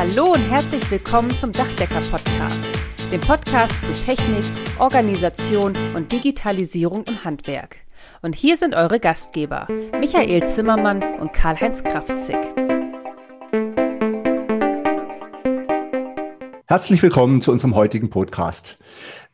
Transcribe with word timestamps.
Hallo 0.00 0.32
und 0.32 0.40
herzlich 0.40 0.90
willkommen 0.90 1.38
zum 1.38 1.52
Dachdecker 1.52 2.00
Podcast, 2.00 2.72
dem 3.12 3.20
Podcast 3.20 3.82
zu 3.82 3.92
Technik, 3.92 4.46
Organisation 4.78 5.74
und 5.94 6.10
Digitalisierung 6.10 7.04
im 7.04 7.22
Handwerk. 7.22 7.76
Und 8.22 8.34
hier 8.34 8.56
sind 8.56 8.74
eure 8.74 8.98
Gastgeber, 8.98 9.66
Michael 10.00 10.46
Zimmermann 10.46 11.02
und 11.20 11.34
Karl-Heinz 11.34 11.84
Kraftzig. 11.84 12.38
Herzlich 16.66 17.02
willkommen 17.02 17.42
zu 17.42 17.52
unserem 17.52 17.74
heutigen 17.74 18.08
Podcast. 18.08 18.78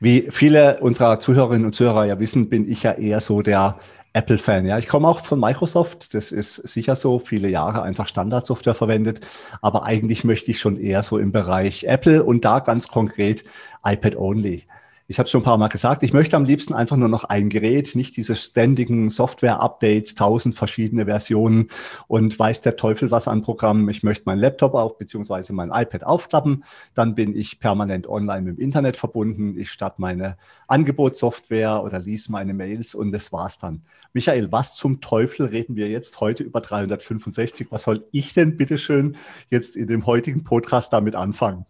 Wie 0.00 0.26
viele 0.32 0.80
unserer 0.80 1.20
Zuhörerinnen 1.20 1.66
und 1.66 1.76
Zuhörer 1.76 2.06
ja 2.06 2.18
wissen, 2.18 2.48
bin 2.48 2.68
ich 2.68 2.82
ja 2.82 2.90
eher 2.90 3.20
so 3.20 3.40
der 3.40 3.78
Apple-Fan. 4.16 4.66
Ja, 4.66 4.78
ich 4.78 4.88
komme 4.88 5.06
auch 5.06 5.20
von 5.20 5.38
Microsoft. 5.38 6.14
Das 6.14 6.32
ist 6.32 6.56
sicher 6.56 6.96
so. 6.96 7.18
Viele 7.18 7.48
Jahre 7.48 7.82
einfach 7.82 8.08
Standardsoftware 8.08 8.74
verwendet. 8.74 9.20
Aber 9.60 9.84
eigentlich 9.84 10.24
möchte 10.24 10.50
ich 10.50 10.58
schon 10.58 10.76
eher 10.76 11.02
so 11.02 11.18
im 11.18 11.32
Bereich 11.32 11.84
Apple 11.84 12.24
und 12.24 12.44
da 12.44 12.60
ganz 12.60 12.88
konkret 12.88 13.44
iPad-only 13.84 14.64
ich 15.08 15.18
habe 15.18 15.26
es 15.26 15.30
schon 15.30 15.42
ein 15.42 15.44
paar 15.44 15.56
Mal 15.56 15.68
gesagt, 15.68 16.02
ich 16.02 16.12
möchte 16.12 16.36
am 16.36 16.44
liebsten 16.44 16.74
einfach 16.74 16.96
nur 16.96 17.08
noch 17.08 17.22
ein 17.24 17.48
Gerät, 17.48 17.94
nicht 17.94 18.16
diese 18.16 18.34
ständigen 18.34 19.08
Software-Updates, 19.08 20.16
tausend 20.16 20.56
verschiedene 20.56 21.04
Versionen 21.04 21.68
und 22.08 22.36
weiß 22.36 22.62
der 22.62 22.76
Teufel 22.76 23.12
was 23.12 23.28
an 23.28 23.42
Programmen. 23.42 23.88
Ich 23.88 24.02
möchte 24.02 24.24
meinen 24.26 24.40
Laptop 24.40 24.74
auf 24.74 24.98
beziehungsweise 24.98 25.52
mein 25.52 25.70
iPad 25.70 26.02
aufklappen, 26.02 26.64
dann 26.94 27.14
bin 27.14 27.36
ich 27.36 27.60
permanent 27.60 28.08
online 28.08 28.42
mit 28.42 28.58
dem 28.58 28.62
Internet 28.62 28.96
verbunden. 28.96 29.56
Ich 29.56 29.70
starte 29.70 30.00
meine 30.00 30.36
Angebotssoftware 30.66 31.84
oder 31.84 32.00
lies 32.00 32.28
meine 32.28 32.52
Mails 32.52 32.94
und 32.94 33.12
das 33.12 33.32
war's 33.32 33.58
dann. 33.58 33.82
Michael, 34.12 34.50
was 34.50 34.74
zum 34.74 35.00
Teufel 35.00 35.46
reden 35.46 35.76
wir 35.76 35.88
jetzt 35.88 36.20
heute 36.20 36.42
über 36.42 36.60
365? 36.60 37.68
Was 37.70 37.84
soll 37.84 38.04
ich 38.10 38.34
denn 38.34 38.56
bitteschön 38.56 39.16
jetzt 39.50 39.76
in 39.76 39.86
dem 39.86 40.06
heutigen 40.06 40.42
Podcast 40.42 40.92
damit 40.92 41.14
anfangen? 41.14 41.64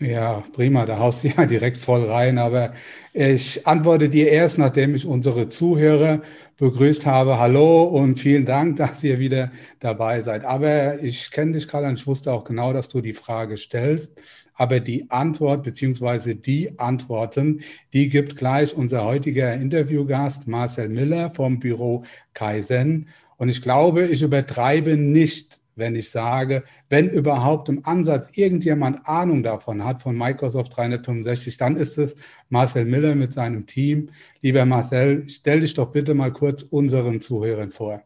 Ja, 0.00 0.42
prima, 0.52 0.86
da 0.86 0.98
haust 0.98 1.22
du 1.22 1.28
ja 1.36 1.46
direkt 1.46 1.76
voll 1.76 2.04
rein. 2.04 2.38
Aber 2.38 2.72
ich 3.12 3.66
antworte 3.66 4.08
dir 4.08 4.28
erst, 4.28 4.58
nachdem 4.58 4.94
ich 4.94 5.06
unsere 5.06 5.48
Zuhörer 5.48 6.20
begrüßt 6.56 7.06
habe. 7.06 7.38
Hallo 7.38 7.84
und 7.84 8.18
vielen 8.18 8.44
Dank, 8.44 8.76
dass 8.78 9.04
ihr 9.04 9.18
wieder 9.18 9.52
dabei 9.80 10.20
seid. 10.20 10.44
Aber 10.44 11.00
ich 11.02 11.30
kenne 11.30 11.52
dich, 11.52 11.68
Karl, 11.68 11.84
und 11.84 11.98
ich 11.98 12.06
wusste 12.06 12.32
auch 12.32 12.44
genau, 12.44 12.72
dass 12.72 12.88
du 12.88 13.00
die 13.00 13.12
Frage 13.12 13.56
stellst. 13.56 14.20
Aber 14.56 14.80
die 14.80 15.10
Antwort 15.10 15.62
beziehungsweise 15.64 16.36
die 16.36 16.78
Antworten, 16.78 17.62
die 17.92 18.08
gibt 18.08 18.36
gleich 18.36 18.74
unser 18.76 19.04
heutiger 19.04 19.52
Interviewgast 19.54 20.46
Marcel 20.46 20.88
Miller 20.88 21.32
vom 21.34 21.58
Büro 21.60 22.04
Kaizen. 22.34 23.08
Und 23.36 23.48
ich 23.48 23.62
glaube, 23.62 24.06
ich 24.06 24.22
übertreibe 24.22 24.96
nicht 24.96 25.60
wenn 25.76 25.94
ich 25.94 26.10
sage, 26.10 26.64
wenn 26.88 27.08
überhaupt 27.08 27.68
im 27.68 27.84
Ansatz 27.84 28.36
irgendjemand 28.36 29.06
Ahnung 29.06 29.42
davon 29.42 29.84
hat, 29.84 30.02
von 30.02 30.16
Microsoft 30.16 30.76
365, 30.76 31.56
dann 31.56 31.76
ist 31.76 31.98
es 31.98 32.14
Marcel 32.48 32.84
Miller 32.84 33.14
mit 33.14 33.32
seinem 33.32 33.66
Team. 33.66 34.10
Lieber 34.42 34.64
Marcel, 34.64 35.28
stell 35.28 35.60
dich 35.60 35.74
doch 35.74 35.90
bitte 35.92 36.14
mal 36.14 36.32
kurz 36.32 36.62
unseren 36.62 37.20
Zuhörern 37.20 37.70
vor. 37.70 38.02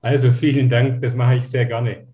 Also 0.00 0.30
vielen 0.30 0.68
Dank, 0.68 1.02
das 1.02 1.14
mache 1.14 1.36
ich 1.36 1.44
sehr 1.44 1.66
gerne. 1.66 2.06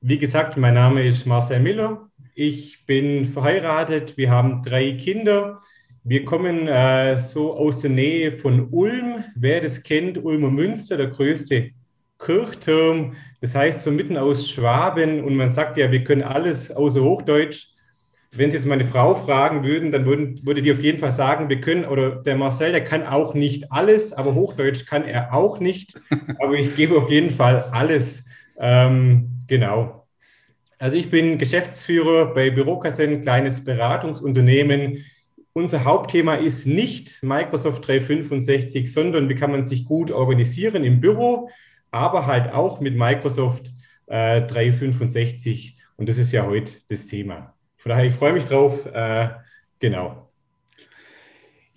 Wie 0.00 0.18
gesagt, 0.18 0.56
mein 0.56 0.74
Name 0.74 1.02
ist 1.04 1.26
Marcel 1.26 1.60
Miller. 1.60 2.08
Ich 2.34 2.84
bin 2.86 3.26
verheiratet, 3.26 4.16
wir 4.16 4.30
haben 4.30 4.62
drei 4.62 4.92
Kinder. 4.92 5.58
Wir 6.02 6.24
kommen 6.26 6.68
äh, 6.68 7.16
so 7.16 7.56
aus 7.56 7.80
der 7.80 7.90
Nähe 7.90 8.32
von 8.32 8.68
Ulm. 8.70 9.24
Wer 9.34 9.62
das 9.62 9.82
kennt, 9.82 10.22
Ulmer 10.22 10.50
Münster, 10.50 10.98
der 10.98 11.06
größte 11.06 11.70
Kirchturm, 12.18 13.16
das 13.40 13.54
heißt 13.54 13.82
so 13.82 13.90
mitten 13.90 14.16
aus 14.16 14.48
Schwaben 14.48 15.22
und 15.22 15.36
man 15.36 15.50
sagt 15.50 15.76
ja, 15.76 15.90
wir 15.90 16.04
können 16.04 16.22
alles 16.22 16.70
außer 16.70 17.02
Hochdeutsch. 17.02 17.68
Wenn 18.36 18.50
Sie 18.50 18.56
jetzt 18.56 18.66
meine 18.66 18.84
Frau 18.84 19.14
fragen 19.14 19.62
würden, 19.62 19.92
dann 19.92 20.06
würden, 20.06 20.40
würde 20.44 20.60
die 20.60 20.72
auf 20.72 20.80
jeden 20.80 20.98
Fall 20.98 21.12
sagen, 21.12 21.48
wir 21.48 21.60
können, 21.60 21.84
oder 21.84 22.16
der 22.16 22.36
Marcel, 22.36 22.72
der 22.72 22.84
kann 22.84 23.06
auch 23.06 23.34
nicht 23.34 23.70
alles, 23.70 24.12
aber 24.12 24.34
Hochdeutsch 24.34 24.86
kann 24.86 25.04
er 25.04 25.32
auch 25.32 25.60
nicht. 25.60 25.94
Aber 26.40 26.54
ich 26.54 26.74
gebe 26.74 26.96
auf 26.96 27.10
jeden 27.10 27.30
Fall 27.30 27.64
alles. 27.70 28.24
Ähm, 28.58 29.44
genau. 29.46 30.08
Also 30.78 30.96
ich 30.96 31.10
bin 31.10 31.38
Geschäftsführer 31.38 32.34
bei 32.34 32.50
Bürokassen, 32.50 33.20
kleines 33.20 33.62
Beratungsunternehmen. 33.62 35.04
Unser 35.52 35.84
Hauptthema 35.84 36.34
ist 36.34 36.66
nicht 36.66 37.22
Microsoft 37.22 37.86
365, 37.86 38.92
sondern 38.92 39.28
wie 39.28 39.36
kann 39.36 39.52
man 39.52 39.64
sich 39.64 39.84
gut 39.84 40.10
organisieren 40.10 40.82
im 40.82 41.00
Büro 41.00 41.48
aber 41.94 42.26
halt 42.26 42.52
auch 42.52 42.80
mit 42.80 42.96
Microsoft 42.96 43.72
äh, 44.06 44.42
365. 44.42 45.78
Und 45.96 46.08
das 46.08 46.18
ist 46.18 46.32
ja 46.32 46.44
heute 46.44 46.72
das 46.88 47.06
Thema. 47.06 47.54
Von 47.76 47.90
daher, 47.90 48.06
ich 48.06 48.14
freue 48.14 48.32
mich 48.32 48.44
drauf. 48.44 48.84
Äh, 48.92 49.28
genau. 49.78 50.28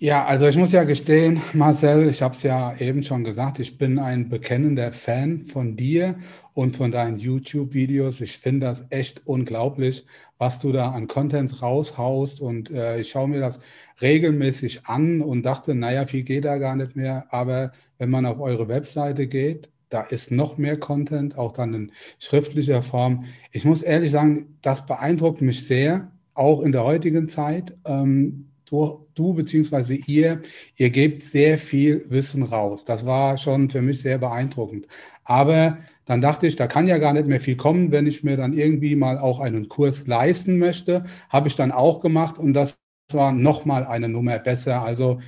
Ja, 0.00 0.24
also 0.24 0.46
ich 0.46 0.56
muss 0.56 0.70
ja 0.70 0.84
gestehen, 0.84 1.40
Marcel, 1.54 2.08
ich 2.08 2.22
habe 2.22 2.34
es 2.34 2.44
ja 2.44 2.76
eben 2.76 3.02
schon 3.02 3.24
gesagt, 3.24 3.58
ich 3.58 3.78
bin 3.78 3.98
ein 3.98 4.28
bekennender 4.28 4.92
Fan 4.92 5.44
von 5.46 5.76
dir 5.76 6.16
und 6.54 6.76
von 6.76 6.92
deinen 6.92 7.18
YouTube-Videos. 7.18 8.20
Ich 8.20 8.38
finde 8.38 8.66
das 8.66 8.86
echt 8.90 9.22
unglaublich, 9.24 10.06
was 10.38 10.60
du 10.60 10.70
da 10.70 10.90
an 10.92 11.08
Contents 11.08 11.62
raushaust 11.62 12.40
und 12.40 12.70
äh, 12.70 13.00
ich 13.00 13.10
schaue 13.10 13.28
mir 13.28 13.40
das 13.40 13.58
regelmäßig 14.00 14.86
an 14.86 15.20
und 15.20 15.42
dachte, 15.42 15.74
naja, 15.74 16.06
viel 16.06 16.22
geht 16.22 16.44
da 16.44 16.58
gar 16.58 16.76
nicht 16.76 16.94
mehr. 16.94 17.26
Aber 17.30 17.72
wenn 17.98 18.10
man 18.10 18.24
auf 18.24 18.38
eure 18.38 18.68
Webseite 18.68 19.26
geht, 19.26 19.68
da 19.88 20.02
ist 20.02 20.30
noch 20.30 20.58
mehr 20.58 20.78
Content, 20.78 21.38
auch 21.38 21.52
dann 21.52 21.74
in 21.74 21.92
schriftlicher 22.18 22.82
Form. 22.82 23.24
Ich 23.52 23.64
muss 23.64 23.82
ehrlich 23.82 24.10
sagen, 24.10 24.58
das 24.62 24.86
beeindruckt 24.86 25.40
mich 25.40 25.66
sehr, 25.66 26.10
auch 26.34 26.62
in 26.62 26.72
der 26.72 26.84
heutigen 26.84 27.28
Zeit. 27.28 27.76
Ähm, 27.86 28.50
du, 28.66 29.06
du 29.14 29.34
bzw. 29.34 30.00
ihr, 30.06 30.42
ihr 30.76 30.90
gebt 30.90 31.20
sehr 31.20 31.58
viel 31.58 32.04
Wissen 32.10 32.42
raus. 32.42 32.84
Das 32.84 33.06
war 33.06 33.38
schon 33.38 33.70
für 33.70 33.82
mich 33.82 34.00
sehr 34.00 34.18
beeindruckend. 34.18 34.86
Aber 35.24 35.78
dann 36.04 36.20
dachte 36.20 36.46
ich, 36.46 36.56
da 36.56 36.66
kann 36.66 36.88
ja 36.88 36.98
gar 36.98 37.12
nicht 37.12 37.26
mehr 37.26 37.40
viel 37.40 37.56
kommen, 37.56 37.90
wenn 37.92 38.06
ich 38.06 38.22
mir 38.24 38.36
dann 38.36 38.52
irgendwie 38.52 38.96
mal 38.96 39.18
auch 39.18 39.40
einen 39.40 39.68
Kurs 39.68 40.06
leisten 40.06 40.58
möchte. 40.58 41.04
Habe 41.28 41.48
ich 41.48 41.56
dann 41.56 41.72
auch 41.72 42.00
gemacht 42.00 42.38
und 42.38 42.54
das 42.54 42.80
war 43.10 43.32
nochmal 43.32 43.84
eine 43.86 44.08
Nummer 44.08 44.38
besser. 44.38 44.82
Also 44.82 45.18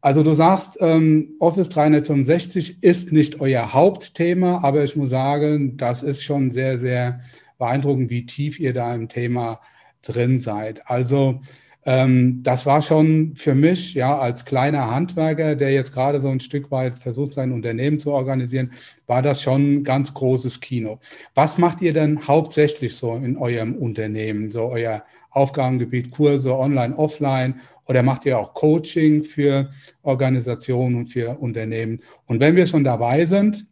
also 0.00 0.22
du 0.22 0.32
sagst, 0.34 0.78
ähm, 0.80 1.34
Office 1.40 1.68
365 1.68 2.82
ist 2.82 3.12
nicht 3.12 3.40
euer 3.40 3.72
Hauptthema, 3.74 4.60
aber 4.62 4.82
ich 4.82 4.96
muss 4.96 5.10
sagen, 5.10 5.76
das 5.76 6.02
ist 6.02 6.22
schon 6.22 6.50
sehr, 6.50 6.78
sehr 6.78 7.20
beeindruckend, 7.58 8.08
wie 8.08 8.24
tief 8.24 8.58
ihr 8.58 8.72
da 8.72 8.94
im 8.94 9.08
Thema 9.08 9.60
drin 10.02 10.40
seid. 10.40 10.88
Also 10.88 11.40
ähm, 11.84 12.42
das 12.42 12.66
war 12.66 12.82
schon 12.82 13.34
für 13.36 13.54
mich, 13.54 13.94
ja, 13.94 14.18
als 14.18 14.44
kleiner 14.44 14.90
Handwerker, 14.90 15.56
der 15.56 15.72
jetzt 15.72 15.92
gerade 15.92 16.20
so 16.20 16.28
ein 16.28 16.40
Stück 16.40 16.70
weit 16.70 16.94
versucht, 16.94 17.32
sein 17.32 17.52
Unternehmen 17.52 17.98
zu 17.98 18.12
organisieren, 18.12 18.72
war 19.06 19.22
das 19.22 19.42
schon 19.42 19.76
ein 19.76 19.84
ganz 19.84 20.12
großes 20.12 20.60
Kino. 20.60 21.00
Was 21.34 21.56
macht 21.58 21.80
ihr 21.80 21.92
denn 21.92 22.26
hauptsächlich 22.26 22.96
so 22.96 23.16
in 23.16 23.36
eurem 23.36 23.74
Unternehmen, 23.76 24.50
so 24.50 24.66
euer 24.66 25.04
Aufgabengebiet, 25.30 26.10
Kurse, 26.10 26.54
online, 26.56 26.96
offline 26.96 27.60
oder 27.90 28.04
macht 28.04 28.24
ihr 28.24 28.38
auch 28.38 28.54
Coaching 28.54 29.24
für 29.24 29.68
Organisationen 30.02 30.94
und 30.94 31.08
für 31.08 31.36
Unternehmen? 31.40 31.98
Und 32.26 32.38
wenn 32.38 32.54
wir 32.54 32.64
schon 32.66 32.84
dabei 32.84 33.26
sind, 33.26 33.66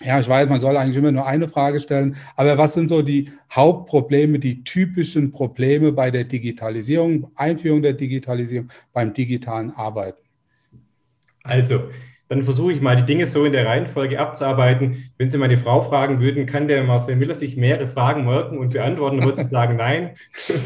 ja, 0.00 0.20
ich 0.20 0.28
weiß, 0.28 0.48
man 0.48 0.60
soll 0.60 0.76
eigentlich 0.76 0.96
immer 0.96 1.10
nur 1.10 1.26
eine 1.26 1.48
Frage 1.48 1.80
stellen, 1.80 2.14
aber 2.36 2.56
was 2.56 2.74
sind 2.74 2.88
so 2.88 3.02
die 3.02 3.32
Hauptprobleme, 3.50 4.38
die 4.38 4.62
typischen 4.62 5.32
Probleme 5.32 5.90
bei 5.90 6.12
der 6.12 6.22
Digitalisierung, 6.22 7.32
Einführung 7.34 7.82
der 7.82 7.94
Digitalisierung, 7.94 8.68
beim 8.92 9.12
digitalen 9.12 9.72
Arbeiten? 9.72 10.22
Also, 11.42 11.88
dann 12.28 12.44
versuche 12.44 12.74
ich 12.74 12.80
mal 12.80 12.94
die 12.94 13.06
Dinge 13.06 13.26
so 13.26 13.44
in 13.44 13.52
der 13.52 13.66
Reihenfolge 13.66 14.20
abzuarbeiten. 14.20 15.10
Wenn 15.16 15.30
Sie 15.30 15.38
meine 15.38 15.56
Frau 15.56 15.82
fragen 15.82 16.20
würden, 16.20 16.46
kann 16.46 16.68
der 16.68 16.84
Marcel 16.84 17.16
Miller 17.16 17.34
sich 17.34 17.56
mehrere 17.56 17.88
Fragen 17.88 18.24
merken 18.24 18.58
und 18.58 18.74
beantworten, 18.74 19.16
dann 19.16 19.26
würde 19.26 19.42
sie 19.42 19.50
sagen, 19.50 19.74
nein. 19.74 20.14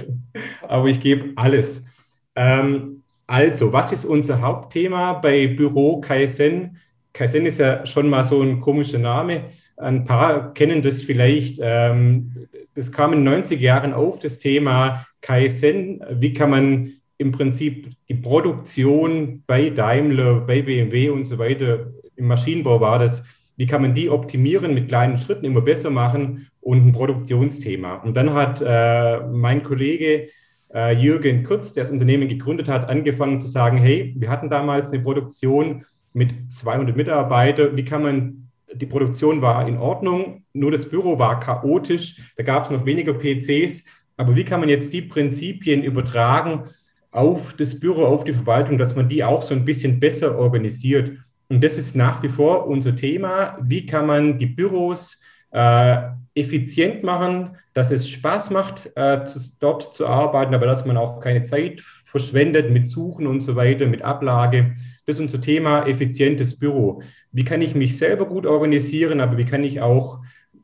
Aber 0.68 0.88
ich 0.88 1.00
gebe 1.00 1.32
alles. 1.36 1.86
Ähm, 2.34 3.02
also, 3.26 3.72
was 3.72 3.92
ist 3.92 4.04
unser 4.04 4.40
Hauptthema 4.40 5.14
bei 5.14 5.46
Büro 5.46 6.00
Kaizen? 6.00 6.76
Kaizen 7.12 7.46
ist 7.46 7.58
ja 7.58 7.84
schon 7.86 8.08
mal 8.08 8.24
so 8.24 8.42
ein 8.42 8.60
komischer 8.60 8.98
Name. 8.98 9.44
Ein 9.76 10.04
paar 10.04 10.54
kennen 10.54 10.82
das 10.82 11.02
vielleicht. 11.02 11.58
Ähm, 11.60 12.48
das 12.74 12.90
kam 12.90 13.12
in 13.12 13.24
den 13.24 13.42
90er 13.42 13.58
Jahren 13.58 13.92
auf, 13.92 14.18
das 14.18 14.38
Thema 14.38 15.06
Kaizen. 15.20 16.02
Wie 16.10 16.32
kann 16.32 16.50
man 16.50 16.92
im 17.18 17.32
Prinzip 17.32 17.90
die 18.08 18.14
Produktion 18.14 19.42
bei 19.46 19.70
Daimler, 19.70 20.40
bei 20.40 20.62
BMW 20.62 21.10
und 21.10 21.24
so 21.24 21.38
weiter, 21.38 21.92
im 22.16 22.26
Maschinenbau 22.26 22.80
war 22.80 22.98
das, 22.98 23.24
wie 23.56 23.66
kann 23.66 23.82
man 23.82 23.94
die 23.94 24.10
optimieren, 24.10 24.74
mit 24.74 24.88
kleinen 24.88 25.18
Schritten 25.18 25.44
immer 25.44 25.60
besser 25.60 25.90
machen 25.90 26.48
und 26.60 26.86
ein 26.86 26.92
Produktionsthema. 26.92 27.96
Und 27.96 28.16
dann 28.16 28.32
hat 28.32 28.62
äh, 28.64 29.20
mein 29.28 29.62
Kollege 29.62 30.28
äh, 30.74 30.94
Jürgen 30.94 31.44
Kurz, 31.44 31.72
der 31.72 31.84
das 31.84 31.90
Unternehmen 31.90 32.28
gegründet 32.28 32.68
hat, 32.68 32.88
angefangen 32.88 33.40
zu 33.40 33.48
sagen, 33.48 33.78
hey, 33.78 34.14
wir 34.16 34.30
hatten 34.30 34.50
damals 34.50 34.88
eine 34.88 35.00
Produktion 35.00 35.84
mit 36.14 36.52
200 36.52 36.96
Mitarbeitern, 36.96 37.76
wie 37.76 37.84
kann 37.84 38.02
man 38.02 38.50
die 38.74 38.86
Produktion 38.86 39.42
war 39.42 39.66
in 39.68 39.76
Ordnung, 39.76 40.44
nur 40.52 40.70
das 40.70 40.88
Büro 40.88 41.18
war 41.18 41.40
chaotisch, 41.40 42.16
da 42.36 42.42
gab 42.42 42.64
es 42.64 42.70
noch 42.70 42.84
weniger 42.86 43.14
PCs. 43.14 43.84
Aber 44.16 44.36
wie 44.36 44.44
kann 44.44 44.60
man 44.60 44.68
jetzt 44.68 44.92
die 44.92 45.02
Prinzipien 45.02 45.82
übertragen 45.82 46.64
auf 47.10 47.54
das 47.54 47.78
Büro, 47.78 48.04
auf 48.04 48.24
die 48.24 48.32
Verwaltung, 48.32 48.78
dass 48.78 48.94
man 48.94 49.08
die 49.08 49.24
auch 49.24 49.42
so 49.42 49.54
ein 49.54 49.64
bisschen 49.64 50.00
besser 50.00 50.38
organisiert? 50.38 51.12
Und 51.48 51.62
das 51.62 51.76
ist 51.76 51.96
nach 51.96 52.22
wie 52.22 52.28
vor 52.28 52.66
unser 52.66 52.94
Thema. 52.94 53.58
Wie 53.62 53.84
kann 53.84 54.06
man 54.06 54.38
die 54.38 54.46
Büros 54.46 55.18
äh, 55.50 56.02
effizient 56.34 57.02
machen, 57.02 57.56
dass 57.74 57.90
es 57.90 58.08
Spaß 58.08 58.50
macht, 58.50 58.90
äh, 58.96 59.24
dort 59.60 59.94
zu 59.94 60.06
arbeiten, 60.06 60.54
aber 60.54 60.66
dass 60.66 60.84
man 60.84 60.96
auch 60.96 61.20
keine 61.20 61.44
Zeit 61.44 61.82
verschwendet 62.04 62.70
mit 62.70 62.86
Suchen 62.86 63.26
und 63.26 63.40
so 63.40 63.56
weiter, 63.56 63.86
mit 63.86 64.02
Ablage. 64.02 64.74
Das 65.06 65.16
ist 65.16 65.20
unser 65.20 65.40
Thema 65.40 65.86
effizientes 65.86 66.58
Büro. 66.58 67.02
Wie 67.32 67.44
kann 67.44 67.62
ich 67.62 67.74
mich 67.74 67.98
selber 67.98 68.26
gut 68.26 68.46
organisieren, 68.46 69.20
aber 69.20 69.36
wie 69.36 69.44
kann 69.44 69.64
ich 69.64 69.80
auch 69.80 70.20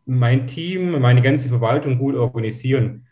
mein 0.07 0.47
Team, 0.47 1.01
meine 1.01 1.23
ganze 1.23 1.49
Verwaltung 1.49 1.99
gut 1.99 2.15
organisieren? 2.15 3.07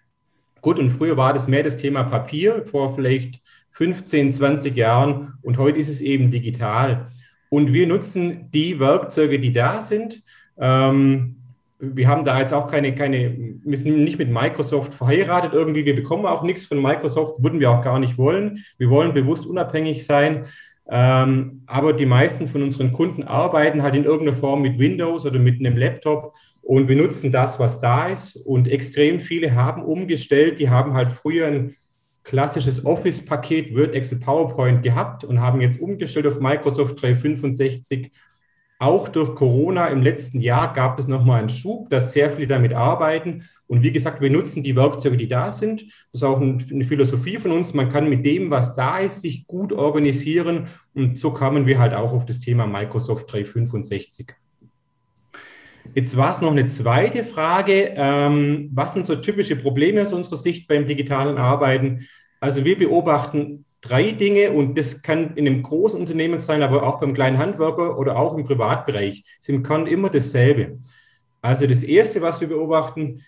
Gut, 0.61 0.79
und 0.79 0.91
früher 0.91 1.17
war 1.17 1.32
das 1.32 1.49
mehr 1.49 1.62
das 1.62 1.76
Thema 1.76 2.05
Papier, 2.05 2.64
vor 2.67 2.94
vielleicht 2.94 3.41
15, 3.73 4.32
20 4.32 4.76
Jahren 4.76 5.35
und 5.43 5.58
heute 5.58 5.79
ist 5.79 5.88
es 5.88 6.00
eben 6.00 6.31
digital. 6.31 7.08
Und 7.50 7.73
wir 7.73 7.87
nutzen 7.87 8.50
die 8.50 8.81
Werkzeuge, 8.81 9.38
die 9.38 9.53
da 9.53 9.81
sind. 9.81 10.23
Ähm, 10.58 11.35
wir 11.78 12.08
haben 12.08 12.25
da 12.25 12.40
jetzt 12.40 12.55
auch 12.55 12.70
keine, 12.70 12.94
keine, 12.94 13.37
wir 13.62 13.78
sind 13.78 14.02
nicht 14.02 14.19
mit 14.19 14.31
Microsoft 14.31 14.94
verheiratet 14.94 15.52
irgendwie. 15.52 15.84
Wir 15.84 15.94
bekommen 15.94 16.26
auch 16.26 16.43
nichts 16.43 16.64
von 16.64 16.81
Microsoft, 16.81 17.43
würden 17.43 17.61
wir 17.61 17.70
auch 17.70 17.82
gar 17.82 17.99
nicht 17.99 18.17
wollen. 18.17 18.64
Wir 18.78 18.88
wollen 18.88 19.12
bewusst 19.12 19.46
unabhängig 19.46 20.06
sein. 20.06 20.46
Ähm, 20.88 21.62
aber 21.67 21.93
die 21.93 22.06
meisten 22.06 22.49
von 22.49 22.62
unseren 22.62 22.93
Kunden 22.93 23.25
arbeiten 23.25 23.82
halt 23.82 23.94
in 23.94 24.05
irgendeiner 24.05 24.37
Form 24.37 24.62
mit 24.62 24.78
Windows 24.78 25.26
oder 25.26 25.38
mit 25.38 25.58
einem 25.58 25.76
Laptop 25.76 26.34
und 26.62 26.87
benutzen 26.87 27.32
das, 27.32 27.58
was 27.58 27.81
da 27.81 28.08
ist. 28.08 28.37
Und 28.37 28.69
extrem 28.69 29.20
viele 29.20 29.55
haben 29.55 29.84
umgestellt. 29.84 30.58
Die 30.61 30.70
haben 30.70 30.94
halt 30.94 31.12
früher 31.12 31.46
ein 31.46 31.76
klassisches 32.22 32.84
Office-Paket, 32.84 33.75
Word, 33.75 33.94
Excel, 33.94 34.19
PowerPoint 34.19 34.82
gehabt 34.82 35.25
und 35.25 35.40
haben 35.40 35.61
jetzt 35.61 35.81
umgestellt 35.81 36.26
auf 36.26 36.40
Microsoft 36.40 37.00
365 37.00 38.11
auch 38.78 39.08
durch 39.08 39.34
Corona 39.34 39.87
im 39.88 40.02
letzten 40.02 40.40
Jahr 40.40 40.73
gab 40.75 40.99
es 40.99 41.08
nochmal 41.08 41.40
einen 41.40 41.49
Schub, 41.49 41.88
dass 41.90 42.12
sehr 42.12 42.31
viele 42.31 42.46
damit 42.46 42.75
arbeiten. 42.75 43.44
Und 43.67 43.82
wie 43.82 43.90
gesagt, 43.90 44.20
wir 44.20 44.31
nutzen 44.31 44.62
die 44.62 44.76
Werkzeuge, 44.76 45.17
die 45.17 45.28
da 45.28 45.50
sind. 45.50 45.82
Das 46.12 46.20
ist 46.20 46.23
auch 46.23 46.40
eine 46.40 46.84
Philosophie 46.84 47.38
von 47.38 47.52
uns. 47.52 47.75
Man 47.75 47.88
kann 47.88 48.08
mit 48.08 48.25
dem, 48.25 48.50
was 48.50 48.75
da 48.75 48.99
ist, 48.99 49.23
sich 49.23 49.46
gut 49.46 49.73
organisieren. 49.73 50.69
Und 50.94 51.19
so 51.19 51.32
kamen 51.32 51.67
wir 51.67 51.78
halt 51.78 51.94
auch 51.94 52.12
auf 52.12 52.26
das 52.26 52.38
Thema 52.38 52.67
Microsoft 52.67 53.32
365. 53.32 54.34
Jetzt 55.94 56.17
war 56.17 56.32
es 56.32 56.40
noch 56.40 56.52
eine 56.52 56.67
zweite 56.67 57.25
Frage. 57.25 57.94
Ähm, 57.96 58.70
was 58.72 58.93
sind 58.94 59.06
so 59.06 59.17
typische 59.17 59.56
Probleme 59.56 60.02
aus 60.02 60.12
unserer 60.12 60.37
Sicht 60.37 60.69
beim 60.69 60.87
digitalen 60.87 61.38
Arbeiten? 61.38 62.06
Also 62.40 62.64
wir 62.64 62.79
beobachten 62.79 63.65
drei 63.88 64.12
Dinge 64.12 64.52
und 64.52 64.76
das 64.76 65.02
kann 65.02 65.34
in 65.36 65.46
einem 65.46 65.62
großen 65.62 65.98
Unternehmen 65.98 66.38
sein, 66.38 66.62
aber 66.62 66.82
auch 66.82 67.00
beim 67.00 67.14
kleinen 67.14 67.38
Handwerker 67.38 67.98
oder 67.98 68.16
auch 68.18 68.36
im 68.36 68.44
Privatbereich. 68.44 69.24
Ist 69.38 69.48
im 69.48 69.62
Kern 69.62 69.86
immer 69.86 70.10
dasselbe. 70.10 70.78
Also 71.40 71.66
das 71.66 71.82
Erste, 71.82 72.22
was 72.22 72.40
wir 72.40 72.48
beobachten, 72.48 73.22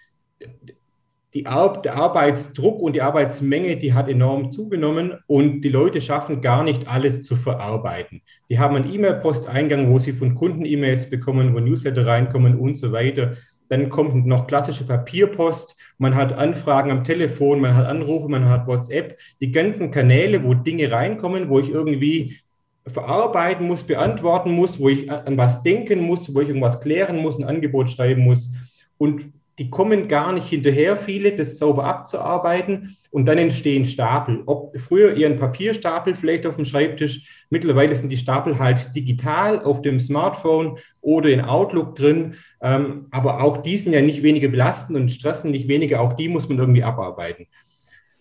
die 1.35 1.47
Ar 1.47 1.81
der 1.83 1.95
Arbeitsdruck 1.95 2.81
und 2.81 2.95
die 2.95 3.03
Arbeitsmenge, 3.03 3.77
die 3.77 3.93
hat 3.93 4.09
enorm 4.09 4.51
zugenommen 4.51 5.19
und 5.27 5.61
die 5.61 5.69
Leute 5.69 6.01
schaffen 6.01 6.41
gar 6.41 6.65
nicht 6.65 6.89
alles 6.89 7.23
zu 7.23 7.37
verarbeiten. 7.37 8.23
Die 8.49 8.59
haben 8.59 8.77
einen 8.77 8.93
E-Mail-Posteingang, 8.93 9.91
wo 9.91 9.99
sie 9.99 10.15
von 10.15 10.35
Kunden 10.35 10.65
E-Mails 10.65 11.11
bekommen, 11.11 11.55
wo 11.55 11.61
Newsletter 11.61 12.07
reinkommen 12.07 12.59
und 12.59 12.77
so 12.77 12.93
weiter. 12.93 13.37
Dann 13.69 13.91
kommt 13.91 14.27
noch 14.27 14.47
klassische 14.47 14.87
Papierpost. 14.87 15.77
Man 15.99 16.15
hat 16.15 16.33
Anfragen 16.33 16.91
am 16.91 17.05
Telefon, 17.05 17.61
man 17.61 17.75
hat 17.75 17.87
Anrufe, 17.87 18.29
man 18.29 18.49
hat 18.49 18.67
WhatsApp. 18.67 19.19
Die 19.41 19.53
ganzen 19.53 19.91
Kanäle, 19.91 20.43
wo 20.45 20.55
Dinge 20.55 20.91
reinkommen, 20.91 21.49
wo 21.49 21.61
ich 21.61 21.71
irgendwie 21.71 22.39
verarbeiten 22.87 23.67
muss, 23.67 23.85
beantworten 23.85 24.53
muss, 24.53 24.81
wo 24.81 24.89
ich 24.89 25.11
an 25.11 25.37
was 25.37 25.63
denken 25.63 26.01
muss, 26.01 26.35
wo 26.35 26.41
ich 26.41 26.49
irgendwas 26.49 26.81
klären 26.81 27.19
muss, 27.19 27.39
ein 27.39 27.45
Angebot 27.45 27.91
schreiben 27.91 28.23
muss. 28.23 28.51
Und 28.97 29.33
die 29.59 29.71
kommen 29.71 30.09
gar 30.09 30.33
nicht 30.33 30.49
hinterher, 30.49 30.97
viele, 30.97 31.35
das 31.35 31.59
sauber 31.59 31.85
abzuarbeiten 31.85 32.97
und 33.11 33.27
dann 33.27 33.39
entstehen 33.39 33.85
Stapel. 33.85 34.43
Ob 34.47 34.79
früher 34.79 35.15
ihren 35.15 35.37
Papierstapel 35.37 36.15
vielleicht 36.15 36.47
auf 36.47 36.57
dem 36.57 36.65
Schreibtisch, 36.65 37.45
mittlerweile 37.51 37.95
sind 37.95 38.11
die 38.11 38.17
Stapel 38.17 38.59
halt 38.59 38.95
digital 38.95 39.63
auf 39.63 39.83
dem 39.83 39.99
Smartphone 39.99 40.79
oder 41.01 41.31
in 41.31 41.41
Outlook 41.41 41.97
drin, 41.97 42.37
ähm, 42.63 43.07
aber 43.11 43.43
auch 43.43 43.59
die 43.59 43.77
sind 43.77 43.93
ja 43.93 44.03
nicht 44.03 44.23
weniger 44.23 44.49
belastend 44.49 44.97
und 44.97 45.11
stressen 45.11 45.51
nicht 45.51 45.69
weniger, 45.69 46.01
auch 46.01 46.13
die 46.13 46.29
muss 46.29 46.49
man 46.49 46.59
irgendwie 46.59 46.85
abarbeiten. 46.85 47.47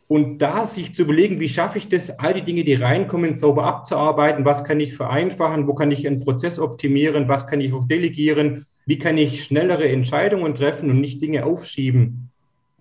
Und 0.08 0.38
da 0.40 0.64
sich 0.64 0.96
zu 0.96 1.02
überlegen, 1.02 1.42
wie 1.42 1.50
schaffe 1.50 1.78
ich 1.78 1.90
das, 1.90 2.18
all 2.20 2.34
die 2.34 2.44
Dinge, 2.44 2.64
die 2.64 2.76
reinkommen, 2.76 3.36
sauber 3.36 3.66
abzuarbeiten, 3.66 4.46
was 4.46 4.64
kann 4.64 4.80
ich 4.80 4.96
vereinfachen, 4.96 5.68
wo 5.68 5.74
kann 5.74 5.92
ich 5.92 6.08
einen 6.08 6.22
Prozess 6.22 6.60
optimieren, 6.60 7.28
was 7.28 7.46
kann 7.46 7.60
ich 7.60 7.74
auch 7.74 7.86
delegieren, 7.86 8.66
wie 8.86 9.00
kann 9.00 9.18
ich 9.18 9.44
schnellere 9.44 9.90
Entscheidungen 9.90 10.56
treffen 10.56 10.90
und 10.90 11.02
nicht 11.02 11.22
Dinge 11.22 11.46
aufschieben. 11.46 12.30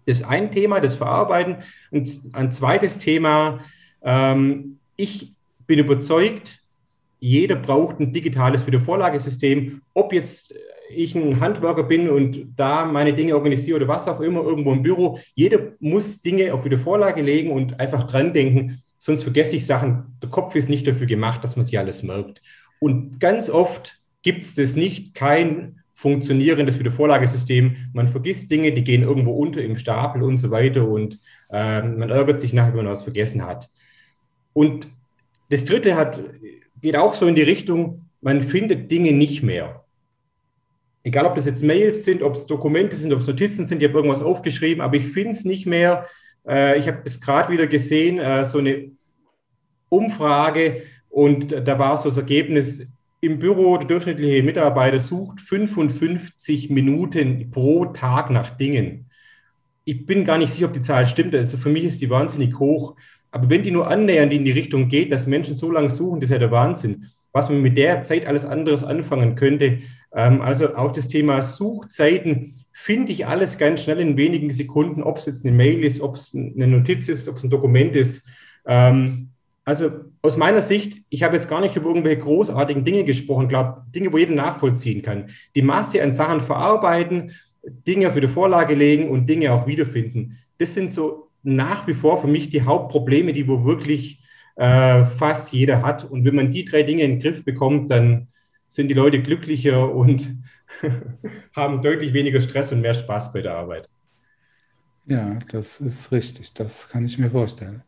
Das 0.06 0.18
ist 0.20 0.24
ein 0.24 0.52
Thema, 0.52 0.80
das 0.80 0.94
Verarbeiten. 0.94 1.56
Und 1.90 2.08
ein 2.32 2.52
zweites 2.52 2.98
Thema, 2.98 3.58
ähm, 4.02 4.78
ich 4.94 5.32
bin 5.66 5.80
überzeugt, 5.80 6.60
jeder 7.18 7.56
braucht 7.56 7.98
ein 7.98 8.12
digitales 8.12 8.64
Wiedervorlagesystem, 8.66 9.80
ob 9.94 10.12
jetzt 10.12 10.54
ich 10.90 11.14
ein 11.14 11.40
Handwerker 11.40 11.82
bin 11.82 12.08
und 12.08 12.52
da 12.56 12.84
meine 12.84 13.14
Dinge 13.14 13.34
organisiere 13.34 13.76
oder 13.76 13.88
was 13.88 14.08
auch 14.08 14.20
immer, 14.20 14.42
irgendwo 14.42 14.72
im 14.72 14.82
Büro, 14.82 15.18
jeder 15.34 15.72
muss 15.80 16.22
Dinge 16.22 16.52
auf 16.52 16.64
Wiedervorlage 16.64 17.22
legen 17.22 17.50
und 17.50 17.78
einfach 17.80 18.04
dran 18.04 18.32
denken, 18.32 18.78
sonst 18.98 19.22
vergesse 19.22 19.56
ich 19.56 19.66
Sachen. 19.66 20.16
Der 20.22 20.30
Kopf 20.30 20.54
ist 20.54 20.68
nicht 20.68 20.86
dafür 20.86 21.06
gemacht, 21.06 21.42
dass 21.44 21.56
man 21.56 21.64
sich 21.64 21.78
alles 21.78 22.02
merkt. 22.02 22.42
Und 22.80 23.18
ganz 23.20 23.50
oft 23.50 23.98
gibt 24.22 24.42
es 24.42 24.54
das 24.54 24.76
nicht, 24.76 25.14
kein 25.14 25.80
funktionierendes 25.94 26.78
Wiedervorlagesystem. 26.78 27.76
Man 27.94 28.08
vergisst 28.08 28.50
Dinge, 28.50 28.72
die 28.72 28.84
gehen 28.84 29.02
irgendwo 29.02 29.32
unter 29.32 29.62
im 29.62 29.78
Stapel 29.78 30.22
und 30.22 30.36
so 30.38 30.50
weiter 30.50 30.86
und 30.86 31.18
äh, 31.50 31.82
man 31.82 32.10
ärgert 32.10 32.40
sich 32.40 32.52
nachher, 32.52 32.74
wenn 32.74 32.84
man 32.84 32.92
was 32.92 33.02
vergessen 33.02 33.46
hat. 33.46 33.70
Und 34.52 34.88
das 35.48 35.64
dritte 35.64 35.96
hat, 35.96 36.20
geht 36.82 36.96
auch 36.96 37.14
so 37.14 37.26
in 37.26 37.34
die 37.34 37.42
Richtung, 37.42 38.10
man 38.20 38.42
findet 38.42 38.90
Dinge 38.90 39.12
nicht 39.12 39.42
mehr 39.42 39.85
egal 41.06 41.24
ob 41.24 41.36
das 41.36 41.46
jetzt 41.46 41.62
Mails 41.62 42.04
sind, 42.04 42.20
ob 42.22 42.34
es 42.34 42.46
Dokumente 42.46 42.96
sind, 42.96 43.12
ob 43.12 43.20
es 43.20 43.28
Notizen 43.28 43.64
sind, 43.64 43.80
ich 43.80 43.88
habe 43.88 43.98
irgendwas 43.98 44.22
aufgeschrieben, 44.22 44.82
aber 44.82 44.96
ich 44.96 45.06
finde 45.06 45.30
es 45.30 45.44
nicht 45.44 45.64
mehr. 45.64 46.06
Äh, 46.46 46.80
ich 46.80 46.88
habe 46.88 46.98
das 47.04 47.20
gerade 47.20 47.52
wieder 47.52 47.68
gesehen, 47.68 48.18
äh, 48.18 48.44
so 48.44 48.58
eine 48.58 48.90
Umfrage 49.88 50.82
und 51.08 51.52
da 51.52 51.78
war 51.78 51.96
so 51.96 52.08
das 52.08 52.18
Ergebnis, 52.18 52.86
im 53.20 53.38
Büro 53.38 53.76
der 53.78 53.86
durchschnittliche 53.86 54.42
Mitarbeiter 54.42 55.00
sucht 55.00 55.40
55 55.40 56.70
Minuten 56.70 57.50
pro 57.50 57.86
Tag 57.86 58.30
nach 58.30 58.50
Dingen. 58.50 59.06
Ich 59.84 60.04
bin 60.06 60.24
gar 60.24 60.38
nicht 60.38 60.52
sicher, 60.52 60.66
ob 60.66 60.74
die 60.74 60.80
Zahl 60.80 61.06
stimmt. 61.06 61.34
Also 61.34 61.56
für 61.56 61.70
mich 61.70 61.84
ist 61.84 62.02
die 62.02 62.10
wahnsinnig 62.10 62.58
hoch. 62.58 62.96
Aber 63.30 63.48
wenn 63.48 63.62
die 63.62 63.70
nur 63.70 63.88
annähernd 63.88 64.32
in 64.32 64.44
die 64.44 64.52
Richtung 64.52 64.88
geht, 64.88 65.12
dass 65.12 65.26
Menschen 65.26 65.56
so 65.56 65.70
lange 65.70 65.90
suchen, 65.90 66.20
das 66.20 66.28
ist 66.28 66.32
ja 66.32 66.38
der 66.38 66.50
Wahnsinn. 66.50 67.06
Was 67.36 67.50
man 67.50 67.60
mit 67.60 67.76
der 67.76 68.00
Zeit 68.00 68.24
alles 68.24 68.46
anderes 68.46 68.82
anfangen 68.82 69.34
könnte, 69.34 69.80
ähm, 70.14 70.40
also 70.40 70.74
auch 70.74 70.92
das 70.92 71.06
Thema 71.06 71.42
Suchzeiten 71.42 72.54
finde 72.72 73.12
ich 73.12 73.26
alles 73.26 73.58
ganz 73.58 73.82
schnell 73.82 74.00
in 74.00 74.16
wenigen 74.16 74.48
Sekunden, 74.48 75.02
ob 75.02 75.18
es 75.18 75.26
jetzt 75.26 75.44
eine 75.44 75.54
Mail 75.54 75.84
ist, 75.84 76.00
ob 76.00 76.14
es 76.14 76.34
eine 76.34 76.66
Notiz 76.66 77.10
ist, 77.10 77.28
ob 77.28 77.36
es 77.36 77.44
ein 77.44 77.50
Dokument 77.50 77.94
ist. 77.94 78.26
Ähm, 78.66 79.32
also 79.66 79.90
aus 80.22 80.38
meiner 80.38 80.62
Sicht, 80.62 81.02
ich 81.10 81.24
habe 81.24 81.36
jetzt 81.36 81.50
gar 81.50 81.60
nicht 81.60 81.76
über 81.76 81.88
irgendwelche 81.88 82.22
großartigen 82.22 82.86
Dinge 82.86 83.04
gesprochen, 83.04 83.48
glaube 83.48 83.82
Dinge, 83.94 84.10
wo 84.14 84.16
jeder 84.16 84.34
nachvollziehen 84.34 85.02
kann. 85.02 85.28
Die 85.54 85.60
Masse 85.60 86.02
an 86.02 86.12
Sachen 86.12 86.40
verarbeiten, 86.40 87.32
Dinge 87.86 88.10
für 88.12 88.22
die 88.22 88.28
Vorlage 88.28 88.74
legen 88.74 89.10
und 89.10 89.26
Dinge 89.26 89.52
auch 89.52 89.66
wiederfinden. 89.66 90.38
Das 90.56 90.72
sind 90.72 90.90
so 90.90 91.28
nach 91.42 91.86
wie 91.86 91.92
vor 91.92 92.18
für 92.18 92.28
mich 92.28 92.48
die 92.48 92.62
Hauptprobleme, 92.62 93.34
die 93.34 93.46
wo 93.46 93.62
wirklich 93.66 94.22
äh, 94.56 95.04
fast 95.04 95.52
jeder 95.52 95.82
hat. 95.82 96.04
Und 96.04 96.24
wenn 96.24 96.34
man 96.34 96.50
die 96.50 96.64
drei 96.64 96.82
Dinge 96.82 97.02
in 97.02 97.12
den 97.12 97.20
Griff 97.20 97.44
bekommt, 97.44 97.90
dann 97.90 98.28
sind 98.66 98.88
die 98.88 98.94
Leute 98.94 99.22
glücklicher 99.22 99.92
und 99.94 100.36
haben 101.54 101.82
deutlich 101.82 102.12
weniger 102.12 102.40
Stress 102.40 102.72
und 102.72 102.80
mehr 102.80 102.94
Spaß 102.94 103.32
bei 103.32 103.42
der 103.42 103.56
Arbeit. 103.56 103.88
Ja, 105.06 105.38
das 105.48 105.80
ist 105.80 106.10
richtig. 106.12 106.52
Das 106.54 106.88
kann 106.88 107.04
ich 107.04 107.18
mir 107.18 107.30
vorstellen. 107.30 107.82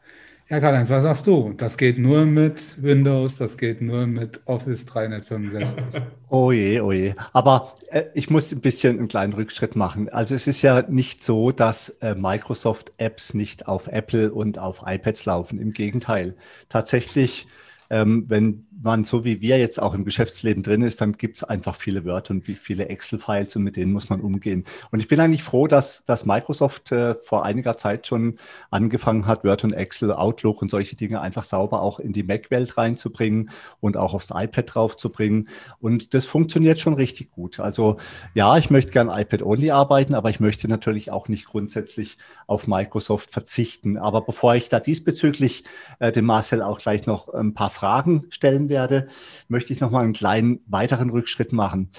Ja, 0.50 0.60
Karl-Heinz, 0.60 0.88
was 0.88 1.02
sagst 1.02 1.26
du? 1.26 1.52
Das 1.52 1.76
geht 1.76 1.98
nur 1.98 2.24
mit 2.24 2.82
Windows, 2.82 3.36
das 3.36 3.58
geht 3.58 3.82
nur 3.82 4.06
mit 4.06 4.40
Office 4.46 4.86
365. 4.86 5.84
Oh 6.30 6.52
je, 6.52 6.80
oh 6.80 6.92
je. 6.92 7.14
Aber 7.32 7.74
äh, 7.90 8.04
ich 8.12 8.28
muss 8.28 8.52
ein 8.52 8.60
bisschen 8.60 8.98
einen 8.98 9.08
kleinen 9.08 9.32
Rückschritt 9.32 9.76
machen. 9.76 10.10
Also 10.10 10.34
es 10.34 10.46
ist 10.46 10.60
ja 10.60 10.82
nicht 10.82 11.24
so, 11.24 11.52
dass 11.52 11.88
äh, 12.00 12.14
Microsoft-Apps 12.14 13.32
nicht 13.32 13.66
auf 13.66 13.86
Apple 13.86 14.32
und 14.32 14.58
auf 14.58 14.82
iPads 14.84 15.24
laufen. 15.24 15.58
Im 15.58 15.72
Gegenteil. 15.72 16.34
Tatsächlich 16.68 17.46
ähm, 17.90 18.24
wenn 18.28 18.66
man 18.80 19.04
so 19.04 19.24
wie 19.24 19.40
wir 19.40 19.58
jetzt 19.58 19.80
auch 19.82 19.94
im 19.94 20.04
Geschäftsleben 20.04 20.62
drin 20.62 20.82
ist, 20.82 21.00
dann 21.00 21.12
gibt 21.12 21.36
es 21.36 21.44
einfach 21.44 21.74
viele 21.74 22.04
Wörter 22.04 22.32
und 22.32 22.44
viele 22.44 22.88
Excel-Files 22.88 23.56
und 23.56 23.64
mit 23.64 23.76
denen 23.76 23.92
muss 23.92 24.08
man 24.08 24.20
umgehen. 24.20 24.64
Und 24.90 25.00
ich 25.00 25.08
bin 25.08 25.18
eigentlich 25.20 25.42
froh, 25.42 25.66
dass, 25.66 26.04
dass 26.04 26.26
Microsoft 26.26 26.92
äh, 26.92 27.16
vor 27.16 27.44
einiger 27.44 27.76
Zeit 27.76 28.06
schon 28.06 28.38
angefangen 28.70 29.26
hat, 29.26 29.44
Word 29.44 29.64
und 29.64 29.72
Excel, 29.72 30.12
Outlook 30.12 30.62
und 30.62 30.70
solche 30.70 30.96
Dinge 30.96 31.20
einfach 31.20 31.42
sauber 31.42 31.82
auch 31.82 31.98
in 31.98 32.12
die 32.12 32.22
Mac-Welt 32.22 32.76
reinzubringen 32.76 33.50
und 33.80 33.96
auch 33.96 34.14
aufs 34.14 34.30
iPad 34.30 34.74
draufzubringen. 34.74 35.48
Und 35.80 36.14
das 36.14 36.24
funktioniert 36.24 36.78
schon 36.78 36.94
richtig 36.94 37.32
gut. 37.32 37.58
Also 37.58 37.96
ja, 38.34 38.56
ich 38.58 38.70
möchte 38.70 38.92
gern 38.92 39.10
iPad-only 39.10 39.72
arbeiten, 39.72 40.14
aber 40.14 40.30
ich 40.30 40.38
möchte 40.38 40.68
natürlich 40.68 41.10
auch 41.10 41.28
nicht 41.28 41.46
grundsätzlich 41.46 42.18
auf 42.46 42.68
Microsoft 42.68 43.32
verzichten. 43.32 43.96
Aber 43.96 44.20
bevor 44.20 44.54
ich 44.54 44.68
da 44.68 44.78
diesbezüglich 44.78 45.64
äh, 45.98 46.12
dem 46.12 46.26
Marcel 46.26 46.62
auch 46.62 46.78
gleich 46.78 47.06
noch 47.06 47.28
ein 47.34 47.54
paar 47.54 47.70
Fragen 47.70 48.20
stellen 48.30 48.67
werde, 48.68 49.06
möchte 49.48 49.72
ich 49.72 49.80
noch 49.80 49.90
mal 49.90 50.04
einen 50.04 50.12
kleinen 50.12 50.60
weiteren 50.66 51.10
Rückschritt 51.10 51.52
machen. 51.52 51.90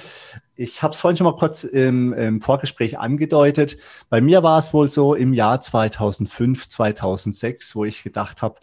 Ich 0.55 0.83
habe 0.83 0.93
es 0.93 0.99
vorhin 0.99 1.15
schon 1.15 1.25
mal 1.25 1.35
kurz 1.35 1.63
im, 1.63 2.11
im, 2.13 2.41
Vorgespräch 2.41 2.99
angedeutet. 2.99 3.77
Bei 4.09 4.19
mir 4.19 4.43
war 4.43 4.57
es 4.57 4.73
wohl 4.73 4.91
so 4.91 5.15
im 5.15 5.33
Jahr 5.33 5.61
2005, 5.61 6.67
2006, 6.67 7.75
wo 7.75 7.85
ich 7.85 8.03
gedacht 8.03 8.41
habe, 8.41 8.59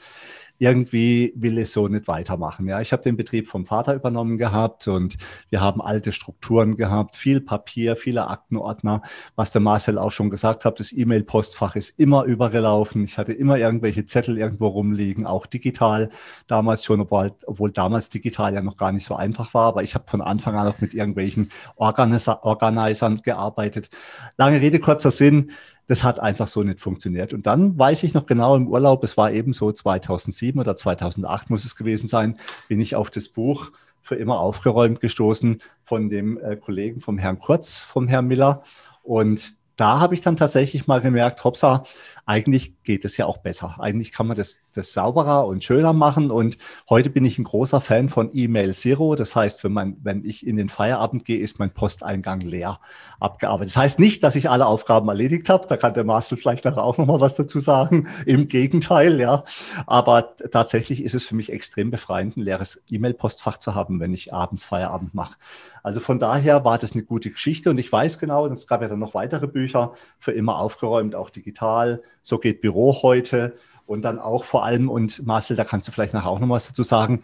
irgendwie 0.58 1.32
will 1.36 1.58
ich 1.58 1.70
so 1.70 1.88
nicht 1.88 2.08
weitermachen. 2.08 2.66
Ja, 2.68 2.80
ich 2.80 2.92
habe 2.92 3.02
den 3.02 3.16
Betrieb 3.16 3.48
vom 3.48 3.66
Vater 3.66 3.94
übernommen 3.94 4.38
gehabt 4.38 4.88
und 4.88 5.16
wir 5.50 5.60
haben 5.60 5.80
alte 5.80 6.12
Strukturen 6.12 6.76
gehabt, 6.76 7.16
viel 7.16 7.40
Papier, 7.40 7.96
viele 7.96 8.28
Aktenordner. 8.28 9.02
Was 9.34 9.52
der 9.52 9.60
Marcel 9.60 9.98
auch 9.98 10.10
schon 10.10 10.30
gesagt 10.30 10.64
hat, 10.64 10.80
das 10.80 10.92
E-Mail-Postfach 10.92 11.76
ist 11.76 11.98
immer 11.98 12.24
übergelaufen. 12.24 13.04
Ich 13.04 13.18
hatte 13.18 13.32
immer 13.32 13.58
irgendwelche 13.58 14.06
Zettel 14.06 14.38
irgendwo 14.38 14.68
rumliegen, 14.68 15.26
auch 15.26 15.46
digital 15.46 16.08
damals 16.46 16.84
schon, 16.84 17.00
obwohl, 17.00 17.32
obwohl 17.46 17.70
damals 17.70 18.08
digital 18.08 18.54
ja 18.54 18.62
noch 18.62 18.76
gar 18.76 18.92
nicht 18.92 19.06
so 19.06 19.14
einfach 19.14 19.52
war. 19.54 19.66
Aber 19.66 19.82
ich 19.82 19.94
habe 19.94 20.04
von 20.06 20.22
Anfang 20.22 20.56
an 20.56 20.68
auch 20.68 20.80
mit 20.80 20.94
irgendwelchen 20.94 21.50
Organizer, 21.76 22.44
Organisern 22.44 23.22
gearbeitet. 23.22 23.90
Lange 24.36 24.60
Rede, 24.60 24.78
kurzer 24.78 25.10
Sinn 25.10 25.50
das 25.86 26.02
hat 26.02 26.20
einfach 26.20 26.48
so 26.48 26.62
nicht 26.62 26.80
funktioniert. 26.80 27.32
Und 27.32 27.46
dann 27.46 27.78
weiß 27.78 28.02
ich 28.02 28.14
noch 28.14 28.26
genau 28.26 28.56
im 28.56 28.68
Urlaub, 28.68 29.04
es 29.04 29.16
war 29.16 29.32
eben 29.32 29.52
so 29.52 29.70
2007 29.72 30.60
oder 30.60 30.76
2008 30.76 31.50
muss 31.50 31.64
es 31.64 31.76
gewesen 31.76 32.08
sein, 32.08 32.38
bin 32.68 32.80
ich 32.80 32.96
auf 32.96 33.10
das 33.10 33.28
Buch 33.28 33.70
für 34.00 34.16
immer 34.16 34.38
aufgeräumt 34.38 35.00
gestoßen 35.00 35.58
von 35.82 36.08
dem 36.08 36.38
äh, 36.38 36.56
Kollegen 36.56 37.00
vom 37.00 37.18
Herrn 37.18 37.38
Kurz, 37.38 37.80
vom 37.80 38.08
Herrn 38.08 38.26
Miller. 38.26 38.62
Und 39.02 39.56
da 39.76 40.00
habe 40.00 40.14
ich 40.14 40.20
dann 40.20 40.36
tatsächlich 40.36 40.86
mal 40.86 41.00
gemerkt, 41.00 41.44
hoppsa, 41.44 41.82
eigentlich 42.26 42.82
geht 42.82 43.04
es 43.04 43.16
ja 43.16 43.26
auch 43.26 43.38
besser. 43.38 43.76
Eigentlich 43.78 44.10
kann 44.10 44.26
man 44.26 44.36
das, 44.36 44.62
das 44.74 44.92
sauberer 44.92 45.46
und 45.46 45.62
schöner 45.62 45.92
machen. 45.92 46.32
Und 46.32 46.58
heute 46.90 47.08
bin 47.08 47.24
ich 47.24 47.38
ein 47.38 47.44
großer 47.44 47.80
Fan 47.80 48.08
von 48.08 48.30
E-Mail 48.32 48.74
Zero. 48.74 49.14
Das 49.14 49.36
heißt, 49.36 49.62
wenn, 49.62 49.72
man, 49.72 49.96
wenn 50.02 50.24
ich 50.24 50.44
in 50.44 50.56
den 50.56 50.68
Feierabend 50.68 51.24
gehe, 51.24 51.38
ist 51.38 51.60
mein 51.60 51.70
Posteingang 51.70 52.40
leer 52.40 52.80
abgearbeitet. 53.20 53.76
Das 53.76 53.80
heißt 53.80 54.00
nicht, 54.00 54.24
dass 54.24 54.34
ich 54.34 54.50
alle 54.50 54.66
Aufgaben 54.66 55.08
erledigt 55.08 55.48
habe. 55.48 55.68
Da 55.68 55.76
kann 55.76 55.94
der 55.94 56.02
Marcel 56.02 56.36
vielleicht 56.36 56.64
nachher 56.64 56.82
auch 56.82 56.98
noch 56.98 57.06
mal 57.06 57.20
was 57.20 57.36
dazu 57.36 57.60
sagen. 57.60 58.08
Im 58.26 58.48
Gegenteil, 58.48 59.20
ja. 59.20 59.44
Aber 59.86 60.34
tatsächlich 60.50 61.04
ist 61.04 61.14
es 61.14 61.22
für 61.22 61.36
mich 61.36 61.52
extrem 61.52 61.92
befreiend, 61.92 62.36
ein 62.36 62.42
leeres 62.42 62.82
E-Mail-Postfach 62.90 63.58
zu 63.58 63.76
haben, 63.76 64.00
wenn 64.00 64.12
ich 64.12 64.34
abends 64.34 64.64
Feierabend 64.64 65.14
mache. 65.14 65.36
Also 65.84 66.00
von 66.00 66.18
daher 66.18 66.64
war 66.64 66.78
das 66.78 66.94
eine 66.94 67.04
gute 67.04 67.30
Geschichte. 67.30 67.70
Und 67.70 67.78
ich 67.78 67.92
weiß 67.92 68.18
genau, 68.18 68.48
es 68.48 68.66
gab 68.66 68.82
ja 68.82 68.88
dann 68.88 68.98
noch 68.98 69.14
weitere 69.14 69.46
Bücher, 69.46 69.92
für 70.18 70.32
immer 70.32 70.58
aufgeräumt, 70.58 71.14
auch 71.14 71.30
digital 71.30 72.02
so 72.26 72.38
geht 72.38 72.60
Büro 72.60 73.02
heute. 73.02 73.54
Und 73.86 74.02
dann 74.02 74.18
auch 74.18 74.42
vor 74.42 74.64
allem, 74.64 74.90
und 74.90 75.24
Marcel, 75.26 75.56
da 75.56 75.62
kannst 75.62 75.86
du 75.86 75.92
vielleicht 75.92 76.12
nachher 76.12 76.28
auch 76.28 76.40
noch 76.40 76.48
was 76.48 76.66
dazu 76.66 76.82
sagen, 76.82 77.22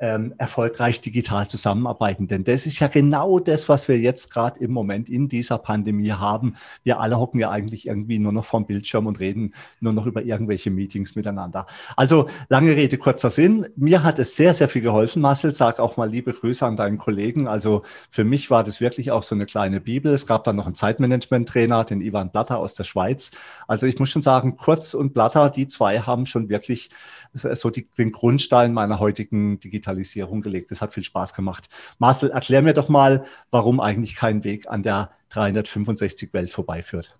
ähm, 0.00 0.34
erfolgreich 0.38 1.00
digital 1.02 1.46
zusammenarbeiten. 1.46 2.26
Denn 2.26 2.42
das 2.42 2.66
ist 2.66 2.80
ja 2.80 2.88
genau 2.88 3.38
das, 3.38 3.68
was 3.68 3.86
wir 3.86 3.98
jetzt 3.98 4.32
gerade 4.32 4.58
im 4.58 4.72
Moment 4.72 5.08
in 5.08 5.28
dieser 5.28 5.58
Pandemie 5.58 6.12
haben. 6.12 6.56
Wir 6.82 7.00
alle 7.00 7.18
hocken 7.18 7.38
ja 7.38 7.50
eigentlich 7.50 7.86
irgendwie 7.86 8.18
nur 8.18 8.32
noch 8.32 8.46
vorm 8.46 8.66
Bildschirm 8.66 9.06
und 9.06 9.20
reden 9.20 9.54
nur 9.80 9.92
noch 9.92 10.06
über 10.06 10.22
irgendwelche 10.22 10.70
Meetings 10.70 11.16
miteinander. 11.16 11.66
Also 11.96 12.28
lange 12.48 12.74
Rede, 12.74 12.96
kurzer 12.96 13.30
Sinn. 13.30 13.66
Mir 13.76 14.02
hat 14.02 14.18
es 14.18 14.36
sehr, 14.36 14.54
sehr 14.54 14.68
viel 14.68 14.82
geholfen, 14.82 15.20
Marcel. 15.20 15.54
Sag 15.54 15.78
auch 15.78 15.98
mal 15.98 16.08
liebe 16.08 16.32
Grüße 16.32 16.64
an 16.64 16.76
deinen 16.76 16.96
Kollegen. 16.96 17.46
Also 17.46 17.82
für 18.08 18.24
mich 18.24 18.50
war 18.50 18.64
das 18.64 18.80
wirklich 18.80 19.10
auch 19.10 19.22
so 19.22 19.34
eine 19.34 19.44
kleine 19.44 19.80
Bibel. 19.80 20.14
Es 20.14 20.26
gab 20.26 20.44
dann 20.44 20.56
noch 20.56 20.66
einen 20.66 20.74
Zeitmanagement-Trainer, 20.74 21.84
den 21.84 22.00
Ivan 22.00 22.30
Blatter 22.30 22.58
aus 22.58 22.74
der 22.74 22.84
Schweiz. 22.84 23.32
Also 23.68 23.86
ich 23.86 23.98
muss 23.98 24.08
schon 24.08 24.22
sagen, 24.22 24.56
Kurz 24.56 24.94
und 24.94 25.12
Blatter, 25.12 25.50
die 25.50 25.68
zwei 25.68 26.00
haben 26.00 26.24
schon 26.24 26.48
wirklich 26.48 26.90
so 27.32 27.70
die, 27.70 27.88
den 27.98 28.12
Grundstein 28.12 28.72
meiner 28.72 28.98
heutigen 28.98 29.60
Digitalisierung 29.90 30.40
gelegt. 30.40 30.70
Das 30.70 30.80
hat 30.80 30.94
viel 30.94 31.02
Spaß 31.02 31.34
gemacht. 31.34 31.68
Marcel, 31.98 32.30
erklär 32.30 32.62
mir 32.62 32.74
doch 32.74 32.88
mal, 32.88 33.24
warum 33.50 33.80
eigentlich 33.80 34.14
kein 34.14 34.44
Weg 34.44 34.68
an 34.68 34.82
der 34.82 35.10
365 35.30 36.32
Welt 36.32 36.50
vorbeiführt. 36.50 37.16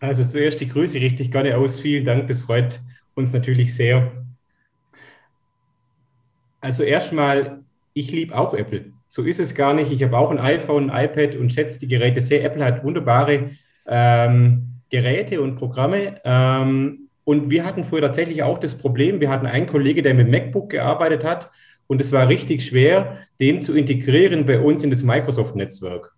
Also 0.00 0.24
zuerst 0.24 0.60
die 0.60 0.68
Grüße 0.68 1.00
richtig 1.00 1.30
gerne 1.30 1.56
aus. 1.56 1.78
Vielen 1.78 2.04
Dank, 2.04 2.28
das 2.28 2.40
freut 2.40 2.80
uns 3.14 3.32
natürlich 3.32 3.74
sehr. 3.74 4.12
Also 6.60 6.82
erstmal, 6.82 7.62
ich 7.92 8.10
liebe 8.10 8.36
auch 8.36 8.54
Apple. 8.54 8.92
So 9.06 9.22
ist 9.22 9.38
es 9.38 9.54
gar 9.54 9.74
nicht. 9.74 9.92
Ich 9.92 10.02
habe 10.02 10.16
auch 10.18 10.30
ein 10.30 10.38
iPhone, 10.38 10.90
ein 10.90 11.04
iPad 11.04 11.36
und 11.36 11.52
schätze 11.52 11.78
die 11.78 11.88
Geräte 11.88 12.20
sehr. 12.20 12.42
Apple 12.42 12.64
hat 12.64 12.82
wunderbare 12.82 13.50
ähm, 13.86 14.80
Geräte 14.90 15.40
und 15.40 15.56
Programme. 15.56 16.20
Ähm, 16.24 17.03
und 17.24 17.50
wir 17.50 17.64
hatten 17.64 17.84
früher 17.84 18.02
tatsächlich 18.02 18.42
auch 18.42 18.58
das 18.58 18.76
Problem, 18.76 19.20
wir 19.20 19.30
hatten 19.30 19.46
einen 19.46 19.66
Kollege, 19.66 20.02
der 20.02 20.14
mit 20.14 20.30
MacBook 20.30 20.70
gearbeitet 20.70 21.24
hat 21.24 21.50
und 21.86 22.00
es 22.00 22.12
war 22.12 22.28
richtig 22.28 22.64
schwer, 22.64 23.18
den 23.40 23.62
zu 23.62 23.74
integrieren 23.74 24.46
bei 24.46 24.60
uns 24.60 24.84
in 24.84 24.90
das 24.90 25.02
Microsoft-Netzwerk. 25.02 26.12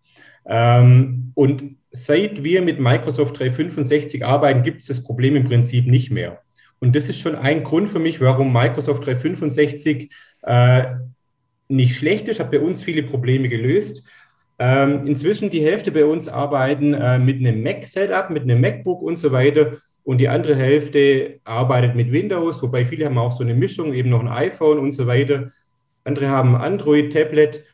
Ähm, 0.46 1.32
und 1.34 1.76
seit 1.90 2.42
wir 2.42 2.62
mit 2.62 2.78
Microsoft 2.78 3.38
365 3.38 4.24
arbeiten, 4.24 4.62
gibt 4.62 4.80
es 4.80 4.86
das 4.86 5.02
Problem 5.02 5.36
im 5.36 5.44
Prinzip 5.44 5.86
nicht 5.86 6.10
mehr. 6.10 6.40
Und 6.78 6.94
das 6.94 7.08
ist 7.08 7.20
schon 7.20 7.34
ein 7.34 7.62
Grund 7.64 7.88
für 7.88 7.98
mich, 7.98 8.20
warum 8.20 8.52
Microsoft 8.52 9.06
365 9.06 10.12
äh, 10.42 10.84
nicht 11.68 11.96
schlecht 11.96 12.28
ist, 12.28 12.38
hat 12.38 12.50
bei 12.50 12.60
uns 12.60 12.82
viele 12.82 13.02
Probleme 13.02 13.48
gelöst. 13.48 14.04
Ähm, 14.58 15.06
inzwischen 15.06 15.50
die 15.50 15.62
Hälfte 15.62 15.90
bei 15.90 16.04
uns 16.04 16.28
arbeiten 16.28 16.94
äh, 16.94 17.18
mit 17.18 17.38
einem 17.38 17.62
Mac-Setup, 17.62 18.30
mit 18.30 18.44
einem 18.44 18.60
MacBook 18.60 19.02
und 19.02 19.16
so 19.16 19.32
weiter 19.32 19.78
und 20.06 20.18
die 20.18 20.28
andere 20.28 20.54
Hälfte 20.54 21.40
arbeitet 21.42 21.96
mit 21.96 22.12
Windows, 22.12 22.62
wobei 22.62 22.84
viele 22.84 23.06
haben 23.06 23.18
auch 23.18 23.32
so 23.32 23.42
eine 23.42 23.54
Mischung, 23.54 23.92
eben 23.92 24.08
noch 24.08 24.20
ein 24.20 24.28
iPhone 24.28 24.78
und 24.78 24.92
so 24.92 25.08
weiter. 25.08 25.50
Andere 26.04 26.28
haben 26.28 26.54
Android, 26.54 27.12
Tablet. 27.12 27.64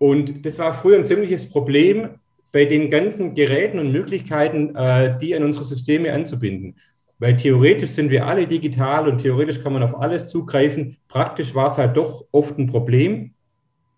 Und 0.00 0.44
das 0.44 0.58
war 0.58 0.74
früher 0.74 0.98
ein 0.98 1.06
ziemliches 1.06 1.48
Problem, 1.48 2.08
bei 2.50 2.64
den 2.64 2.90
ganzen 2.90 3.36
Geräten 3.36 3.78
und 3.78 3.92
Möglichkeiten, 3.92 4.74
äh, 4.74 5.16
die 5.20 5.32
an 5.36 5.44
unsere 5.44 5.64
Systeme 5.64 6.12
anzubinden. 6.12 6.74
Weil 7.20 7.36
theoretisch 7.36 7.90
sind 7.90 8.10
wir 8.10 8.26
alle 8.26 8.48
digital 8.48 9.08
und 9.08 9.18
theoretisch 9.18 9.62
kann 9.62 9.72
man 9.72 9.84
auf 9.84 9.96
alles 9.96 10.28
zugreifen. 10.28 10.96
Praktisch 11.06 11.54
war 11.54 11.68
es 11.68 11.78
halt 11.78 11.96
doch 11.96 12.24
oft 12.32 12.58
ein 12.58 12.66
Problem. 12.66 13.32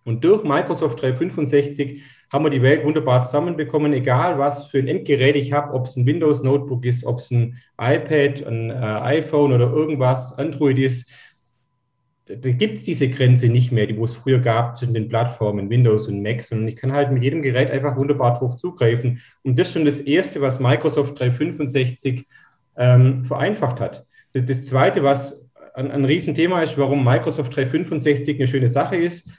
Und 0.05 0.23
durch 0.25 0.45
Microsoft 0.45 1.01
365 1.01 2.03
haben 2.31 2.45
wir 2.45 2.51
die 2.51 2.63
Welt 2.63 2.85
wunderbar 2.85 3.23
zusammenbekommen, 3.23 3.93
egal 3.93 4.39
was 4.39 4.67
für 4.67 4.79
ein 4.79 4.89
Endgerät 4.89 5.37
ich 5.37 5.53
habe, 5.53 5.73
ob 5.73 5.87
es 5.87 5.97
ein 5.97 6.07
Windows 6.07 6.43
Notebook 6.43 6.85
ist, 6.85 7.05
ob 7.05 7.19
es 7.19 7.31
ein 7.31 7.57
iPad, 7.81 8.47
ein 8.47 8.71
äh, 8.71 8.75
iPhone 8.75 9.53
oder 9.53 9.71
irgendwas, 9.73 10.37
Android 10.39 10.79
ist. 10.79 11.11
Da 12.27 12.51
gibt 12.51 12.77
es 12.77 12.85
diese 12.85 13.09
Grenze 13.09 13.49
nicht 13.49 13.73
mehr, 13.73 13.87
die 13.87 13.97
wo 13.97 14.05
es 14.05 14.15
früher 14.15 14.39
gab 14.39 14.77
zwischen 14.77 14.93
den 14.93 15.09
Plattformen 15.09 15.71
Windows 15.71 16.09
und 16.09 16.23
Mac, 16.23 16.43
sondern 16.43 16.69
ich 16.69 16.77
kann 16.77 16.93
halt 16.93 17.11
mit 17.11 17.23
jedem 17.23 17.41
Gerät 17.41 17.71
einfach 17.71 17.97
wunderbar 17.97 18.39
drauf 18.39 18.57
zugreifen. 18.57 19.23
Und 19.43 19.59
das 19.59 19.69
ist 19.69 19.73
schon 19.73 19.87
das 19.87 20.01
Erste, 20.01 20.43
was 20.43 20.61
Microsoft 20.61 21.19
365 21.19 22.27
ähm, 22.77 23.25
vereinfacht 23.25 23.81
hat. 23.81 24.05
Das, 24.35 24.45
das 24.45 24.65
Zweite, 24.65 25.03
was 25.03 25.41
ein, 25.75 25.91
ein 25.91 26.05
Riesenthema 26.05 26.63
ist, 26.63 26.77
warum 26.77 27.03
Microsoft 27.03 27.57
365 27.57 28.37
eine 28.37 28.47
schöne 28.47 28.69
Sache 28.69 28.97
ist, 28.97 29.31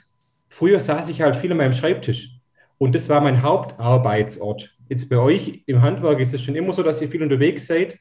früher 0.48 0.80
saß 0.80 1.10
ich 1.10 1.22
halt 1.22 1.36
viel 1.36 1.52
an 1.52 1.58
meinem 1.58 1.74
Schreibtisch. 1.74 2.39
Und 2.80 2.94
das 2.94 3.10
war 3.10 3.20
mein 3.20 3.42
Hauptarbeitsort. 3.42 4.74
Jetzt 4.88 5.10
bei 5.10 5.18
euch 5.18 5.62
im 5.66 5.82
Handwerk 5.82 6.18
ist 6.18 6.32
es 6.32 6.40
schon 6.40 6.54
immer 6.54 6.72
so, 6.72 6.82
dass 6.82 7.02
ihr 7.02 7.08
viel 7.08 7.22
unterwegs 7.22 7.66
seid. 7.66 7.98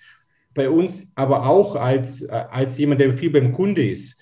Bei 0.54 0.70
uns 0.70 1.12
aber 1.16 1.46
auch 1.46 1.76
als, 1.76 2.22
äh, 2.22 2.46
als 2.50 2.78
jemand, 2.78 3.02
der 3.02 3.14
viel 3.14 3.30
beim 3.30 3.52
Kunde 3.52 3.86
ist. 3.86 4.18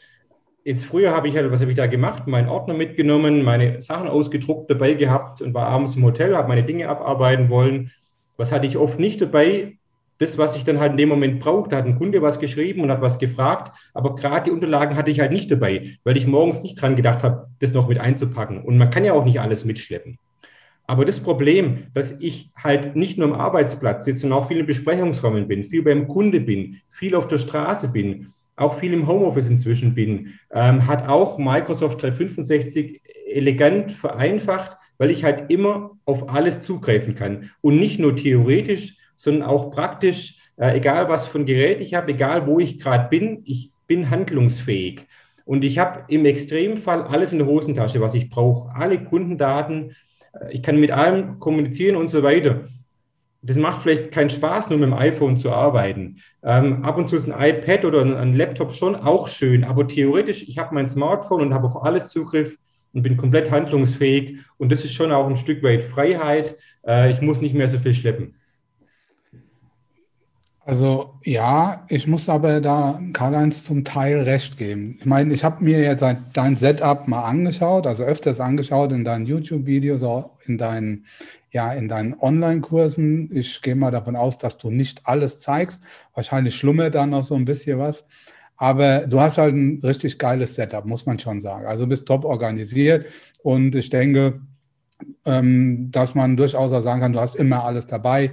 Jetzt 0.63 0.85
früher 0.85 1.11
habe 1.11 1.27
ich 1.27 1.35
halt, 1.35 1.51
was 1.51 1.61
habe 1.61 1.69
ich 1.69 1.77
da 1.77 1.85
gemacht? 1.85 2.25
Meinen 2.25 2.49
Ordner 2.49 2.73
mitgenommen, 2.73 3.43
meine 3.43 3.81
Sachen 3.81 4.07
ausgedruckt 4.07 4.71
dabei 4.71 4.95
gehabt 4.95 5.43
und 5.43 5.53
war 5.53 5.67
abends 5.67 5.95
im 5.95 6.03
Hotel, 6.03 6.35
habe 6.35 6.47
meine 6.47 6.63
Dinge 6.63 6.89
abarbeiten 6.89 7.51
wollen. 7.51 7.91
Was 8.35 8.51
hatte 8.51 8.65
ich 8.65 8.77
oft 8.77 8.97
nicht 8.99 9.21
dabei? 9.21 9.77
Das, 10.17 10.39
was 10.39 10.57
ich 10.57 10.63
dann 10.63 10.79
halt 10.79 10.93
in 10.93 10.97
dem 10.97 11.09
Moment 11.09 11.39
brauchte, 11.39 11.77
hat 11.77 11.85
ein 11.85 11.99
Kunde 11.99 12.23
was 12.23 12.39
geschrieben 12.39 12.81
und 12.81 12.89
hat 12.89 13.01
was 13.01 13.19
gefragt, 13.19 13.77
aber 13.93 14.15
gerade 14.15 14.45
die 14.45 14.51
Unterlagen 14.51 14.95
hatte 14.95 15.11
ich 15.11 15.19
halt 15.19 15.31
nicht 15.31 15.51
dabei, 15.51 15.97
weil 16.03 16.17
ich 16.17 16.25
morgens 16.25 16.63
nicht 16.63 16.81
dran 16.81 16.95
gedacht 16.95 17.21
habe, 17.21 17.47
das 17.59 17.73
noch 17.73 17.87
mit 17.87 17.99
einzupacken. 17.99 18.63
Und 18.63 18.79
man 18.79 18.89
kann 18.89 19.05
ja 19.05 19.13
auch 19.13 19.23
nicht 19.23 19.39
alles 19.39 19.63
mitschleppen. 19.63 20.17
Aber 20.87 21.03
das 21.03 21.19
Problem, 21.19 21.87
dass 21.93 22.15
ich 22.19 22.49
halt 22.55 22.95
nicht 22.95 23.17
nur 23.17 23.27
am 23.27 23.39
Arbeitsplatz 23.39 24.05
sitze, 24.05 24.21
sondern 24.21 24.39
auch 24.39 24.47
viel 24.47 24.59
in 24.59 24.65
Besprechungsräumen 24.65 25.47
bin, 25.47 25.65
viel 25.65 25.83
beim 25.83 26.07
Kunde 26.07 26.39
bin, 26.39 26.79
viel 26.89 27.13
auf 27.13 27.27
der 27.27 27.37
Straße 27.37 27.89
bin, 27.89 28.27
auch 28.55 28.79
viel 28.79 28.93
im 28.93 29.05
Homeoffice 29.05 29.49
inzwischen 29.49 29.93
bin, 29.93 30.33
ähm, 30.51 30.87
hat 30.87 31.07
auch 31.07 31.37
Microsoft 31.37 32.01
365 32.01 33.01
elegant 33.33 33.91
vereinfacht, 33.91 34.77
weil 34.97 35.11
ich 35.11 35.25
halt 35.25 35.51
immer 35.51 35.91
auf 36.05 36.29
alles 36.29 36.61
zugreifen 36.61 37.15
kann. 37.15 37.51
Und 37.59 37.77
nicht 37.77 37.99
nur 37.99 38.15
theoretisch, 38.15 38.95
sondern 39.17 39.43
auch 39.43 39.71
praktisch, 39.71 40.37
äh, 40.55 40.77
egal 40.77 41.09
was 41.09 41.27
für 41.27 41.39
ein 41.39 41.45
Gerät 41.45 41.81
ich 41.81 41.95
habe, 41.95 42.11
egal 42.11 42.47
wo 42.47 42.59
ich 42.59 42.79
gerade 42.79 43.09
bin, 43.09 43.41
ich 43.43 43.71
bin 43.87 44.09
handlungsfähig. 44.09 45.05
Und 45.43 45.63
ich 45.63 45.79
habe 45.79 46.05
im 46.07 46.25
Extremfall 46.25 47.03
alles 47.03 47.31
in 47.31 47.39
der 47.39 47.47
Hosentasche, 47.47 48.01
was 48.01 48.15
ich 48.15 48.29
brauche. 48.29 48.73
Alle 48.75 49.01
Kundendaten, 49.03 49.95
ich 50.49 50.63
kann 50.63 50.79
mit 50.79 50.91
allem 50.91 51.39
kommunizieren 51.39 51.95
und 51.95 52.09
so 52.09 52.23
weiter. 52.23 52.61
Das 53.41 53.57
macht 53.57 53.83
vielleicht 53.83 54.11
keinen 54.11 54.29
Spaß, 54.29 54.69
nur 54.69 54.79
mit 54.79 54.89
dem 54.89 54.93
iPhone 54.93 55.37
zu 55.37 55.51
arbeiten. 55.51 56.17
Ähm, 56.43 56.83
ab 56.83 56.97
und 56.97 57.07
zu 57.07 57.15
ist 57.15 57.29
ein 57.29 57.49
iPad 57.49 57.85
oder 57.85 58.01
ein, 58.01 58.33
Laptop 58.33 58.73
schon 58.73 58.95
auch 58.95 59.27
schön, 59.27 59.63
aber 59.63 59.87
theoretisch, 59.87 60.43
ich 60.47 60.57
habe 60.57 60.73
mein 60.73 60.89
Smartphone 60.89 61.41
und 61.41 61.53
habe 61.53 61.67
auf 61.67 61.83
alles 61.83 62.09
Zugriff 62.09 62.57
und 62.93 63.03
bin 63.03 63.15
komplett 63.15 63.51
handlungsfähig. 63.51 64.39
Und 64.57 64.71
das 64.71 64.83
ist 64.83 64.93
schon 64.93 65.11
auch 65.11 65.27
ein 65.27 65.37
Stück 65.37 65.61
weit 65.63 65.83
Freiheit. 65.83 66.55
Äh, 66.85 67.11
ich 67.11 67.21
muss 67.21 67.41
nicht 67.41 67.53
mehr 67.53 67.67
so 67.67 67.77
viel 67.77 67.93
schleppen. 67.93 68.36
Also 70.67 71.13
ja, 71.23 71.85
ich 71.87 72.07
muss 72.07 72.27
aber 72.27 72.59
da 72.59 72.99
Karl-Heinz 73.13 73.63
zum 73.63 73.85
Teil 73.85 74.23
recht 74.23 74.57
geben. 74.57 74.97
Ich 74.99 75.05
meine, 75.05 75.33
ich 75.33 75.45
habe 75.45 75.63
mir 75.63 75.79
jetzt 75.79 76.03
dein 76.33 76.57
Setup 76.57 77.07
mal 77.07 77.23
angeschaut, 77.23 77.87
also 77.87 78.03
öfters 78.03 78.41
angeschaut 78.41 78.91
in 78.91 79.05
deinen 79.05 79.25
YouTube-Videos, 79.25 80.03
in 80.45 80.57
deinen, 80.57 81.05
ja, 81.51 81.71
in 81.71 81.87
deinen 81.87 82.19
Online-Kursen. 82.19 83.29
Ich 83.31 83.61
gehe 83.61 83.75
mal 83.77 83.91
davon 83.91 84.17
aus, 84.17 84.39
dass 84.39 84.57
du 84.57 84.69
nicht 84.69 85.07
alles 85.07 85.39
zeigst. 85.39 85.81
Wahrscheinlich 86.13 86.57
schlummert 86.57 86.95
dann 86.95 87.11
noch 87.11 87.23
so 87.23 87.35
ein 87.35 87.45
bisschen 87.45 87.79
was. 87.79 88.03
Aber 88.57 89.07
du 89.07 89.21
hast 89.21 89.37
halt 89.37 89.55
ein 89.55 89.79
richtig 89.81 90.19
geiles 90.19 90.55
Setup, 90.55 90.85
muss 90.85 91.05
man 91.05 91.17
schon 91.17 91.39
sagen. 91.39 91.65
Also 91.65 91.87
bist 91.87 92.05
top 92.05 92.25
organisiert 92.25 93.05
und 93.41 93.73
ich 93.73 93.89
denke, 93.89 94.41
ähm, 95.23 95.91
dass 95.91 96.13
man 96.13 96.35
durchaus 96.35 96.73
auch 96.73 96.81
sagen 96.81 96.99
kann, 96.99 97.13
du 97.13 97.21
hast 97.21 97.35
immer 97.35 97.63
alles 97.63 97.87
dabei. 97.87 98.31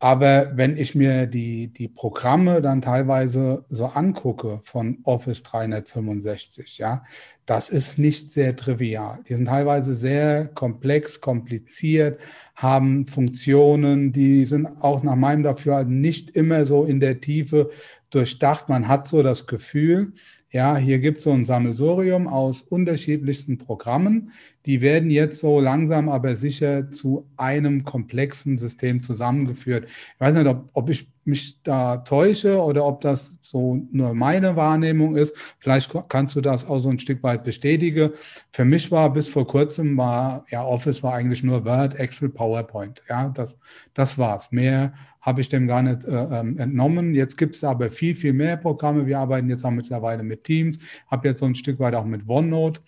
Aber 0.00 0.52
wenn 0.54 0.76
ich 0.76 0.94
mir 0.94 1.26
die, 1.26 1.68
die 1.68 1.88
Programme 1.88 2.62
dann 2.62 2.80
teilweise 2.80 3.64
so 3.68 3.86
angucke 3.86 4.60
von 4.62 4.98
Office 5.02 5.42
365, 5.42 6.78
ja, 6.78 7.02
das 7.46 7.68
ist 7.68 7.98
nicht 7.98 8.30
sehr 8.30 8.54
trivial. 8.54 9.18
Die 9.28 9.34
sind 9.34 9.46
teilweise 9.46 9.96
sehr 9.96 10.46
komplex, 10.48 11.20
kompliziert, 11.20 12.20
haben 12.54 13.08
Funktionen, 13.08 14.12
die 14.12 14.44
sind 14.44 14.66
auch 14.80 15.02
nach 15.02 15.16
meinem 15.16 15.42
Dafürhalten 15.42 16.00
nicht 16.00 16.30
immer 16.30 16.64
so 16.64 16.84
in 16.84 17.00
der 17.00 17.20
Tiefe 17.20 17.70
durchdacht. 18.10 18.68
Man 18.68 18.86
hat 18.86 19.08
so 19.08 19.24
das 19.24 19.48
Gefühl, 19.48 20.12
ja, 20.50 20.76
hier 20.78 20.98
gibt 20.98 21.18
es 21.18 21.24
so 21.24 21.32
ein 21.32 21.44
Sammelsurium 21.44 22.26
aus 22.26 22.62
unterschiedlichsten 22.62 23.58
Programmen. 23.58 24.32
Die 24.64 24.80
werden 24.80 25.10
jetzt 25.10 25.40
so 25.40 25.60
langsam 25.60 26.08
aber 26.08 26.36
sicher 26.36 26.90
zu 26.90 27.28
einem 27.36 27.84
komplexen 27.84 28.56
System 28.56 29.02
zusammengeführt. 29.02 29.84
Ich 29.86 30.20
weiß 30.20 30.34
nicht, 30.34 30.46
ob, 30.46 30.70
ob 30.72 30.88
ich 30.88 31.06
mich 31.28 31.62
da 31.62 31.98
täusche 31.98 32.62
oder 32.62 32.86
ob 32.86 33.02
das 33.02 33.38
so 33.42 33.86
nur 33.92 34.14
meine 34.14 34.56
Wahrnehmung 34.56 35.16
ist. 35.16 35.36
Vielleicht 35.58 35.94
kannst 36.08 36.34
du 36.34 36.40
das 36.40 36.66
auch 36.66 36.78
so 36.78 36.88
ein 36.88 36.98
Stück 36.98 37.22
weit 37.22 37.44
bestätigen. 37.44 38.12
Für 38.50 38.64
mich 38.64 38.90
war 38.90 39.12
bis 39.12 39.28
vor 39.28 39.46
kurzem 39.46 39.98
war, 39.98 40.46
ja, 40.50 40.64
Office 40.64 41.02
war 41.02 41.12
eigentlich 41.12 41.42
nur 41.42 41.66
Word, 41.66 41.94
Excel, 41.96 42.30
PowerPoint. 42.30 43.02
Ja, 43.08 43.28
das, 43.28 43.58
das 43.92 44.16
war's. 44.16 44.50
Mehr 44.50 44.94
habe 45.28 45.42
ich 45.42 45.50
dem 45.50 45.66
gar 45.66 45.82
nicht 45.82 46.04
äh, 46.04 46.40
ähm, 46.40 46.58
entnommen. 46.58 47.14
Jetzt 47.14 47.36
gibt 47.36 47.54
es 47.54 47.62
aber 47.62 47.90
viel, 47.90 48.16
viel 48.16 48.32
mehr 48.32 48.56
Programme. 48.56 49.06
Wir 49.06 49.18
arbeiten 49.18 49.50
jetzt 49.50 49.62
auch 49.62 49.70
mittlerweile 49.70 50.22
mit 50.22 50.44
Teams, 50.44 50.78
habe 51.06 51.28
jetzt 51.28 51.40
so 51.40 51.44
ein 51.44 51.54
Stück 51.54 51.78
weit 51.80 51.94
auch 51.94 52.06
mit 52.06 52.26
OneNote 52.26 52.80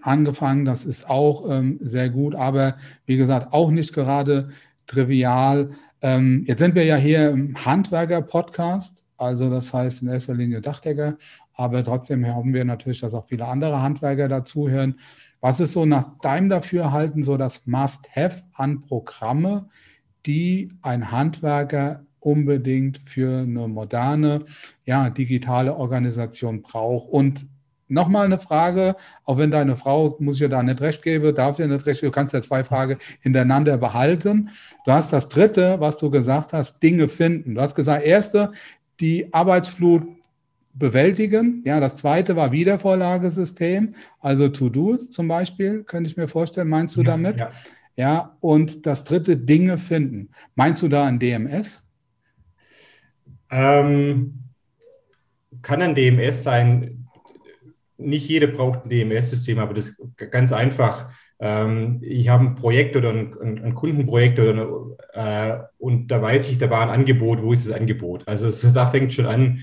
angefangen. 0.00 0.64
Das 0.64 0.86
ist 0.86 1.10
auch 1.10 1.50
ähm, 1.50 1.78
sehr 1.82 2.08
gut, 2.08 2.34
aber 2.34 2.76
wie 3.04 3.18
gesagt, 3.18 3.52
auch 3.52 3.70
nicht 3.70 3.92
gerade 3.92 4.48
trivial. 4.86 5.68
Ähm, 6.00 6.44
jetzt 6.46 6.60
sind 6.60 6.74
wir 6.74 6.84
ja 6.84 6.96
hier 6.96 7.28
im 7.28 7.54
Handwerker-Podcast, 7.62 9.04
also 9.18 9.50
das 9.50 9.74
heißt 9.74 10.00
in 10.00 10.08
erster 10.08 10.34
Linie 10.34 10.62
Dachdecker, 10.62 11.18
aber 11.52 11.84
trotzdem 11.84 12.26
haben 12.26 12.54
wir 12.54 12.64
natürlich, 12.64 13.00
dass 13.00 13.12
auch 13.12 13.28
viele 13.28 13.46
andere 13.46 13.82
Handwerker 13.82 14.28
dazuhören. 14.28 14.98
Was 15.42 15.60
ist 15.60 15.74
so 15.74 15.84
nach 15.84 16.18
deinem 16.22 16.48
Dafürhalten 16.48 17.22
so 17.22 17.36
das 17.36 17.66
Must-Have 17.66 18.44
an 18.54 18.80
Programme, 18.80 19.68
die 20.26 20.72
ein 20.82 21.10
Handwerker 21.10 22.04
unbedingt 22.20 23.00
für 23.06 23.42
eine 23.42 23.66
moderne, 23.66 24.44
ja, 24.84 25.10
digitale 25.10 25.74
Organisation 25.74 26.62
braucht. 26.62 27.08
Und 27.10 27.46
nochmal 27.88 28.26
eine 28.26 28.38
Frage, 28.38 28.94
auch 29.24 29.38
wenn 29.38 29.50
deine 29.50 29.76
Frau, 29.76 30.16
muss 30.20 30.36
ich 30.36 30.42
ja 30.42 30.48
da 30.48 30.62
nicht 30.62 30.80
recht 30.80 31.02
geben, 31.02 31.34
darf 31.34 31.56
dir 31.56 31.66
nicht 31.66 31.86
recht 31.86 32.00
geben, 32.00 32.12
du 32.12 32.14
kannst 32.14 32.34
ja 32.34 32.42
zwei 32.42 32.62
Fragen 32.62 32.98
hintereinander 33.20 33.78
behalten. 33.78 34.50
Du 34.84 34.92
hast 34.92 35.12
das 35.12 35.28
dritte, 35.28 35.80
was 35.80 35.96
du 35.96 36.10
gesagt 36.10 36.52
hast, 36.52 36.82
Dinge 36.82 37.08
finden. 37.08 37.54
Du 37.54 37.60
hast 37.60 37.74
gesagt, 37.74 38.04
erste, 38.04 38.52
die 39.00 39.32
Arbeitsflut 39.32 40.06
bewältigen. 40.72 41.62
Ja, 41.64 41.80
das 41.80 41.96
zweite 41.96 42.36
war 42.36 42.52
Wiedervorlagesystem, 42.52 43.94
also 44.20 44.48
To-Dos 44.48 45.10
zum 45.10 45.26
Beispiel, 45.26 45.82
könnte 45.82 46.08
ich 46.08 46.16
mir 46.16 46.28
vorstellen, 46.28 46.68
meinst 46.68 46.96
du 46.96 47.02
damit? 47.02 47.40
Ja. 47.40 47.46
Ja, 47.46 47.52
und 48.40 48.86
das 48.86 49.04
dritte, 49.04 49.36
Dinge 49.36 49.78
finden. 49.78 50.30
Meinst 50.54 50.82
du 50.82 50.88
da 50.88 51.06
ein 51.06 51.18
DMS? 51.18 51.86
Ähm, 53.50 54.44
kann 55.62 55.82
ein 55.82 55.94
DMS 55.94 56.42
sein. 56.42 57.08
Nicht 57.98 58.28
jeder 58.28 58.46
braucht 58.46 58.84
ein 58.84 58.88
DMS-System, 58.88 59.58
aber 59.58 59.74
das 59.74 59.90
ist 59.90 60.00
ganz 60.30 60.52
einfach. 60.52 61.10
Ähm, 61.40 62.00
ich 62.02 62.28
habe 62.28 62.44
ein 62.44 62.54
Projekt 62.54 62.96
oder 62.96 63.10
ein, 63.10 63.34
ein 63.40 63.74
Kundenprojekt 63.74 64.38
oder 64.38 64.50
eine, 64.50 64.66
äh, 65.12 65.64
und 65.78 66.08
da 66.08 66.22
weiß 66.22 66.48
ich, 66.48 66.58
da 66.58 66.70
war 66.70 66.82
ein 66.82 67.00
Angebot. 67.00 67.42
Wo 67.42 67.52
ist 67.52 67.68
das 67.68 67.76
Angebot? 67.76 68.26
Also 68.26 68.50
so, 68.50 68.70
da 68.70 68.86
fängt 68.86 69.12
schon 69.12 69.26
an, 69.26 69.60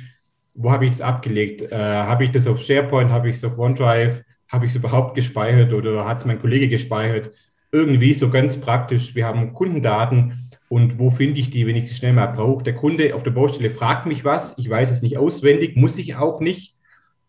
wo 0.54 0.72
habe 0.72 0.86
ich 0.86 0.92
das 0.92 1.02
abgelegt? 1.02 1.62
Äh, 1.72 1.78
habe 1.78 2.26
ich 2.26 2.32
das 2.32 2.48
auf 2.48 2.62
SharePoint? 2.62 3.12
Habe 3.12 3.30
ich 3.30 3.38
es 3.38 3.44
auf 3.44 3.58
OneDrive? 3.58 4.24
Habe 4.50 4.66
ich 4.66 4.72
es 4.72 4.76
überhaupt 4.76 5.16
gespeichert 5.16 5.74
oder 5.74 6.06
hat 6.06 6.18
es 6.18 6.26
mein 6.26 6.40
Kollege 6.40 6.68
gespeichert? 6.68 7.32
Irgendwie 7.72 8.14
so 8.14 8.30
ganz 8.30 8.58
praktisch, 8.58 9.16
wir 9.16 9.26
haben 9.26 9.54
Kundendaten 9.54 10.50
und 10.70 11.00
wo 11.00 11.10
finde 11.10 11.40
ich 11.40 11.50
die, 11.50 11.66
wenn 11.68 11.76
ich 11.76 11.88
sie 11.88 11.96
schnell 11.96 12.14
mal 12.14 12.28
brauche? 12.28 12.64
Der 12.64 12.76
Kunde 12.76 13.16
auf 13.16 13.24
der 13.24 13.32
Baustelle 13.32 13.70
fragt 13.70 14.06
mich 14.06 14.26
was, 14.26 14.58
ich 14.58 14.70
weiß 14.70 14.92
es 14.92 15.02
nicht 15.02 15.18
auswendig, 15.18 15.76
muss 15.76 15.98
ich 15.98 16.16
auch 16.16 16.40
nicht, 16.40 16.76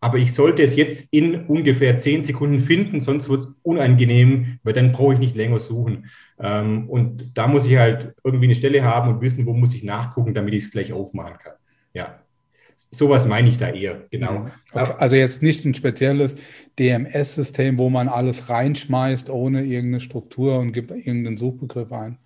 aber 0.01 0.17
ich 0.17 0.33
sollte 0.33 0.63
es 0.63 0.75
jetzt 0.75 1.11
in 1.11 1.45
ungefähr 1.45 1.97
zehn 1.97 2.23
Sekunden 2.23 2.59
finden, 2.59 2.99
sonst 2.99 3.29
wird 3.29 3.39
es 3.39 3.53
unangenehm, 3.63 4.59
weil 4.63 4.73
dann 4.73 4.91
brauche 4.91 5.13
ich 5.13 5.19
nicht 5.19 5.35
länger 5.35 5.59
suchen. 5.59 6.09
Ähm, 6.39 6.89
und 6.89 7.31
da 7.33 7.47
muss 7.47 7.65
ich 7.65 7.77
halt 7.77 8.13
irgendwie 8.23 8.45
eine 8.45 8.55
Stelle 8.55 8.83
haben 8.83 9.09
und 9.09 9.21
wissen, 9.21 9.45
wo 9.45 9.53
muss 9.53 9.75
ich 9.75 9.83
nachgucken, 9.83 10.33
damit 10.33 10.53
ich 10.53 10.65
es 10.65 10.71
gleich 10.71 10.93
aufmachen 10.93 11.37
kann. 11.37 11.53
Ja. 11.93 12.19
Sowas 12.91 13.27
meine 13.27 13.49
ich 13.49 13.57
da 13.57 13.69
eher, 13.69 14.05
genau. 14.09 14.39
Mhm. 14.39 14.51
Okay. 14.71 14.93
Also 14.97 15.15
jetzt 15.15 15.43
nicht 15.43 15.65
ein 15.65 15.73
spezielles 15.73 16.37
DMS-System, 16.79 17.77
wo 17.77 17.89
man 17.89 18.07
alles 18.07 18.49
reinschmeißt 18.49 19.29
ohne 19.29 19.63
irgendeine 19.63 19.99
Struktur 19.99 20.57
und 20.59 20.71
gibt 20.71 20.91
irgendeinen 20.91 21.37
Suchbegriff 21.37 21.91
ein. 21.91 22.17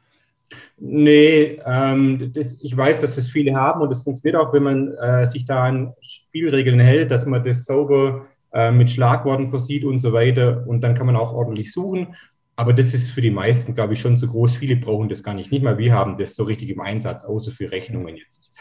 Nee, 0.77 1.59
ähm, 1.65 2.31
das, 2.33 2.59
ich 2.61 2.75
weiß, 2.75 3.01
dass 3.01 3.15
das 3.15 3.27
viele 3.27 3.55
haben 3.55 3.81
und 3.81 3.89
das 3.89 4.03
funktioniert 4.03 4.39
auch, 4.39 4.53
wenn 4.53 4.63
man 4.63 4.93
äh, 4.93 5.25
sich 5.25 5.45
da 5.45 5.63
an 5.63 5.93
Spielregeln 6.01 6.79
hält, 6.79 7.09
dass 7.09 7.25
man 7.25 7.43
das 7.43 7.65
sauber 7.65 8.27
äh, 8.53 8.71
mit 8.71 8.91
Schlagworten 8.91 9.49
versieht 9.49 9.83
und 9.83 9.97
so 9.97 10.13
weiter 10.13 10.63
und 10.67 10.81
dann 10.81 10.93
kann 10.93 11.07
man 11.07 11.15
auch 11.15 11.33
ordentlich 11.33 11.71
suchen. 11.71 12.15
Aber 12.55 12.73
das 12.73 12.93
ist 12.93 13.09
für 13.09 13.21
die 13.21 13.31
meisten, 13.31 13.73
glaube 13.73 13.93
ich, 13.93 13.99
schon 13.99 14.15
zu 14.15 14.27
groß. 14.27 14.57
Viele 14.57 14.75
brauchen 14.75 15.09
das 15.09 15.23
gar 15.23 15.33
nicht. 15.33 15.51
Nicht 15.51 15.63
mal 15.63 15.79
wir 15.79 15.93
haben 15.93 16.17
das 16.17 16.35
so 16.35 16.43
richtig 16.43 16.69
im 16.69 16.81
Einsatz, 16.81 17.25
außer 17.25 17.51
für 17.51 17.71
Rechnungen 17.71 18.15
jetzt. 18.15 18.53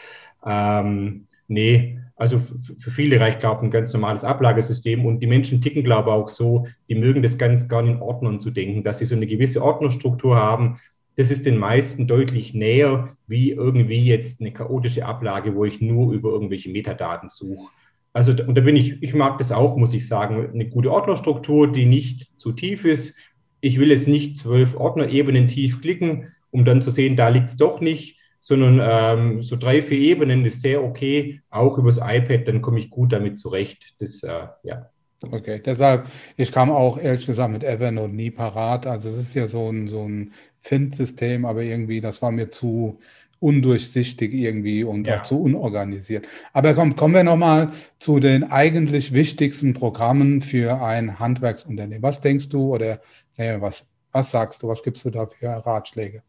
Ähm, 0.45 1.27
Nee, 1.47 1.99
also 2.15 2.41
für 2.79 2.91
viele 2.91 3.19
reicht, 3.19 3.39
glaube 3.39 3.61
ich, 3.61 3.63
ein 3.63 3.71
ganz 3.71 3.91
normales 3.93 4.23
Ablagesystem 4.23 5.05
und 5.05 5.19
die 5.19 5.27
Menschen 5.27 5.61
ticken, 5.61 5.83
glaube 5.83 6.09
ich, 6.09 6.15
auch 6.15 6.29
so, 6.29 6.67
die 6.87 6.95
mögen 6.95 7.23
das 7.23 7.37
ganz 7.37 7.67
gar 7.67 7.83
in 7.85 8.01
Ordnung 8.01 8.39
zu 8.39 8.51
denken, 8.51 8.83
dass 8.83 8.99
sie 8.99 9.05
so 9.05 9.15
eine 9.15 9.27
gewisse 9.27 9.63
Ordnerstruktur 9.63 10.35
haben. 10.35 10.77
Das 11.15 11.31
ist 11.31 11.45
den 11.45 11.57
meisten 11.57 12.07
deutlich 12.07 12.53
näher 12.53 13.15
wie 13.27 13.51
irgendwie 13.51 14.03
jetzt 14.03 14.41
eine 14.41 14.51
chaotische 14.51 15.05
Ablage, 15.05 15.55
wo 15.55 15.65
ich 15.65 15.81
nur 15.81 16.13
über 16.13 16.31
irgendwelche 16.31 16.69
Metadaten 16.69 17.29
suche. 17.29 17.67
Also, 18.13 18.31
und 18.31 18.55
da 18.55 18.61
bin 18.61 18.75
ich, 18.75 19.01
ich 19.01 19.15
mag 19.15 19.39
das 19.39 19.51
auch, 19.51 19.75
muss 19.75 19.93
ich 19.93 20.07
sagen, 20.07 20.49
eine 20.53 20.69
gute 20.69 20.91
Ordnerstruktur, 20.91 21.71
die 21.71 21.87
nicht 21.87 22.39
zu 22.39 22.51
tief 22.51 22.85
ist. 22.85 23.15
Ich 23.59 23.79
will 23.79 23.89
jetzt 23.89 24.07
nicht 24.07 24.37
zwölf 24.37 24.75
Ordnerebenen 24.75 25.47
tief 25.47 25.81
klicken, 25.81 26.31
um 26.51 26.63
dann 26.63 26.81
zu 26.81 26.91
sehen, 26.91 27.15
da 27.15 27.29
liegt 27.29 27.49
es 27.49 27.57
doch 27.57 27.81
nicht, 27.81 28.19
sondern 28.45 28.81
ähm, 28.83 29.41
so 29.41 29.55
drei, 29.55 29.81
vier 29.81 29.97
Ebenen 29.97 30.45
ist 30.45 30.59
sehr 30.59 30.83
okay. 30.83 31.39
Auch 31.49 31.77
übers 31.77 31.97
iPad, 31.97 32.45
dann 32.45 32.61
komme 32.61 32.77
ich 32.77 32.89
gut 32.89 33.13
damit 33.13 33.39
zurecht. 33.39 33.95
Das, 33.99 34.21
äh, 34.21 34.47
ja. 34.63 34.89
Okay, 35.31 35.61
deshalb, 35.65 36.09
ich 36.35 36.51
kam 36.51 36.69
auch 36.69 36.97
ehrlich 36.97 37.25
gesagt 37.25 37.53
mit 37.53 37.63
Evernote 37.63 38.13
nie 38.13 38.31
parat. 38.31 38.85
Also 38.85 39.11
es 39.11 39.15
ist 39.15 39.35
ja 39.35 39.47
so 39.47 39.71
ein, 39.71 39.87
so 39.87 40.03
ein 40.03 40.33
Find-System, 40.59 41.45
aber 41.45 41.63
irgendwie, 41.63 42.01
das 42.01 42.21
war 42.21 42.31
mir 42.31 42.49
zu 42.49 42.99
undurchsichtig 43.39 44.33
irgendwie 44.33 44.83
und 44.83 45.07
ja. 45.07 45.19
auch 45.19 45.23
zu 45.23 45.41
unorganisiert. 45.41 46.27
Aber 46.51 46.73
komm, 46.73 46.97
kommen 46.97 47.13
wir 47.13 47.23
nochmal 47.23 47.71
zu 47.97 48.19
den 48.19 48.43
eigentlich 48.43 49.13
wichtigsten 49.13 49.73
Programmen 49.73 50.41
für 50.41 50.81
ein 50.81 51.17
Handwerksunternehmen. 51.17 52.03
Was 52.03 52.19
denkst 52.19 52.49
du 52.49 52.75
oder 52.75 52.99
äh, 53.37 53.61
was, 53.61 53.85
was 54.11 54.31
sagst 54.31 54.63
du, 54.63 54.67
was 54.67 54.83
gibst 54.83 55.05
du 55.05 55.11
da 55.11 55.27
für 55.27 55.47
Ratschläge? 55.47 56.23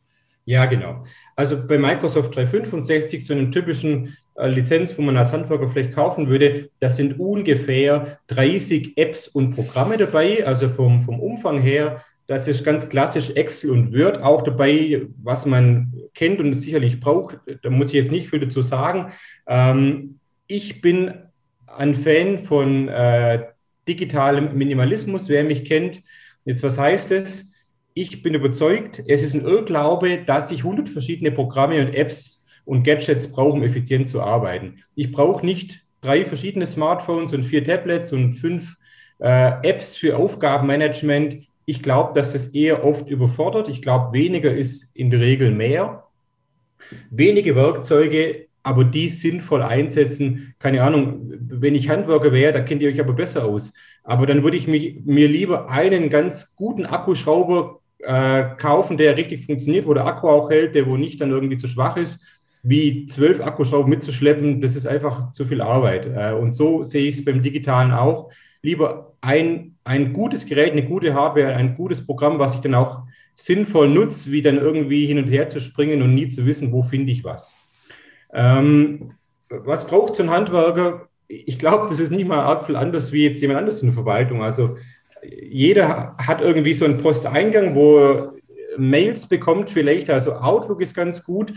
Ja, 0.47 0.67
genau. 0.67 1.03
Also 1.37 1.67
bei 1.67 1.79
Microsoft 1.79 2.37
365, 2.37 3.25
so 3.25 3.33
einem 3.33 3.51
typischen 3.51 4.17
äh, 4.37 4.49
Lizenz, 4.49 4.97
wo 4.97 5.03
man 5.03 5.17
als 5.17 5.33
Handwerker 5.33 5.69
vielleicht 5.71 5.93
kaufen 5.93 6.29
würde, 6.29 6.71
da 6.81 6.91
sind 6.91 7.19
ungefähr 7.19 8.19
30 8.27 8.97
Apps 8.97 9.29
und 9.29 9.55
Programme 9.55 9.97
dabei, 9.97 10.47
also 10.47 10.69
vom, 10.69 11.03
vom 11.03 11.19
Umfang 11.21 11.61
her. 11.61 12.03
Das 12.27 12.49
ist 12.49 12.65
ganz 12.65 12.89
klassisch 12.89 13.31
Excel 13.31 13.71
und 13.71 13.93
Word 13.95 14.23
auch 14.23 14.43
dabei, 14.43 15.03
was 15.23 15.47
man 15.47 15.93
kennt 16.15 16.41
und 16.41 16.55
sicherlich 16.55 17.01
braucht. 17.01 17.39
Da 17.63 17.71
muss 17.71 17.89
ich 17.89 17.95
jetzt 17.95 18.13
nicht 18.13 18.31
viel 18.31 18.41
dazu 18.41 18.63
sagen. 18.63 19.13
Ähm, 19.47 20.19
ich 20.47 20.81
bin 20.81 21.15
ein 21.67 21.95
Fan 21.95 22.39
von 22.39 22.89
äh, 22.89 23.45
digitalem 23.89 24.57
Minimalismus, 24.57 25.29
wer 25.29 25.45
mich 25.45 25.65
kennt. 25.65 26.03
Jetzt, 26.45 26.63
was 26.63 26.79
heißt 26.79 27.11
es? 27.13 27.54
Ich 27.95 28.23
bin 28.23 28.35
überzeugt, 28.35 29.03
es 29.07 29.23
ist 29.23 29.35
ein 29.35 29.45
Irrglaube, 29.45 30.19
dass 30.27 30.51
ich 30.51 30.65
100 30.65 30.89
verschiedene 30.89 31.31
Programme 31.31 31.81
und 31.81 31.95
Apps 31.95 32.41
und 32.65 32.83
Gadgets 32.83 33.29
brauche, 33.29 33.53
um 33.53 33.63
effizient 33.63 34.09
zu 34.09 34.21
arbeiten. 34.21 34.83
Ich 34.97 35.13
brauche 35.13 35.47
nicht 35.47 35.85
drei 36.01 36.25
verschiedene 36.25 36.67
Smartphones 36.67 37.33
und 37.33 37.45
vier 37.45 37.63
Tablets 37.63 38.13
und 38.13 38.35
fünf 38.35 38.77
äh, 39.21 39.53
Apps 39.63 39.97
für 39.97 40.17
Aufgabenmanagement. 40.17 41.47
Ich 41.67 41.83
glaube, 41.83 42.15
dass 42.15 42.33
das 42.33 42.49
eher 42.49 42.85
oft 42.85 43.09
überfordert. 43.09 43.69
Ich 43.69 43.81
glaube, 43.81 44.13
weniger 44.13 44.53
ist 44.53 44.91
in 44.95 45.11
der 45.11 45.21
Regel 45.21 45.53
mehr. 45.53 46.05
Wenige 47.11 47.55
Werkzeuge, 47.55 48.49
aber 48.65 48.85
die 48.85 49.09
sinnvoll 49.09 49.63
einsetzen. 49.63 50.55
Keine 50.59 50.83
Ahnung, 50.83 51.33
wenn 51.49 51.77
ich 51.77 51.89
Handwerker 51.89 52.33
wäre, 52.33 52.53
da 52.53 52.61
kennt 52.61 52.83
ihr 52.83 52.91
euch 52.91 53.01
aber 53.01 53.13
besser 53.13 53.45
aus. 53.45 53.73
Aber 54.03 54.27
dann 54.27 54.43
würde 54.43 54.57
ich 54.57 54.67
mich, 54.67 54.97
mir 55.05 55.29
lieber 55.29 55.71
einen 55.71 56.11
ganz 56.11 56.57
guten 56.57 56.87
Akkuschrauber 56.87 57.81
äh, 58.07 58.45
kaufen, 58.57 58.97
der 58.97 59.17
richtig 59.17 59.47
funktioniert, 59.47 59.87
wo 59.87 59.95
der 59.95 60.07
Akku 60.07 60.29
auch 60.29 60.51
hält, 60.51 60.75
der 60.75 60.87
wo 60.87 60.97
nicht 60.97 61.21
dann 61.21 61.31
irgendwie 61.31 61.57
zu 61.57 61.69
schwach 61.69 61.97
ist, 61.97 62.21
wie 62.63 63.07
zwölf 63.07 63.41
Akkuschrauben 63.41 63.91
mitzuschleppen, 63.91 64.61
das 64.61 64.75
ist 64.75 64.87
einfach 64.87 65.33
zu 65.33 65.45
viel 65.45 65.61
Arbeit. 65.61 66.07
Äh, 66.07 66.33
und 66.35 66.55
so 66.55 66.83
sehe 66.83 67.09
ich 67.09 67.17
es 67.17 67.25
beim 67.25 67.43
Digitalen 67.43 67.93
auch. 67.93 68.31
Lieber 68.63 69.13
ein, 69.21 69.77
ein 69.85 70.13
gutes 70.13 70.47
Gerät, 70.47 70.73
eine 70.73 70.85
gute 70.85 71.15
Hardware, 71.15 71.55
ein 71.55 71.77
gutes 71.77 72.05
Programm, 72.05 72.39
was 72.39 72.55
ich 72.55 72.61
dann 72.61 72.75
auch 72.75 73.03
sinnvoll 73.35 73.89
nutze, 73.89 74.31
wie 74.31 74.43
dann 74.43 74.59
irgendwie 74.59 75.07
hin 75.07 75.19
und 75.19 75.29
her 75.29 75.49
zu 75.49 75.61
springen 75.61 76.01
und 76.01 76.15
nie 76.15 76.29
zu 76.29 76.47
wissen, 76.47 76.73
wo 76.73 76.83
finde 76.83 77.13
ich 77.13 77.25
was. 77.25 77.53
Ähm, 78.33 79.13
was 79.49 79.87
braucht 79.87 80.15
so 80.15 80.23
ein 80.23 80.31
Handwerker? 80.31 81.09
Ich 81.29 81.59
glaube, 81.59 81.89
das 81.89 82.01
ist 82.01 82.11
nicht 82.11 82.27
mal 82.27 82.41
arg 82.41 82.65
viel 82.65 82.77
anders 82.77 83.13
wie 83.13 83.25
jetzt 83.25 83.41
jemand 83.41 83.59
anderes 83.59 83.83
in 83.83 83.89
der 83.89 83.95
Verwaltung. 83.95 84.43
Also 84.43 84.77
jeder 85.25 86.17
hat 86.19 86.41
irgendwie 86.41 86.75
so 86.75 86.85
einen 86.85 86.99
Posteingang, 86.99 87.75
wo 87.75 87.99
er 87.99 88.33
Mails 88.77 89.27
bekommt, 89.27 89.71
vielleicht. 89.71 90.11
Also 90.11 90.33
Outlook 90.35 90.81
ist 90.81 90.95
ganz 90.95 91.25
gut, 91.25 91.53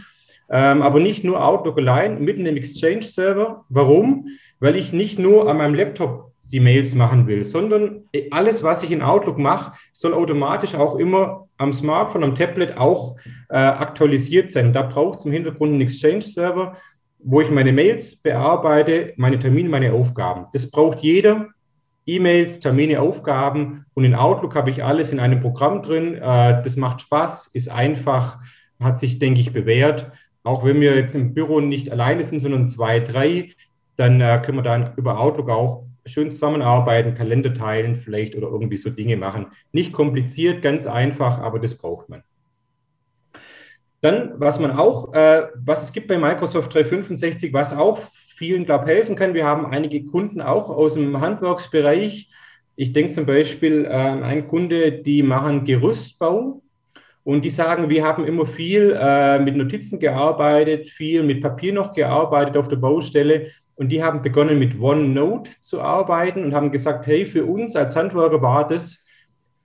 ähm, 0.49 0.81
aber 0.81 0.99
nicht 0.99 1.23
nur 1.23 1.43
Outlook 1.43 1.77
allein, 1.77 2.23
mitten 2.23 2.45
im 2.45 2.57
Exchange-Server. 2.57 3.65
Warum? 3.69 4.27
Weil 4.59 4.75
ich 4.75 4.93
nicht 4.93 5.19
nur 5.19 5.49
an 5.49 5.57
meinem 5.57 5.73
Laptop 5.73 6.31
die 6.51 6.59
Mails 6.59 6.95
machen 6.95 7.27
will, 7.27 7.43
sondern 7.43 8.03
alles, 8.31 8.63
was 8.63 8.83
ich 8.83 8.91
in 8.91 9.01
Outlook 9.01 9.37
mache, 9.37 9.73
soll 9.91 10.13
automatisch 10.13 10.75
auch 10.75 10.95
immer 10.95 11.47
am 11.57 11.73
Smartphone, 11.73 12.23
am 12.23 12.35
Tablet 12.35 12.77
auch 12.77 13.17
äh, 13.49 13.57
aktualisiert 13.57 14.51
sein. 14.51 14.71
Da 14.71 14.83
braucht 14.83 15.19
es 15.19 15.25
im 15.25 15.33
Hintergrund 15.33 15.73
einen 15.73 15.81
Exchange-Server, 15.81 16.77
wo 17.19 17.41
ich 17.41 17.49
meine 17.49 17.73
Mails 17.73 18.15
bearbeite, 18.15 19.13
meine 19.17 19.39
Termine, 19.39 19.69
meine 19.69 19.93
Aufgaben. 19.93 20.45
Das 20.53 20.69
braucht 20.69 20.99
jeder. 20.99 21.47
E-Mails, 22.07 22.59
Termine, 22.59 23.01
Aufgaben 23.01 23.85
und 23.93 24.05
in 24.05 24.15
Outlook 24.15 24.55
habe 24.55 24.69
ich 24.69 24.83
alles 24.83 25.11
in 25.11 25.19
einem 25.19 25.41
Programm 25.41 25.83
drin. 25.83 26.15
Äh, 26.15 26.63
das 26.63 26.77
macht 26.77 27.01
Spaß, 27.01 27.47
ist 27.53 27.69
einfach, 27.69 28.39
hat 28.79 28.99
sich, 28.99 29.19
denke 29.19 29.41
ich, 29.41 29.53
bewährt. 29.53 30.11
Auch 30.43 30.63
wenn 30.63 30.79
wir 30.79 30.95
jetzt 30.95 31.15
im 31.15 31.33
Büro 31.33 31.59
nicht 31.59 31.91
alleine 31.91 32.23
sind, 32.23 32.39
sondern 32.39 32.67
zwei, 32.67 33.01
drei, 33.01 33.51
dann 33.97 34.21
äh, 34.21 34.41
können 34.43 34.59
wir 34.59 34.63
dann 34.63 34.93
über 34.95 35.19
Outlook 35.19 35.49
auch 35.49 35.83
schön 36.05 36.31
zusammenarbeiten, 36.31 37.15
Kalender 37.15 37.53
teilen 37.53 37.97
vielleicht 37.97 38.35
oder 38.35 38.47
irgendwie 38.47 38.77
so 38.77 38.89
Dinge 38.89 39.17
machen. 39.17 39.47
Nicht 39.73 39.91
kompliziert, 39.91 40.61
ganz 40.61 40.87
einfach, 40.87 41.39
aber 41.39 41.59
das 41.59 41.75
braucht 41.75 42.07
man. 42.07 42.23
Dann, 44.01 44.33
was 44.37 44.59
man 44.59 44.71
auch, 44.71 45.13
äh, 45.13 45.47
was 45.55 45.83
es 45.83 45.91
gibt 45.91 46.07
bei 46.07 46.17
Microsoft 46.17 46.73
365, 46.73 47.51
was 47.51 47.73
auch 47.73 47.99
vielen, 48.37 48.65
glaube 48.65 48.85
ich, 48.85 48.95
helfen 48.95 49.15
kann. 49.15 49.33
Wir 49.33 49.45
haben 49.45 49.65
einige 49.65 50.05
Kunden 50.05 50.41
auch 50.41 50.69
aus 50.69 50.93
dem 50.93 51.19
Handwerksbereich. 51.19 52.29
Ich 52.75 52.93
denke 52.93 53.13
zum 53.13 53.25
Beispiel 53.25 53.87
an 53.87 54.23
einen 54.23 54.47
Kunde, 54.47 54.91
die 54.91 55.23
machen 55.23 55.65
Gerüstbau 55.65 56.61
und 57.23 57.43
die 57.43 57.49
sagen, 57.49 57.89
wir 57.89 58.05
haben 58.05 58.25
immer 58.25 58.45
viel 58.45 58.95
äh, 58.97 59.39
mit 59.39 59.57
Notizen 59.57 59.99
gearbeitet, 59.99 60.87
viel 60.87 61.23
mit 61.23 61.41
Papier 61.41 61.73
noch 61.73 61.93
gearbeitet 61.93 62.55
auf 62.55 62.67
der 62.67 62.75
Baustelle. 62.75 63.47
Und 63.75 63.89
die 63.89 64.03
haben 64.03 64.21
begonnen 64.21 64.59
mit 64.59 64.79
OneNote 64.79 65.51
zu 65.61 65.81
arbeiten 65.81 66.43
und 66.43 66.53
haben 66.53 66.71
gesagt, 66.71 67.07
hey, 67.07 67.25
für 67.25 67.45
uns 67.45 67.75
als 67.75 67.95
Handwerker 67.95 68.41
war 68.41 68.67
das 68.67 69.03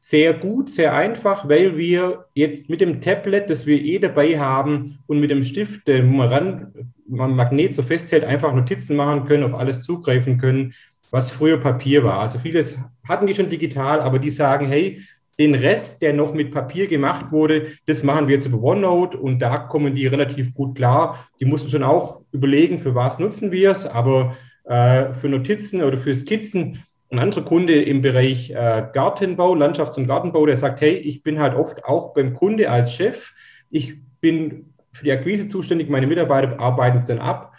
sehr 0.04 0.34
gut, 0.34 0.68
sehr 0.68 0.94
einfach, 0.94 1.48
weil 1.48 1.78
wir 1.78 2.26
jetzt 2.34 2.68
mit 2.68 2.80
dem 2.80 3.00
Tablet, 3.00 3.48
das 3.48 3.66
wir 3.66 3.80
eh 3.80 4.00
dabei 4.00 4.36
haben 4.36 4.98
und 5.06 5.20
mit 5.20 5.30
dem 5.30 5.44
Stift, 5.44 5.86
wo 5.86 6.02
man 6.02 6.28
ran, 6.28 6.72
man 7.06 7.36
Magnet 7.36 7.72
so 7.72 7.82
festhält, 7.82 8.24
einfach 8.24 8.52
Notizen 8.52 8.96
machen 8.96 9.26
können, 9.26 9.44
auf 9.44 9.54
alles 9.54 9.82
zugreifen 9.82 10.38
können, 10.38 10.74
was 11.12 11.30
früher 11.30 11.56
Papier 11.58 12.02
war. 12.02 12.18
Also 12.18 12.40
vieles 12.40 12.76
hatten 13.06 13.28
die 13.28 13.34
schon 13.34 13.48
digital, 13.48 14.00
aber 14.00 14.18
die 14.18 14.30
sagen, 14.30 14.66
hey, 14.66 15.00
den 15.38 15.54
Rest, 15.54 16.02
der 16.02 16.12
noch 16.12 16.34
mit 16.34 16.50
Papier 16.50 16.88
gemacht 16.88 17.30
wurde, 17.30 17.68
das 17.86 18.02
machen 18.02 18.26
wir 18.26 18.34
jetzt 18.34 18.46
über 18.46 18.60
OneNote 18.60 19.16
und 19.16 19.38
da 19.38 19.56
kommen 19.56 19.94
die 19.94 20.08
relativ 20.08 20.52
gut 20.52 20.74
klar. 20.74 21.28
Die 21.38 21.44
mussten 21.44 21.70
schon 21.70 21.84
auch 21.84 22.22
überlegen, 22.32 22.80
für 22.80 22.96
was 22.96 23.20
nutzen 23.20 23.52
wir 23.52 23.70
es, 23.70 23.86
aber 23.86 24.36
äh, 24.64 25.14
für 25.14 25.28
Notizen 25.28 25.80
oder 25.80 25.96
für 25.96 26.12
Skizzen 26.12 26.82
ein 27.12 27.18
anderer 27.18 27.44
Kunde 27.44 27.74
im 27.74 28.00
Bereich 28.00 28.50
äh, 28.50 28.84
Gartenbau, 28.92 29.54
Landschafts- 29.54 29.98
und 29.98 30.06
Gartenbau, 30.06 30.46
der 30.46 30.56
sagt, 30.56 30.80
hey, 30.80 30.94
ich 30.94 31.22
bin 31.22 31.40
halt 31.40 31.54
oft 31.54 31.84
auch 31.84 32.14
beim 32.14 32.34
Kunde 32.34 32.70
als 32.70 32.94
Chef. 32.94 33.32
Ich 33.70 33.96
bin 34.20 34.72
für 34.92 35.04
die 35.04 35.12
Akquise 35.12 35.46
zuständig, 35.48 35.90
meine 35.90 36.06
Mitarbeiter 36.06 36.58
arbeiten 36.58 36.96
es 36.96 37.06
dann 37.06 37.18
ab. 37.18 37.52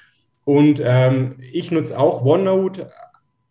Und 0.43 0.81
ähm, 0.83 1.35
ich 1.51 1.71
nutze 1.71 1.97
auch 1.97 2.25
OneNote. 2.25 2.91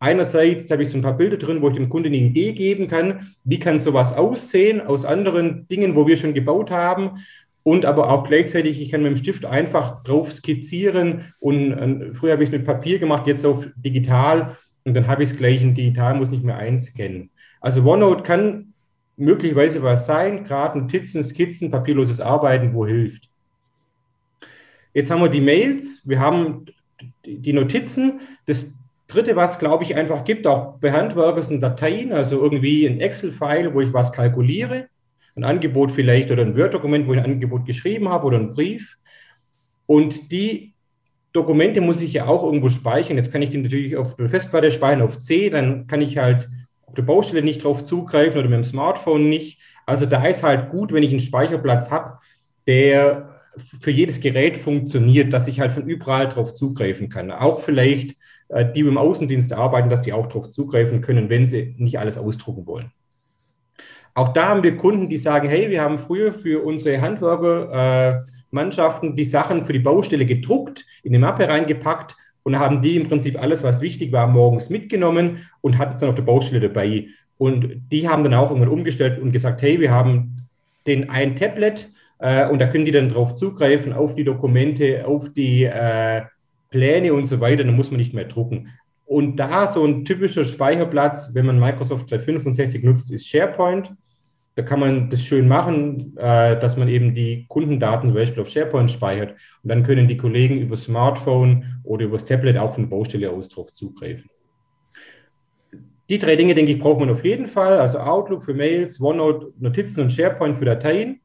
Einerseits 0.01 0.69
habe 0.73 0.83
ich 0.83 0.91
so 0.91 0.99
ein 0.99 1.03
paar 1.03 1.17
Bilder 1.17 1.37
drin, 1.37 1.63
wo 1.63 1.69
ich 1.69 1.77
dem 1.77 1.89
Kunden 1.89 2.09
eine 2.09 2.17
Idee 2.17 2.53
geben 2.53 2.89
kann, 2.89 3.29
wie 3.45 3.61
kann 3.61 3.79
sowas 3.79 4.13
aussehen 4.13 4.81
aus 4.81 5.05
anderen 5.05 5.69
Dingen, 5.69 5.95
wo 5.95 6.09
wir 6.09 6.17
schon 6.17 6.35
gebaut 6.35 6.73
haben. 6.73 7.21
Und 7.63 7.87
aber 7.87 8.11
auch 8.11 8.25
gleichzeitig, 8.25 8.81
ich 8.81 8.91
kann 8.91 9.05
mit 9.05 9.13
dem 9.13 9.19
Stift 9.19 9.45
einfach 9.45 10.03
drauf 10.03 10.33
skizzieren. 10.33 11.33
Und 11.39 11.73
äh, 11.73 12.15
früher 12.15 12.33
habe 12.33 12.43
ich 12.43 12.49
es 12.49 12.53
mit 12.53 12.67
Papier 12.67 12.99
gemacht, 12.99 13.29
jetzt 13.29 13.47
auf 13.47 13.65
digital 13.77 14.57
und 14.85 14.95
dann 14.95 15.07
habe 15.07 15.23
ich 15.23 15.31
es 15.31 15.37
gleich 15.37 15.63
in 15.63 15.75
digital, 15.75 16.15
muss 16.15 16.31
nicht 16.31 16.45
mehr 16.45 16.57
einscannen. 16.57 17.31
Also 17.61 17.85
OneNote 17.85 18.23
kann 18.23 18.75
möglicherweise 19.17 19.83
was 19.83 20.07
sein, 20.07 20.45
gerade 20.45 20.79
Notizen, 20.79 21.23
Skizzen, 21.23 21.71
papierloses 21.71 22.21
Arbeiten, 22.21 22.75
wo 22.75 22.87
hilft. 22.87 23.29
Jetzt 24.95 25.11
haben 25.11 25.23
wir 25.23 25.29
die 25.29 25.41
Mails, 25.41 26.01
wir 26.05 26.21
haben 26.21 26.67
die 27.25 27.53
Notizen. 27.53 28.21
Das 28.47 28.73
dritte, 29.07 29.37
was 29.37 29.59
glaube 29.59 29.85
ich 29.85 29.95
einfach 29.95 30.25
gibt, 30.25 30.47
auch 30.47 30.79
bei 30.79 30.93
Handwerkern 30.93 31.43
sind 31.43 31.63
Dateien, 31.63 32.13
also 32.13 32.43
irgendwie 32.43 32.87
ein 32.87 33.01
Excel-File, 33.01 33.73
wo 33.75 33.81
ich 33.81 33.93
was 33.93 34.13
kalkuliere, 34.13 34.89
ein 35.37 35.45
Angebot 35.45 35.93
vielleicht 35.93 36.31
oder 36.31 36.43
ein 36.43 36.57
Word-Dokument, 36.57 37.07
wo 37.07 37.15
ich 37.15 37.21
ein 37.21 37.33
Angebot 37.33 37.65
geschrieben 37.65 38.09
habe 38.09 38.27
oder 38.27 38.39
ein 38.39 38.51
Brief. 38.51 38.97
Und 39.87 40.31
die 40.31 40.72
Dokumente 41.33 41.81
muss 41.81 42.03
ich 42.03 42.13
ja 42.13 42.27
auch 42.27 42.43
irgendwo 42.43 42.69
speichern. 42.69 43.17
Jetzt 43.17 43.33
kann 43.33 43.43
ich 43.43 43.51
die 43.51 43.59
natürlich 43.59 43.97
auf 43.97 44.17
der 44.17 44.29
Festplatte 44.29 44.71
speichern, 44.71 45.03
auf 45.03 45.19
C, 45.19 45.51
dann 45.51 45.87
kann 45.87 46.03
ich 46.03 46.19
halt 46.19 46.49
auf 46.87 46.95
der 46.95 47.03
Baustelle 47.03 47.43
nicht 47.43 47.65
drauf 47.65 47.85
zugreifen 47.85 48.39
oder 48.39 48.49
mit 48.49 48.59
dem 48.59 48.65
Smartphone 48.65 49.29
nicht. 49.29 49.61
Also 49.87 50.07
da 50.07 50.25
ist 50.27 50.43
halt 50.43 50.71
gut, 50.71 50.93
wenn 50.93 51.03
ich 51.03 51.11
einen 51.11 51.21
Speicherplatz 51.21 51.91
habe, 51.91 52.19
der 52.67 53.41
für 53.81 53.91
jedes 53.91 54.21
Gerät 54.21 54.57
funktioniert, 54.57 55.33
dass 55.33 55.49
ich 55.49 55.61
halt 55.61 55.73
von 55.73 55.87
überall 55.87 56.29
drauf 56.29 56.55
zugreifen 56.55 57.09
kann. 57.09 57.31
Auch 57.31 57.61
vielleicht 57.61 58.17
äh, 58.49 58.71
die 58.71 58.81
im 58.81 58.99
Außendienst 58.99 59.53
arbeiten, 59.53 59.89
dass 59.89 60.03
die 60.03 60.13
auch 60.13 60.29
drauf 60.29 60.51
zugreifen 60.51 61.01
können, 61.01 61.29
wenn 61.29 61.47
sie 61.47 61.75
nicht 61.79 61.99
alles 61.99 62.19
ausdrucken 62.19 62.67
wollen. 62.67 62.93
Auch 64.15 64.35
da 64.35 64.49
haben 64.49 64.63
wir 64.63 64.77
Kunden, 64.77 65.09
die 65.09 65.17
sagen, 65.17 65.49
hey, 65.49 65.71
wir 65.71 65.81
haben 65.81 65.99
früher 65.99 66.33
für 66.33 66.63
unsere 66.63 67.01
Handwerker 67.01 68.21
äh, 68.23 68.23
Mannschaften 68.53 69.17
die 69.17 69.25
Sachen 69.25 69.67
für 69.67 69.73
die 69.73 69.79
Baustelle 69.79 70.27
gedruckt, 70.27 70.85
in 71.03 71.15
eine 71.15 71.19
Mappe 71.19 71.49
reingepackt 71.49 72.17
und 72.43 72.59
haben 72.59 72.83
die 72.83 72.97
im 72.97 73.09
Prinzip 73.09 73.41
alles, 73.41 73.63
was 73.63 73.81
wichtig 73.81 74.13
war, 74.13 74.27
morgens 74.27 74.71
mitgenommen 74.71 75.49
und 75.61 75.79
hatten 75.79 75.95
es 75.95 76.01
dann 76.01 76.11
auf 76.11 76.17
der 76.17 76.23
Baustelle 76.23 76.61
dabei. 76.61 77.07
Und 77.39 77.83
die 77.91 78.09
haben 78.09 78.23
dann 78.25 78.35
auch 78.35 78.51
irgendwann 78.51 78.73
umgestellt 78.73 79.21
und 79.21 79.33
gesagt, 79.33 79.63
hey, 79.63 79.81
wir 79.81 79.91
haben 79.91 80.49
den 80.87 81.11
ein 81.11 81.37
Tablet, 81.37 81.91
Äh, 82.23 82.49
und 82.49 82.61
da 82.61 82.69
können 82.69 82.85
die 82.85 82.93
dann 82.93 83.09
drauf 83.09 83.35
zugreifen, 83.35 83.93
auf 83.93 84.15
die 84.15 84.23
Dokumente, 84.23 85.05
auf 85.05 85.33
die 85.33 85.65
äh, 85.65 86.23
Pläne 86.71 87.13
und 87.15 87.27
so 87.27 87.41
weiter. 87.41 87.65
Dann 87.65 87.75
muss 87.75 87.91
man 87.91 87.99
nicht 87.99 88.15
mehr 88.15 88.27
drucken. 88.27 88.69
Und 89.05 89.37
da 89.37 89.73
so 89.73 89.85
ein 89.85 90.05
typischer 90.05 90.45
Speicherplatz, 90.45 91.35
wenn 91.35 91.47
man 91.47 91.59
Microsoft 91.59 92.11
365 92.13 92.85
nutzt, 92.85 93.11
ist 93.11 93.29
SharePoint. 93.29 93.91
Da 94.55 94.63
kann 94.63 94.81
man 94.81 95.09
das 95.09 95.25
schön 95.25 95.49
machen, 95.49 96.15
äh, 96.19 96.59
dass 96.61 96.77
man 96.77 96.89
eben 96.89 97.15
die 97.15 97.47
Kundendaten 97.49 98.09
zum 98.09 98.15
Beispiel 98.15 98.43
auf 98.43 98.51
SharePoint 98.51 98.91
speichert. 98.91 99.31
Und 99.63 99.69
dann 99.69 99.83
können 99.83 100.09
die 100.09 100.19
Kollegen 100.19 100.59
über 100.59 100.77
Smartphone 100.77 101.81
oder 101.85 102.05
über 102.05 102.17
das 102.17 102.27
Tablet 102.27 102.59
auch 102.59 102.75
von 102.75 102.89
Baustelle 102.89 103.31
aus 103.31 103.49
drauf 103.49 103.73
zugreifen. 103.73 104.29
Die 106.11 106.19
drei 106.19 106.37
Dinge, 106.37 106.55
denke 106.55 106.73
ich, 106.73 106.79
braucht 106.79 107.01
man 107.01 107.09
auf 107.09 107.25
jeden 107.25 107.47
Fall. 107.47 107.79
Also 107.79 107.99
Outlook 107.99 108.45
für 108.45 108.53
Mails, 108.53 109.01
OneNote, 109.01 109.55
Notizen 109.59 110.03
und 110.03 110.13
SharePoint 110.13 110.59
für 110.59 110.67
Dateien. 110.67 111.21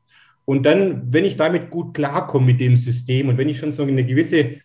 Und 0.46 0.66
dann, 0.66 1.12
wenn 1.12 1.26
ich 1.26 1.36
damit 1.36 1.70
gut 1.70 1.94
klarkomme 1.94 2.46
mit 2.46 2.62
dem 2.62 2.78
System 2.78 3.28
und 3.28 3.38
wenn 3.38 3.50
ich 3.50 3.60
schon 3.60 3.74
so 3.74 3.84
eine 3.84 4.06
gewisse 4.06 4.62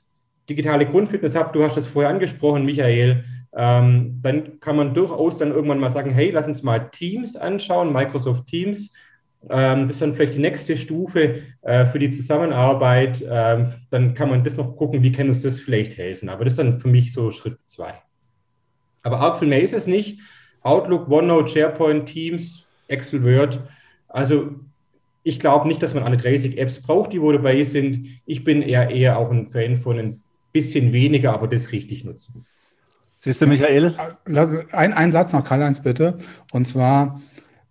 digitale 0.49 0.87
Grundfitness 0.87 1.35
habe, 1.35 1.53
du 1.53 1.65
hast 1.65 1.77
das 1.77 1.89
vorher 1.89 2.11
angesprochen, 2.13 2.65
Michael, 2.65 3.25
ähm, 3.55 4.21
dann 4.23 4.61
kann 4.61 4.77
man 4.77 4.95
durchaus 4.95 5.39
dann 5.39 5.51
irgendwann 5.51 5.79
mal 5.79 5.91
sagen, 5.91 6.11
hey, 6.11 6.31
lass 6.31 6.47
uns 6.47 6.63
mal 6.63 6.91
Teams 6.91 7.37
anschauen, 7.37 7.93
Microsoft 7.93 8.47
Teams. 8.47 8.93
Ähm, 9.51 9.89
das 9.89 9.97
ist 9.97 10.03
dann 10.03 10.15
vielleicht 10.15 10.35
die 10.35 10.41
nächste 10.41 10.77
Stufe 10.77 11.43
äh, 11.63 11.87
für 11.87 11.99
die 11.99 12.11
Zusammenarbeit. 12.11 13.23
Ähm, 13.29 13.73
dann 13.91 14.15
kann 14.15 14.31
man 14.31 14.45
das 14.45 14.57
noch 14.57 14.77
gucken, 14.77 15.03
wie 15.03 15.13
kann 15.13 15.29
uns 15.29 15.43
das 15.43 15.59
vielleicht 15.59 15.99
helfen. 15.99 16.29
Aber 16.29 16.45
das 16.45 16.55
ist 16.55 16.59
dann 16.59 16.81
für 16.81 16.89
mich 16.89 17.13
so 17.13 17.31
Schritt 17.31 17.59
zwei. 17.67 17.95
Aber 19.03 19.21
arg 19.21 19.39
viel 19.39 19.49
mehr 19.49 19.61
ist 19.61 19.75
es 19.75 19.87
nicht. 19.87 20.21
Outlook, 20.63 21.11
OneNote, 21.11 21.53
SharePoint, 21.53 22.09
Teams, 22.09 22.65
Excel, 22.87 23.25
Word. 23.25 23.61
Also 24.09 24.53
ich 25.25 25.39
glaube 25.41 25.69
nicht, 25.69 25.83
dass 25.83 25.95
man 25.95 26.05
alle 26.05 26.17
30 26.17 26.57
Apps 26.57 26.81
braucht, 26.81 27.13
die 27.13 27.21
wo 27.21 27.33
dabei 27.33 27.63
sind. 27.65 28.21
Ich 28.27 28.45
bin 28.45 28.63
eher, 28.63 28.91
eher 28.91 29.19
auch 29.19 29.31
ein 29.31 29.49
Fan 29.49 29.77
von 29.77 29.99
ein 29.99 30.23
bisschen 30.53 30.93
weniger, 30.93 31.33
aber 31.33 31.49
das 31.49 31.73
richtig 31.73 32.05
nutzen. 32.05 32.47
Siehst 33.25 33.41
du, 33.41 33.47
Michael? 33.47 33.95
Ein, 34.73 34.93
ein 34.95 35.13
Satz 35.13 35.33
noch, 35.33 35.45
Karl-Heinz, 35.45 35.81
bitte. 35.81 36.19
Und 36.51 36.67
zwar, 36.67 37.21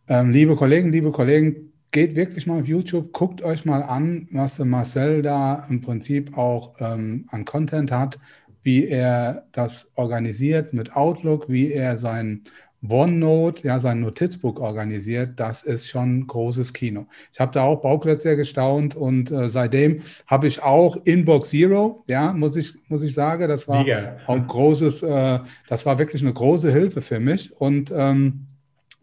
ähm, 0.07 0.31
liebe 0.31 0.55
Kollegen, 0.55 0.93
liebe 0.93 1.11
Kollegen, 1.11 1.73
geht 1.91 2.15
wirklich 2.15 2.47
mal 2.47 2.61
auf 2.61 2.67
YouTube, 2.67 3.11
guckt 3.11 3.41
euch 3.41 3.65
mal 3.65 3.83
an, 3.83 4.29
was 4.31 4.59
Marcel 4.59 5.21
da 5.21 5.65
im 5.69 5.81
Prinzip 5.81 6.37
auch 6.37 6.75
ähm, 6.79 7.25
an 7.31 7.43
Content 7.43 7.91
hat, 7.91 8.17
wie 8.63 8.87
er 8.87 9.45
das 9.51 9.91
organisiert 9.95 10.71
mit 10.71 10.95
Outlook, 10.95 11.49
wie 11.49 11.73
er 11.73 11.97
sein 11.97 12.45
OneNote, 12.87 13.67
ja, 13.67 13.79
sein 13.79 13.99
Notizbuch 13.99 14.59
organisiert, 14.59 15.39
das 15.39 15.61
ist 15.63 15.87
schon 15.87 16.25
großes 16.25 16.73
Kino. 16.73 17.05
Ich 17.31 17.39
habe 17.39 17.51
da 17.51 17.63
auch 17.63 17.81
Bauklötze 17.81 18.23
sehr 18.23 18.35
gestaunt 18.35 18.95
und 18.95 19.29
äh, 19.29 19.49
seitdem 19.49 20.01
habe 20.25 20.47
ich 20.47 20.63
auch 20.63 20.97
Inbox 21.05 21.49
Zero, 21.49 22.03
ja, 22.07 22.33
muss 22.33 22.55
ich, 22.55 22.73
muss 22.87 23.03
ich 23.03 23.13
sagen, 23.13 23.47
das 23.47 23.67
war 23.67 23.83
Mega. 23.83 24.17
auch 24.25 24.47
großes, 24.47 25.03
äh, 25.03 25.39
das 25.67 25.85
war 25.85 25.99
wirklich 25.99 26.23
eine 26.23 26.33
große 26.33 26.71
Hilfe 26.71 27.01
für 27.01 27.19
mich 27.19 27.51
und 27.59 27.91
ähm, 27.95 28.47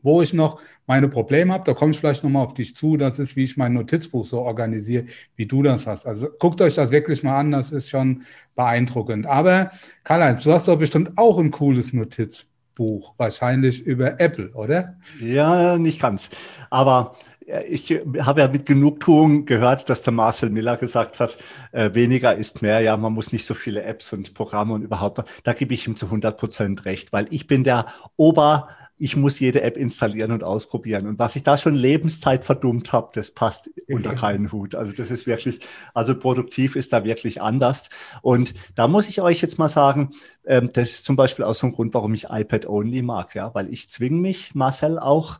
wo 0.02 0.22
ich 0.22 0.32
noch 0.32 0.60
meine 0.86 1.08
Probleme 1.08 1.52
habe, 1.52 1.64
da 1.64 1.74
komme 1.74 1.90
ich 1.90 1.98
vielleicht 1.98 2.24
nochmal 2.24 2.44
auf 2.44 2.54
dich 2.54 2.74
zu, 2.74 2.96
das 2.96 3.18
ist, 3.18 3.36
wie 3.36 3.44
ich 3.44 3.56
mein 3.56 3.74
Notizbuch 3.74 4.24
so 4.24 4.40
organisiere, 4.40 5.04
wie 5.36 5.46
du 5.46 5.62
das 5.62 5.86
hast. 5.86 6.06
Also 6.06 6.28
guckt 6.38 6.60
euch 6.60 6.74
das 6.74 6.90
wirklich 6.90 7.22
mal 7.22 7.38
an, 7.38 7.52
das 7.52 7.72
ist 7.72 7.90
schon 7.90 8.22
beeindruckend. 8.54 9.26
Aber 9.26 9.70
Karl-Heinz, 10.04 10.44
du 10.44 10.52
hast 10.52 10.68
doch 10.68 10.78
bestimmt 10.78 11.12
auch 11.16 11.38
ein 11.38 11.50
cooles 11.50 11.92
Notizbuch. 11.92 12.48
Buch, 12.78 13.12
wahrscheinlich 13.16 13.84
über 13.84 14.20
Apple, 14.20 14.50
oder? 14.54 14.94
Ja, 15.20 15.76
nicht 15.78 16.00
ganz. 16.00 16.30
Aber 16.70 17.16
äh, 17.46 17.64
ich 17.64 17.90
habe 18.20 18.40
ja 18.40 18.46
mit 18.48 18.66
Genugtuung 18.66 19.46
gehört, 19.46 19.90
dass 19.90 20.02
der 20.02 20.12
Marcel 20.12 20.50
Miller 20.50 20.76
gesagt 20.76 21.18
hat, 21.18 21.36
äh, 21.72 21.92
weniger 21.92 22.36
ist 22.36 22.62
mehr. 22.62 22.80
Ja, 22.80 22.96
man 22.96 23.12
muss 23.12 23.32
nicht 23.32 23.44
so 23.44 23.54
viele 23.54 23.82
Apps 23.82 24.12
und 24.12 24.32
Programme 24.32 24.74
und 24.74 24.82
überhaupt. 24.82 25.24
Da 25.42 25.52
gebe 25.52 25.74
ich 25.74 25.88
ihm 25.88 25.96
zu 25.96 26.06
100 26.06 26.38
Prozent 26.38 26.84
recht, 26.84 27.12
weil 27.12 27.26
ich 27.30 27.48
bin 27.48 27.64
der 27.64 27.86
Ober 28.16 28.68
ich 28.98 29.16
muss 29.16 29.38
jede 29.38 29.62
App 29.62 29.76
installieren 29.76 30.32
und 30.32 30.42
ausprobieren. 30.42 31.06
Und 31.06 31.18
was 31.18 31.36
ich 31.36 31.44
da 31.44 31.56
schon 31.56 31.74
Lebenszeit 31.74 32.44
verdummt 32.44 32.92
habe, 32.92 33.10
das 33.14 33.30
passt 33.30 33.70
unter 33.88 34.14
keinen 34.14 34.50
Hut. 34.52 34.74
Also 34.74 34.92
das 34.92 35.10
ist 35.10 35.26
wirklich, 35.26 35.60
also 35.94 36.18
produktiv 36.18 36.76
ist 36.76 36.92
da 36.92 37.04
wirklich 37.04 37.40
anders. 37.40 37.90
Und 38.22 38.54
da 38.74 38.88
muss 38.88 39.08
ich 39.08 39.20
euch 39.20 39.40
jetzt 39.40 39.58
mal 39.58 39.68
sagen, 39.68 40.10
ähm, 40.44 40.70
das 40.72 40.90
ist 40.90 41.04
zum 41.04 41.16
Beispiel 41.16 41.44
auch 41.44 41.54
so 41.54 41.68
ein 41.68 41.72
Grund, 41.72 41.94
warum 41.94 42.12
ich 42.14 42.26
iPad-only 42.30 43.02
mag, 43.02 43.34
ja, 43.34 43.54
weil 43.54 43.72
ich 43.72 43.90
zwinge 43.90 44.20
mich, 44.20 44.54
Marcel, 44.54 44.98
auch 44.98 45.38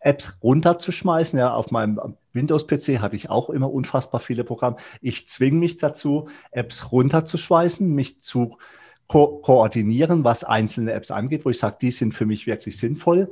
Apps 0.00 0.38
runterzuschmeißen. 0.42 1.38
Ja, 1.38 1.54
auf 1.54 1.70
meinem 1.70 2.16
Windows-PC 2.32 3.00
hatte 3.00 3.16
ich 3.16 3.30
auch 3.30 3.50
immer 3.50 3.70
unfassbar 3.70 4.20
viele 4.20 4.44
Programme. 4.44 4.76
Ich 5.00 5.28
zwinge 5.28 5.58
mich 5.58 5.76
dazu, 5.76 6.28
Apps 6.50 6.90
runterzuschmeißen, 6.90 7.86
mich 7.88 8.20
zu 8.20 8.56
ko 9.10 9.40
koordinieren, 9.42 10.22
was 10.22 10.44
einzelne 10.44 10.92
Apps 10.92 11.10
angeht, 11.10 11.44
wo 11.44 11.50
ich 11.50 11.58
sage, 11.58 11.78
die 11.82 11.90
sind 11.90 12.14
für 12.14 12.26
mich 12.26 12.46
wirklich 12.46 12.78
sinnvoll. 12.78 13.28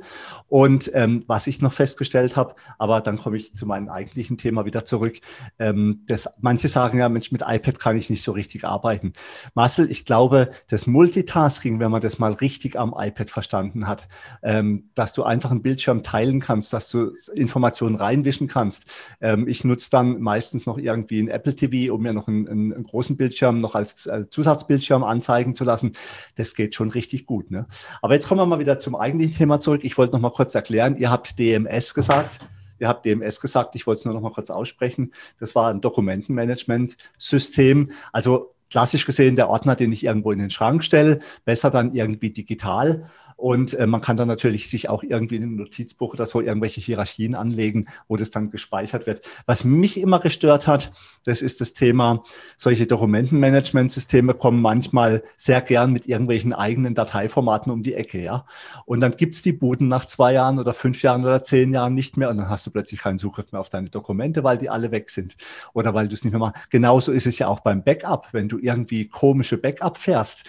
Und 0.49 0.91
ähm, 0.93 1.23
was 1.27 1.47
ich 1.47 1.61
noch 1.61 1.71
festgestellt 1.71 2.35
habe, 2.35 2.55
aber 2.77 2.99
dann 2.99 3.17
komme 3.17 3.37
ich 3.37 3.55
zu 3.55 3.65
meinem 3.65 3.87
eigentlichen 3.87 4.37
Thema 4.37 4.65
wieder 4.65 4.83
zurück, 4.83 5.21
ähm, 5.57 6.01
das, 6.05 6.27
manche 6.41 6.67
sagen 6.67 6.99
ja, 6.99 7.07
Mensch, 7.07 7.31
mit 7.31 7.43
iPad 7.47 7.79
kann 7.79 7.95
ich 7.95 8.09
nicht 8.09 8.23
so 8.23 8.33
richtig 8.33 8.65
arbeiten. 8.65 9.13
Marcel, 9.53 9.89
ich 9.89 10.03
glaube, 10.03 10.49
das 10.67 10.85
Multitasking, 10.85 11.79
wenn 11.79 11.91
man 11.91 12.01
das 12.01 12.19
mal 12.19 12.33
richtig 12.33 12.77
am 12.77 12.93
iPad 12.97 13.29
verstanden 13.29 13.87
hat, 13.87 14.09
ähm, 14.43 14.89
dass 14.95 15.13
du 15.13 15.23
einfach 15.23 15.49
einen 15.51 15.61
Bildschirm 15.61 16.03
teilen 16.03 16.41
kannst, 16.41 16.73
dass 16.73 16.89
du 16.89 17.13
Informationen 17.33 17.95
reinwischen 17.95 18.49
kannst. 18.49 18.83
Ähm, 19.21 19.47
ich 19.47 19.63
nutze 19.63 19.89
dann 19.91 20.19
meistens 20.19 20.65
noch 20.65 20.77
irgendwie 20.77 21.21
ein 21.21 21.29
Apple 21.29 21.55
TV, 21.55 21.93
um 21.93 22.01
mir 22.01 22.11
noch 22.11 22.27
einen, 22.27 22.49
einen 22.49 22.83
großen 22.83 23.15
Bildschirm 23.15 23.59
noch 23.59 23.75
als, 23.75 24.09
als 24.09 24.29
Zusatzbildschirm 24.29 25.05
anzeigen 25.05 25.55
zu 25.55 25.68
lassen, 25.69 25.93
das 26.35 26.55
geht 26.55 26.75
schon 26.75 26.89
richtig 26.89 27.25
gut. 27.25 27.51
Ne? 27.51 27.67
Aber 28.01 28.13
jetzt 28.13 28.27
kommen 28.27 28.41
wir 28.41 28.45
mal 28.45 28.59
wieder 28.59 28.79
zum 28.79 28.95
eigentlichen 28.95 29.35
Thema 29.35 29.59
zurück. 29.59 29.83
Ich 29.83 29.97
wollte 29.97 30.13
noch 30.13 30.19
mal 30.19 30.31
kurz 30.31 30.55
erklären, 30.55 30.95
ihr 30.97 31.09
habt 31.09 31.39
DMS 31.39 31.93
gesagt. 31.93 32.39
Ihr 32.79 32.87
habt 32.87 33.05
DMS 33.05 33.41
gesagt, 33.41 33.75
ich 33.75 33.85
wollte 33.87 33.99
es 33.99 34.05
nur 34.05 34.13
noch 34.13 34.21
mal 34.21 34.31
kurz 34.31 34.49
aussprechen. 34.49 35.11
Das 35.39 35.53
war 35.53 35.69
ein 35.69 35.81
Dokumentenmanagement-System. 35.81 37.91
Also 38.13 38.55
klassisch 38.69 39.05
gesehen 39.05 39.35
der 39.35 39.49
Ordner, 39.49 39.75
den 39.75 39.91
ich 39.91 40.05
irgendwo 40.05 40.31
in 40.31 40.39
den 40.39 40.49
Schrank 40.49 40.83
stelle, 40.83 41.19
besser 41.45 41.71
dann 41.71 41.93
irgendwie 41.93 42.29
digital. 42.29 43.09
Und 43.39 43.73
äh, 43.73 43.87
man 43.87 44.01
kann 44.01 44.17
dann 44.17 44.27
natürlich 44.27 44.69
sich 44.69 44.89
auch 44.89 45.01
irgendwie 45.01 45.37
in 45.37 45.43
einem 45.43 45.55
Notizbuch 45.55 46.13
oder 46.13 46.25
so 46.25 46.41
irgendwelche 46.41 46.81
Hierarchien 46.81 47.35
anlegen, 47.35 47.85
wo 48.09 48.17
das 48.17 48.31
dann 48.31 48.49
gespeichert 48.49 49.07
wird. 49.07 49.21
Was 49.45 49.63
mich 49.63 49.97
immer 49.97 50.19
gestört 50.19 50.67
hat, 50.67 50.91
das 51.23 51.41
ist 51.41 51.61
das 51.61 51.73
Thema, 51.73 52.23
solche 52.57 52.85
Dokumentenmanagementsysteme 52.85 54.33
kommen 54.33 54.61
manchmal 54.61 55.23
sehr 55.37 55.61
gern 55.61 55.93
mit 55.93 56.05
irgendwelchen 56.05 56.51
eigenen 56.51 56.95
Dateiformaten 56.95 57.71
um 57.71 57.81
die 57.81 57.93
Ecke, 57.93 58.21
ja. 58.21 58.45
Und 58.85 58.99
dann 58.99 59.15
gibt's 59.15 59.41
die 59.41 59.53
Buden 59.53 59.87
nach 59.87 60.03
zwei 60.03 60.33
Jahren 60.33 60.59
oder 60.59 60.73
fünf 60.73 61.01
Jahren 61.01 61.23
oder 61.23 61.41
zehn 61.41 61.73
Jahren 61.73 61.95
nicht 61.95 62.17
mehr 62.17 62.29
und 62.29 62.37
dann 62.37 62.49
hast 62.49 62.67
du 62.67 62.71
plötzlich 62.71 62.99
keinen 62.99 63.19
Zugriff 63.19 63.53
mehr 63.53 63.61
auf 63.61 63.69
deine 63.69 63.89
Dokumente, 63.89 64.43
weil 64.43 64.57
die 64.57 64.69
alle 64.69 64.91
weg 64.91 65.09
sind 65.09 65.37
oder 65.73 65.93
weil 65.93 66.09
du 66.09 66.13
es 66.13 66.25
nicht 66.25 66.33
mehr 66.33 66.39
machst. 66.39 66.69
Genauso 66.71 67.13
ist 67.13 67.25
es 67.25 67.39
ja 67.39 67.47
auch 67.47 67.61
beim 67.61 67.85
Backup, 67.85 68.27
wenn 68.33 68.49
du 68.49 68.57
irgendwie 68.57 69.07
komische 69.07 69.57
Backup 69.57 69.97
fährst 69.97 70.43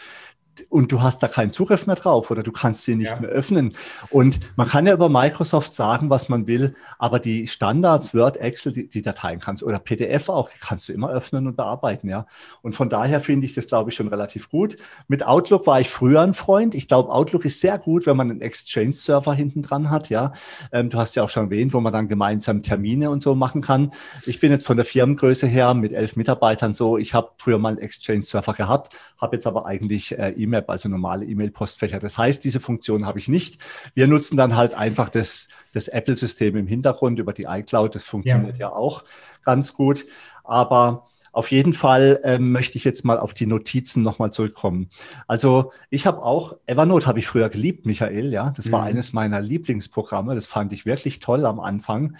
und 0.69 0.93
du 0.93 1.03
hast 1.03 1.23
da 1.23 1.29
keinen 1.29 1.53
Zugriff 1.53 1.87
mehr 1.87 1.97
drauf 1.97 2.31
oder 2.31 2.43
du 2.43 2.53
kannst 2.53 2.85
sie 2.85 2.95
nicht 2.95 3.11
ja. 3.11 3.21
mehr 3.21 3.31
öffnen. 3.31 3.75
Und 4.11 4.41
man 4.57 4.69
kann 4.69 4.87
ja 4.87 4.93
über 4.93 5.09
Microsoft 5.09 5.75
sagen, 5.75 6.11
was 6.11 6.29
man 6.29 6.47
will, 6.47 6.75
aber 6.99 7.19
die 7.19 7.47
Standards, 7.47 8.15
Word, 8.15 8.37
Excel, 8.37 8.73
die, 8.73 8.89
die 8.89 9.03
Dateien 9.03 9.41
kannst 9.41 9.63
oder 9.63 9.79
PDF 9.79 10.29
auch, 10.29 10.51
die 10.51 10.59
kannst 10.59 10.89
du 10.89 10.93
immer 10.93 11.11
öffnen 11.11 11.47
und 11.47 11.57
bearbeiten, 11.57 12.09
ja. 12.09 12.27
Und 12.63 12.75
von 12.75 12.89
daher 12.89 13.21
finde 13.21 13.47
ich 13.47 13.55
das, 13.55 13.67
glaube 13.67 13.91
ich, 13.91 13.97
schon 13.97 14.09
relativ 14.09 14.51
gut. 14.51 14.77
Mit 15.09 15.27
Outlook 15.27 15.67
war 15.67 15.81
ich 15.81 15.91
früher 15.91 16.21
ein 16.21 16.35
Freund. 16.35 16.75
Ich 16.75 16.89
glaube, 16.89 17.11
Outlook 17.11 17.45
ist 17.45 17.61
sehr 17.61 17.79
gut, 17.79 18.07
wenn 18.07 18.17
man 18.17 18.31
einen 18.31 18.41
Exchange-Server 18.41 19.35
hinten 19.35 19.63
dran 19.63 19.91
hat, 19.91 20.09
ja. 20.11 20.33
Ähm, 20.73 20.91
du 20.91 20.99
hast 20.99 21.17
ja 21.17 21.23
auch 21.23 21.31
schon 21.31 21.45
erwähnt, 21.45 21.73
wo 21.73 21.81
man 21.81 21.93
dann 21.93 22.09
gemeinsam 22.09 22.63
Termine 22.63 23.11
und 23.11 23.23
so 23.23 23.35
machen 23.35 23.61
kann. 23.61 23.93
Ich 24.27 24.41
bin 24.41 24.51
jetzt 24.51 24.67
von 24.67 24.77
der 24.77 24.85
Firmengröße 24.85 25.47
her 25.47 25.75
mit 25.75 25.93
elf 25.93 26.17
Mitarbeitern 26.17 26.75
so, 26.75 26.99
ich 26.99 27.15
habe 27.15 27.31
früher 27.39 27.59
mal 27.59 27.71
einen 27.71 27.79
Exchange-Server 27.79 28.55
gehabt, 28.55 28.95
habe 29.21 29.37
jetzt 29.37 29.47
aber 29.47 29.67
eigentlich 29.67 30.19
äh, 30.19 30.31
E-Mail, 30.51 30.65
also 30.67 30.89
normale 30.89 31.25
E-Mail-Postfächer. 31.25 32.01
Das 32.01 32.19
heißt, 32.19 32.45
diese 32.45 32.61
Funktion 32.61 33.07
habe 33.07 33.19
ich 33.19 33.29
nicht. 33.29 33.63
Wir 33.95 34.07
nutzen 34.09 34.37
dann 34.37 34.57
halt 34.57 34.75
einfach 34.75 35.09
das, 35.09 35.49
das 35.73 35.89
Apple-System 35.89 36.57
im 36.57 36.67
Hintergrund 36.67 37.19
über 37.19 37.33
die 37.33 37.45
iCloud. 37.45 37.95
Das 37.95 38.05
funktioniert 38.05 38.59
ja, 38.59 38.69
ja 38.69 38.73
auch 38.73 39.05
ganz 39.45 39.75
gut. 39.75 40.05
Aber 40.45 41.07
Auf 41.33 41.53
jeden 41.53 41.75
Fall 41.75 42.21
ähm, 42.25 42.51
möchte 42.51 42.77
ich 42.77 42.85
jetzt 42.85 43.05
mal 43.05 43.19
auf 43.19 43.35
die 43.35 43.47
Notizen 43.47 44.03
nochmal 44.03 44.33
zurückkommen. 44.33 44.89
Also 45.29 45.73
ich 45.89 46.05
habe 46.05 46.23
auch, 46.23 46.57
Evernote 46.67 47.07
habe 47.07 47.21
ich 47.21 47.29
früher 47.29 47.49
geliebt, 47.49 47.87
Michael, 47.87 48.33
ja. 48.33 48.53
Das 48.57 48.73
war 48.73 48.81
mhm. 48.81 48.89
eines 48.89 49.13
meiner 49.13 49.41
Lieblingsprogramme. 49.41 50.35
Das 50.35 50.47
fand 50.47 50.73
ich 50.73 50.87
wirklich 50.87 51.21
toll 51.21 51.47
am 51.47 51.61
Anfang. 51.61 52.17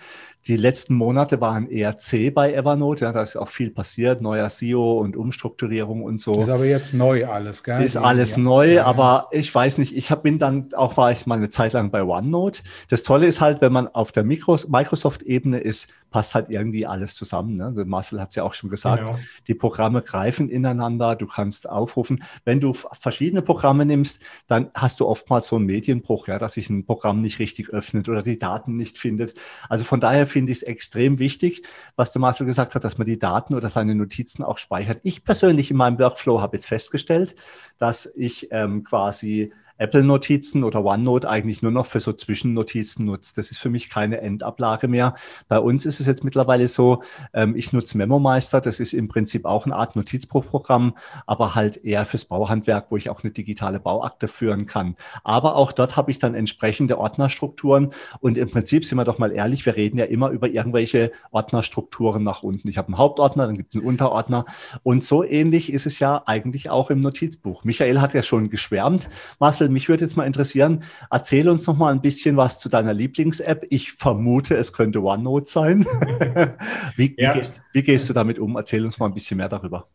Die 0.47 0.57
letzten 0.57 0.95
Monate 0.95 1.41
waren 1.41 1.69
eher 1.69 1.99
zäh 1.99 2.31
bei 2.31 2.55
Evernote. 2.55 3.05
Ja, 3.05 3.13
da 3.13 3.23
ist 3.23 3.37
auch 3.37 3.49
viel 3.49 3.71
passiert, 3.71 4.23
neuer 4.23 4.49
SEO 4.49 4.99
und 4.99 5.17
Umstrukturierung 5.17 6.03
und 6.03 6.21
so. 6.21 6.41
Ist 6.41 6.49
aber 6.49 6.65
jetzt 6.65 6.95
neu 6.95 7.27
alles, 7.27 7.63
gell? 7.63 7.83
Ist 7.83 7.97
alles 7.97 8.33
ja. 8.33 8.39
neu, 8.39 8.75
ja. 8.75 8.85
aber 8.85 9.29
ich 9.33 9.55
weiß 9.55 9.79
nicht, 9.79 9.95
ich 9.95 10.11
hab, 10.11 10.23
bin 10.23 10.39
dann 10.39 10.73
auch, 10.75 10.97
war 10.97 11.13
ich 11.13 11.27
mal 11.27 11.37
eine 11.37 11.51
Zeit 11.51 11.75
lang 11.75 11.91
bei 11.91 12.03
OneNote. 12.03 12.63
Das 12.89 13.03
Tolle 13.03 13.27
ist 13.27 13.41
halt, 13.41 13.61
wenn 13.61 13.73
man 13.73 13.89
auf 13.89 14.13
der 14.13 14.25
Microsoft-Ebene 14.25 15.61
ist, 15.61 15.89
passt 16.11 16.35
halt 16.35 16.51
irgendwie 16.51 16.87
alles 16.87 17.15
zusammen. 17.15 17.55
Ne? 17.55 17.67
Also 17.67 17.85
Marcel 17.85 18.21
hat 18.21 18.31
es 18.31 18.35
ja 18.35 18.43
auch 18.43 18.55
schon 18.55 18.71
gesagt, 18.71 19.05
genau. 19.05 19.19
die 19.47 19.55
Programme 19.55 20.03
greifen 20.03 20.49
ineinander, 20.49 21.17
du 21.17 21.27
kannst 21.27 21.69
aufrufen. 21.69 22.23
Wenn 22.45 22.61
du 22.61 22.73
verschiedene 22.73 23.43
Programme 23.43 23.87
nimmst, 23.87 24.21
dann 24.47 24.71
hast 24.75 25.01
du 25.01 25.07
oftmals 25.07 25.47
so 25.47 25.57
einen 25.57 25.67
Medienbruch, 25.67 26.29
ja, 26.29 26.39
dass 26.39 26.55
sich 26.55 26.69
ein 26.71 26.85
Programm 26.85 27.21
nicht 27.21 27.39
richtig 27.39 27.71
öffnet 27.71 28.09
oder 28.09 28.23
die 28.23 28.39
Daten 28.39 28.77
nicht 28.77 28.99
findet. 28.99 29.35
Also 29.69 29.85
von 29.85 30.01
daher 30.01 30.27
finde 30.31 30.53
ich 30.53 30.59
es 30.59 30.63
extrem 30.63 31.19
wichtig, 31.19 31.63
was 31.97 32.13
der 32.13 32.21
Marcel 32.21 32.47
gesagt 32.47 32.75
hat, 32.75 32.85
dass 32.85 32.99
man 32.99 33.07
die 33.07 33.19
Daten 33.19 33.55
oder 33.55 33.71
seine 33.71 33.95
Notizen 33.95 34.43
auch 34.43 34.59
speichert. 34.59 35.01
Ich 35.03 35.25
persönlich 35.25 35.71
in 35.71 35.77
meinem 35.77 35.99
Workflow 35.99 36.41
habe 36.41 36.57
jetzt 36.57 36.67
festgestellt, 36.67 37.35
dass 37.79 38.11
ich 38.17 38.49
ähm, 38.51 38.85
quasi 38.85 39.53
Apple-Notizen 39.81 40.63
oder 40.63 40.85
OneNote 40.85 41.29
eigentlich 41.29 41.63
nur 41.63 41.73
noch 41.73 41.87
für 41.87 42.01
so 42.01 42.13
Zwischennotizen 42.13 43.07
nutzt. 43.07 43.39
Das 43.39 43.51
ist 43.51 43.59
für 43.59 43.71
mich 43.71 43.89
keine 43.89 44.21
Endablage 44.21 44.89
mehr. 44.89 45.15
Bei 45.49 45.59
uns 45.59 45.87
ist 45.87 46.01
es 46.01 46.07
jetzt 46.07 46.23
mittlerweile 46.23 46.69
so, 46.69 47.03
ähm, 47.33 47.57
ich 47.57 47.73
nutze 47.73 47.97
MemoMeister. 47.97 48.61
Das 48.61 48.79
ist 48.79 48.93
im 48.93 49.09
Prinzip 49.09 49.47
auch 49.47 49.65
eine 49.65 49.77
Art 49.77 49.97
Notizbuchprogramm, 49.97 50.97
aber 51.27 51.55
halt 51.55 51.79
eher 51.79 52.05
fürs 52.05 52.27
Bauhandwerk, 52.27 52.91
wo 52.91 52.97
ich 52.97 53.09
auch 53.09 53.23
eine 53.23 53.33
digitale 53.33 53.81
Bauakte 53.81 54.29
führen 54.29 54.67
kann. 54.67 54.97
Aber 55.25 55.57
auch 55.57 55.73
dort 55.73 55.97
habe 55.97 56.11
ich 56.11 56.19
dann 56.19 56.35
entsprechende 56.35 56.99
Ordnerstrukturen. 56.99 57.91
Und 58.21 58.37
im 58.37 58.51
Prinzip 58.51 58.85
sind 58.85 58.99
wir 58.99 59.05
doch 59.05 59.19
mal 59.19 59.33
ehrlich, 59.33 59.65
wir 59.65 59.77
reden 59.77 59.99
ja 59.99 60.05
immer 60.05 60.29
über 60.29 60.49
irgendwelche 60.49 61.11
Ordnerstrukturen 61.31 62.23
nach 62.23 62.43
unten. 62.43 62.69
Ich 62.69 62.77
habe 62.77 62.89
einen 62.89 62.99
Hauptordner, 62.99 63.47
dann 63.47 63.57
gibt 63.57 63.75
es 63.75 63.81
einen 63.81 63.89
Unterordner. 63.89 64.45
Und 64.83 65.03
so 65.03 65.25
ähnlich 65.25 65.73
ist 65.73 65.87
es 65.87 65.99
ja 65.99 66.23
eigentlich 66.27 66.69
auch 66.69 66.91
im 66.91 67.01
Notizbuch. 67.01 67.65
Michael 67.65 68.01
hat 68.01 68.13
ja 68.13 68.23
schon 68.23 68.51
geschwärmt. 68.51 69.09
Marcel, 69.39 69.70
mich 69.71 69.89
würde 69.89 70.05
jetzt 70.05 70.17
mal 70.17 70.27
interessieren, 70.27 70.83
erzähl 71.11 71.49
uns 71.49 71.67
noch 71.67 71.77
mal 71.77 71.93
ein 71.93 72.01
bisschen 72.01 72.37
was 72.37 72.59
zu 72.59 72.69
deiner 72.69 72.95
Lieblings-App. 72.95 73.67
Ich 73.71 73.93
vermute, 73.93 74.57
es 74.57 74.73
könnte 74.73 75.03
OneNote 75.03 75.51
sein. 75.51 75.85
wie, 76.97 77.15
ja. 77.17 77.35
wie, 77.35 77.39
gehst, 77.39 77.63
wie, 77.73 77.83
gehst, 77.83 78.09
du 78.09 78.13
damit 78.13 78.39
um? 78.39 78.57
Erzähl 78.57 78.85
uns 78.85 78.99
mal 78.99 79.07
ein 79.07 79.15
bisschen 79.15 79.37
mehr 79.37 79.49
darüber. 79.49 79.87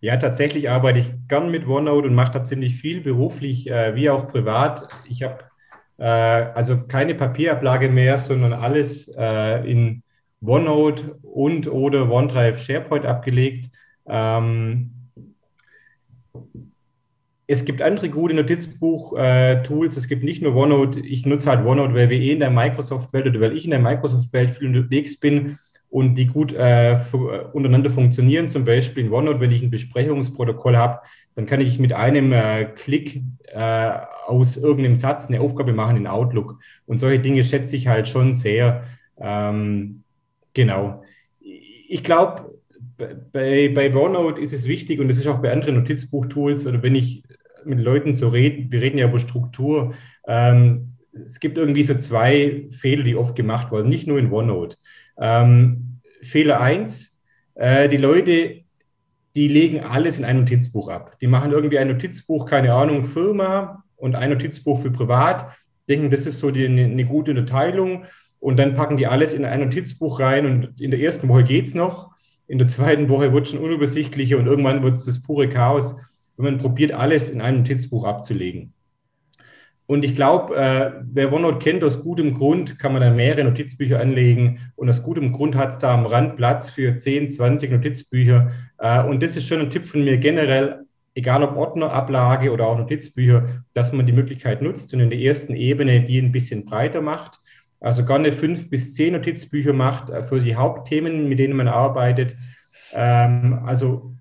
Ja, 0.00 0.16
tatsächlich 0.16 0.70
arbeite 0.70 0.98
ich 0.98 1.12
gern 1.28 1.50
mit 1.50 1.66
OneNote 1.66 2.08
und 2.08 2.14
mache 2.14 2.32
da 2.32 2.44
ziemlich 2.44 2.76
viel 2.76 3.00
beruflich 3.00 3.70
äh, 3.70 3.94
wie 3.94 4.10
auch 4.10 4.28
privat. 4.28 4.88
Ich 5.08 5.22
habe 5.22 5.38
äh, 5.98 6.04
also 6.04 6.82
keine 6.86 7.14
Papierablage 7.14 7.88
mehr, 7.88 8.18
sondern 8.18 8.52
alles 8.52 9.08
äh, 9.16 9.70
in 9.70 10.02
OneNote 10.44 11.18
und 11.22 11.68
oder 11.68 12.10
OneDrive 12.10 12.60
SharePoint 12.60 13.06
abgelegt. 13.06 13.70
Ähm, 14.06 14.90
es 17.46 17.64
gibt 17.64 17.82
andere 17.82 18.08
gute 18.08 18.34
Notizbuch-Tools. 18.34 19.96
es 19.96 20.08
gibt 20.08 20.24
nicht 20.24 20.42
nur 20.42 20.56
OneNote. 20.56 21.00
Ich 21.00 21.26
nutze 21.26 21.50
halt 21.50 21.66
OneNote, 21.66 21.94
weil 21.94 22.10
wir 22.10 22.18
eh 22.18 22.32
in 22.32 22.40
der 22.40 22.50
Microsoft-Welt 22.50 23.26
oder 23.26 23.40
weil 23.40 23.56
ich 23.56 23.64
in 23.64 23.70
der 23.70 23.80
Microsoft-Welt 23.80 24.52
viel 24.52 24.68
unterwegs 24.68 25.18
bin 25.20 25.58
und 25.90 26.16
die 26.16 26.26
gut 26.26 26.52
äh, 26.52 26.98
untereinander 27.52 27.90
funktionieren. 27.90 28.48
Zum 28.48 28.64
Beispiel 28.64 29.04
in 29.04 29.12
OneNote, 29.12 29.40
wenn 29.40 29.52
ich 29.52 29.62
ein 29.62 29.70
Besprechungsprotokoll 29.70 30.76
habe, 30.76 31.00
dann 31.34 31.46
kann 31.46 31.60
ich 31.60 31.78
mit 31.78 31.92
einem 31.92 32.32
äh, 32.32 32.64
Klick 32.64 33.22
äh, 33.52 33.92
aus 34.26 34.56
irgendeinem 34.56 34.96
Satz 34.96 35.26
eine 35.26 35.40
Aufgabe 35.40 35.72
machen 35.72 35.98
in 35.98 36.06
Outlook. 36.06 36.58
Und 36.86 36.98
solche 36.98 37.20
Dinge 37.20 37.44
schätze 37.44 37.76
ich 37.76 37.88
halt 37.88 38.08
schon 38.08 38.32
sehr. 38.32 38.84
Ähm, 39.18 40.02
genau. 40.54 41.02
Ich 41.40 42.02
glaube, 42.02 42.54
bei, 43.32 43.68
bei 43.68 43.94
OneNote 43.94 44.40
ist 44.40 44.52
es 44.52 44.66
wichtig 44.66 44.98
und 45.00 45.08
das 45.08 45.18
ist 45.18 45.26
auch 45.26 45.40
bei 45.40 45.52
anderen 45.52 45.76
Notizbuch-Tools 45.76 46.66
oder 46.66 46.82
wenn 46.82 46.94
ich 46.94 47.22
mit 47.66 47.80
Leuten 47.80 48.14
so 48.14 48.28
rede, 48.28 48.70
wir 48.70 48.80
reden 48.80 48.98
ja 48.98 49.08
über 49.08 49.18
Struktur, 49.18 49.94
ähm, 50.26 50.86
es 51.24 51.38
gibt 51.38 51.58
irgendwie 51.58 51.82
so 51.82 51.94
zwei 51.94 52.66
Fehler, 52.70 53.04
die 53.04 53.16
oft 53.16 53.36
gemacht 53.36 53.70
wurden, 53.70 53.88
nicht 53.88 54.06
nur 54.06 54.18
in 54.18 54.32
OneNote. 54.32 54.76
Ähm, 55.18 56.00
Fehler 56.22 56.60
eins: 56.60 57.18
äh, 57.54 57.88
die 57.88 57.98
Leute, 57.98 58.62
die 59.36 59.48
legen 59.48 59.80
alles 59.80 60.18
in 60.18 60.24
ein 60.24 60.40
Notizbuch 60.40 60.88
ab. 60.88 61.16
Die 61.20 61.26
machen 61.26 61.52
irgendwie 61.52 61.78
ein 61.78 61.88
Notizbuch, 61.88 62.46
keine 62.46 62.72
Ahnung, 62.74 63.04
Firma 63.04 63.84
und 63.96 64.16
ein 64.16 64.30
Notizbuch 64.30 64.82
für 64.82 64.90
privat, 64.90 65.52
denken, 65.88 66.10
das 66.10 66.26
ist 66.26 66.40
so 66.40 66.50
die, 66.50 66.66
eine, 66.66 66.84
eine 66.84 67.04
gute 67.04 67.30
Unterteilung 67.30 68.04
und 68.40 68.56
dann 68.56 68.74
packen 68.74 68.96
die 68.96 69.06
alles 69.06 69.34
in 69.34 69.44
ein 69.44 69.60
Notizbuch 69.60 70.18
rein 70.18 70.46
und 70.46 70.80
in 70.80 70.90
der 70.90 71.00
ersten 71.00 71.28
Woche 71.28 71.44
geht 71.44 71.66
es 71.66 71.74
noch 71.74 72.14
in 72.46 72.58
der 72.58 72.66
zweiten 72.66 73.08
Woche 73.08 73.32
wird 73.32 73.46
es 73.46 73.52
schon 73.52 73.62
unübersichtlicher 73.62 74.38
und 74.38 74.46
irgendwann 74.46 74.82
wird 74.82 74.94
es 74.94 75.04
das 75.04 75.22
pure 75.22 75.48
Chaos, 75.48 75.96
wenn 76.36 76.54
man 76.54 76.58
probiert, 76.58 76.92
alles 76.92 77.30
in 77.30 77.40
einem 77.40 77.58
Notizbuch 77.58 78.04
abzulegen. 78.04 78.72
Und 79.86 80.04
ich 80.04 80.14
glaube, 80.14 80.56
äh, 80.56 80.92
wer 81.12 81.32
OneNote 81.32 81.58
kennt, 81.58 81.84
aus 81.84 82.02
gutem 82.02 82.34
Grund 82.34 82.78
kann 82.78 82.92
man 82.94 83.02
dann 83.02 83.16
mehrere 83.16 83.44
Notizbücher 83.44 84.00
anlegen. 84.00 84.72
Und 84.76 84.88
aus 84.88 85.02
gutem 85.02 85.32
Grund 85.32 85.56
hat 85.56 85.70
es 85.70 85.78
da 85.78 85.92
am 85.92 86.06
Rand 86.06 86.36
Platz 86.36 86.70
für 86.70 86.96
10, 86.96 87.28
20 87.28 87.70
Notizbücher. 87.70 88.50
Äh, 88.78 89.04
und 89.04 89.22
das 89.22 89.36
ist 89.36 89.46
schon 89.46 89.60
ein 89.60 89.70
Tipp 89.70 89.86
von 89.86 90.02
mir 90.02 90.16
generell, 90.16 90.86
egal 91.14 91.42
ob 91.42 91.56
Ordnerablage 91.56 92.50
oder 92.50 92.66
auch 92.66 92.78
Notizbücher, 92.78 93.64
dass 93.74 93.92
man 93.92 94.06
die 94.06 94.12
Möglichkeit 94.12 94.62
nutzt 94.62 94.94
und 94.94 95.00
in 95.00 95.10
der 95.10 95.18
ersten 95.18 95.54
Ebene 95.54 96.00
die 96.00 96.18
ein 96.18 96.32
bisschen 96.32 96.64
breiter 96.64 97.02
macht 97.02 97.40
also 97.84 98.06
gerne 98.06 98.32
fünf 98.32 98.70
bis 98.70 98.94
zehn 98.94 99.12
Notizbücher 99.12 99.74
macht 99.74 100.08
äh, 100.08 100.22
für 100.22 100.40
die 100.40 100.56
Hauptthemen, 100.56 101.28
mit 101.28 101.38
denen 101.38 101.54
man 101.54 101.68
arbeitet. 101.68 102.34
Ähm, 102.94 103.60
also 103.66 104.14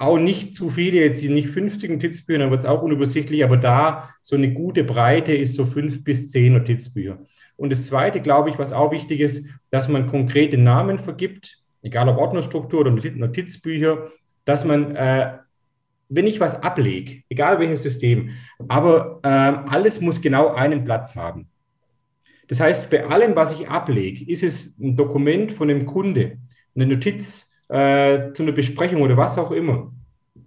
auch 0.00 0.18
nicht 0.18 0.54
zu 0.54 0.70
viele, 0.70 1.00
jetzt 1.00 1.22
nicht 1.22 1.50
50 1.50 1.90
Notizbücher, 1.90 2.38
dann 2.38 2.50
wird 2.50 2.60
es 2.60 2.66
auch 2.66 2.80
unübersichtlich, 2.80 3.44
aber 3.44 3.58
da 3.58 4.08
so 4.22 4.34
eine 4.34 4.50
gute 4.54 4.82
Breite 4.82 5.34
ist 5.34 5.56
so 5.56 5.66
fünf 5.66 6.02
bis 6.02 6.30
zehn 6.30 6.54
Notizbücher. 6.54 7.18
Und 7.56 7.70
das 7.70 7.86
Zweite, 7.86 8.22
glaube 8.22 8.48
ich, 8.48 8.58
was 8.58 8.72
auch 8.72 8.92
wichtig 8.92 9.20
ist, 9.20 9.46
dass 9.70 9.90
man 9.90 10.06
konkrete 10.06 10.56
Namen 10.56 10.98
vergibt, 10.98 11.58
egal 11.82 12.08
ob 12.08 12.16
Ordnerstruktur 12.16 12.80
oder 12.80 12.92
Notizbücher, 12.92 14.08
dass 14.46 14.64
man, 14.64 14.96
äh, 14.96 15.36
wenn 16.08 16.26
ich 16.26 16.40
was 16.40 16.62
ablege, 16.62 17.22
egal 17.28 17.58
welches 17.58 17.82
System, 17.82 18.30
aber 18.68 19.20
äh, 19.22 19.28
alles 19.28 20.00
muss 20.00 20.22
genau 20.22 20.54
einen 20.54 20.82
Platz 20.82 21.14
haben. 21.14 21.46
Das 22.48 22.58
heißt, 22.58 22.88
bei 22.88 23.04
allem, 23.04 23.36
was 23.36 23.52
ich 23.52 23.68
ablege, 23.68 24.24
ist 24.30 24.42
es 24.42 24.78
ein 24.80 24.96
Dokument 24.96 25.52
von 25.52 25.68
einem 25.68 25.84
Kunde, 25.84 26.38
eine 26.74 26.86
Notiz 26.86 27.49
äh, 27.70 28.32
zu 28.32 28.42
einer 28.42 28.52
Besprechung 28.52 29.02
oder 29.02 29.16
was 29.16 29.38
auch 29.38 29.50
immer. 29.50 29.92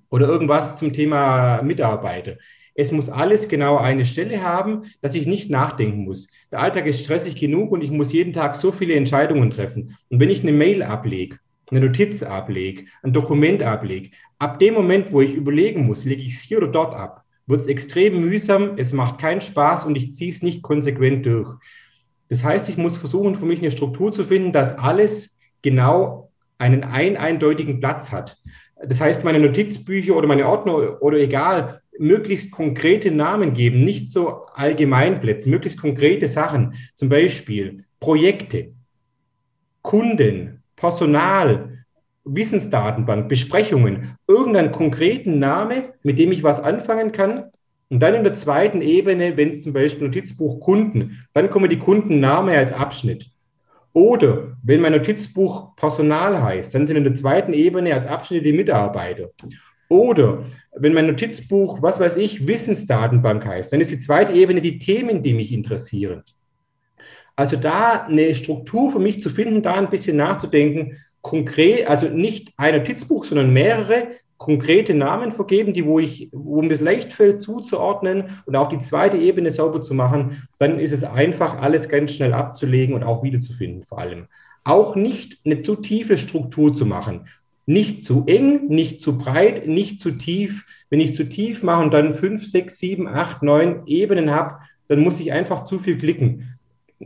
Oder 0.09 0.27
irgendwas 0.27 0.75
zum 0.75 0.93
Thema 0.93 1.61
Mitarbeiter. 1.63 2.37
Es 2.75 2.91
muss 2.91 3.09
alles 3.09 3.47
genau 3.47 3.77
eine 3.77 4.03
Stelle 4.03 4.41
haben, 4.43 4.83
dass 5.01 5.15
ich 5.15 5.27
nicht 5.27 5.49
nachdenken 5.49 6.03
muss. 6.03 6.29
Der 6.51 6.59
Alltag 6.59 6.87
ist 6.87 7.03
stressig 7.03 7.35
genug 7.35 7.71
und 7.71 7.83
ich 7.83 7.91
muss 7.91 8.13
jeden 8.13 8.33
Tag 8.33 8.55
so 8.55 8.71
viele 8.71 8.95
Entscheidungen 8.95 9.51
treffen. 9.51 9.95
Und 10.09 10.19
wenn 10.19 10.29
ich 10.29 10.41
eine 10.41 10.51
Mail 10.51 10.83
ablege, 10.83 11.37
eine 11.69 11.81
Notiz 11.81 12.23
ablege, 12.23 12.85
ein 13.03 13.13
Dokument 13.13 13.63
ablege, 13.63 14.09
ab 14.39 14.59
dem 14.59 14.73
Moment, 14.73 15.11
wo 15.11 15.21
ich 15.21 15.33
überlegen 15.33 15.85
muss, 15.85 16.05
lege 16.05 16.23
ich 16.23 16.33
es 16.33 16.41
hier 16.41 16.57
oder 16.57 16.67
dort 16.67 16.95
ab, 16.95 17.23
wird 17.45 17.61
es 17.61 17.67
extrem 17.67 18.21
mühsam, 18.21 18.73
es 18.77 18.93
macht 18.93 19.19
keinen 19.19 19.41
Spaß 19.41 19.85
und 19.85 19.95
ich 19.95 20.13
ziehe 20.13 20.31
es 20.31 20.41
nicht 20.41 20.61
konsequent 20.61 21.25
durch. 21.25 21.55
Das 22.29 22.43
heißt, 22.43 22.69
ich 22.69 22.77
muss 22.77 22.97
versuchen, 22.97 23.35
für 23.35 23.45
mich 23.45 23.59
eine 23.59 23.71
Struktur 23.71 24.11
zu 24.11 24.25
finden, 24.25 24.51
dass 24.51 24.77
alles 24.77 25.37
genau 25.61 26.31
einen 26.57 26.83
ein 26.83 27.17
eindeutigen 27.17 27.79
Platz 27.79 28.11
hat. 28.11 28.37
Das 28.85 29.01
heißt, 29.01 29.23
meine 29.23 29.39
Notizbücher 29.39 30.15
oder 30.15 30.27
meine 30.27 30.47
Ordner 30.47 31.01
oder 31.01 31.17
egal, 31.17 31.81
möglichst 31.97 32.51
konkrete 32.51 33.11
Namen 33.11 33.53
geben, 33.53 33.83
nicht 33.83 34.11
so 34.11 34.45
Allgemeinplätze, 34.53 35.49
möglichst 35.49 35.79
konkrete 35.79 36.27
Sachen, 36.27 36.73
zum 36.95 37.09
Beispiel 37.09 37.85
Projekte, 37.99 38.71
Kunden, 39.81 40.63
Personal, 40.75 41.85
Wissensdatenbank, 42.25 43.27
Besprechungen, 43.27 44.17
irgendeinen 44.27 44.71
konkreten 44.71 45.39
Namen, 45.39 45.83
mit 46.03 46.17
dem 46.17 46.31
ich 46.31 46.43
was 46.43 46.59
anfangen 46.59 47.11
kann, 47.11 47.51
und 47.89 47.99
dann 47.99 48.15
in 48.15 48.23
der 48.23 48.33
zweiten 48.33 48.81
Ebene, 48.81 49.37
wenn 49.37 49.51
es 49.51 49.61
zum 49.61 49.73
Beispiel 49.73 50.07
Notizbuch 50.07 50.59
Kunden, 50.61 51.23
dann 51.33 51.51
kommen 51.51 51.69
die 51.69 51.77
Kundenname 51.77 52.57
als 52.57 52.73
Abschnitt. 52.73 53.29
Oder 53.93 54.57
wenn 54.63 54.81
mein 54.81 54.93
Notizbuch 54.93 55.75
Personal 55.75 56.41
heißt, 56.41 56.73
dann 56.73 56.87
sind 56.87 56.97
in 56.97 57.03
der 57.03 57.15
zweiten 57.15 57.53
Ebene 57.53 57.93
als 57.93 58.07
Abschnitt 58.07 58.45
die 58.45 58.53
Mitarbeiter. 58.53 59.29
Oder 59.87 60.43
wenn 60.75 60.93
mein 60.93 61.05
Notizbuch, 61.05 61.81
was 61.81 61.99
weiß 61.99 62.17
ich, 62.17 62.47
Wissensdatenbank 62.47 63.45
heißt, 63.45 63.71
dann 63.71 63.81
ist 63.81 63.91
die 63.91 63.99
zweite 63.99 64.33
Ebene 64.33 64.61
die 64.61 64.79
Themen, 64.79 65.21
die 65.21 65.33
mich 65.33 65.51
interessieren. 65.51 66.23
Also 67.35 67.57
da 67.57 68.05
eine 68.05 68.33
Struktur 68.33 68.91
für 68.91 68.99
mich 68.99 69.19
zu 69.21 69.29
finden, 69.29 69.61
da 69.61 69.75
ein 69.75 69.89
bisschen 69.89 70.17
nachzudenken, 70.17 70.97
konkret, 71.21 71.87
also 71.87 72.07
nicht 72.07 72.53
ein 72.57 72.75
Notizbuch, 72.75 73.25
sondern 73.25 73.53
mehrere 73.53 74.07
konkrete 74.43 74.93
Namen 74.93 75.31
vergeben, 75.31 75.71
die 75.71 75.85
wo 75.85 75.99
ich, 75.99 76.27
wo 76.33 76.61
mir 76.61 76.71
es 76.71 76.81
leicht 76.81 77.13
fällt 77.13 77.41
zuzuordnen 77.41 78.41
und 78.45 78.57
auch 78.57 78.67
die 78.67 78.79
zweite 78.79 79.15
Ebene 79.15 79.51
sauber 79.51 79.81
zu 79.81 79.93
machen, 79.93 80.43
dann 80.59 80.79
ist 80.79 80.91
es 80.91 81.05
einfach, 81.05 81.61
alles 81.61 81.87
ganz 81.87 82.11
schnell 82.11 82.33
abzulegen 82.33 82.93
und 82.93 83.03
auch 83.03 83.23
wiederzufinden 83.23 83.85
vor 83.85 83.99
allem. 83.99 84.27
Auch 84.65 84.97
nicht 84.97 85.39
eine 85.45 85.61
zu 85.61 85.77
tiefe 85.77 86.17
Struktur 86.17 86.73
zu 86.73 86.85
machen. 86.85 87.27
Nicht 87.65 88.03
zu 88.03 88.25
eng, 88.27 88.67
nicht 88.67 88.99
zu 88.99 89.17
breit, 89.17 89.65
nicht 89.65 90.01
zu 90.01 90.11
tief. 90.11 90.65
Wenn 90.89 90.99
ich 90.99 91.15
zu 91.15 91.23
tief 91.23 91.63
mache 91.63 91.81
und 91.81 91.93
dann 91.93 92.15
fünf, 92.15 92.45
sechs, 92.45 92.79
sieben, 92.79 93.07
acht, 93.07 93.43
neun 93.43 93.83
Ebenen 93.85 94.29
habe, 94.29 94.57
dann 94.89 94.99
muss 94.99 95.21
ich 95.21 95.31
einfach 95.31 95.63
zu 95.63 95.79
viel 95.79 95.97
klicken. 95.97 96.49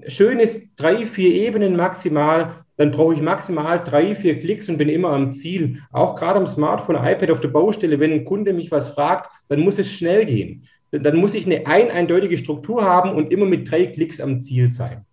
Schön 0.07 0.39
ist 0.39 0.71
drei, 0.75 1.05
vier 1.05 1.35
Ebenen 1.35 1.75
maximal, 1.75 2.65
dann 2.77 2.91
brauche 2.91 3.13
ich 3.13 3.21
maximal 3.21 3.83
drei, 3.83 4.15
vier 4.15 4.39
Klicks 4.39 4.69
und 4.69 4.77
bin 4.77 4.87
immer 4.87 5.09
am 5.09 5.31
Ziel. 5.31 5.81
Auch 5.91 6.15
gerade 6.15 6.39
am 6.39 6.47
Smartphone, 6.47 6.95
iPad 6.95 7.31
auf 7.31 7.41
der 7.41 7.49
Baustelle, 7.49 7.99
wenn 7.99 8.13
ein 8.13 8.23
Kunde 8.23 8.53
mich 8.53 8.71
was 8.71 8.89
fragt, 8.89 9.31
dann 9.49 9.59
muss 9.61 9.79
es 9.79 9.91
schnell 9.91 10.25
gehen. 10.25 10.63
Dann 10.91 11.17
muss 11.17 11.33
ich 11.33 11.45
eine 11.45 11.67
ein 11.67 11.91
eindeutige 11.91 12.37
Struktur 12.37 12.85
haben 12.85 13.11
und 13.11 13.31
immer 13.31 13.45
mit 13.45 13.69
drei 13.69 13.87
Klicks 13.87 14.21
am 14.21 14.39
Ziel 14.39 14.69
sein. 14.69 15.05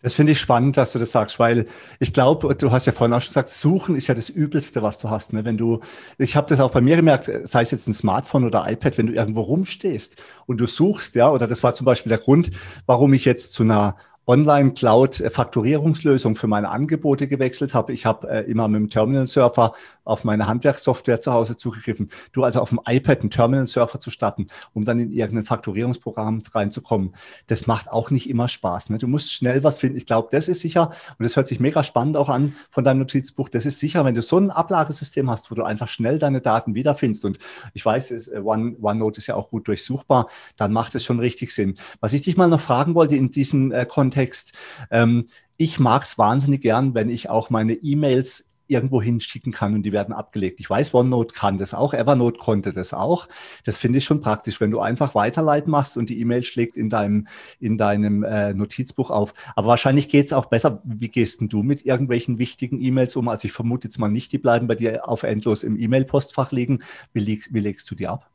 Das 0.00 0.14
finde 0.14 0.32
ich 0.32 0.40
spannend, 0.40 0.76
dass 0.76 0.92
du 0.92 1.00
das 1.00 1.10
sagst, 1.10 1.40
weil 1.40 1.66
ich 1.98 2.12
glaube, 2.12 2.54
du 2.54 2.70
hast 2.70 2.86
ja 2.86 2.92
vorhin 2.92 3.12
auch 3.14 3.20
schon 3.20 3.30
gesagt, 3.30 3.50
Suchen 3.50 3.96
ist 3.96 4.06
ja 4.06 4.14
das 4.14 4.28
Übelste, 4.28 4.80
was 4.80 4.98
du 4.98 5.10
hast. 5.10 5.32
Ne? 5.32 5.44
Wenn 5.44 5.56
du, 5.56 5.80
ich 6.18 6.36
habe 6.36 6.46
das 6.46 6.60
auch 6.60 6.70
bei 6.70 6.80
mir 6.80 6.94
gemerkt, 6.94 7.28
sei 7.42 7.62
es 7.62 7.72
jetzt 7.72 7.88
ein 7.88 7.94
Smartphone 7.94 8.44
oder 8.44 8.70
iPad, 8.70 8.96
wenn 8.96 9.08
du 9.08 9.12
irgendwo 9.12 9.40
rumstehst 9.40 10.22
und 10.46 10.60
du 10.60 10.68
suchst, 10.68 11.16
ja, 11.16 11.28
oder 11.30 11.48
das 11.48 11.64
war 11.64 11.74
zum 11.74 11.84
Beispiel 11.84 12.10
der 12.10 12.18
Grund, 12.18 12.50
warum 12.86 13.12
ich 13.12 13.24
jetzt 13.24 13.52
zu 13.52 13.64
einer 13.64 13.96
Online-Cloud-Faktorierungslösung 14.28 16.36
für 16.36 16.46
meine 16.46 16.68
Angebote 16.68 17.26
gewechselt 17.26 17.72
habe. 17.72 17.94
Ich 17.94 18.04
habe 18.06 18.28
äh, 18.28 18.42
immer 18.42 18.68
mit 18.68 18.80
dem 18.80 18.90
Terminal-Surfer 18.90 19.72
auf 20.04 20.24
meine 20.24 20.46
Handwerkssoftware 20.46 21.20
zu 21.20 21.32
Hause 21.32 21.56
zugegriffen. 21.56 22.10
Du 22.32 22.44
also 22.44 22.60
auf 22.60 22.68
dem 22.68 22.80
iPad 22.86 23.22
einen 23.22 23.30
Terminal-Surfer 23.30 24.00
zu 24.00 24.10
starten, 24.10 24.48
um 24.74 24.84
dann 24.84 25.00
in 25.00 25.12
irgendein 25.12 25.44
Faktorierungsprogramm 25.44 26.42
reinzukommen. 26.54 27.14
Das 27.46 27.66
macht 27.66 27.90
auch 27.90 28.10
nicht 28.10 28.28
immer 28.28 28.48
Spaß. 28.48 28.90
Ne? 28.90 28.98
Du 28.98 29.08
musst 29.08 29.32
schnell 29.32 29.64
was 29.64 29.78
finden. 29.78 29.96
Ich 29.96 30.04
glaube, 30.04 30.28
das 30.30 30.48
ist 30.48 30.60
sicher, 30.60 30.90
und 31.18 31.24
das 31.24 31.34
hört 31.34 31.48
sich 31.48 31.58
mega 31.58 31.82
spannend 31.82 32.18
auch 32.18 32.28
an 32.28 32.54
von 32.70 32.84
deinem 32.84 32.98
Notizbuch, 32.98 33.48
das 33.48 33.64
ist 33.64 33.78
sicher, 33.78 34.04
wenn 34.04 34.14
du 34.14 34.20
so 34.20 34.36
ein 34.36 34.50
Ablagesystem 34.50 35.30
hast, 35.30 35.50
wo 35.50 35.54
du 35.54 35.62
einfach 35.62 35.88
schnell 35.88 36.18
deine 36.18 36.42
Daten 36.42 36.74
wiederfindest. 36.74 37.24
Und 37.24 37.38
ich 37.72 37.84
weiß, 37.84 38.10
äh, 38.10 38.40
One, 38.40 38.76
OneNote 38.80 39.18
ist 39.18 39.26
ja 39.26 39.36
auch 39.36 39.50
gut 39.50 39.68
durchsuchbar, 39.68 40.28
dann 40.56 40.72
macht 40.72 40.94
es 40.94 41.04
schon 41.04 41.18
richtig 41.18 41.54
Sinn. 41.54 41.76
Was 42.00 42.12
ich 42.12 42.22
dich 42.22 42.36
mal 42.36 42.48
noch 42.48 42.60
fragen 42.60 42.94
wollte 42.94 43.16
in 43.16 43.30
diesem 43.30 43.72
äh, 43.72 43.86
Kontext, 43.86 44.17
Kontext. 44.18 44.52
Ähm, 44.90 45.28
ich 45.56 45.78
mag 45.78 46.02
es 46.02 46.18
wahnsinnig 46.18 46.62
gern, 46.62 46.94
wenn 46.94 47.08
ich 47.08 47.30
auch 47.30 47.50
meine 47.50 47.74
E-Mails 47.74 48.46
irgendwo 48.70 49.00
hinschicken 49.00 49.50
kann 49.50 49.74
und 49.74 49.82
die 49.82 49.92
werden 49.92 50.12
abgelegt. 50.12 50.60
Ich 50.60 50.68
weiß, 50.68 50.92
OneNote 50.92 51.34
kann 51.34 51.56
das 51.56 51.72
auch, 51.72 51.94
Evernote 51.94 52.36
konnte 52.36 52.74
das 52.74 52.92
auch. 52.92 53.26
Das 53.64 53.78
finde 53.78 53.96
ich 53.96 54.04
schon 54.04 54.20
praktisch, 54.20 54.60
wenn 54.60 54.70
du 54.70 54.80
einfach 54.80 55.14
weiterleiten 55.14 55.70
machst 55.70 55.96
und 55.96 56.10
die 56.10 56.20
E-Mail 56.20 56.42
schlägt 56.42 56.76
in 56.76 56.90
deinem, 56.90 57.28
in 57.60 57.78
deinem 57.78 58.24
äh, 58.24 58.52
Notizbuch 58.52 59.08
auf. 59.08 59.32
Aber 59.56 59.68
wahrscheinlich 59.68 60.10
geht 60.10 60.26
es 60.26 60.34
auch 60.34 60.46
besser. 60.46 60.82
Wie 60.84 61.08
gehst 61.08 61.40
denn 61.40 61.48
du 61.48 61.62
mit 61.62 61.86
irgendwelchen 61.86 62.38
wichtigen 62.38 62.78
E-Mails 62.78 63.16
um? 63.16 63.28
Also 63.28 63.46
ich 63.46 63.52
vermute 63.52 63.88
jetzt 63.88 63.98
mal 63.98 64.10
nicht, 64.10 64.32
die 64.32 64.38
bleiben 64.38 64.66
bei 64.66 64.74
dir 64.74 65.08
auf 65.08 65.22
endlos 65.22 65.62
im 65.62 65.78
E-Mail-Postfach 65.78 66.52
liegen. 66.52 66.80
Wie, 67.14 67.20
leg, 67.20 67.48
wie 67.50 67.60
legst 67.60 67.90
du 67.90 67.94
die 67.94 68.06
ab? 68.06 68.28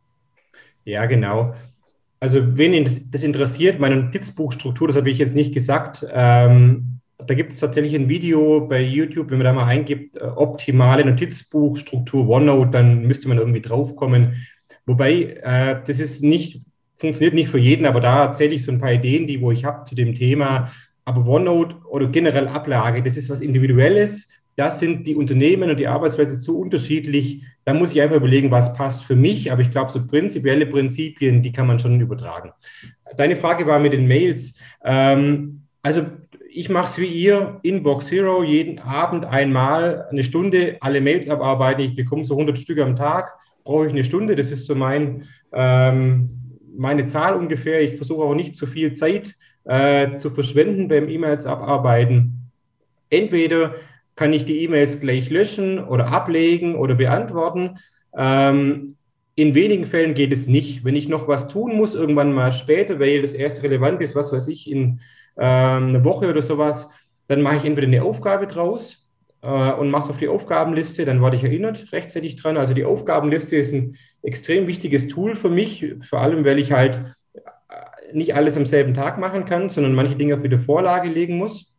Ja, 0.83 1.05
genau 1.05 1.53
also 2.23 2.55
wen 2.57 2.85
das 3.11 3.23
interessiert, 3.23 3.81
meine 3.81 3.97
Notizbuchstruktur, 3.97 4.87
das 4.87 4.95
habe 4.95 5.09
ich 5.09 5.17
jetzt 5.17 5.35
nicht 5.35 5.53
gesagt. 5.53 6.07
Ähm, 6.09 6.99
da 7.17 7.33
gibt 7.33 7.51
es 7.51 7.59
tatsächlich 7.59 7.93
ein 7.95 8.07
Video 8.07 8.61
bei 8.61 8.81
YouTube, 8.81 9.29
wenn 9.29 9.39
man 9.39 9.43
da 9.43 9.51
mal 9.51 9.65
eingibt, 9.65 10.15
äh, 10.15 10.21
optimale 10.21 11.03
Notizbuchstruktur 11.03 12.29
OneNote, 12.29 12.71
dann 12.71 13.01
müsste 13.01 13.27
man 13.27 13.39
irgendwie 13.39 13.59
draufkommen. 13.59 14.35
Wobei, 14.85 15.37
äh, 15.43 15.81
das 15.85 15.99
ist 15.99 16.23
nicht, 16.23 16.61
funktioniert 16.95 17.33
nicht 17.33 17.49
für 17.49 17.59
jeden, 17.59 17.85
aber 17.85 17.99
da 17.99 18.23
erzähle 18.23 18.55
ich 18.55 18.63
so 18.63 18.71
ein 18.71 18.79
paar 18.79 18.93
Ideen, 18.93 19.27
die 19.27 19.41
wo 19.41 19.51
ich 19.51 19.65
habe 19.65 19.83
zu 19.83 19.93
dem 19.93 20.15
Thema. 20.15 20.71
Aber 21.03 21.27
OneNote 21.27 21.75
oder 21.89 22.07
generell 22.07 22.47
Ablage, 22.47 23.03
das 23.03 23.17
ist 23.17 23.29
was 23.29 23.41
Individuelles 23.41 24.29
das 24.55 24.79
sind 24.79 25.07
die 25.07 25.15
Unternehmen 25.15 25.69
und 25.69 25.79
die 25.79 25.87
Arbeitsplätze 25.87 26.39
zu 26.39 26.59
unterschiedlich. 26.59 27.43
Da 27.65 27.73
muss 27.73 27.91
ich 27.91 28.01
einfach 28.01 28.17
überlegen, 28.17 28.51
was 28.51 28.73
passt 28.75 29.03
für 29.03 29.15
mich. 29.15 29.51
Aber 29.51 29.61
ich 29.61 29.71
glaube, 29.71 29.91
so 29.91 30.05
prinzipielle 30.05 30.65
Prinzipien, 30.65 31.41
die 31.41 31.51
kann 31.51 31.67
man 31.67 31.79
schon 31.79 31.99
übertragen. 31.99 32.51
Deine 33.17 33.35
Frage 33.35 33.65
war 33.65 33.79
mit 33.79 33.93
den 33.93 34.07
Mails. 34.07 34.55
Ähm, 34.83 35.63
also 35.81 36.05
ich 36.49 36.69
mache 36.69 36.85
es 36.85 36.97
wie 36.99 37.07
ihr, 37.07 37.59
Inbox 37.63 38.07
Zero, 38.07 38.43
jeden 38.43 38.77
Abend 38.77 39.25
einmal 39.25 40.07
eine 40.11 40.23
Stunde 40.23 40.77
alle 40.81 41.01
Mails 41.01 41.27
abarbeiten. 41.27 41.83
Ich 41.83 41.95
bekomme 41.95 42.25
so 42.25 42.35
100 42.35 42.59
Stück 42.59 42.79
am 42.79 42.95
Tag, 42.95 43.33
brauche 43.63 43.87
ich 43.87 43.91
eine 43.91 44.03
Stunde. 44.03 44.35
Das 44.35 44.51
ist 44.51 44.67
so 44.67 44.75
mein, 44.75 45.23
ähm, 45.51 46.29
meine 46.77 47.07
Zahl 47.07 47.35
ungefähr. 47.35 47.81
Ich 47.81 47.97
versuche 47.97 48.23
auch 48.23 48.35
nicht 48.35 48.55
zu 48.55 48.67
viel 48.67 48.93
Zeit 48.93 49.35
äh, 49.63 50.17
zu 50.17 50.29
verschwenden 50.29 50.87
beim 50.87 51.09
E-Mails 51.09 51.47
abarbeiten. 51.47 52.51
Entweder 53.09 53.75
kann 54.15 54.33
ich 54.33 54.45
die 54.45 54.61
E-Mails 54.63 54.99
gleich 54.99 55.29
löschen 55.29 55.83
oder 55.83 56.07
ablegen 56.07 56.75
oder 56.75 56.95
beantworten. 56.95 57.77
Ähm, 58.15 58.97
in 59.35 59.55
wenigen 59.55 59.85
Fällen 59.85 60.13
geht 60.13 60.31
es 60.31 60.47
nicht. 60.47 60.85
Wenn 60.85 60.95
ich 60.95 61.09
noch 61.09 61.27
was 61.27 61.47
tun 61.47 61.75
muss, 61.75 61.95
irgendwann 61.95 62.33
mal 62.33 62.51
später, 62.51 62.99
weil 62.99 63.21
das 63.21 63.33
erst 63.33 63.63
relevant 63.63 64.01
ist, 64.01 64.15
was 64.15 64.31
weiß 64.31 64.47
ich, 64.47 64.69
in 64.69 64.99
ähm, 65.37 65.89
einer 65.89 66.03
Woche 66.03 66.29
oder 66.29 66.41
sowas, 66.41 66.89
dann 67.27 67.41
mache 67.41 67.57
ich 67.57 67.65
entweder 67.65 67.87
eine 67.87 68.03
Aufgabe 68.03 68.45
draus 68.45 69.07
äh, 69.41 69.71
und 69.73 69.89
mache 69.89 70.03
es 70.03 70.09
auf 70.11 70.17
die 70.17 70.27
Aufgabenliste, 70.27 71.05
dann 71.05 71.21
werde 71.21 71.35
ich 71.35 71.43
erinnert 71.43 71.91
rechtzeitig 71.91 72.35
dran. 72.35 72.57
Also 72.57 72.75
die 72.75 72.85
Aufgabenliste 72.85 73.55
ist 73.55 73.73
ein 73.73 73.97
extrem 74.21 74.67
wichtiges 74.67 75.07
Tool 75.07 75.35
für 75.35 75.49
mich, 75.49 75.95
vor 76.07 76.21
allem, 76.21 76.45
weil 76.45 76.59
ich 76.59 76.71
halt 76.71 77.01
äh, 77.33 78.13
nicht 78.13 78.35
alles 78.35 78.55
am 78.55 78.67
selben 78.67 78.93
Tag 78.93 79.17
machen 79.17 79.45
kann, 79.45 79.69
sondern 79.69 79.95
manche 79.95 80.15
Dinge 80.15 80.35
auf 80.35 80.43
die 80.43 80.57
Vorlage 80.57 81.09
legen 81.09 81.37
muss. 81.37 81.72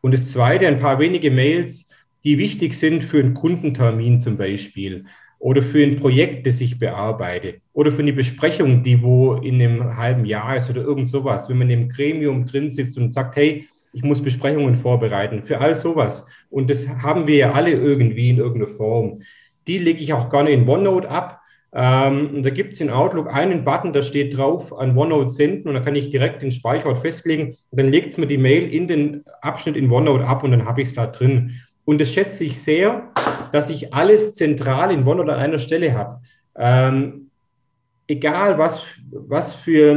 Und 0.00 0.12
das 0.12 0.30
Zweite, 0.30 0.66
ein 0.66 0.80
paar 0.80 0.98
wenige 0.98 1.30
Mails, 1.30 1.88
die 2.24 2.38
wichtig 2.38 2.74
sind 2.74 3.02
für 3.02 3.18
einen 3.18 3.34
Kundentermin 3.34 4.20
zum 4.20 4.36
Beispiel 4.36 5.04
oder 5.38 5.62
für 5.62 5.82
ein 5.82 5.96
Projekt, 5.96 6.46
das 6.46 6.60
ich 6.60 6.78
bearbeite 6.78 7.60
oder 7.72 7.92
für 7.92 8.02
eine 8.02 8.12
Besprechung, 8.12 8.82
die 8.82 9.02
wo 9.02 9.34
in 9.34 9.62
einem 9.62 9.96
halben 9.96 10.24
Jahr 10.24 10.56
ist 10.56 10.70
oder 10.70 10.82
irgend 10.82 11.08
sowas, 11.08 11.48
wenn 11.48 11.58
man 11.58 11.70
im 11.70 11.88
Gremium 11.88 12.46
drin 12.46 12.70
sitzt 12.70 12.98
und 12.98 13.12
sagt, 13.12 13.36
hey, 13.36 13.68
ich 13.92 14.02
muss 14.02 14.22
Besprechungen 14.22 14.76
vorbereiten, 14.76 15.42
für 15.42 15.60
all 15.60 15.74
sowas. 15.74 16.26
Und 16.50 16.70
das 16.70 16.86
haben 16.88 17.26
wir 17.26 17.36
ja 17.36 17.52
alle 17.52 17.70
irgendwie 17.70 18.30
in 18.30 18.38
irgendeiner 18.38 18.74
Form. 18.74 19.22
Die 19.66 19.78
lege 19.78 20.02
ich 20.02 20.12
auch 20.12 20.28
gerne 20.28 20.50
in 20.50 20.68
OneNote 20.68 21.08
ab, 21.08 21.40
ähm, 21.78 22.36
und 22.36 22.42
da 22.42 22.48
gibt 22.48 22.72
es 22.72 22.80
in 22.80 22.88
Outlook 22.88 23.30
einen 23.30 23.62
Button, 23.62 23.92
da 23.92 24.00
steht 24.00 24.34
drauf 24.34 24.76
an 24.78 24.96
OneNote 24.96 25.28
senden 25.28 25.68
und 25.68 25.74
da 25.74 25.80
kann 25.80 25.94
ich 25.94 26.08
direkt 26.08 26.40
den 26.40 26.50
Speicherort 26.50 27.00
festlegen. 27.00 27.48
Und 27.48 27.78
dann 27.78 27.90
legt 27.90 28.06
es 28.08 28.16
mir 28.16 28.26
die 28.26 28.38
Mail 28.38 28.72
in 28.72 28.88
den 28.88 29.24
Abschnitt 29.42 29.76
in 29.76 29.90
OneNote 29.90 30.26
ab 30.26 30.42
und 30.42 30.52
dann 30.52 30.64
habe 30.64 30.80
ich 30.80 30.88
es 30.88 30.94
da 30.94 31.06
drin. 31.06 31.52
Und 31.84 32.00
das 32.00 32.14
schätze 32.14 32.44
ich 32.44 32.62
sehr, 32.62 33.12
dass 33.52 33.68
ich 33.68 33.92
alles 33.92 34.34
zentral 34.34 34.90
in 34.90 35.06
OneNote 35.06 35.34
an 35.34 35.38
einer 35.38 35.58
Stelle 35.58 35.92
habe. 35.92 36.22
Ähm, 36.56 37.25
egal 38.08 38.58
was, 38.58 38.82
was 39.10 39.54
für 39.54 39.90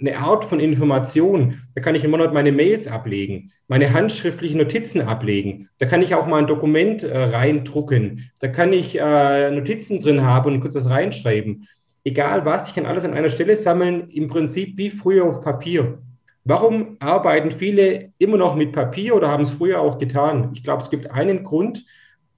eine 0.00 0.18
Art 0.18 0.44
von 0.44 0.60
Information, 0.60 1.60
da 1.74 1.80
kann 1.80 1.94
ich 1.94 2.04
im 2.04 2.10
Monat 2.12 2.32
meine 2.32 2.52
Mails 2.52 2.86
ablegen, 2.86 3.50
meine 3.68 3.92
handschriftlichen 3.92 4.58
Notizen 4.58 5.02
ablegen, 5.02 5.68
da 5.78 5.86
kann 5.86 6.02
ich 6.02 6.14
auch 6.14 6.26
mal 6.26 6.38
ein 6.38 6.46
Dokument 6.46 7.02
äh, 7.02 7.16
reindrucken, 7.16 8.30
da 8.40 8.48
kann 8.48 8.72
ich 8.72 8.98
äh, 8.98 9.50
Notizen 9.50 10.00
drin 10.00 10.24
haben 10.24 10.54
und 10.54 10.60
kurz 10.60 10.74
was 10.74 10.90
reinschreiben. 10.90 11.66
Egal 12.04 12.46
was, 12.46 12.68
ich 12.68 12.74
kann 12.74 12.86
alles 12.86 13.04
an 13.04 13.14
einer 13.14 13.28
Stelle 13.28 13.56
sammeln, 13.56 14.08
im 14.10 14.26
Prinzip 14.26 14.78
wie 14.78 14.90
früher 14.90 15.24
auf 15.24 15.42
Papier. 15.42 15.98
Warum 16.44 16.96
arbeiten 17.00 17.50
viele 17.50 18.12
immer 18.18 18.38
noch 18.38 18.56
mit 18.56 18.72
Papier 18.72 19.14
oder 19.14 19.28
haben 19.28 19.42
es 19.42 19.50
früher 19.50 19.80
auch 19.80 19.98
getan? 19.98 20.50
Ich 20.54 20.64
glaube, 20.64 20.82
es 20.82 20.88
gibt 20.88 21.10
einen 21.10 21.42
Grund, 21.42 21.84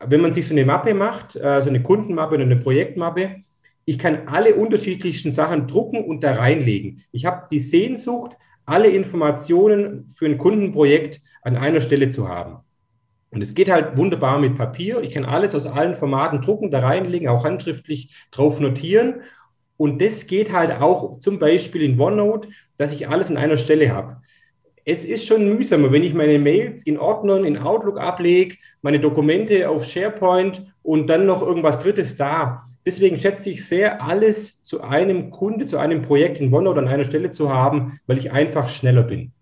wenn 0.05 0.21
man 0.21 0.33
sich 0.33 0.49
so 0.49 0.55
eine 0.55 0.65
Mappe 0.65 0.95
macht, 0.95 1.37
äh, 1.37 1.63
so 1.63 1.69
eine 1.69 1.83
Kundenmappe 1.83 2.35
oder 2.35 2.45
eine 2.45 2.57
Projektmappe, 2.57 3.37
ich 3.85 3.99
kann 3.99 4.29
alle 4.29 4.55
unterschiedlichsten 4.55 5.33
Sachen 5.33 5.67
drucken 5.67 6.05
und 6.05 6.23
da 6.23 6.33
reinlegen. 6.33 7.03
Ich 7.13 7.25
habe 7.27 7.47
die 7.51 7.59
Sehnsucht, 7.59 8.37
alle 8.65 8.89
Informationen 8.89 10.13
für 10.17 10.27
ein 10.27 10.39
Kundenprojekt 10.39 11.21
an 11.43 11.57
einer 11.57 11.81
Stelle 11.81 12.11
zu 12.11 12.29
haben. 12.29 12.59
Und 13.31 13.43
es 13.43 13.55
geht 13.55 13.71
halt 13.71 13.97
wunderbar 13.97 14.39
mit 14.39 14.57
Papier. 14.57 15.01
Ich 15.03 15.13
kann 15.13 15.25
alles 15.25 15.55
aus 15.55 15.67
allen 15.67 15.95
Formaten 15.95 16.43
drucken, 16.43 16.71
da 16.71 16.81
reinlegen, 16.81 17.29
auch 17.29 17.45
handschriftlich 17.45 18.15
drauf 18.31 18.61
notieren. 18.61 19.23
Und 19.77 20.01
das 20.01 20.27
geht 20.27 20.53
halt 20.53 20.81
auch 20.81 21.19
zum 21.19 21.39
Beispiel 21.39 21.83
in 21.83 21.99
OneNote, 21.99 22.49
dass 22.77 22.93
ich 22.93 23.09
alles 23.09 23.31
an 23.31 23.37
einer 23.37 23.57
Stelle 23.57 23.93
habe 23.93 24.19
es 24.85 25.05
ist 25.05 25.27
schon 25.27 25.49
mühsamer, 25.49 25.93
wenn 25.93 26.03
ich 26.03 26.15
meine 26.15 26.39
Mails 26.39 26.83
in 26.83 26.99
Ordnern 26.99 27.45
in 27.45 27.59
Outlook 27.59 28.01
ablege, 28.01 28.57
meine 28.83 28.99
Dokumente 28.99 29.69
auf 29.69 29.85
SharePoint 29.85 30.63
und 30.83 31.07
dann 31.07 31.27
noch 31.27 31.43
irgendwas 31.43 31.79
Drittes 31.79 32.17
da. 32.17 32.65
Deswegen 32.85 33.19
schätze 33.19 33.51
ich 33.51 33.65
sehr, 33.67 34.03
alles 34.03 34.65
zu 34.65 34.83
einem 34.83 35.31
Kunde, 35.31 35.67
zu 35.67 35.79
einem 35.79 36.03
Projekt 36.03 36.41
in 36.41 36.53
OneNote 36.53 36.81
an 36.81 36.89
einer 36.89 37.05
Stelle 37.05 37.31
zu 37.31 37.53
haben, 37.53 38.01
weil 38.07 38.19
ich 38.19 38.33
einfach 38.33 38.69
schneller 38.69 39.05
bin. 39.05 39.33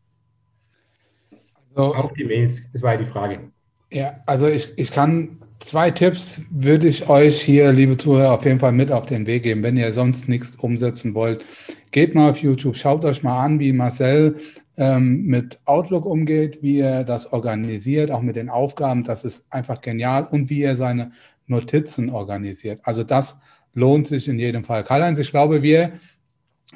Also, 1.74 1.95
Auch 1.95 2.12
die 2.12 2.24
Mails, 2.24 2.62
das 2.72 2.82
war 2.82 2.93
ja 2.93 2.99
die 2.99 3.07
Frage. 3.07 3.51
Ja, 3.91 4.20
also 4.26 4.47
ich, 4.47 4.72
ich 4.76 4.91
kann 4.91 5.38
zwei 5.61 5.91
Tipps 5.91 6.43
würde 6.51 6.88
ich 6.88 7.09
euch 7.09 7.41
hier, 7.41 7.72
liebe 7.72 7.97
Zuhörer, 7.97 8.32
auf 8.32 8.45
jeden 8.45 8.61
Fall 8.61 8.72
mit 8.72 8.91
auf 8.91 9.07
den 9.07 9.26
Weg 9.26 9.45
geben, 9.45 9.62
wenn 9.62 9.76
ihr 9.76 9.93
sonst 9.93 10.28
nichts 10.28 10.57
umsetzen 10.57 11.14
wollt. 11.14 11.45
Geht 11.91 12.14
mal 12.14 12.30
auf 12.30 12.38
YouTube, 12.38 12.76
schaut 12.76 13.05
euch 13.05 13.22
mal 13.22 13.45
an, 13.45 13.61
wie 13.61 13.72
Marcel 13.72 14.36
ähm, 14.76 15.24
mit 15.26 15.61
Outlook 15.66 16.07
umgeht, 16.07 16.62
wie 16.62 16.80
er 16.80 17.05
das 17.05 17.32
organisiert, 17.32 18.11
auch 18.11 18.22
mit 18.22 18.36
den 18.36 18.49
Aufgaben. 18.49 19.05
Das 19.05 19.24
ist 19.24 19.45
einfach 19.51 19.80
genial 19.80 20.26
und 20.26 20.51
wie 20.51 20.62
er 20.62 20.76
seine 20.76 21.12
Notizen 21.51 22.11
organisiert. 22.11 22.80
Also 22.84 23.05
das 23.05 23.36
lohnt 23.74 24.07
sich 24.09 24.28
in 24.28 24.38
jedem 24.38 24.64
Fall. 24.64 24.84
Karl-Heinz, 24.84 25.18
ich 25.18 25.30
glaube, 25.30 25.62
wir, 25.62 25.92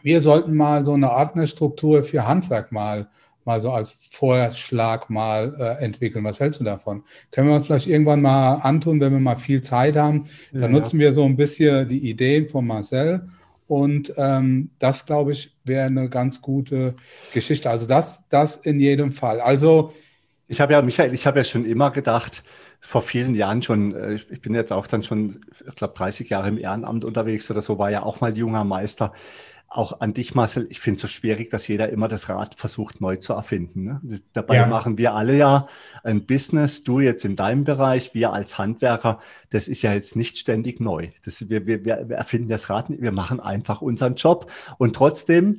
wir 0.03 0.21
sollten 0.21 0.55
mal 0.55 0.85
so 0.85 0.93
eine 0.93 1.11
Art 1.11 1.35
eine 1.35 1.47
Struktur 1.47 2.05
für 2.05 2.27
Handwerk 2.27 2.73
mal 2.73 3.09
mal 3.45 3.61
so 3.61 3.73
als 3.73 3.97
Vorschlag 4.11 5.09
mal 5.09 5.55
äh, 5.59 5.85
entwickeln. 5.85 6.25
Was 6.25 6.41
hältst 6.41 6.61
du 6.61 6.65
davon? 6.65 7.05
Können 7.31 7.49
wir 7.49 7.55
uns 7.55 7.67
vielleicht 7.67 7.87
irgendwann 7.87 8.23
mal 8.23 8.55
antun, 8.55 9.01
wenn 9.01 9.13
wir 9.13 9.21
mal 9.21 9.37
viel 9.37 9.63
Zeit 9.63 9.97
haben? 9.97 10.27
Dann 10.53 10.63
ja, 10.63 10.69
nutzen 10.69 10.99
wir 10.99 11.13
so 11.13 11.25
ein 11.25 11.37
bisschen 11.37 11.89
die 11.89 12.09
Ideen 12.09 12.49
von 12.49 12.67
Marcel. 12.67 13.29
Und 13.67 14.13
ähm, 14.17 14.71
das, 14.79 15.07
glaube 15.07 15.33
ich, 15.33 15.57
wäre 15.65 15.87
eine 15.87 16.09
ganz 16.09 16.43
gute 16.43 16.95
Geschichte. 17.33 17.71
Also 17.71 17.87
das, 17.87 18.25
das 18.29 18.57
in 18.57 18.79
jedem 18.79 19.13
Fall. 19.13 19.41
Also 19.41 19.93
ich 20.49 20.61
habe 20.61 20.75
ja, 20.75 20.83
Michael, 20.83 21.15
ich 21.15 21.27
habe 21.27 21.39
ja 21.39 21.45
schon 21.45 21.65
immer 21.65 21.91
gedacht, 21.91 22.45
vor 22.87 23.03
vielen 23.03 23.35
Jahren 23.35 23.63
schon, 23.63 23.95
äh, 23.95 24.15
ich 24.15 24.41
bin 24.41 24.55
jetzt 24.55 24.73
auch 24.73 24.87
dann 24.87 25.03
schon, 25.03 25.41
ich 25.67 25.75
glaube, 25.75 25.95
30 25.95 26.29
Jahre 26.29 26.49
im 26.49 26.59
Ehrenamt 26.59 27.05
unterwegs 27.05 27.51
oder 27.51 27.63
so, 27.63 27.79
war 27.79 27.91
ja 27.91 28.03
auch 28.03 28.21
mal 28.21 28.37
junger 28.37 28.65
Meister 28.65 29.13
auch 29.75 30.01
an 30.01 30.15
dich, 30.15 30.37
Marcel. 30.37 30.69
Ich 30.71 30.79
finde 30.79 30.97
es 30.97 31.03
so 31.03 31.09
schwierig, 31.09 31.51
dass 31.51 31.67
jeder 31.67 31.89
immer 31.89 32.07
das 32.07 32.29
Rad 32.29 32.55
versucht 32.55 33.01
neu 33.01 33.17
zu 33.17 33.33
erfinden. 33.33 33.85
Ne? 33.85 34.21
Dabei 34.33 34.57
ja. 34.57 34.67
machen 34.67 34.99
wir 34.99 35.15
alle 35.15 35.37
ja 35.37 35.67
ein 36.05 36.27
Business. 36.27 36.85
Du 36.85 37.01
jetzt 37.01 37.25
in 37.25 37.35
deinem 37.35 37.65
Bereich, 37.65 38.15
wir 38.15 38.33
als 38.33 38.57
Handwerker. 38.57 39.19
Das 39.51 39.67
ist 39.67 39.83
ja 39.83 39.93
jetzt 39.93 40.15
nicht 40.15 40.39
ständig 40.39 40.79
neu. 40.79 41.09
Das, 41.25 41.49
wir, 41.49 41.67
wir, 41.67 41.85
wir 41.85 41.97
erfinden 41.97 42.51
das 42.51 42.71
Rad 42.71 42.89
nicht. 42.89 43.03
Wir 43.03 43.11
machen 43.11 43.41
einfach 43.41 43.83
unseren 43.83 44.15
Job. 44.15 44.49
Und 44.79 44.95
trotzdem 44.95 45.59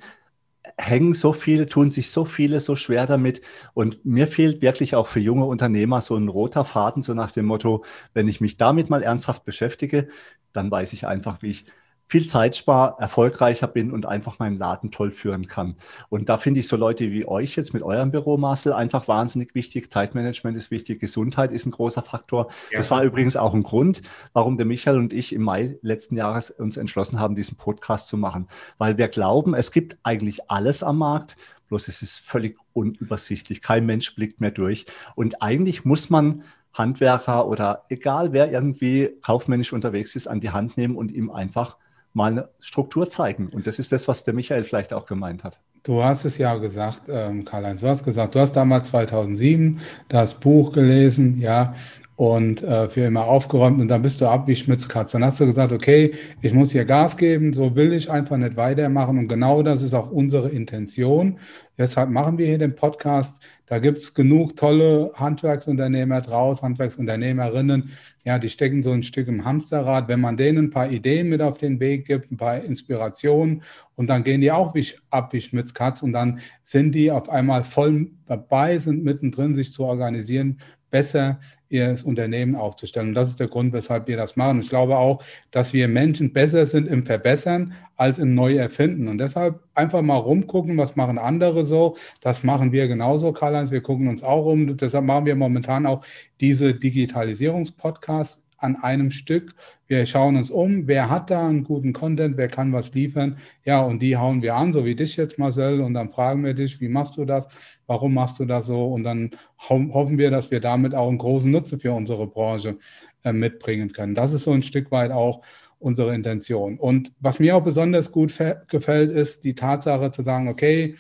hängen 0.78 1.14
so 1.14 1.34
viele, 1.34 1.68
tun 1.68 1.92
sich 1.92 2.12
so 2.12 2.26
viele 2.26 2.60
so 2.60 2.76
schwer 2.76 3.06
damit. 3.08 3.42
Und 3.74 4.06
mir 4.06 4.28
fehlt 4.28 4.62
wirklich 4.62 4.96
auch 4.96 5.08
für 5.08 5.20
junge 5.20 5.46
Unternehmer 5.46 6.02
so 6.02 6.16
ein 6.16 6.28
roter 6.28 6.66
Faden, 6.66 7.04
so 7.04 7.14
nach 7.14 7.32
dem 7.32 7.46
Motto, 7.46 7.84
wenn 8.14 8.28
ich 8.28 8.42
mich 8.42 8.58
damit 8.58 8.90
mal 8.90 9.04
ernsthaft 9.04 9.46
beschäftige, 9.46 10.08
dann 10.54 10.72
weiß 10.72 10.94
ich 10.94 11.08
einfach, 11.08 11.42
wie 11.42 11.52
ich 11.52 11.66
viel 12.08 12.28
Zeit 12.28 12.56
spare, 12.56 12.96
erfolgreicher 13.00 13.68
bin 13.68 13.92
und 13.92 14.06
einfach 14.06 14.38
meinen 14.38 14.58
Laden 14.58 14.92
toll 14.92 15.12
führen 15.12 15.48
kann. 15.48 15.76
Und 16.10 16.30
da 16.30 16.38
finde 16.38 16.60
ich 16.60 16.68
so 16.68 16.76
Leute 16.76 17.12
wie 17.12 17.28
euch 17.28 17.56
jetzt 17.56 17.74
mit 17.74 17.82
eurem 17.82 18.12
Büro, 18.12 18.38
Marcel, 18.38 18.74
einfach 18.74 19.08
wahnsinnig 19.08 19.56
wichtig. 19.56 19.92
Zeitmanagement 19.92 20.56
ist 20.56 20.70
wichtig, 20.70 21.00
Gesundheit 21.00 21.52
ist 21.52 21.66
ein 21.66 21.72
großer 21.72 22.04
Faktor. 22.04 22.48
Ja. 22.72 22.78
Das 22.78 22.92
war 22.92 23.04
übrigens 23.04 23.36
auch 23.36 23.54
ein 23.54 23.64
Grund, 23.64 24.02
warum 24.34 24.58
der 24.58 24.68
Michael 24.68 25.00
und 25.00 25.14
ich 25.14 25.34
im 25.34 25.42
Mai 25.42 25.78
letzten 25.82 26.16
Jahres 26.16 26.52
uns 26.52 26.78
entschlossen 26.78 27.20
haben, 27.20 27.36
diesen 27.36 27.58
Podcast 27.58 28.08
zu 28.08 28.18
machen. 28.18 28.48
Weil 28.78 28.98
wir 28.98 29.08
glauben, 29.08 29.56
es 29.56 29.72
gibt 29.72 29.98
eigentlich 30.04 30.50
alles 30.50 30.84
am 30.84 31.00
Markt, 31.00 31.38
bloß 31.70 31.88
es 31.88 32.04
ist 32.04 32.20
völlig 32.20 32.58
unübersichtlich. 32.74 33.62
Kein 33.62 33.86
Mensch 33.88 34.16
blickt 34.16 34.40
mehr 34.40 34.52
durch. 34.52 34.86
Und 35.16 35.42
eigentlich 35.42 35.86
muss 35.86 36.12
man 36.12 36.44
Handwerker 36.74 37.48
oder 37.48 37.86
egal 37.90 38.34
wer 38.34 38.52
irgendwie 38.52 39.18
kaufmännisch 39.22 39.74
unterwegs 39.74 40.16
ist, 40.16 40.28
an 40.28 40.42
die 40.42 40.52
Hand 40.52 40.78
nehmen 40.78 40.96
und 40.96 41.12
ihm 41.12 41.32
einfach 41.32 41.78
mal 42.16 42.32
eine 42.32 42.50
Struktur 42.60 43.10
zeigen. 43.10 43.50
Und 43.54 43.68
das 43.68 43.78
ist 43.78 43.92
das, 43.92 44.08
was 44.08 44.24
der 44.24 44.34
Michael 44.34 44.64
vielleicht 44.64 44.94
auch 44.94 45.06
gemeint 45.06 45.44
hat. 45.44 45.60
Du 45.84 46.02
hast 46.02 46.26
es 46.26 46.38
ja 46.38 46.56
gesagt, 46.56 47.04
ähm, 47.10 47.46
Karl-Heinz, 47.46 47.82
du 47.82 47.88
hast 47.88 48.04
gesagt, 48.04 48.34
du 48.34 48.40
hast 48.40 48.54
damals 48.54 48.90
2007 48.90 49.80
das 50.08 50.34
Buch 50.40 50.72
gelesen, 50.72 51.40
ja, 51.40 51.76
und 52.16 52.64
äh, 52.64 52.90
für 52.90 53.02
immer 53.02 53.26
aufgeräumt 53.26 53.82
und 53.82 53.90
dann 53.90 54.02
bist 54.02 54.22
du 54.22 54.28
ab 54.28 54.48
wie 54.48 54.56
Schmitzkatz. 54.56 55.12
Dann 55.12 55.24
hast 55.24 55.40
du 55.40 55.46
gesagt, 55.46 55.74
okay, 55.74 56.14
ich 56.42 56.54
muss 56.54 56.72
hier 56.72 56.86
Gas 56.86 57.18
geben, 57.18 57.54
so 57.54 57.76
will 57.76 57.92
ich 57.92 58.10
einfach 58.10 58.38
nicht 58.38 58.56
weitermachen 58.56 59.18
und 59.18 59.28
genau 59.28 59.62
das 59.64 59.82
ist 59.82 59.94
auch 59.94 60.12
unsere 60.12 60.50
Intention. 60.50 61.40
Deshalb 61.78 62.10
machen 62.10 62.38
wir 62.38 62.48
hier 62.48 62.58
den 62.58 62.74
Podcast. 62.74 63.42
Da 63.66 63.80
gibt 63.80 63.98
es 63.98 64.14
genug 64.14 64.56
tolle 64.56 65.12
Handwerksunternehmer 65.16 66.22
draus, 66.22 66.62
Handwerksunternehmerinnen, 66.62 67.92
ja, 68.24 68.40
die 68.40 68.50
stecken 68.50 68.82
so 68.82 68.92
ein 68.92 69.04
Stück 69.04 69.28
im 69.28 69.44
Hamsterrad. 69.44 70.08
Wenn 70.08 70.22
man 70.22 70.38
denen 70.38 70.66
ein 70.66 70.70
paar 70.70 70.90
Ideen 70.90 71.28
mit 71.28 71.42
auf 71.42 71.58
den 71.58 71.82
Weg 71.82 72.06
gibt, 72.06 72.32
ein 72.32 72.38
paar 72.38 72.62
Inspirationen 72.62 73.62
und 73.96 74.08
dann 74.08 74.24
gehen 74.24 74.40
die 74.40 74.52
auch 74.54 74.74
wie, 74.74 74.88
ab 75.10 75.34
wie 75.34 75.42
Schmitzkatz 75.42 76.02
und 76.02 76.14
dann 76.14 76.40
sind 76.64 76.96
die 76.96 77.12
auf 77.12 77.28
einmal 77.28 77.66
voll 77.66 78.12
dabei, 78.26 78.78
sind 78.78 79.04
mittendrin, 79.04 79.56
sich 79.56 79.74
zu 79.74 79.84
organisieren, 79.84 80.60
besser 80.96 81.42
ihr 81.68 81.94
Unternehmen 82.06 82.56
aufzustellen. 82.56 83.10
Und 83.10 83.16
das 83.16 83.28
ist 83.28 83.42
der 83.42 83.50
Grund, 83.50 83.74
weshalb 83.74 84.08
wir 84.08 84.16
das 84.16 84.38
machen. 84.38 84.62
Ich 84.62 84.70
glaube 84.70 84.96
auch, 84.96 85.22
dass 85.52 85.74
wir 85.74 85.90
Menschen 85.90 86.32
besser 86.32 86.66
sind 86.66 86.88
im 86.88 87.06
Verbessern 87.06 87.74
als 87.98 88.18
im 88.18 88.34
Neuerfinden. 88.34 89.10
Und 89.10 89.18
deshalb 89.18 89.60
einfach 89.74 90.02
mal 90.02 90.16
rumgucken, 90.16 90.78
was 90.78 90.96
machen 90.96 91.18
andere 91.18 91.66
so. 91.66 91.98
Das 92.22 92.44
machen 92.44 92.72
wir 92.72 92.88
genauso, 92.88 93.34
Karl-Heinz. 93.34 93.72
Wir 93.72 93.82
gucken 93.82 94.08
uns 94.08 94.24
auch 94.24 94.46
um. 94.46 94.78
Deshalb 94.78 95.04
machen 95.04 95.26
wir 95.26 95.36
momentan 95.36 95.86
auch 95.86 96.06
diese 96.40 96.74
Digitalisierungspodcasts 96.74 98.45
an 98.58 98.76
einem 98.76 99.12
Stück. 99.12 99.54
Wir 99.88 100.06
schauen 100.06 100.36
uns 100.36 100.50
um, 100.50 100.88
wer 100.88 101.10
hat 101.10 101.30
da 101.30 101.48
einen 101.48 101.64
guten 101.64 101.94
Content, 101.94 102.38
wer 102.38 102.48
kann 102.48 102.74
was 102.74 102.94
liefern. 102.94 103.38
Ja, 103.64 103.82
und 103.82 104.02
die 104.02 104.18
hauen 104.18 104.42
wir 104.42 104.56
an, 104.56 104.74
so 104.74 104.86
wie 104.86 104.96
dich 104.96 105.18
jetzt, 105.18 105.38
Marcel, 105.38 105.82
und 105.82 105.94
dann 105.94 106.12
fragen 106.12 106.44
wir 106.44 106.54
dich, 106.54 106.82
wie 106.82 106.90
machst 106.90 107.18
du 107.18 107.26
das? 107.26 107.48
Warum 107.88 108.14
machst 108.14 108.40
du 108.40 108.46
das 108.46 108.66
so? 108.66 108.86
Und 108.88 109.04
dann 109.04 109.32
ho 109.70 109.86
hoffen 109.94 110.18
wir, 110.18 110.32
dass 110.32 110.52
wir 110.52 110.60
damit 110.60 110.96
auch 110.96 111.10
einen 111.10 111.18
großen 111.18 111.52
Nutzen 111.52 111.80
für 111.80 111.94
unsere 111.94 112.28
Branche 112.28 112.78
äh, 113.24 113.34
mitbringen 113.34 113.92
können. 113.92 114.16
Das 114.16 114.34
ist 114.34 114.44
so 114.44 114.52
ein 114.52 114.64
Stück 114.64 114.92
weit 114.92 115.12
auch 115.12 115.42
unsere 115.80 116.16
Intention. 116.16 116.80
Und 116.80 117.12
was 117.20 117.40
mir 117.40 117.56
auch 117.56 117.64
besonders 117.64 118.12
gut 118.12 118.34
gefällt, 118.68 119.12
ist 119.12 119.44
die 119.44 119.56
Tatsache 119.56 120.12
zu 120.12 120.24
sagen, 120.24 120.48
okay, 120.48 120.96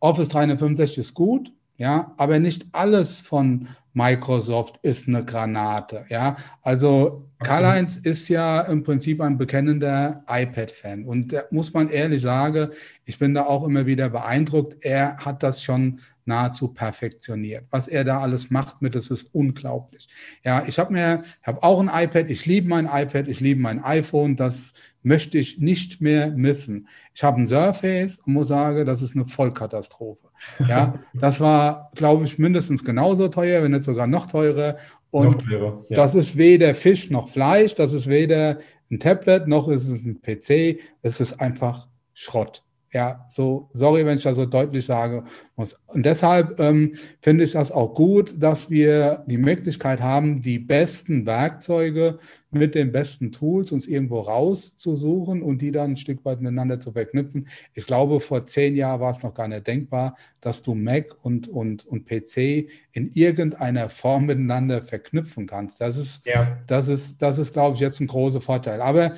Office 0.00 0.28
365 0.28 0.98
ist 0.98 1.14
gut, 1.14 1.52
ja, 1.80 2.12
aber 2.18 2.38
nicht 2.38 2.66
alles 2.72 3.22
von 3.22 3.68
Microsoft 3.94 4.78
ist 4.82 5.08
eine 5.08 5.24
Granate. 5.24 6.04
Ja, 6.10 6.36
also 6.60 7.26
Karl-Heinz 7.38 7.96
ist 7.96 8.28
ja 8.28 8.60
im 8.60 8.82
Prinzip 8.82 9.22
ein 9.22 9.38
bekennender 9.38 10.22
iPad-Fan. 10.28 11.06
Und 11.06 11.32
da 11.32 11.44
muss 11.50 11.72
man 11.72 11.88
ehrlich 11.88 12.20
sagen, 12.20 12.68
ich 13.06 13.18
bin 13.18 13.32
da 13.32 13.46
auch 13.46 13.64
immer 13.66 13.86
wieder 13.86 14.10
beeindruckt. 14.10 14.76
Er 14.84 15.16
hat 15.16 15.42
das 15.42 15.62
schon 15.62 16.02
nahezu 16.26 16.68
perfektioniert. 16.68 17.64
Was 17.70 17.88
er 17.88 18.04
da 18.04 18.20
alles 18.20 18.50
macht 18.50 18.82
mit, 18.82 18.94
das 18.94 19.08
ist 19.10 19.34
unglaublich. 19.34 20.06
Ja, 20.44 20.62
ich 20.66 20.78
habe 20.78 20.92
mir, 20.92 21.22
habe 21.42 21.62
auch 21.62 21.80
ein 21.80 21.88
iPad. 21.88 22.28
Ich 22.28 22.44
liebe 22.44 22.68
mein 22.68 22.84
iPad. 22.84 23.26
Ich 23.26 23.40
liebe 23.40 23.60
mein 23.60 23.82
iPhone. 23.82 24.36
Das 24.36 24.74
möchte 25.02 25.38
ich 25.38 25.58
nicht 25.58 26.00
mehr 26.00 26.30
missen. 26.30 26.88
Ich 27.14 27.22
habe 27.22 27.40
ein 27.40 27.46
Surface 27.46 28.18
und 28.24 28.34
muss 28.34 28.48
sagen, 28.48 28.84
das 28.86 29.02
ist 29.02 29.14
eine 29.14 29.26
Vollkatastrophe. 29.26 30.28
Ja, 30.68 30.94
das 31.14 31.40
war, 31.40 31.90
glaube 31.94 32.24
ich, 32.24 32.38
mindestens 32.38 32.84
genauso 32.84 33.28
teuer, 33.28 33.62
wenn 33.62 33.72
nicht 33.72 33.84
sogar 33.84 34.06
noch 34.06 34.26
teurer. 34.26 34.76
Und 35.10 35.44
teurer, 35.44 35.84
ja. 35.88 35.96
das 35.96 36.14
ist 36.14 36.36
weder 36.36 36.74
Fisch 36.74 37.10
noch 37.10 37.28
Fleisch, 37.28 37.74
das 37.74 37.92
ist 37.92 38.06
weder 38.06 38.58
ein 38.90 38.98
Tablet 38.98 39.46
noch 39.46 39.68
ist 39.68 39.88
es 39.88 40.04
ein 40.04 40.20
PC. 40.20 40.80
Es 41.02 41.20
ist 41.20 41.40
einfach 41.40 41.88
Schrott. 42.12 42.64
Ja, 42.92 43.24
so, 43.28 43.70
sorry, 43.72 44.04
wenn 44.04 44.16
ich 44.16 44.24
das 44.24 44.34
so 44.34 44.46
deutlich 44.46 44.84
sagen 44.84 45.24
muss. 45.54 45.78
Und 45.86 46.04
deshalb 46.04 46.58
ähm, 46.58 46.96
finde 47.22 47.44
ich 47.44 47.52
das 47.52 47.70
auch 47.70 47.94
gut, 47.94 48.34
dass 48.42 48.68
wir 48.68 49.24
die 49.28 49.38
Möglichkeit 49.38 50.00
haben, 50.00 50.42
die 50.42 50.58
besten 50.58 51.24
Werkzeuge 51.24 52.18
mit 52.50 52.74
den 52.74 52.90
besten 52.90 53.30
Tools 53.30 53.70
uns 53.70 53.86
irgendwo 53.86 54.20
rauszusuchen 54.20 55.40
und 55.40 55.62
die 55.62 55.70
dann 55.70 55.92
ein 55.92 55.96
Stück 55.96 56.24
weit 56.24 56.40
miteinander 56.40 56.80
zu 56.80 56.90
verknüpfen. 56.90 57.46
Ich 57.74 57.86
glaube, 57.86 58.18
vor 58.18 58.44
zehn 58.44 58.74
Jahren 58.74 59.00
war 59.00 59.12
es 59.12 59.22
noch 59.22 59.34
gar 59.34 59.46
nicht 59.46 59.68
denkbar, 59.68 60.16
dass 60.40 60.62
du 60.62 60.74
Mac 60.74 61.16
und, 61.22 61.46
und, 61.46 61.86
und 61.86 62.06
PC 62.06 62.68
in 62.90 63.12
irgendeiner 63.12 63.88
Form 63.88 64.26
miteinander 64.26 64.82
verknüpfen 64.82 65.46
kannst. 65.46 65.80
Das 65.80 65.96
ist, 65.96 66.26
ja. 66.26 66.58
das 66.66 66.88
ist, 66.88 67.22
das 67.22 67.38
ist, 67.38 67.52
glaube 67.52 67.76
ich, 67.76 67.80
jetzt 67.80 68.00
ein 68.00 68.08
großer 68.08 68.40
Vorteil. 68.40 68.80
Aber 68.80 69.14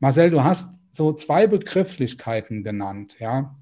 Marcel, 0.00 0.28
du 0.28 0.44
hast 0.44 0.68
so 0.96 1.12
zwei 1.12 1.46
Begrifflichkeiten 1.46 2.62
genannt, 2.62 3.16
ja. 3.18 3.54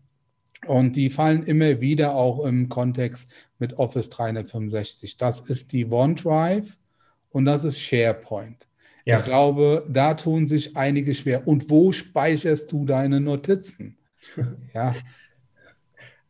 Und 0.66 0.96
die 0.96 1.10
fallen 1.10 1.42
immer 1.42 1.80
wieder 1.80 2.14
auch 2.14 2.44
im 2.44 2.68
Kontext 2.68 3.30
mit 3.58 3.78
Office 3.78 4.08
365. 4.10 5.16
Das 5.16 5.40
ist 5.40 5.72
die 5.72 5.84
OneDrive 5.90 6.76
und 7.30 7.44
das 7.44 7.64
ist 7.64 7.80
SharePoint. 7.80 8.66
Ja. 9.04 9.18
Ich 9.18 9.24
glaube, 9.24 9.84
da 9.88 10.14
tun 10.14 10.46
sich 10.46 10.76
einige 10.76 11.14
schwer. 11.14 11.46
Und 11.46 11.68
wo 11.68 11.92
speicherst 11.92 12.72
du 12.72 12.84
deine 12.84 13.20
Notizen? 13.20 13.98
Ja. 14.74 14.92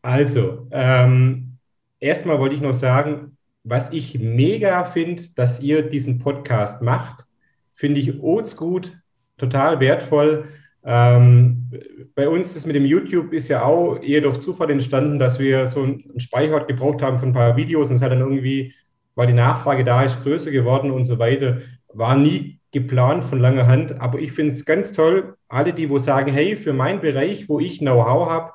Also, 0.02 0.66
ähm, 0.70 1.56
erstmal 1.98 2.38
wollte 2.38 2.56
ich 2.56 2.60
noch 2.60 2.74
sagen, 2.74 3.38
was 3.62 3.90
ich 3.90 4.18
mega 4.18 4.84
finde, 4.84 5.30
dass 5.34 5.60
ihr 5.60 5.88
diesen 5.88 6.18
Podcast 6.18 6.82
macht, 6.82 7.26
finde 7.74 8.00
ich 8.00 8.18
gut, 8.18 8.98
total 9.38 9.80
wertvoll. 9.80 10.48
Ähm, 10.84 11.70
bei 12.14 12.28
uns 12.28 12.54
ist 12.54 12.66
mit 12.66 12.76
dem 12.76 12.84
YouTube 12.84 13.32
ist 13.32 13.48
ja 13.48 13.62
auch 13.62 14.00
eher 14.02 14.20
durch 14.20 14.40
Zufall 14.40 14.70
entstanden, 14.70 15.18
dass 15.18 15.38
wir 15.38 15.66
so 15.66 15.82
einen 15.82 16.20
Speicher 16.20 16.60
gebraucht 16.64 17.02
haben 17.02 17.18
von 17.18 17.30
ein 17.30 17.34
paar 17.34 17.56
Videos 17.56 17.88
und 17.88 17.96
es 17.96 18.02
hat 18.02 18.12
dann 18.12 18.20
irgendwie 18.20 18.74
weil 19.14 19.26
die 19.26 19.32
Nachfrage 19.32 19.84
da 19.84 20.02
ist 20.02 20.22
größer 20.22 20.50
geworden 20.50 20.90
und 20.90 21.04
so 21.04 21.18
weiter. 21.18 21.58
War 21.92 22.16
nie 22.16 22.58
geplant 22.72 23.24
von 23.24 23.38
langer 23.38 23.66
Hand, 23.66 24.00
aber 24.00 24.18
ich 24.18 24.32
finde 24.32 24.52
es 24.52 24.64
ganz 24.64 24.92
toll, 24.92 25.36
alle, 25.48 25.72
die 25.72 25.88
wo 25.88 25.98
sagen, 25.98 26.32
hey, 26.32 26.56
für 26.56 26.72
meinen 26.72 27.00
Bereich, 27.00 27.48
wo 27.48 27.60
ich 27.60 27.78
Know-how 27.78 28.28
habe, 28.28 28.52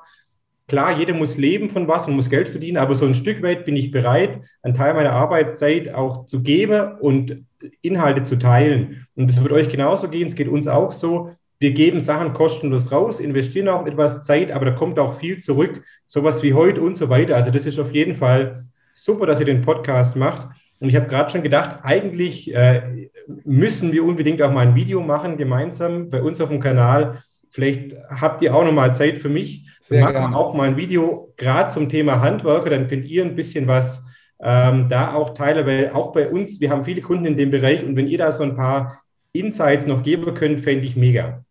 klar, 0.68 0.98
jeder 0.98 1.14
muss 1.14 1.38
leben 1.38 1.70
von 1.70 1.88
was 1.88 2.06
und 2.06 2.16
muss 2.16 2.28
Geld 2.28 2.50
verdienen, 2.50 2.76
aber 2.76 2.94
so 2.94 3.06
ein 3.06 3.14
Stück 3.14 3.42
weit 3.42 3.64
bin 3.64 3.76
ich 3.76 3.90
bereit, 3.90 4.40
einen 4.62 4.74
Teil 4.74 4.92
meiner 4.94 5.12
Arbeitszeit 5.12 5.94
auch 5.94 6.26
zu 6.26 6.42
geben 6.42 6.98
und 7.00 7.44
Inhalte 7.80 8.24
zu 8.24 8.38
teilen. 8.38 9.06
Und 9.14 9.30
das 9.30 9.42
wird 9.42 9.52
euch 9.52 9.68
genauso 9.70 10.08
gehen, 10.08 10.28
es 10.28 10.34
geht 10.34 10.48
uns 10.48 10.68
auch 10.68 10.92
so. 10.92 11.30
Wir 11.60 11.72
geben 11.72 12.00
Sachen 12.00 12.32
kostenlos 12.32 12.90
raus, 12.90 13.20
investieren 13.20 13.68
auch 13.68 13.86
etwas 13.86 14.24
Zeit, 14.24 14.50
aber 14.50 14.64
da 14.64 14.70
kommt 14.70 14.98
auch 14.98 15.18
viel 15.18 15.36
zurück, 15.36 15.82
sowas 16.06 16.42
wie 16.42 16.54
heute 16.54 16.80
und 16.80 16.96
so 16.96 17.10
weiter. 17.10 17.36
Also 17.36 17.50
das 17.50 17.66
ist 17.66 17.78
auf 17.78 17.92
jeden 17.92 18.14
Fall 18.14 18.64
super, 18.94 19.26
dass 19.26 19.40
ihr 19.40 19.46
den 19.46 19.60
Podcast 19.60 20.16
macht. 20.16 20.48
Und 20.78 20.88
ich 20.88 20.96
habe 20.96 21.06
gerade 21.06 21.30
schon 21.30 21.42
gedacht, 21.42 21.80
eigentlich 21.82 22.54
äh, 22.54 23.10
müssen 23.44 23.92
wir 23.92 24.04
unbedingt 24.04 24.40
auch 24.40 24.50
mal 24.50 24.68
ein 24.68 24.74
Video 24.74 25.02
machen, 25.02 25.36
gemeinsam 25.36 26.08
bei 26.08 26.22
uns 26.22 26.40
auf 26.40 26.48
dem 26.48 26.60
Kanal. 26.60 27.22
Vielleicht 27.50 27.94
habt 28.08 28.40
ihr 28.40 28.54
auch 28.54 28.64
noch 28.64 28.72
mal 28.72 28.96
Zeit 28.96 29.18
für 29.18 29.28
mich. 29.28 29.68
Sehr 29.82 30.00
machen 30.00 30.14
gerne. 30.14 30.36
auch 30.36 30.54
mal 30.54 30.66
ein 30.66 30.78
Video, 30.78 31.34
gerade 31.36 31.68
zum 31.68 31.90
Thema 31.90 32.22
Handwerker. 32.22 32.70
Dann 32.70 32.88
könnt 32.88 33.04
ihr 33.04 33.22
ein 33.22 33.36
bisschen 33.36 33.66
was 33.66 34.02
ähm, 34.42 34.88
da 34.88 35.12
auch 35.12 35.34
teilen, 35.34 35.66
weil 35.66 35.90
auch 35.90 36.12
bei 36.12 36.30
uns, 36.30 36.58
wir 36.58 36.70
haben 36.70 36.84
viele 36.84 37.02
Kunden 37.02 37.26
in 37.26 37.36
dem 37.36 37.50
Bereich. 37.50 37.84
Und 37.84 37.96
wenn 37.96 38.08
ihr 38.08 38.16
da 38.16 38.32
so 38.32 38.44
ein 38.44 38.56
paar 38.56 39.02
Insights 39.32 39.86
noch 39.86 40.02
geben 40.02 40.32
könnt, 40.34 40.62
fände 40.62 40.86
ich 40.86 40.96
mega. 40.96 41.44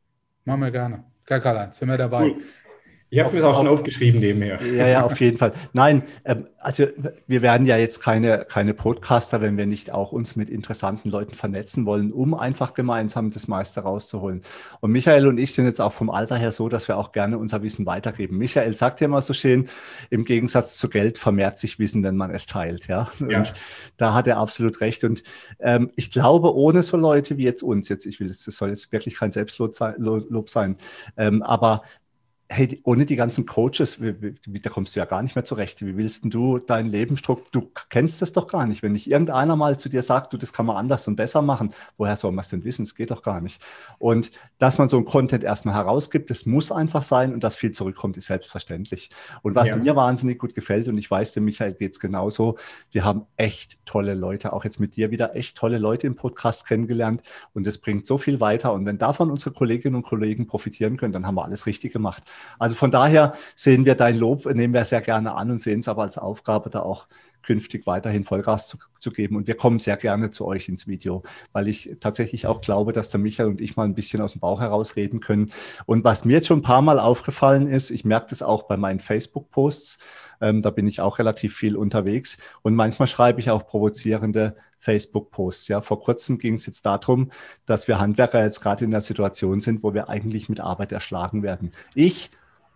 Machen 0.46 0.62
wir 0.62 0.72
gerne. 0.72 1.04
Gar 1.26 1.40
kein 1.40 1.72
sind 1.72 1.90
wir 1.90 1.98
dabei. 1.98 2.30
Cool. 2.30 2.44
Ich 3.12 3.20
habe 3.20 3.34
mir 3.34 3.42
das 3.42 3.50
auch 3.50 3.58
schon 3.58 3.68
aufgeschrieben 3.68 4.20
nebenher. 4.20 4.60
Ja, 4.64 4.88
ja, 4.88 5.04
auf 5.04 5.20
jeden 5.20 5.38
Fall. 5.38 5.52
Nein, 5.74 6.04
ähm, 6.26 6.46
also 6.60 6.86
wir 7.26 7.42
werden 7.42 7.66
ja 7.66 7.76
jetzt 7.76 8.02
keine, 8.02 8.46
keine 8.46 8.76
Podcaster, 8.76 9.42
wenn 9.42 9.58
wir 9.58 9.66
nicht 9.66 9.92
auch 9.92 10.12
uns 10.12 10.36
mit 10.36 10.52
interessanten 10.52 11.10
Leuten 11.10 11.34
vernetzen 11.34 11.88
wollen, 11.88 12.12
um 12.12 12.36
einfach 12.36 12.76
gemeinsam 12.76 13.32
das 13.32 13.48
meiste 13.48 13.82
rauszuholen. 13.82 14.42
Und 14.80 14.92
Michael 14.92 15.26
und 15.26 15.40
ich 15.40 15.54
sind 15.56 15.66
jetzt 15.66 15.82
auch 15.82 15.92
vom 15.92 16.12
Alter 16.12 16.36
her 16.36 16.52
so, 16.52 16.70
dass 16.70 16.88
wir 16.88 16.98
auch 16.98 17.12
gerne 17.12 17.40
unser 17.40 17.64
Wissen 17.64 17.88
weitergeben. 17.88 18.38
Michael 18.38 18.76
sagt 18.76 19.02
ja 19.02 19.06
immer 19.06 19.24
so 19.24 19.34
schön, 19.34 19.70
im 20.12 20.24
Gegensatz 20.24 20.78
zu 20.78 20.88
Geld 20.88 21.18
vermehrt 21.18 21.58
sich 21.58 21.80
Wissen, 21.80 22.04
wenn 22.04 22.16
man 22.16 22.30
es 22.30 22.46
teilt. 22.46 22.88
Ja, 22.88 23.10
und 23.20 23.32
ja. 23.32 23.44
da 23.98 24.14
hat 24.14 24.28
er 24.28 24.38
absolut 24.38 24.82
recht. 24.82 25.04
Und 25.04 25.24
ähm, 25.60 25.90
ich 25.96 26.12
glaube, 26.12 26.54
ohne 26.56 26.84
so 26.84 26.96
Leute 26.96 27.38
wie 27.38 27.44
jetzt 27.44 27.64
uns, 27.64 27.90
jetzt, 27.90 28.06
ich 28.06 28.20
will, 28.20 28.28
das 28.28 28.44
soll 28.44 28.70
jetzt 28.70 28.92
wirklich 28.92 29.16
kein 29.16 29.32
Selbstlob 29.32 29.76
sein, 29.76 30.78
ähm, 31.18 31.42
aber 31.42 31.82
hey, 32.52 32.82
ohne 32.84 33.06
die 33.06 33.16
ganzen 33.16 33.46
Coaches, 33.46 34.02
wie, 34.02 34.36
wie, 34.44 34.60
da 34.60 34.72
kommst 34.72 34.96
du 34.96 35.00
ja 35.00 35.06
gar 35.06 35.22
nicht 35.22 35.36
mehr 35.36 35.46
zurecht. 35.46 35.86
Wie 35.86 35.96
willst 35.98 36.24
denn 36.24 36.32
du 36.32 36.58
dein 36.58 36.88
Leben 36.88 37.16
strukturieren? 37.16 37.52
Du 37.52 37.72
kennst 37.90 38.24
das 38.24 38.34
doch 38.34 38.48
gar 38.48 38.66
nicht. 38.66 38.82
Wenn 38.82 38.94
nicht 38.94 39.10
irgendeiner 39.10 39.56
mal 39.56 39.78
zu 39.78 39.88
dir 39.88 40.02
sagt, 40.02 40.34
du, 40.34 40.38
das 40.38 40.52
kann 40.52 40.66
man 40.66 40.76
anders 40.76 41.08
und 41.08 41.16
besser 41.16 41.44
machen, 41.44 41.70
woher 41.98 42.16
soll 42.16 42.32
man 42.32 42.40
es 42.40 42.50
denn 42.50 42.64
wissen? 42.64 42.84
Es 42.84 42.96
geht 42.96 43.12
doch 43.12 43.22
gar 43.22 43.40
nicht. 43.40 43.62
Und 44.00 44.32
dass 44.58 44.80
man 44.80 44.90
so 44.90 44.98
ein 44.98 45.06
Content 45.06 45.44
erstmal 45.44 45.76
herausgibt, 45.76 46.32
das 46.32 46.48
muss 46.48 46.72
einfach 46.72 47.04
sein 47.04 47.34
und 47.34 47.44
dass 47.44 47.56
viel 47.56 47.70
zurückkommt, 47.70 48.18
ist 48.18 48.26
selbstverständlich. 48.26 49.12
Und 49.44 49.54
was 49.54 49.70
ja. 49.70 49.76
mir 49.76 49.96
wahnsinnig 49.96 50.40
gut 50.40 50.56
gefällt, 50.56 50.88
und 50.88 50.98
ich 50.98 51.10
weiß, 51.10 51.34
dem 51.34 51.46
Michael 51.46 51.74
geht 51.74 51.92
es 51.92 52.00
genauso, 52.00 52.58
wir 52.92 53.04
haben 53.04 53.28
echt 53.38 53.78
tolle 53.86 54.16
Leute, 54.16 54.54
auch 54.54 54.64
jetzt 54.64 54.80
mit 54.80 54.96
dir 54.96 55.12
wieder 55.12 55.36
echt 55.36 55.56
tolle 55.56 55.78
Leute 55.78 56.08
im 56.08 56.16
Podcast 56.16 56.68
kennengelernt 56.68 57.22
und 57.54 57.68
es 57.68 57.78
bringt 57.78 58.08
so 58.08 58.18
viel 58.18 58.40
weiter. 58.40 58.74
Und 58.74 58.88
wenn 58.88 58.98
davon 58.98 59.30
unsere 59.30 59.52
Kolleginnen 59.52 59.96
und 59.96 60.04
Kollegen 60.04 60.48
profitieren 60.48 60.98
können, 60.98 61.14
dann 61.14 61.28
haben 61.28 61.36
wir 61.36 61.46
alles 61.46 61.68
richtig 61.68 61.94
gemacht. 61.94 62.24
Also 62.58 62.76
von 62.76 62.92
daher 62.92 63.34
sehen 63.56 63.86
wir 63.86 63.96
dein 63.96 64.18
Lob, 64.18 64.46
nehmen 64.46 64.74
wir 64.74 64.86
sehr 64.86 65.02
gerne 65.02 65.36
an 65.36 65.52
und 65.52 65.62
sehen 65.62 65.80
es 65.80 65.88
aber 65.88 66.04
als 66.04 66.18
Aufgabe, 66.18 66.70
da 66.70 66.82
auch 66.82 67.08
künftig 67.42 67.88
weiterhin 67.88 68.24
Vollgas 68.24 68.68
zu, 68.68 68.78
zu, 69.00 69.12
geben. 69.12 69.36
Und 69.36 69.48
wir 69.48 69.56
kommen 69.56 69.80
sehr 69.80 69.98
gerne 69.98 70.30
zu 70.30 70.46
euch 70.46 70.70
ins 70.70 70.88
Video, 70.88 71.24
weil 71.54 71.68
ich 71.68 71.98
tatsächlich 72.00 72.48
auch 72.48 72.62
glaube, 72.62 72.92
dass 72.92 73.10
der 73.10 73.20
Michael 73.20 73.50
und 73.50 73.62
ich 73.62 73.76
mal 73.76 73.86
ein 73.86 73.96
bisschen 73.96 74.22
aus 74.22 74.34
dem 74.34 74.42
Bauch 74.42 74.60
heraus 74.60 74.96
reden 74.96 75.20
können. 75.20 75.52
Und 75.86 76.04
was 76.04 76.26
mir 76.26 76.34
jetzt 76.34 76.48
schon 76.48 76.60
ein 76.60 76.64
paar 76.64 76.82
Mal 76.82 77.00
aufgefallen 77.00 77.68
ist, 77.68 77.92
ich 77.92 78.06
merke 78.06 78.28
das 78.30 78.42
auch 78.42 78.64
bei 78.64 78.78
meinen 78.78 79.00
Facebook-Posts, 79.00 80.00
ähm, 80.42 80.62
da 80.62 80.70
bin 80.70 80.88
ich 80.88 81.02
auch 81.02 81.20
relativ 81.20 81.56
viel 81.56 81.76
unterwegs. 81.76 82.38
Und 82.62 82.76
manchmal 82.76 83.08
schreibe 83.08 83.40
ich 83.40 83.50
auch 83.50 83.66
provozierende 83.66 84.56
Facebook-Posts. 84.80 85.68
Ja, 85.68 85.82
vor 85.82 86.02
kurzem 86.02 86.38
ging 86.38 86.56
es 86.56 86.66
jetzt 86.66 86.86
darum, 86.86 87.32
dass 87.66 87.88
wir 87.88 88.00
Handwerker 88.00 88.44
jetzt 88.44 88.62
gerade 88.62 88.86
in 88.86 88.92
der 88.92 89.02
Situation 89.02 89.62
sind, 89.62 89.84
wo 89.84 89.94
wir 89.94 90.10
eigentlich 90.10 90.50
mit 90.50 90.60
Arbeit 90.60 90.92
erschlagen 90.92 91.44
werden. 91.44 91.72
Ich 91.96 92.30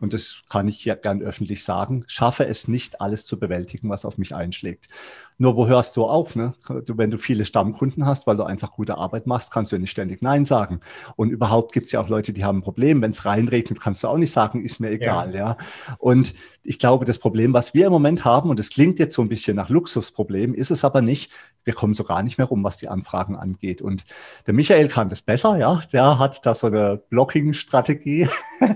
und 0.04 0.12
das 0.12 0.44
kann 0.50 0.68
ich 0.68 0.84
ja 0.84 0.96
gern 0.96 1.22
öffentlich 1.22 1.64
sagen, 1.64 2.04
schaffe 2.08 2.46
es 2.46 2.68
nicht, 2.68 3.00
alles 3.00 3.26
zu 3.26 3.40
bewältigen, 3.40 3.90
was 3.90 4.04
auf 4.04 4.18
mich 4.18 4.36
einschlägt. 4.36 4.90
Nur 5.38 5.58
wo 5.58 5.68
hörst 5.68 5.98
du 5.98 6.06
auf? 6.06 6.36
Ne? 6.36 6.54
Du, 6.86 6.98
wenn 6.98 7.12
du 7.12 7.18
viele 7.18 7.46
Stammkunden 7.46 8.06
hast, 8.06 8.28
weil 8.28 8.38
du 8.38 8.44
einfach 8.44 8.72
gute 8.72 8.98
Arbeit 8.98 9.28
machst, 9.28 9.52
kannst 9.52 9.72
du 9.72 9.76
ja 9.76 9.80
nicht 9.80 9.92
ständig 9.92 10.22
Nein 10.22 10.46
sagen. 10.46 10.80
Und 11.16 11.30
überhaupt 11.30 11.74
gibt 11.74 11.88
es 11.88 11.92
ja 11.92 12.02
auch 12.02 12.10
Leute, 12.10 12.34
die 12.34 12.44
haben 12.44 12.60
ein 12.60 12.64
Problem. 12.64 13.02
Wenn 13.02 13.12
es 13.12 13.26
reinregnet, 13.26 13.80
kannst 13.80 14.04
du 14.04 14.08
auch 14.08 14.18
nicht 14.18 14.32
sagen, 14.32 14.64
ist 14.64 14.80
mir 14.80 14.92
egal. 14.92 15.34
Ja. 15.34 15.40
ja. 15.40 15.58
Und 15.98 16.34
ich 16.66 16.80
glaube, 16.80 17.06
das 17.06 17.20
Problem, 17.20 17.54
was 17.54 17.74
wir 17.74 17.88
im 17.88 17.92
Moment 17.92 18.24
haben, 18.24 18.50
und 18.50 18.60
es 18.60 18.70
klingt 18.70 18.98
jetzt 18.98 19.16
so 19.16 19.22
ein 19.22 19.28
bisschen 19.28 19.56
nach 19.56 19.70
Luxusproblem, 19.70 20.54
ist 20.54 20.72
es 20.72 20.86
aber 20.86 21.02
nicht. 21.02 21.30
Wir 21.66 21.74
kommen 21.74 21.94
so 21.94 22.04
gar 22.04 22.24
nicht 22.24 22.38
mehr 22.38 22.48
rum, 22.48 22.64
was 22.64 22.78
die 22.78 22.88
Anfragen 22.88 23.36
angeht. 23.36 23.82
Und 23.82 24.06
der 24.48 24.54
Michael 24.54 24.88
kann 24.88 25.10
das 25.10 25.22
besser, 25.22 25.58
ja. 25.58 25.82
Der 25.92 26.20
hat 26.20 26.46
da 26.46 26.56
so 26.56 26.68
eine 26.68 27.02
Blocking-Strategie. 27.10 28.30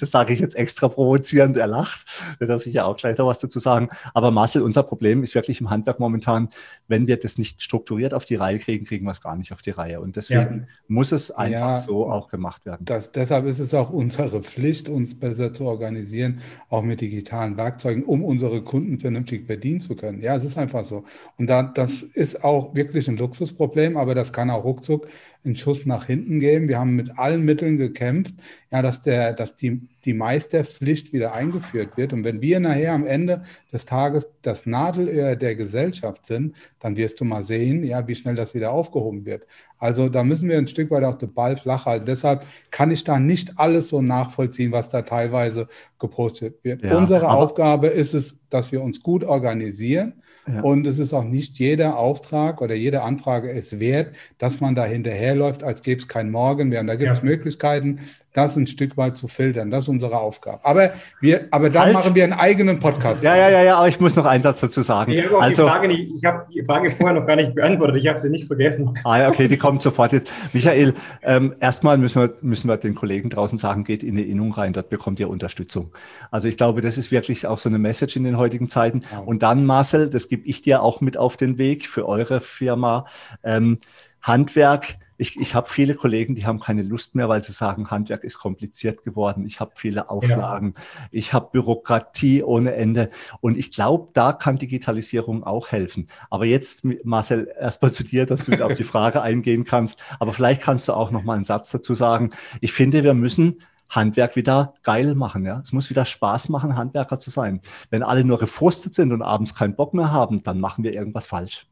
das 0.00 0.10
sage 0.10 0.32
ich 0.32 0.40
jetzt 0.40 0.54
extra 0.54 0.88
provozierend. 0.88 1.56
Er 1.56 1.66
lacht. 1.66 2.06
Wird 2.38 2.50
er 2.50 2.58
sicher 2.58 2.86
auch 2.86 2.96
gleich 2.96 3.18
noch 3.18 3.26
was 3.26 3.40
dazu 3.40 3.58
sagen. 3.58 3.88
Aber 4.14 4.30
Marcel, 4.30 4.62
unser 4.62 4.84
Problem 4.84 5.22
ist 5.22 5.34
wirklich 5.34 5.60
im 5.60 5.70
Handwerk 5.70 5.98
momentan, 6.02 6.48
wenn 6.88 7.06
wir 7.06 7.16
das 7.16 7.38
nicht 7.38 7.62
strukturiert 7.62 8.12
auf 8.12 8.24
die 8.24 8.34
Reihe 8.34 8.58
kriegen, 8.58 8.84
kriegen 8.84 9.06
wir 9.06 9.12
es 9.12 9.20
gar 9.20 9.36
nicht 9.36 9.52
auf 9.52 9.62
die 9.62 9.70
Reihe. 9.70 10.00
Und 10.00 10.16
deswegen 10.16 10.60
ja. 10.60 10.66
muss 10.88 11.12
es 11.12 11.30
einfach 11.30 11.52
ja, 11.52 11.76
so 11.76 12.10
auch 12.10 12.28
gemacht 12.28 12.66
werden. 12.66 12.84
Das, 12.84 13.12
deshalb 13.12 13.46
ist 13.46 13.58
es 13.58 13.72
auch 13.72 13.90
unsere 13.90 14.42
Pflicht, 14.42 14.88
uns 14.88 15.18
besser 15.18 15.54
zu 15.54 15.64
organisieren, 15.64 16.40
auch 16.68 16.82
mit 16.82 17.00
digitalen 17.00 17.56
Werkzeugen, 17.56 18.02
um 18.04 18.22
unsere 18.24 18.62
Kunden 18.62 18.98
vernünftig 18.98 19.46
bedienen 19.46 19.80
zu 19.80 19.96
können. 19.96 20.20
Ja, 20.20 20.36
es 20.36 20.44
ist 20.44 20.58
einfach 20.58 20.84
so. 20.84 21.04
Und 21.38 21.46
da, 21.46 21.62
das 21.62 22.02
ist 22.02 22.44
auch 22.44 22.74
wirklich 22.74 23.08
ein 23.08 23.16
Luxusproblem, 23.16 23.96
aber 23.96 24.14
das 24.14 24.32
kann 24.32 24.50
auch 24.50 24.64
ruckzuck 24.64 25.08
einen 25.44 25.56
Schuss 25.56 25.86
nach 25.86 26.04
hinten 26.04 26.40
geben. 26.40 26.68
Wir 26.68 26.78
haben 26.78 26.94
mit 26.94 27.18
allen 27.18 27.42
Mitteln 27.42 27.78
gekämpft, 27.78 28.34
ja, 28.70 28.82
dass, 28.82 29.02
der, 29.02 29.32
dass 29.32 29.56
die, 29.56 29.88
die 30.04 30.14
Meisterpflicht 30.14 31.12
wieder 31.12 31.32
eingeführt 31.32 31.96
wird. 31.96 32.12
Und 32.12 32.24
wenn 32.24 32.40
wir 32.40 32.60
nachher 32.60 32.92
am 32.92 33.06
Ende 33.06 33.42
des 33.72 33.84
Tages 33.84 34.28
das 34.42 34.66
Nadelöhr 34.66 35.36
der 35.36 35.54
Gesellschaft 35.54 36.26
sind, 36.26 36.56
dann 36.80 36.96
wirst 36.96 37.20
du 37.20 37.24
mal 37.24 37.44
sehen, 37.44 37.84
ja, 37.84 38.06
wie 38.08 38.14
schnell 38.14 38.34
das 38.34 38.54
wieder 38.54 38.72
aufgehoben 38.72 39.24
wird. 39.24 39.46
Also 39.78 40.08
da 40.08 40.24
müssen 40.24 40.48
wir 40.48 40.58
ein 40.58 40.68
Stück 40.68 40.90
weit 40.90 41.04
auch 41.04 41.16
den 41.16 41.32
Ball 41.32 41.56
flach 41.56 41.86
halten. 41.86 42.06
Deshalb 42.06 42.44
kann 42.70 42.90
ich 42.90 43.04
da 43.04 43.18
nicht 43.18 43.58
alles 43.58 43.88
so 43.88 44.02
nachvollziehen, 44.02 44.72
was 44.72 44.88
da 44.88 45.02
teilweise 45.02 45.68
gepostet 45.98 46.62
wird. 46.62 46.82
Ja, 46.82 46.96
Unsere 46.96 47.30
Aufgabe 47.30 47.88
ist 47.88 48.14
es, 48.14 48.38
dass 48.50 48.72
wir 48.72 48.82
uns 48.82 49.02
gut 49.02 49.24
organisieren 49.24 50.14
ja. 50.46 50.60
Und 50.60 50.86
es 50.86 50.98
ist 50.98 51.12
auch 51.12 51.24
nicht 51.24 51.58
jeder 51.58 51.96
Auftrag 51.98 52.60
oder 52.60 52.74
jede 52.74 53.02
Anfrage 53.02 53.50
es 53.50 53.78
wert, 53.78 54.16
dass 54.38 54.60
man 54.60 54.74
da 54.74 54.84
hinterherläuft, 54.84 55.62
als 55.62 55.82
gäbe 55.82 56.00
es 56.00 56.08
kein 56.08 56.30
Morgen 56.30 56.68
mehr. 56.68 56.80
Und 56.80 56.88
da 56.88 56.96
gibt 56.96 57.12
es 57.12 57.18
ja. 57.18 57.24
Möglichkeiten, 57.24 58.00
das 58.32 58.56
ein 58.56 58.66
Stück 58.66 58.96
weit 58.96 59.16
zu 59.16 59.28
filtern. 59.28 59.70
Das 59.70 59.84
ist 59.84 59.88
unsere 59.88 60.18
Aufgabe. 60.18 60.64
Aber 60.64 60.92
wir, 61.20 61.48
aber 61.50 61.70
dann 61.70 61.84
halt. 61.84 61.94
machen 61.94 62.14
wir 62.14 62.24
einen 62.24 62.32
eigenen 62.32 62.78
Podcast. 62.78 63.22
Ja, 63.22 63.36
ja, 63.36 63.50
ja, 63.50 63.62
ja, 63.62 63.76
aber 63.76 63.88
ich 63.88 64.00
muss 64.00 64.16
noch 64.16 64.24
einen 64.24 64.42
Satz 64.42 64.60
dazu 64.60 64.82
sagen. 64.82 65.12
Ich 65.12 65.24
habe 65.24 65.40
also, 65.40 65.64
die 65.64 65.68
Frage 65.68 65.88
nicht, 65.88 66.12
ich 66.16 66.24
habe 66.24 66.44
die 66.52 66.64
Frage 66.64 66.90
vorher 66.90 67.18
noch 67.18 67.26
gar 67.26 67.36
nicht 67.36 67.54
beantwortet. 67.54 67.96
Ich 67.96 68.08
habe 68.08 68.18
sie 68.18 68.30
nicht 68.30 68.46
vergessen. 68.46 68.98
Ah, 69.04 69.18
ja, 69.18 69.28
okay, 69.28 69.48
die 69.48 69.58
kommt 69.58 69.82
sofort 69.82 70.12
jetzt. 70.12 70.30
Michael, 70.52 70.94
ähm, 71.22 71.54
erstmal 71.60 71.98
müssen 71.98 72.22
wir, 72.22 72.34
müssen 72.40 72.68
wir 72.68 72.76
den 72.78 72.94
Kollegen 72.94 73.28
draußen 73.28 73.58
sagen, 73.58 73.84
geht 73.84 74.02
in 74.02 74.16
eine 74.16 74.22
Innung 74.22 74.52
rein, 74.52 74.72
dort 74.72 74.88
bekommt 74.88 75.20
ihr 75.20 75.28
Unterstützung. 75.28 75.92
Also 76.30 76.48
ich 76.48 76.56
glaube, 76.56 76.80
das 76.80 76.96
ist 76.96 77.10
wirklich 77.10 77.46
auch 77.46 77.58
so 77.58 77.68
eine 77.68 77.78
Message 77.78 78.16
in 78.16 78.22
den 78.22 78.38
heutigen 78.38 78.68
Zeiten. 78.68 79.02
Ja. 79.12 79.18
Und 79.18 79.42
dann, 79.42 79.66
Marcel, 79.66 80.08
das 80.08 80.28
gebe 80.28 80.46
ich 80.46 80.62
dir 80.62 80.82
auch 80.82 81.00
mit 81.00 81.16
auf 81.16 81.36
den 81.36 81.58
Weg 81.58 81.86
für 81.86 82.08
eure 82.08 82.40
Firma. 82.40 83.06
Ähm, 83.42 83.78
Handwerk 84.22 84.94
ich, 85.22 85.40
ich 85.40 85.54
habe 85.54 85.68
viele 85.68 85.94
Kollegen, 85.94 86.34
die 86.34 86.46
haben 86.46 86.58
keine 86.58 86.82
Lust 86.82 87.14
mehr, 87.14 87.28
weil 87.28 87.44
sie 87.44 87.52
sagen, 87.52 87.92
Handwerk 87.92 88.24
ist 88.24 88.38
kompliziert 88.38 89.04
geworden. 89.04 89.46
Ich 89.46 89.60
habe 89.60 89.70
viele 89.76 90.10
Auflagen. 90.10 90.74
Ja. 90.76 90.82
Ich 91.12 91.32
habe 91.32 91.50
Bürokratie 91.52 92.42
ohne 92.42 92.74
Ende. 92.74 93.08
Und 93.40 93.56
ich 93.56 93.70
glaube, 93.70 94.08
da 94.14 94.32
kann 94.32 94.58
Digitalisierung 94.58 95.44
auch 95.44 95.70
helfen. 95.70 96.08
Aber 96.28 96.44
jetzt, 96.44 96.82
Marcel, 97.04 97.54
erstmal 97.58 97.92
zu 97.92 98.02
dir, 98.02 98.26
dass 98.26 98.46
du 98.46 98.64
auf 98.64 98.74
die 98.74 98.82
Frage 98.82 99.22
eingehen 99.30 99.64
kannst. 99.64 100.00
Aber 100.18 100.32
vielleicht 100.32 100.60
kannst 100.60 100.88
du 100.88 100.92
auch 100.92 101.12
noch 101.12 101.22
mal 101.22 101.34
einen 101.34 101.44
Satz 101.44 101.70
dazu 101.70 101.94
sagen. 101.94 102.30
Ich 102.60 102.72
finde, 102.72 103.04
wir 103.04 103.14
müssen 103.14 103.58
Handwerk 103.88 104.34
wieder 104.34 104.74
geil 104.82 105.14
machen. 105.14 105.46
Ja? 105.46 105.60
Es 105.62 105.72
muss 105.72 105.88
wieder 105.88 106.04
Spaß 106.04 106.48
machen, 106.48 106.76
Handwerker 106.76 107.20
zu 107.20 107.30
sein. 107.30 107.60
Wenn 107.90 108.02
alle 108.02 108.24
nur 108.24 108.40
gefrustet 108.40 108.94
sind 108.94 109.12
und 109.12 109.22
abends 109.22 109.54
keinen 109.54 109.76
Bock 109.76 109.94
mehr 109.94 110.10
haben, 110.10 110.42
dann 110.42 110.58
machen 110.58 110.82
wir 110.82 110.94
irgendwas 110.94 111.26
falsch. 111.26 111.68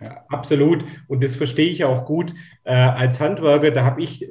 Ja, 0.00 0.24
absolut. 0.28 0.84
Und 1.08 1.24
das 1.24 1.34
verstehe 1.34 1.70
ich 1.70 1.84
auch 1.84 2.04
gut. 2.04 2.34
Äh, 2.64 2.74
als 2.74 3.20
Handwerker, 3.20 3.70
da 3.70 3.84
habe 3.84 4.02
ich 4.02 4.28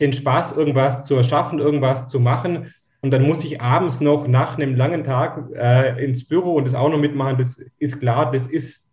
den 0.00 0.12
Spaß, 0.12 0.52
irgendwas 0.52 1.04
zu 1.04 1.14
erschaffen, 1.14 1.58
irgendwas 1.58 2.06
zu 2.06 2.20
machen. 2.20 2.72
Und 3.00 3.10
dann 3.12 3.26
muss 3.26 3.44
ich 3.44 3.60
abends 3.60 4.00
noch 4.00 4.28
nach 4.28 4.58
einem 4.58 4.74
langen 4.74 5.04
Tag 5.04 5.48
äh, 5.54 6.04
ins 6.04 6.24
Büro 6.24 6.54
und 6.56 6.66
das 6.66 6.74
auch 6.74 6.90
noch 6.90 6.98
mitmachen. 6.98 7.38
Das 7.38 7.62
ist 7.78 7.98
klar, 7.98 8.30
das 8.30 8.46
ist 8.46 8.90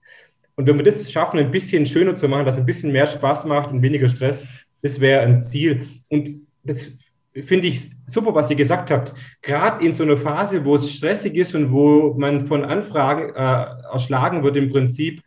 Und 0.56 0.66
wenn 0.68 0.78
wir 0.78 0.86
das 0.86 1.12
schaffen, 1.12 1.40
ein 1.40 1.52
bisschen 1.52 1.86
schöner 1.86 2.16
zu 2.16 2.28
machen, 2.30 2.46
dass 2.46 2.58
ein 2.58 2.66
bisschen 2.66 2.92
mehr 2.92 3.08
Spaß 3.08 3.46
macht 3.46 3.72
und 3.72 3.82
weniger 3.82 4.08
Stress, 4.08 4.48
das 4.82 5.00
wäre 5.00 5.24
ein 5.24 5.42
Ziel. 5.42 5.86
Und 6.08 6.48
das 6.64 6.92
finde 7.34 7.68
ich 7.68 7.92
super, 8.06 8.34
was 8.34 8.50
ihr 8.50 8.56
gesagt 8.56 8.92
habt. 8.92 9.14
Gerade 9.42 9.86
in 9.86 9.94
so 9.94 10.04
einer 10.04 10.18
Phase, 10.18 10.64
wo 10.64 10.76
es 10.76 10.92
stressig 10.92 11.36
ist 11.36 11.54
und 11.54 11.72
wo 11.72 12.16
man 12.18 12.48
von 12.48 12.64
Anfragen 12.64 13.36
äh, 13.36 13.92
erschlagen 13.92 14.44
wird 14.44 14.56
im 14.56 14.72
Prinzip, 14.72 15.22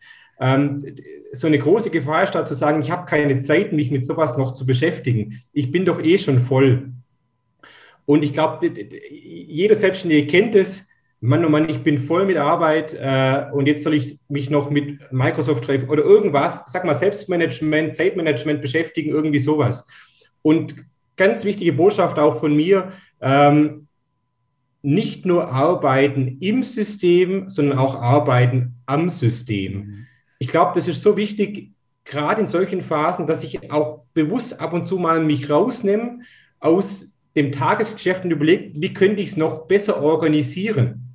so 1.33 1.47
eine 1.47 1.59
große 1.59 1.91
Gefahr 1.91 2.25
ist 2.25 2.35
da 2.35 2.45
zu 2.45 2.55
sagen, 2.55 2.81
ich 2.81 2.91
habe 2.91 3.07
keine 3.07 3.41
Zeit, 3.41 3.73
mich 3.73 3.91
mit 3.91 4.07
sowas 4.07 4.37
noch 4.37 4.55
zu 4.55 4.65
beschäftigen. 4.65 5.41
Ich 5.53 5.71
bin 5.71 5.85
doch 5.85 6.03
eh 6.03 6.17
schon 6.17 6.39
voll. 6.39 6.91
Und 8.07 8.25
ich 8.25 8.33
glaube, 8.33 8.73
jeder 9.11 9.75
Selbstständige 9.75 10.27
kennt 10.27 10.55
es. 10.55 10.89
Mann, 11.21 11.45
oh 11.45 11.51
Mann, 11.51 11.69
ich 11.69 11.83
bin 11.83 11.99
voll 11.99 12.25
mit 12.25 12.39
Arbeit 12.39 12.95
äh, 12.95 13.45
und 13.53 13.67
jetzt 13.67 13.83
soll 13.83 13.93
ich 13.93 14.19
mich 14.29 14.49
noch 14.49 14.71
mit 14.71 15.13
Microsoft 15.13 15.65
treffen 15.65 15.91
oder 15.91 16.03
irgendwas, 16.03 16.65
sag 16.67 16.87
mal 16.87 16.95
Selbstmanagement, 16.95 17.95
Zeitmanagement 17.95 18.63
beschäftigen, 18.63 19.11
irgendwie 19.11 19.39
sowas. 19.39 19.87
Und 20.41 20.75
ganz 21.17 21.45
wichtige 21.45 21.75
Botschaft 21.75 22.19
auch 22.19 22.41
von 22.41 22.57
mir, 22.57 22.93
ähm, 23.21 23.87
nicht 24.81 25.27
nur 25.27 25.49
arbeiten 25.53 26.39
im 26.41 26.63
System, 26.63 27.51
sondern 27.51 27.79
auch 27.79 27.95
arbeiten 27.95 28.77
am 28.87 29.11
System. 29.11 30.00
Ich 30.43 30.49
glaube, 30.49 30.73
das 30.75 30.89
ist 30.89 31.03
so 31.03 31.19
wichtig, 31.19 31.71
gerade 32.05 32.41
in 32.41 32.49
solchen 32.49 32.81
Phasen, 32.81 33.27
dass 33.27 33.45
ich 33.45 33.71
auch 33.71 34.05
bewusst 34.15 34.59
ab 34.59 34.73
und 34.73 34.87
zu 34.87 34.97
mal 34.97 35.23
mich 35.23 35.51
rausnehme 35.51 36.21
aus 36.61 37.13
dem 37.37 37.53
Tagesgeschäft 37.53 38.25
und 38.25 38.31
überlege, 38.31 38.73
wie 38.75 38.95
könnte 38.95 39.23
ich 39.23 39.29
es 39.29 39.37
noch 39.37 39.67
besser 39.67 40.03
organisieren? 40.03 41.15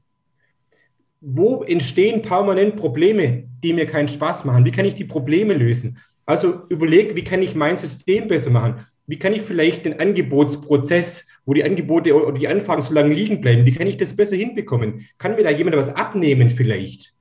Wo 1.21 1.63
entstehen 1.63 2.21
permanent 2.21 2.75
Probleme, 2.75 3.45
die 3.63 3.73
mir 3.73 3.87
keinen 3.87 4.09
Spaß 4.09 4.45
machen? 4.45 4.63
Wie 4.63 4.71
kann 4.71 4.85
ich 4.85 4.93
die 4.93 5.05
Probleme 5.05 5.55
lösen? 5.55 5.97
Also 6.27 6.61
überlege, 6.69 7.15
wie 7.15 7.23
kann 7.23 7.41
ich 7.41 7.55
mein 7.55 7.77
System 7.77 8.27
besser 8.27 8.51
machen? 8.51 8.85
Wie 9.07 9.17
kann 9.17 9.33
ich 9.33 9.41
vielleicht 9.41 9.85
den 9.85 9.99
Angebotsprozess, 9.99 11.25
wo 11.45 11.55
die 11.55 11.63
Angebote 11.63 12.13
oder 12.15 12.31
die 12.31 12.47
Anfragen 12.47 12.83
so 12.83 12.93
lange 12.93 13.13
liegen 13.13 13.41
bleiben, 13.41 13.65
wie 13.65 13.73
kann 13.73 13.87
ich 13.87 13.97
das 13.97 14.15
besser 14.15 14.35
hinbekommen? 14.35 15.07
Kann 15.17 15.35
mir 15.35 15.43
da 15.43 15.49
jemand 15.49 15.77
was 15.77 15.89
abnehmen 15.89 16.51
vielleicht? 16.51 17.15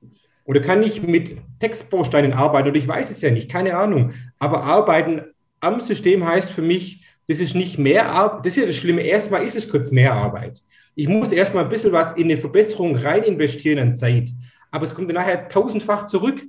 Oder 0.45 0.61
kann 0.61 0.83
ich 0.83 1.01
mit 1.01 1.37
Textbausteinen 1.59 2.33
arbeiten? 2.33 2.69
Oder 2.69 2.77
ich 2.77 2.87
weiß 2.87 3.09
es 3.09 3.21
ja 3.21 3.31
nicht, 3.31 3.51
keine 3.51 3.75
Ahnung. 3.75 4.13
Aber 4.39 4.63
arbeiten 4.63 5.21
am 5.59 5.81
System 5.81 6.25
heißt 6.25 6.49
für 6.49 6.61
mich, 6.61 7.03
das 7.27 7.39
ist 7.39 7.55
nicht 7.55 7.79
mehr 7.79 8.09
Arbeit, 8.09 8.45
das 8.45 8.53
ist 8.53 8.61
ja 8.61 8.67
das 8.67 8.75
Schlimme. 8.75 9.01
Erstmal 9.01 9.43
ist 9.43 9.55
es 9.55 9.69
kurz 9.69 9.91
mehr 9.91 10.13
Arbeit. 10.13 10.61
Ich 10.95 11.07
muss 11.07 11.31
erstmal 11.31 11.63
ein 11.63 11.69
bisschen 11.69 11.91
was 11.91 12.11
in 12.13 12.25
eine 12.25 12.37
Verbesserung 12.37 12.95
rein 12.95 13.23
investieren 13.23 13.79
an 13.79 13.95
Zeit. 13.95 14.29
Aber 14.71 14.83
es 14.83 14.93
kommt 14.93 15.09
dann 15.09 15.15
nachher 15.15 15.49
tausendfach 15.49 16.05
zurück 16.05 16.43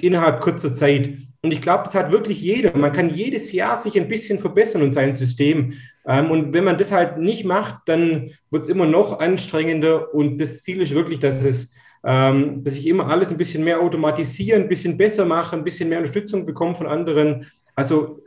innerhalb 0.00 0.40
kurzer 0.40 0.72
Zeit. 0.72 1.10
Und 1.42 1.52
ich 1.52 1.60
glaube, 1.60 1.84
das 1.84 1.94
hat 1.94 2.10
wirklich 2.10 2.40
jeder. 2.40 2.76
Man 2.76 2.92
kann 2.92 3.10
jedes 3.10 3.52
Jahr 3.52 3.76
sich 3.76 3.98
ein 3.98 4.08
bisschen 4.08 4.38
verbessern 4.38 4.82
und 4.82 4.92
sein 4.92 5.12
System. 5.12 5.74
Ähm, 6.06 6.30
und 6.30 6.52
wenn 6.52 6.64
man 6.64 6.78
das 6.78 6.92
halt 6.92 7.18
nicht 7.18 7.44
macht, 7.44 7.76
dann 7.86 8.30
wird 8.50 8.62
es 8.62 8.68
immer 8.68 8.86
noch 8.86 9.18
anstrengender. 9.20 10.14
Und 10.14 10.40
das 10.40 10.62
Ziel 10.62 10.80
ist 10.80 10.94
wirklich, 10.94 11.20
dass 11.20 11.44
es 11.44 11.72
ähm, 12.04 12.64
dass 12.64 12.76
ich 12.76 12.86
immer 12.86 13.08
alles 13.08 13.30
ein 13.30 13.36
bisschen 13.36 13.64
mehr 13.64 13.80
automatisiere, 13.80 14.58
ein 14.58 14.68
bisschen 14.68 14.96
besser 14.96 15.24
mache, 15.24 15.56
ein 15.56 15.64
bisschen 15.64 15.88
mehr 15.88 15.98
Unterstützung 15.98 16.46
bekomme 16.46 16.74
von 16.74 16.86
anderen. 16.86 17.46
Also 17.74 18.22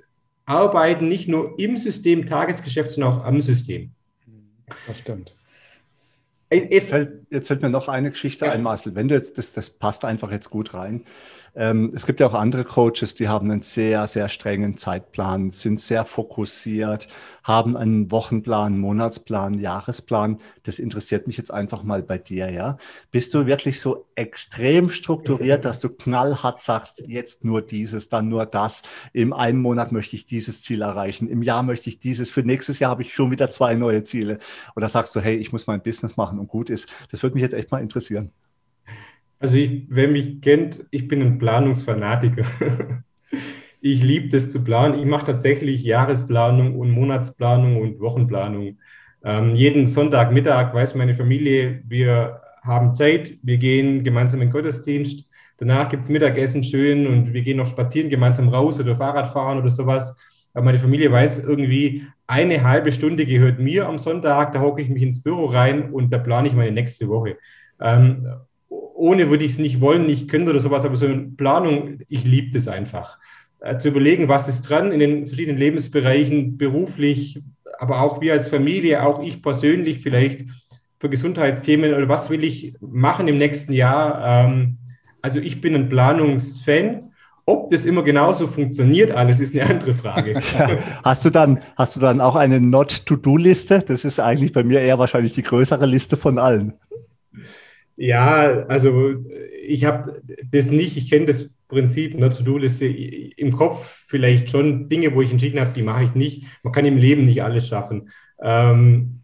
arbeiten 0.45 1.07
nicht 1.07 1.27
nur 1.27 1.57
im 1.59 1.75
System 1.75 2.25
Tagesgeschäft, 2.25 2.91
sondern 2.91 3.13
auch 3.13 3.23
am 3.23 3.41
System. 3.41 3.91
Das 4.87 4.99
stimmt. 4.99 5.35
Jetzt, 6.51 6.91
fällt, 6.91 7.25
jetzt 7.31 7.47
fällt 7.47 7.61
mir 7.61 7.69
noch 7.69 7.87
eine 7.87 8.11
Geschichte 8.11 8.45
ja. 8.45 8.51
ein, 8.51 8.61
Marcel. 8.61 8.95
Wenn 8.95 9.07
du 9.07 9.15
jetzt, 9.15 9.37
das, 9.37 9.51
das 9.53 9.71
passt 9.71 10.05
einfach 10.05 10.31
jetzt 10.31 10.49
gut 10.49 10.73
rein. 10.73 11.03
Ähm, 11.55 11.91
es 11.95 12.05
gibt 12.05 12.19
ja 12.19 12.27
auch 12.27 12.33
andere 12.33 12.65
Coaches, 12.65 13.15
die 13.15 13.29
haben 13.29 13.49
einen 13.49 13.61
sehr, 13.61 14.07
sehr 14.07 14.27
strengen 14.27 14.77
Zeitplan, 14.77 15.51
sind 15.51 15.79
sehr 15.79 16.03
fokussiert, 16.03 17.07
haben 17.43 17.77
einen 17.77 18.11
Wochenplan, 18.11 18.77
Monatsplan, 18.77 19.59
Jahresplan. 19.59 20.39
Das 20.63 20.79
interessiert 20.79 21.27
mich 21.27 21.37
jetzt 21.37 21.51
einfach 21.51 21.83
mal 21.83 22.03
bei 22.03 22.17
dir, 22.17 22.49
ja. 22.51 22.77
Bist 23.11 23.33
du 23.33 23.45
wirklich 23.45 23.79
so 23.79 24.05
extrem 24.15 24.89
strukturiert, 24.89 25.63
dass 25.63 25.79
du 25.79 25.89
knallhart 25.89 26.59
sagst, 26.59 27.07
jetzt 27.07 27.45
nur 27.45 27.61
dieses, 27.61 28.09
dann 28.09 28.27
nur 28.27 28.45
das. 28.45 28.83
Im 29.13 29.31
einen 29.31 29.61
Monat 29.61 29.93
möchte 29.93 30.17
ich 30.17 30.25
dieses 30.25 30.61
Ziel 30.61 30.81
erreichen, 30.81 31.29
im 31.29 31.41
Jahr 31.41 31.63
möchte 31.63 31.89
ich 31.89 31.99
dieses, 31.99 32.29
für 32.29 32.43
nächstes 32.43 32.79
Jahr 32.79 32.91
habe 32.91 33.03
ich 33.03 33.13
schon 33.13 33.31
wieder 33.31 33.49
zwei 33.49 33.75
neue 33.75 34.03
Ziele. 34.03 34.39
Oder 34.75 34.89
sagst 34.89 35.15
du, 35.15 35.21
hey, 35.21 35.35
ich 35.37 35.53
muss 35.53 35.67
mein 35.67 35.81
Business 35.81 36.17
machen 36.17 36.37
und 36.39 36.47
gut 36.47 36.69
ist. 36.69 36.89
Das 37.11 37.23
würde 37.23 37.35
mich 37.35 37.43
jetzt 37.43 37.53
echt 37.53 37.71
mal 37.71 37.81
interessieren. 37.81 38.31
Also 39.39 39.57
ich, 39.57 39.85
wer 39.89 40.07
mich 40.07 40.41
kennt, 40.41 40.85
ich 40.91 41.07
bin 41.07 41.21
ein 41.21 41.37
Planungsfanatiker. 41.37 42.45
ich 43.81 44.03
liebe 44.03 44.29
das 44.29 44.49
zu 44.49 44.63
planen. 44.63 44.99
Ich 44.99 45.05
mache 45.05 45.25
tatsächlich 45.25 45.83
Jahresplanung 45.83 46.77
und 46.79 46.91
Monatsplanung 46.91 47.81
und 47.81 47.99
Wochenplanung. 47.99 48.79
Ähm, 49.23 49.55
jeden 49.55 49.87
Sonntagmittag 49.87 50.73
weiß 50.73 50.95
meine 50.95 51.15
Familie, 51.15 51.81
wir 51.87 52.41
haben 52.63 52.95
Zeit, 52.95 53.37
wir 53.43 53.57
gehen 53.57 54.03
gemeinsam 54.03 54.41
in 54.41 54.47
den 54.47 54.53
Gottesdienst. 54.53 55.25
Danach 55.57 55.89
gibt 55.89 56.03
es 56.03 56.09
Mittagessen 56.09 56.63
schön 56.63 57.07
und 57.07 57.33
wir 57.33 57.41
gehen 57.41 57.57
noch 57.57 57.67
spazieren 57.67 58.09
gemeinsam 58.09 58.49
raus 58.49 58.79
oder 58.79 58.95
Fahrrad 58.95 59.31
fahren 59.31 59.59
oder 59.59 59.69
sowas. 59.69 60.15
Aber 60.53 60.65
meine 60.65 60.79
Familie 60.79 61.11
weiß 61.11 61.39
irgendwie, 61.39 62.07
eine 62.27 62.63
halbe 62.63 62.91
Stunde 62.91 63.25
gehört 63.25 63.59
mir 63.59 63.87
am 63.87 63.97
Sonntag, 63.97 64.53
da 64.53 64.61
hocke 64.61 64.81
ich 64.81 64.89
mich 64.89 65.03
ins 65.03 65.21
Büro 65.21 65.45
rein 65.45 65.91
und 65.91 66.11
da 66.11 66.17
plane 66.17 66.47
ich 66.47 66.53
meine 66.53 66.71
nächste 66.71 67.07
Woche. 67.07 67.37
Ähm, 67.79 68.27
ohne 68.95 69.29
würde 69.29 69.43
ich 69.43 69.53
es 69.53 69.59
nicht 69.59 69.81
wollen, 69.81 70.05
nicht 70.05 70.29
können 70.29 70.47
oder 70.47 70.59
sowas, 70.59 70.85
aber 70.85 70.95
so 70.95 71.05
eine 71.05 71.29
Planung, 71.37 71.99
ich 72.07 72.23
liebe 72.23 72.51
das 72.51 72.67
einfach. 72.67 73.19
Äh, 73.59 73.77
zu 73.77 73.89
überlegen, 73.89 74.27
was 74.27 74.47
ist 74.47 74.63
dran 74.63 74.91
in 74.91 74.99
den 74.99 75.27
verschiedenen 75.27 75.57
Lebensbereichen, 75.57 76.57
beruflich, 76.57 77.41
aber 77.77 78.01
auch 78.01 78.21
wir 78.21 78.33
als 78.33 78.47
Familie, 78.47 79.05
auch 79.05 79.21
ich 79.21 79.41
persönlich 79.41 79.99
vielleicht 79.99 80.45
für 80.99 81.09
Gesundheitsthemen 81.09 81.93
oder 81.93 82.07
was 82.07 82.29
will 82.29 82.43
ich 82.43 82.73
machen 82.79 83.27
im 83.27 83.37
nächsten 83.37 83.73
Jahr. 83.73 84.45
Ähm, 84.45 84.77
also 85.21 85.39
ich 85.39 85.61
bin 85.61 85.75
ein 85.75 85.89
Planungsfan. 85.89 86.99
Ob 87.47 87.69
das 87.69 87.85
immer 87.85 88.01
genauso 88.01 88.47
funktioniert, 88.47 89.11
alles 89.11 89.39
ist 89.39 89.53
eine 89.53 89.69
andere 89.69 89.93
Frage. 89.93 90.41
Hast 91.03 91.25
du 91.25 91.29
dann, 91.29 91.59
hast 91.75 91.95
du 91.95 91.99
dann 91.99 92.19
auch 92.19 92.35
eine 92.35 92.59
Not-to-Do-Liste? 92.59 93.83
Das 93.85 94.03
ist 94.03 94.19
eigentlich 94.19 94.51
bei 94.51 94.63
mir 94.63 94.81
eher 94.81 94.97
wahrscheinlich 94.97 95.33
die 95.33 95.43
größere 95.43 95.85
Liste 95.85 96.17
von 96.17 96.39
allen. 96.39 96.73
Ja, 97.97 98.65
also 98.67 99.15
ich 99.65 99.85
habe 99.85 100.21
das 100.51 100.71
nicht, 100.71 100.97
ich 100.97 101.09
kenne 101.09 101.27
das 101.27 101.49
Prinzip 101.67 102.15
einer 102.15 102.29
To-Do-Liste 102.29 102.85
im 102.85 103.51
Kopf 103.53 104.03
vielleicht 104.07 104.49
schon 104.49 104.89
Dinge, 104.89 105.15
wo 105.15 105.21
ich 105.21 105.31
entschieden 105.31 105.59
habe, 105.59 105.71
die 105.75 105.81
mache 105.81 106.05
ich 106.05 106.15
nicht. 106.15 106.43
Man 106.63 106.73
kann 106.73 106.85
im 106.85 106.97
Leben 106.97 107.25
nicht 107.25 107.41
alles 107.41 107.67
schaffen. 107.67 108.09
Ähm, 108.41 109.21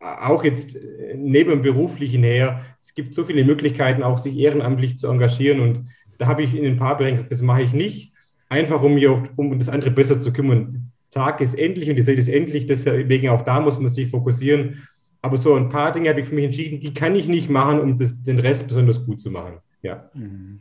auch 0.00 0.44
jetzt 0.44 0.76
neben 1.14 1.50
dem 1.50 1.62
beruflichen 1.62 2.24
her, 2.24 2.64
es 2.80 2.94
gibt 2.94 3.14
so 3.14 3.24
viele 3.24 3.44
Möglichkeiten, 3.44 4.02
auch 4.02 4.18
sich 4.18 4.36
ehrenamtlich 4.36 4.98
zu 4.98 5.08
engagieren 5.08 5.60
und 5.60 5.88
da 6.18 6.26
habe 6.26 6.42
ich 6.42 6.54
in 6.54 6.66
ein 6.66 6.76
paar 6.76 6.98
Bereichen 6.98 7.16
gesagt, 7.16 7.32
das 7.32 7.42
mache 7.42 7.62
ich 7.62 7.72
nicht, 7.72 8.12
einfach 8.48 8.82
um 8.82 8.94
mich 8.94 9.06
um 9.08 9.58
das 9.58 9.68
andere 9.68 9.90
besser 9.90 10.18
zu 10.18 10.32
kümmern. 10.32 10.92
Tag 11.10 11.40
ist 11.40 11.54
endlich 11.54 11.88
und 11.88 11.96
die 11.96 12.06
Welt 12.06 12.18
ist 12.18 12.28
endlich, 12.28 12.66
deswegen 12.66 13.28
auch 13.28 13.42
da 13.42 13.60
muss 13.60 13.78
man 13.78 13.88
sich 13.88 14.10
fokussieren 14.10 14.86
aber 15.24 15.38
so 15.38 15.54
ein 15.54 15.70
paar 15.70 15.90
Dinge 15.90 16.10
habe 16.10 16.20
ich 16.20 16.28
für 16.28 16.34
mich 16.34 16.44
entschieden, 16.44 16.80
die 16.80 16.92
kann 16.92 17.16
ich 17.16 17.28
nicht 17.28 17.48
machen, 17.48 17.80
um 17.80 17.96
das, 17.96 18.22
den 18.22 18.38
Rest 18.38 18.68
besonders 18.68 19.06
gut 19.06 19.22
zu 19.22 19.30
machen. 19.30 19.54
Ja. 19.80 20.10
Mhm. 20.12 20.60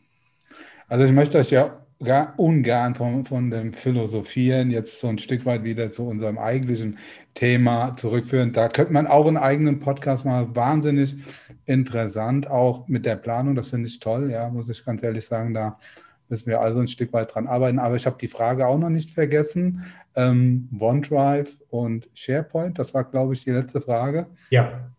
Also 0.87 1.03
ich 1.03 1.11
möchte 1.11 1.37
euch 1.37 1.51
ja 1.51 1.85
gar 2.01 2.33
ungern 2.37 2.95
von, 2.95 3.25
von 3.25 3.51
dem 3.51 3.73
Philosophieren 3.73 4.71
jetzt 4.71 5.01
so 5.01 5.07
ein 5.07 5.17
Stück 5.17 5.45
weit 5.45 5.65
wieder 5.65 5.91
zu 5.91 6.07
unserem 6.07 6.37
eigentlichen 6.37 6.97
Thema 7.33 7.93
zurückführen. 7.97 8.53
Da 8.53 8.69
könnte 8.69 8.93
man 8.93 9.05
auch 9.05 9.27
einen 9.27 9.35
eigenen 9.35 9.81
Podcast 9.81 10.23
mal 10.23 10.55
wahnsinnig 10.55 11.15
interessant, 11.65 12.49
auch 12.49 12.87
mit 12.87 13.05
der 13.05 13.17
Planung. 13.17 13.55
Das 13.55 13.69
finde 13.69 13.87
ich 13.87 13.99
toll, 13.99 14.31
ja, 14.31 14.47
muss 14.47 14.69
ich 14.69 14.85
ganz 14.85 15.03
ehrlich 15.03 15.25
sagen. 15.25 15.53
Da 15.53 15.77
müssen 16.29 16.47
wir 16.47 16.61
also 16.61 16.79
ein 16.79 16.87
Stück 16.87 17.13
weit 17.13 17.33
dran 17.33 17.47
arbeiten. 17.47 17.79
Aber 17.79 17.95
ich 17.95 18.05
habe 18.05 18.17
die 18.19 18.27
Frage 18.27 18.67
auch 18.67 18.77
noch 18.77 18.89
nicht 18.89 19.11
vergessen. 19.11 19.83
Ähm, 20.15 20.69
OneDrive 20.79 21.55
und 21.69 22.09
SharePoint, 22.13 22.79
das 22.79 22.93
war, 22.93 23.03
glaube 23.03 23.33
ich, 23.33 23.43
die 23.43 23.51
letzte 23.51 23.81
Frage. 23.81 24.27
Ja. 24.49 24.91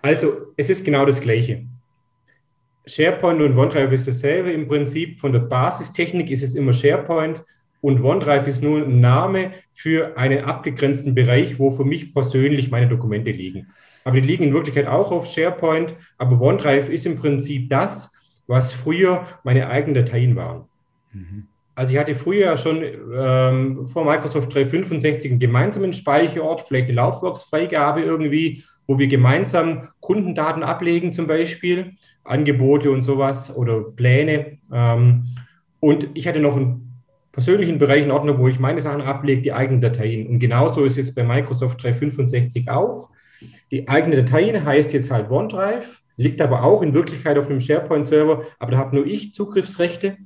Also, 0.00 0.52
es 0.56 0.70
ist 0.70 0.84
genau 0.84 1.06
das 1.06 1.20
Gleiche. 1.20 1.66
SharePoint 2.86 3.40
und 3.40 3.56
OneDrive 3.56 3.92
ist 3.92 4.08
dasselbe. 4.08 4.52
Im 4.52 4.66
Prinzip 4.66 5.20
von 5.20 5.32
der 5.32 5.40
Basistechnik 5.40 6.30
ist 6.30 6.42
es 6.42 6.54
immer 6.54 6.72
SharePoint 6.72 7.44
und 7.80 8.02
OneDrive 8.02 8.46
ist 8.46 8.62
nur 8.62 8.84
ein 8.84 9.00
Name 9.00 9.52
für 9.72 10.16
einen 10.16 10.44
abgegrenzten 10.44 11.14
Bereich, 11.14 11.58
wo 11.58 11.70
für 11.70 11.84
mich 11.84 12.14
persönlich 12.14 12.70
meine 12.70 12.88
Dokumente 12.88 13.30
liegen. 13.30 13.72
Aber 14.04 14.20
die 14.20 14.26
liegen 14.26 14.44
in 14.44 14.54
Wirklichkeit 14.54 14.86
auch 14.86 15.10
auf 15.12 15.26
SharePoint, 15.26 15.94
aber 16.16 16.40
OneDrive 16.40 16.88
ist 16.88 17.06
im 17.06 17.16
Prinzip 17.16 17.68
das, 17.70 18.12
was 18.52 18.72
früher 18.72 19.26
meine 19.44 19.68
eigenen 19.68 19.94
Dateien 19.94 20.36
waren. 20.36 20.66
Mhm. 21.12 21.48
Also 21.74 21.94
ich 21.94 21.98
hatte 21.98 22.14
früher 22.14 22.56
schon 22.58 22.84
ähm, 23.16 23.88
vor 23.88 24.04
Microsoft 24.04 24.54
365 24.54 25.30
einen 25.30 25.40
gemeinsamen 25.40 25.94
Speicherort, 25.94 26.68
vielleicht 26.68 26.88
eine 26.88 26.96
Laufwerksfreigabe 26.96 28.02
irgendwie, 28.02 28.62
wo 28.86 28.98
wir 28.98 29.06
gemeinsam 29.06 29.88
Kundendaten 30.00 30.62
ablegen 30.62 31.14
zum 31.14 31.26
Beispiel, 31.26 31.94
Angebote 32.24 32.90
und 32.90 33.00
sowas 33.00 33.54
oder 33.56 33.80
Pläne. 33.80 34.58
Ähm, 34.70 35.24
und 35.80 36.08
ich 36.12 36.28
hatte 36.28 36.40
noch 36.40 36.56
einen 36.56 37.02
persönlichen 37.32 37.78
Bereich 37.78 38.02
in 38.02 38.10
Ordnung, 38.10 38.38
wo 38.38 38.48
ich 38.48 38.60
meine 38.60 38.82
Sachen 38.82 39.00
ablege, 39.00 39.40
die 39.40 39.54
eigenen 39.54 39.80
Dateien. 39.80 40.26
Und 40.26 40.40
genauso 40.40 40.84
ist 40.84 40.98
es 40.98 41.14
bei 41.14 41.24
Microsoft 41.24 41.82
365 41.82 42.68
auch. 42.68 43.08
Die 43.70 43.88
eigene 43.88 44.16
Dateien 44.16 44.62
heißt 44.62 44.92
jetzt 44.92 45.10
halt 45.10 45.30
OneDrive, 45.30 46.01
liegt 46.16 46.40
aber 46.40 46.62
auch 46.62 46.82
in 46.82 46.94
Wirklichkeit 46.94 47.38
auf 47.38 47.48
einem 47.48 47.60
SharePoint-Server, 47.60 48.42
aber 48.58 48.70
da 48.70 48.78
habe 48.78 48.96
nur 48.96 49.06
ich 49.06 49.32
Zugriffsrechte 49.32 50.16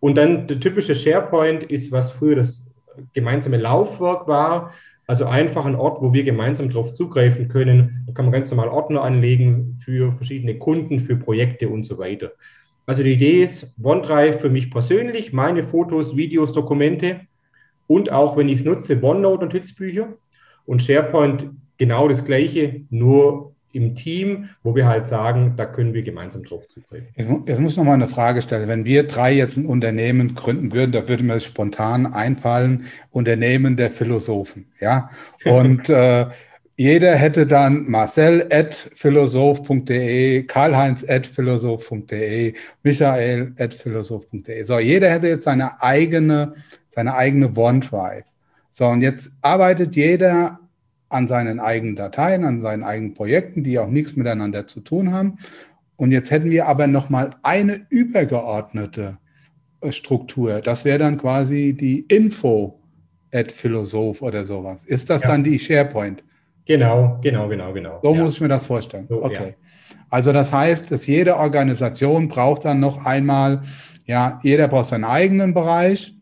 und 0.00 0.16
dann 0.16 0.46
der 0.46 0.60
typische 0.60 0.94
SharePoint 0.94 1.64
ist, 1.64 1.90
was 1.92 2.10
früher 2.10 2.36
das 2.36 2.64
gemeinsame 3.12 3.56
Laufwerk 3.56 4.28
war. 4.28 4.72
Also 5.08 5.26
einfach 5.26 5.66
ein 5.66 5.76
Ort, 5.76 6.02
wo 6.02 6.12
wir 6.12 6.24
gemeinsam 6.24 6.68
darauf 6.68 6.92
zugreifen 6.92 7.48
können. 7.48 8.04
Da 8.06 8.12
kann 8.12 8.24
man 8.24 8.32
ganz 8.32 8.50
normal 8.50 8.68
Ordner 8.68 9.02
anlegen 9.02 9.78
für 9.84 10.12
verschiedene 10.12 10.58
Kunden, 10.58 11.00
für 11.00 11.16
Projekte 11.16 11.68
und 11.68 11.84
so 11.84 11.98
weiter. 11.98 12.32
Also 12.86 13.02
die 13.02 13.12
Idee 13.12 13.42
ist, 13.42 13.72
OneDrive 13.82 14.40
für 14.40 14.48
mich 14.48 14.70
persönlich, 14.70 15.32
meine 15.32 15.62
Fotos, 15.62 16.16
Videos, 16.16 16.52
Dokumente 16.52 17.20
und 17.86 18.10
auch, 18.10 18.36
wenn 18.36 18.48
ich 18.48 18.60
es 18.60 18.64
nutze, 18.64 19.02
OneNote 19.02 19.44
und 19.46 19.52
Hitzbücher. 19.52 20.14
Und 20.66 20.82
SharePoint 20.82 21.50
genau 21.78 22.08
das 22.08 22.24
gleiche, 22.24 22.82
nur 22.90 23.55
im 23.76 23.94
Team, 23.94 24.48
wo 24.62 24.74
wir 24.74 24.88
halt 24.88 25.06
sagen, 25.06 25.54
da 25.56 25.66
können 25.66 25.94
wir 25.94 26.02
gemeinsam 26.02 26.42
drauf 26.44 26.66
zugreifen. 26.66 27.08
Jetzt, 27.14 27.30
jetzt 27.46 27.60
muss 27.60 27.72
ich 27.72 27.78
noch 27.78 27.84
mal 27.84 27.94
eine 27.94 28.08
Frage 28.08 28.42
stellen. 28.42 28.68
Wenn 28.68 28.84
wir 28.84 29.06
drei 29.06 29.32
jetzt 29.32 29.56
ein 29.56 29.66
Unternehmen 29.66 30.34
gründen 30.34 30.72
würden, 30.72 30.92
da 30.92 31.06
würde 31.08 31.22
mir 31.22 31.38
spontan 31.40 32.06
einfallen, 32.06 32.86
Unternehmen 33.10 33.76
der 33.76 33.90
Philosophen. 33.90 34.66
Ja, 34.80 35.10
und 35.44 35.88
äh, 35.88 36.26
jeder 36.78 37.14
hätte 37.14 37.46
dann 37.46 37.88
Marcel 37.88 38.48
at 38.50 38.74
philosoph.de, 38.74 40.42
Karl-Heinz 40.42 41.08
at 41.08 41.26
philosoph.de, 41.26 42.54
Michael 42.82 43.54
at 43.58 43.74
philosoph.de. 43.74 44.62
So, 44.62 44.78
jeder 44.78 45.10
hätte 45.10 45.28
jetzt 45.28 45.44
seine 45.44 45.80
eigene, 45.82 46.54
seine 46.90 47.14
eigene 47.14 47.56
OneDrive. 47.56 48.24
So, 48.72 48.86
und 48.88 49.00
jetzt 49.00 49.32
arbeitet 49.40 49.96
jeder 49.96 50.60
an 51.08 51.28
seinen 51.28 51.60
eigenen 51.60 51.96
Dateien, 51.96 52.44
an 52.44 52.60
seinen 52.60 52.82
eigenen 52.82 53.14
Projekten, 53.14 53.62
die 53.62 53.78
auch 53.78 53.88
nichts 53.88 54.16
miteinander 54.16 54.66
zu 54.66 54.80
tun 54.80 55.12
haben. 55.12 55.38
Und 55.96 56.12
jetzt 56.12 56.30
hätten 56.30 56.50
wir 56.50 56.66
aber 56.66 56.86
noch 56.86 57.08
mal 57.08 57.36
eine 57.42 57.86
übergeordnete 57.88 59.18
äh, 59.80 59.92
Struktur. 59.92 60.60
Das 60.60 60.84
wäre 60.84 60.98
dann 60.98 61.16
quasi 61.16 61.74
die 61.78 62.00
Info 62.00 62.80
at 63.32 63.52
Philosoph 63.52 64.22
oder 64.22 64.44
sowas. 64.44 64.84
Ist 64.84 65.10
das 65.10 65.22
ja. 65.22 65.28
dann 65.28 65.44
die 65.44 65.58
SharePoint? 65.58 66.22
Genau, 66.66 67.18
genau, 67.22 67.48
genau, 67.48 67.72
genau. 67.72 68.00
So 68.02 68.14
ja. 68.14 68.22
muss 68.22 68.34
ich 68.34 68.40
mir 68.40 68.48
das 68.48 68.66
vorstellen. 68.66 69.06
So, 69.08 69.22
okay. 69.24 69.54
Ja. 69.58 69.96
Also 70.10 70.32
das 70.32 70.52
heißt, 70.52 70.90
dass 70.90 71.06
jede 71.06 71.36
Organisation 71.36 72.28
braucht 72.28 72.64
dann 72.64 72.80
noch 72.80 73.04
einmal, 73.04 73.62
ja, 74.04 74.38
jeder 74.42 74.68
braucht 74.68 74.88
seinen 74.88 75.04
eigenen 75.04 75.54
Bereich. 75.54 76.14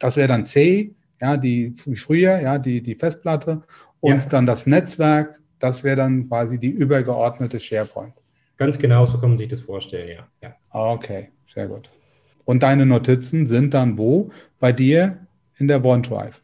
Das 0.00 0.16
wäre 0.16 0.28
dann 0.28 0.46
C, 0.46 0.94
ja, 1.20 1.36
die 1.36 1.74
wie 1.84 1.96
früher, 1.96 2.40
ja, 2.40 2.58
die, 2.58 2.82
die 2.82 2.94
Festplatte 2.94 3.62
und 4.04 4.22
ja. 4.22 4.28
dann 4.28 4.44
das 4.44 4.66
Netzwerk, 4.66 5.40
das 5.58 5.82
wäre 5.82 5.96
dann 5.96 6.28
quasi 6.28 6.60
die 6.60 6.68
übergeordnete 6.68 7.58
SharePoint. 7.58 8.12
Ganz 8.58 8.78
genau, 8.78 9.06
so 9.06 9.18
kann 9.18 9.30
man 9.30 9.38
sich 9.38 9.48
das 9.48 9.60
vorstellen, 9.60 10.18
ja. 10.18 10.26
ja. 10.42 10.54
Okay, 10.68 11.30
sehr 11.46 11.68
gut. 11.68 11.88
Und 12.44 12.62
deine 12.62 12.84
Notizen 12.84 13.46
sind 13.46 13.72
dann 13.72 13.96
wo? 13.96 14.28
Bei 14.60 14.72
dir 14.72 15.26
in 15.56 15.68
der 15.68 15.82
OneDrive? 15.82 16.42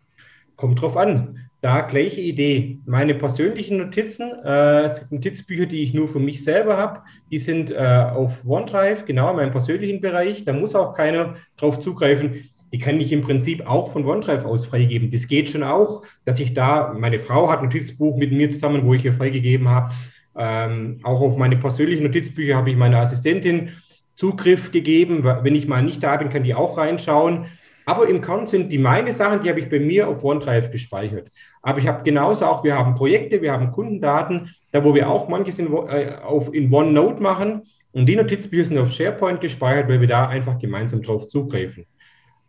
Kommt 0.56 0.80
drauf 0.80 0.96
an. 0.96 1.38
Da 1.60 1.82
gleiche 1.82 2.22
Idee. 2.22 2.78
Meine 2.86 3.14
persönlichen 3.14 3.76
Notizen, 3.76 4.32
äh, 4.42 4.84
es 4.84 5.00
gibt 5.00 5.12
Notizbücher, 5.12 5.66
die 5.66 5.82
ich 5.82 5.92
nur 5.92 6.08
für 6.08 6.18
mich 6.18 6.42
selber 6.42 6.78
habe, 6.78 7.02
die 7.30 7.38
sind 7.38 7.70
äh, 7.70 7.76
auf 7.76 8.42
OneDrive, 8.46 9.04
genau 9.04 9.32
in 9.32 9.36
meinem 9.36 9.52
persönlichen 9.52 10.00
Bereich. 10.00 10.44
Da 10.46 10.54
muss 10.54 10.74
auch 10.74 10.94
keiner 10.94 11.34
drauf 11.58 11.78
zugreifen 11.78 12.48
die 12.72 12.78
kann 12.78 13.00
ich 13.00 13.12
im 13.12 13.22
Prinzip 13.22 13.66
auch 13.66 13.90
von 13.90 14.04
OneDrive 14.04 14.44
aus 14.44 14.66
freigeben. 14.66 15.10
Das 15.10 15.26
geht 15.26 15.50
schon 15.50 15.62
auch, 15.62 16.02
dass 16.24 16.38
ich 16.38 16.54
da, 16.54 16.94
meine 16.96 17.18
Frau 17.18 17.50
hat 17.50 17.60
ein 17.60 17.66
Notizbuch 17.66 18.16
mit 18.16 18.32
mir 18.32 18.50
zusammen, 18.50 18.84
wo 18.84 18.94
ich 18.94 19.04
ihr 19.04 19.12
freigegeben 19.12 19.68
habe. 19.68 19.92
Ähm, 20.36 21.00
auch 21.02 21.20
auf 21.20 21.36
meine 21.36 21.56
persönlichen 21.56 22.04
Notizbücher 22.04 22.56
habe 22.56 22.70
ich 22.70 22.76
meiner 22.76 22.98
Assistentin 22.98 23.70
Zugriff 24.14 24.70
gegeben. 24.70 25.24
Wenn 25.24 25.54
ich 25.54 25.66
mal 25.66 25.82
nicht 25.82 26.02
da 26.02 26.16
bin, 26.16 26.28
kann 26.28 26.44
die 26.44 26.54
auch 26.54 26.78
reinschauen. 26.78 27.46
Aber 27.86 28.08
im 28.08 28.20
Kern 28.20 28.46
sind 28.46 28.70
die 28.70 28.78
meine 28.78 29.12
Sachen, 29.12 29.42
die 29.42 29.48
habe 29.48 29.58
ich 29.58 29.68
bei 29.68 29.80
mir 29.80 30.06
auf 30.06 30.22
OneDrive 30.22 30.70
gespeichert. 30.70 31.28
Aber 31.62 31.80
ich 31.80 31.88
habe 31.88 32.04
genauso 32.04 32.46
auch, 32.46 32.62
wir 32.62 32.76
haben 32.76 32.94
Projekte, 32.94 33.42
wir 33.42 33.52
haben 33.52 33.72
Kundendaten, 33.72 34.50
da 34.70 34.84
wo 34.84 34.94
wir 34.94 35.10
auch 35.10 35.28
manches 35.28 35.58
in, 35.58 35.72
äh, 35.72 36.12
auf, 36.22 36.54
in 36.54 36.72
OneNote 36.72 37.20
machen. 37.20 37.62
Und 37.92 38.06
die 38.06 38.14
Notizbücher 38.14 38.66
sind 38.66 38.78
auf 38.78 38.92
SharePoint 38.92 39.40
gespeichert, 39.40 39.88
weil 39.88 40.00
wir 40.00 40.06
da 40.06 40.28
einfach 40.28 40.58
gemeinsam 40.58 41.02
drauf 41.02 41.26
zugreifen. 41.26 41.86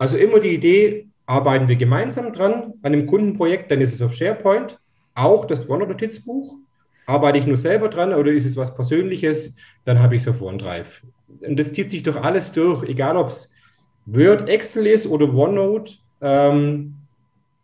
Also 0.02 0.16
immer 0.16 0.40
die 0.40 0.48
Idee, 0.48 1.06
arbeiten 1.26 1.68
wir 1.68 1.76
gemeinsam 1.76 2.32
dran 2.32 2.74
an 2.82 2.92
einem 2.92 3.06
Kundenprojekt, 3.06 3.70
dann 3.70 3.80
ist 3.80 3.94
es 3.94 4.02
auf 4.02 4.12
SharePoint, 4.14 4.76
auch 5.14 5.44
das 5.44 5.68
OneNote-Notizbuch. 5.68 6.56
Arbeite 7.06 7.38
ich 7.38 7.46
nur 7.46 7.56
selber 7.56 7.88
dran 7.88 8.12
oder 8.12 8.32
ist 8.32 8.44
es 8.44 8.56
was 8.56 8.74
Persönliches, 8.74 9.54
dann 9.84 10.02
habe 10.02 10.16
ich 10.16 10.22
es 10.22 10.28
auf 10.28 10.42
OneDrive. 10.42 11.02
Und 11.42 11.56
das 11.56 11.70
zieht 11.70 11.92
sich 11.92 12.02
durch 12.02 12.16
alles 12.16 12.50
durch, 12.50 12.82
egal 12.82 13.16
ob 13.16 13.28
es 13.28 13.52
Word, 14.06 14.48
Excel 14.48 14.88
ist 14.88 15.06
oder 15.06 15.32
OneNote. 15.32 15.92
Ähm, 16.20 16.94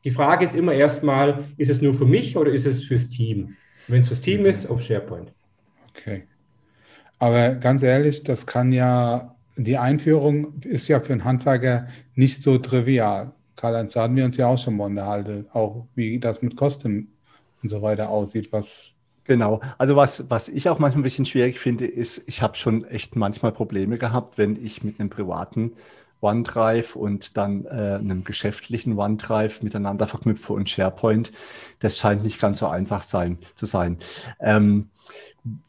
die 0.04 0.12
Frage 0.12 0.44
ist 0.44 0.54
immer 0.54 0.74
erstmal, 0.74 1.42
ist 1.56 1.70
es 1.70 1.82
nur 1.82 1.94
für 1.94 2.06
mich 2.06 2.36
oder 2.36 2.52
ist 2.52 2.66
es 2.66 2.84
fürs 2.84 3.08
Team? 3.08 3.56
Wenn 3.88 3.98
es 3.98 4.06
fürs 4.06 4.20
Team 4.20 4.46
ist, 4.46 4.70
auf 4.70 4.80
SharePoint. 4.80 5.32
Okay. 5.90 6.22
Aber 7.18 7.56
ganz 7.56 7.82
ehrlich, 7.82 8.22
das 8.22 8.46
kann 8.46 8.70
ja 8.70 9.34
die 9.64 9.78
Einführung 9.78 10.60
ist 10.62 10.88
ja 10.88 11.00
für 11.00 11.12
einen 11.12 11.24
Handwerker 11.24 11.88
nicht 12.14 12.42
so 12.42 12.58
trivial. 12.58 13.32
Karl-Heinz, 13.56 13.94
da 13.94 14.02
hatten 14.02 14.16
wir 14.16 14.24
uns 14.24 14.36
ja 14.36 14.46
auch 14.46 14.58
schon 14.58 14.76
mal 14.76 14.84
unterhalten, 14.84 15.46
auch 15.52 15.86
wie 15.94 16.18
das 16.20 16.42
mit 16.42 16.56
Kosten 16.56 17.12
und 17.62 17.68
so 17.68 17.82
weiter 17.82 18.08
aussieht, 18.08 18.52
was 18.52 18.94
Genau. 19.24 19.60
Also 19.76 19.94
was, 19.94 20.24
was 20.30 20.48
ich 20.48 20.70
auch 20.70 20.78
manchmal 20.78 21.00
ein 21.00 21.04
bisschen 21.04 21.26
schwierig 21.26 21.60
finde, 21.60 21.86
ist, 21.86 22.22
ich 22.26 22.40
habe 22.40 22.56
schon 22.56 22.86
echt 22.86 23.14
manchmal 23.14 23.52
Probleme 23.52 23.98
gehabt, 23.98 24.38
wenn 24.38 24.64
ich 24.64 24.82
mit 24.82 24.98
einem 24.98 25.10
privaten 25.10 25.72
OneDrive 26.22 26.96
und 26.96 27.36
dann 27.36 27.66
äh, 27.66 27.98
einem 28.00 28.24
geschäftlichen 28.24 28.98
OneDrive 28.98 29.62
miteinander 29.62 30.06
verknüpfe 30.06 30.54
und 30.54 30.70
SharePoint. 30.70 31.30
Das 31.80 31.98
scheint 31.98 32.24
nicht 32.24 32.40
ganz 32.40 32.60
so 32.60 32.68
einfach 32.68 33.02
sein, 33.02 33.36
zu 33.54 33.66
sein. 33.66 33.98
Ähm, 34.40 34.88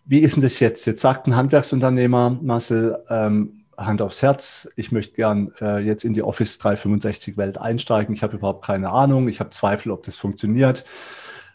wie 0.05 0.19
ist 0.19 0.35
denn 0.35 0.41
das 0.41 0.61
jetzt? 0.61 0.85
Jetzt 0.85 1.01
sagt 1.01 1.27
ein 1.27 1.35
Handwerksunternehmer, 1.35 2.37
Marcel, 2.41 2.97
ähm, 3.09 3.58
Hand 3.85 4.01
aufs 4.01 4.21
Herz, 4.21 4.69
ich 4.75 4.91
möchte 4.91 5.15
gern 5.15 5.51
äh, 5.61 5.79
jetzt 5.79 6.03
in 6.03 6.13
die 6.13 6.23
Office 6.23 6.57
365 6.59 7.37
Welt 7.37 7.57
einsteigen. 7.57 8.13
Ich 8.13 8.23
habe 8.23 8.37
überhaupt 8.37 8.65
keine 8.65 8.89
Ahnung. 8.89 9.27
Ich 9.27 9.39
habe 9.39 9.49
Zweifel, 9.49 9.91
ob 9.91 10.03
das 10.03 10.15
funktioniert. 10.15 10.85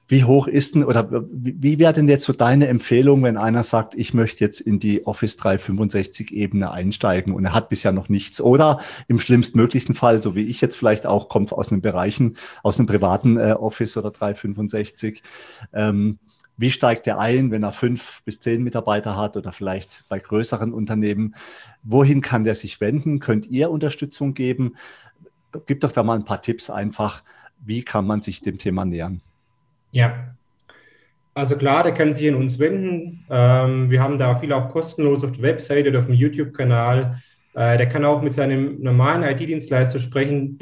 Wie 0.07 0.25
hoch 0.25 0.49
ist 0.49 0.75
denn 0.75 0.85
oder 0.85 1.09
wie, 1.11 1.57
wie 1.59 1.79
wäre 1.79 1.95
denn 1.95 2.09
jetzt 2.09 2.25
so 2.25 2.35
deine 2.35 2.67
Empfehlung, 2.67 3.23
wenn 3.23 3.39
einer 3.39 3.63
sagt, 3.63 3.95
ich 3.95 4.13
möchte 4.13 4.45
jetzt 4.45 4.61
in 4.61 4.79
die 4.79 5.07
Office 5.07 5.39
365 5.39 6.31
Ebene 6.33 6.71
einsteigen 6.71 7.33
und 7.33 7.45
er 7.47 7.55
hat 7.55 7.71
bisher 7.71 7.93
noch 7.93 8.11
nichts 8.11 8.41
oder 8.43 8.81
im 9.09 9.19
schlimmstmöglichen 9.19 9.95
Fall, 9.95 10.21
so 10.21 10.35
wie 10.35 10.45
ich 10.45 10.61
jetzt 10.61 10.77
vielleicht 10.77 11.07
auch, 11.07 11.31
kommt 11.31 11.53
aus 11.53 11.73
einem 11.73 11.81
Bereichen, 11.81 12.37
aus 12.63 12.79
einem 12.79 12.87
privaten 12.87 13.39
äh, 13.39 13.53
Office 13.53 13.97
oder 13.97 14.11
365. 14.11 15.23
Ähm, 15.73 16.19
wie 16.57 16.71
steigt 16.71 17.07
er 17.07 17.19
ein, 17.19 17.51
wenn 17.51 17.63
er 17.63 17.73
fünf 17.73 18.23
bis 18.25 18.41
zehn 18.41 18.63
Mitarbeiter 18.63 19.17
hat 19.17 19.37
oder 19.37 19.53
vielleicht 19.53 20.05
bei 20.09 20.19
größeren 20.19 20.73
Unternehmen? 20.73 21.35
Wohin 21.83 22.21
kann 22.21 22.45
der 22.45 22.55
sich 22.55 22.81
wenden? 22.81 23.19
Könnt 23.19 23.47
ihr 23.47 23.71
Unterstützung 23.71 24.35
geben? 24.35 24.77
Gib 25.67 25.81
doch 25.81 25.93
da 25.93 26.03
mal 26.03 26.17
ein 26.17 26.25
paar 26.25 26.43
Tipps 26.43 26.71
einfach. 26.71 27.23
Wie 27.65 27.83
kann 27.83 28.07
man 28.07 28.21
sich 28.21 28.41
dem 28.41 28.59
Thema 28.59 28.85
nähern? 28.85 29.21
Ja, 29.91 30.35
also 31.35 31.57
klar, 31.57 31.83
der 31.83 31.95
kann 31.95 32.15
sich 32.15 32.29
an 32.29 32.37
uns 32.37 32.61
wenden. 32.61 33.25
Ähm, 33.29 33.91
wir 33.91 34.01
haben 34.01 34.19
da 34.19 34.37
viel 34.37 34.53
auch 34.53 34.71
kostenlos 34.71 35.25
auf 35.25 35.33
der 35.33 35.43
Webseite 35.43 35.91
oder 35.91 35.99
auf 35.99 36.07
dem 36.07 36.15
YouTube-Kanal. 36.15 37.21
Äh, 37.55 37.77
der 37.77 37.89
kann 37.89 38.05
auch 38.05 38.23
mit 38.23 38.35
seinem 38.35 38.81
normalen 38.81 39.25
IT-Dienstleister 39.25 39.99
sprechen. 39.99 40.59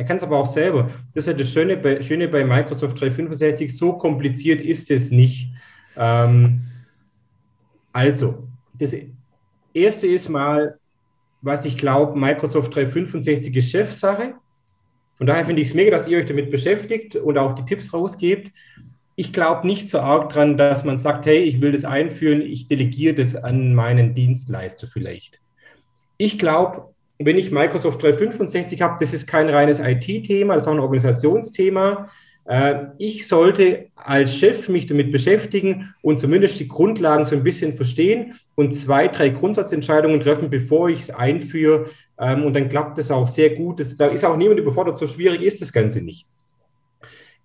Er 0.00 0.06
kann 0.06 0.16
es 0.16 0.22
aber 0.22 0.38
auch 0.38 0.46
selber. 0.46 0.88
Das 1.12 1.26
ist 1.26 1.26
ja 1.26 1.34
das 1.34 1.52
Schöne 1.52 1.76
bei, 1.76 2.02
Schöne 2.02 2.26
bei 2.26 2.42
Microsoft 2.42 2.98
365. 2.98 3.76
So 3.76 3.92
kompliziert 3.92 4.62
ist 4.62 4.90
es 4.90 5.10
nicht. 5.10 5.50
Ähm, 5.94 6.62
also, 7.92 8.48
das 8.78 8.96
erste 9.74 10.06
ist 10.06 10.30
mal, 10.30 10.78
was 11.42 11.66
ich 11.66 11.76
glaube, 11.76 12.18
Microsoft 12.18 12.74
365 12.74 13.54
ist 13.54 13.70
Chefsache. 13.70 14.36
Von 15.18 15.26
daher 15.26 15.44
finde 15.44 15.60
ich 15.60 15.68
es 15.68 15.74
mega, 15.74 15.90
dass 15.90 16.08
ihr 16.08 16.16
euch 16.16 16.24
damit 16.24 16.50
beschäftigt 16.50 17.16
und 17.16 17.36
auch 17.36 17.54
die 17.54 17.66
Tipps 17.66 17.92
rausgebt. 17.92 18.50
Ich 19.16 19.34
glaube 19.34 19.66
nicht 19.66 19.86
so 19.90 19.98
arg 19.98 20.32
dran, 20.32 20.56
dass 20.56 20.82
man 20.82 20.96
sagt, 20.96 21.26
hey, 21.26 21.40
ich 21.42 21.60
will 21.60 21.72
das 21.72 21.84
einführen, 21.84 22.40
ich 22.40 22.68
delegiere 22.68 23.16
das 23.16 23.36
an 23.36 23.74
meinen 23.74 24.14
Dienstleister 24.14 24.86
vielleicht. 24.86 25.42
Ich 26.16 26.38
glaube, 26.38 26.88
wenn 27.22 27.36
ich 27.36 27.50
Microsoft 27.50 28.02
365 28.02 28.80
habe, 28.80 28.96
das 28.98 29.12
ist 29.12 29.26
kein 29.26 29.48
reines 29.48 29.78
IT-Thema, 29.78 30.54
das 30.54 30.62
ist 30.62 30.68
auch 30.68 30.72
ein 30.72 30.80
Organisationsthema. 30.80 32.08
Äh, 32.46 32.86
ich 32.98 33.28
sollte 33.28 33.88
als 33.94 34.34
Chef 34.34 34.68
mich 34.68 34.86
damit 34.86 35.12
beschäftigen 35.12 35.94
und 36.02 36.18
zumindest 36.18 36.58
die 36.58 36.68
Grundlagen 36.68 37.26
so 37.26 37.36
ein 37.36 37.44
bisschen 37.44 37.76
verstehen 37.76 38.34
und 38.54 38.72
zwei, 38.72 39.08
drei 39.08 39.28
Grundsatzentscheidungen 39.28 40.20
treffen, 40.20 40.48
bevor 40.48 40.88
ich 40.88 41.00
es 41.00 41.10
einführe. 41.10 41.90
Ähm, 42.18 42.44
und 42.44 42.56
dann 42.56 42.70
klappt 42.70 42.96
das 42.96 43.10
auch 43.10 43.28
sehr 43.28 43.50
gut. 43.50 43.80
Das, 43.80 43.96
da 43.96 44.06
ist 44.06 44.24
auch 44.24 44.36
niemand 44.36 44.58
überfordert. 44.58 44.96
So 44.96 45.06
schwierig 45.06 45.42
ist 45.42 45.60
das 45.60 45.72
Ganze 45.72 46.00
nicht. 46.00 46.26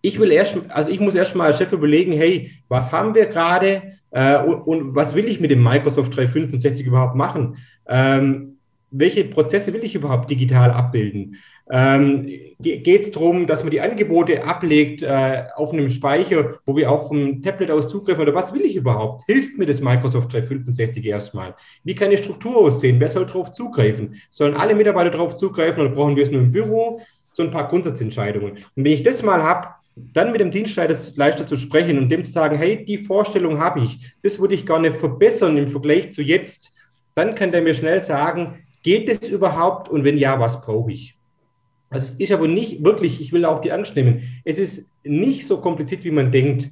Ich 0.01 0.19
will 0.19 0.31
erst, 0.31 0.57
also 0.69 0.91
ich 0.91 0.99
muss 0.99 1.15
erst 1.15 1.35
mal 1.35 1.47
als 1.47 1.57
Chef 1.57 1.73
überlegen, 1.73 2.13
hey, 2.13 2.51
was 2.69 2.91
haben 2.91 3.13
wir 3.13 3.25
gerade 3.25 3.81
äh, 4.11 4.37
und, 4.37 4.61
und, 4.61 4.95
was 4.95 5.15
will 5.15 5.27
ich 5.27 5.39
mit 5.39 5.51
dem 5.51 5.63
Microsoft 5.63 6.15
365 6.15 6.85
überhaupt 6.85 7.15
machen? 7.15 7.57
Ähm, 7.87 8.54
welche 8.91 9.25
Prozesse 9.25 9.73
will 9.73 9.83
ich 9.83 9.95
überhaupt 9.95 10.29
digital 10.29 10.71
abbilden? 10.71 11.37
Ähm, 11.69 12.27
Geht 12.59 13.03
es 13.03 13.11
darum, 13.11 13.47
dass 13.47 13.63
man 13.63 13.71
die 13.71 13.81
Angebote 13.81 14.43
ablegt 14.43 15.01
äh, 15.01 15.43
auf 15.55 15.73
einem 15.73 15.89
Speicher, 15.89 16.59
wo 16.65 16.75
wir 16.75 16.91
auch 16.91 17.07
vom 17.07 17.41
Tablet 17.41 17.71
aus 17.71 17.87
zugreifen? 17.87 18.21
Oder 18.21 18.35
was 18.35 18.53
will 18.53 18.61
ich 18.61 18.75
überhaupt? 18.75 19.23
Hilft 19.25 19.57
mir 19.57 19.65
das 19.65 19.81
Microsoft 19.81 20.31
365 20.31 21.05
erstmal? 21.05 21.55
Wie 21.83 21.95
kann 21.95 22.11
die 22.11 22.17
Struktur 22.17 22.57
aussehen? 22.57 22.99
Wer 22.99 23.09
soll 23.09 23.25
darauf 23.25 23.51
zugreifen? 23.51 24.21
Sollen 24.29 24.55
alle 24.55 24.75
Mitarbeiter 24.75 25.11
darauf 25.11 25.35
zugreifen 25.35 25.85
oder 25.85 25.93
brauchen 25.93 26.15
wir 26.15 26.23
es 26.23 26.31
nur 26.31 26.41
im 26.41 26.51
Büro? 26.51 27.01
So 27.33 27.43
ein 27.43 27.51
paar 27.51 27.67
Grundsatzentscheidungen. 27.67 28.51
Und 28.51 28.85
wenn 28.85 28.93
ich 28.93 29.03
das 29.03 29.23
mal 29.23 29.43
habe, 29.43 29.67
dann 29.95 30.31
mit 30.31 30.41
dem 30.41 30.51
Dienstleister 30.51 31.47
zu 31.47 31.55
sprechen 31.55 31.97
und 31.97 32.09
dem 32.09 32.23
zu 32.23 32.31
sagen, 32.31 32.57
hey, 32.57 32.83
die 32.83 32.97
Vorstellung 32.97 33.59
habe 33.59 33.81
ich, 33.81 34.13
das 34.21 34.39
würde 34.39 34.53
ich 34.53 34.65
gerne 34.65 34.93
verbessern 34.93 35.57
im 35.57 35.69
Vergleich 35.69 36.11
zu 36.11 36.21
jetzt, 36.21 36.73
dann 37.15 37.33
kann 37.33 37.51
der 37.51 37.61
mir 37.61 37.73
schnell 37.73 38.01
sagen, 38.01 38.64
Geht 38.85 39.09
es 39.09 39.27
überhaupt 39.29 39.89
und 39.89 40.03
wenn 40.03 40.15
ja, 40.15 40.39
was 40.39 40.61
brauche 40.61 40.91
ich? 40.91 41.17
Also 41.89 42.05
es 42.05 42.19
ist 42.19 42.31
aber 42.31 42.47
nicht 42.47 42.83
wirklich, 42.83 43.19
ich 43.19 43.33
will 43.33 43.43
auch 43.43 43.59
die 43.59 43.71
Angst 43.71 43.95
nehmen, 43.95 44.21
es 44.43 44.59
ist 44.59 44.91
nicht 45.03 45.47
so 45.47 45.57
kompliziert, 45.57 46.03
wie 46.03 46.11
man 46.11 46.31
denkt. 46.31 46.69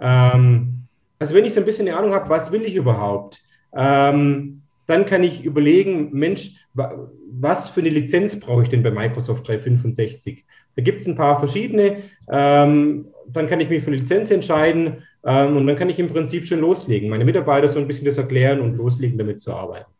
Ähm, 0.00 0.82
also 1.18 1.34
wenn 1.34 1.44
ich 1.44 1.54
so 1.54 1.58
ein 1.58 1.66
bisschen 1.66 1.88
eine 1.88 1.96
Ahnung 1.96 2.14
habe, 2.14 2.28
was 2.28 2.52
will 2.52 2.62
ich 2.62 2.76
überhaupt, 2.76 3.42
ähm, 3.76 4.62
dann 4.86 5.06
kann 5.06 5.24
ich 5.24 5.42
überlegen, 5.42 6.10
Mensch, 6.12 6.52
was 6.72 7.68
für 7.68 7.80
eine 7.80 7.88
Lizenz 7.88 8.38
brauche 8.38 8.62
ich 8.62 8.68
denn 8.68 8.84
bei 8.84 8.92
Microsoft 8.92 9.48
365? 9.48 10.44
Da 10.76 10.82
gibt 10.82 11.00
es 11.00 11.08
ein 11.08 11.16
paar 11.16 11.40
verschiedene. 11.40 11.96
Ähm, 12.30 13.08
dann 13.26 13.48
kann 13.48 13.58
ich 13.58 13.68
mich 13.68 13.82
für 13.82 13.88
eine 13.88 13.96
Lizenz 13.96 14.30
entscheiden 14.30 15.02
ähm, 15.24 15.56
und 15.56 15.66
dann 15.66 15.74
kann 15.74 15.90
ich 15.90 15.98
im 15.98 16.10
Prinzip 16.10 16.46
schon 16.46 16.60
loslegen, 16.60 17.10
meine 17.10 17.24
Mitarbeiter 17.24 17.66
so 17.66 17.80
ein 17.80 17.88
bisschen 17.88 18.04
das 18.04 18.18
erklären 18.18 18.60
und 18.60 18.76
loslegen, 18.76 19.18
damit 19.18 19.40
zu 19.40 19.52
arbeiten. 19.52 19.95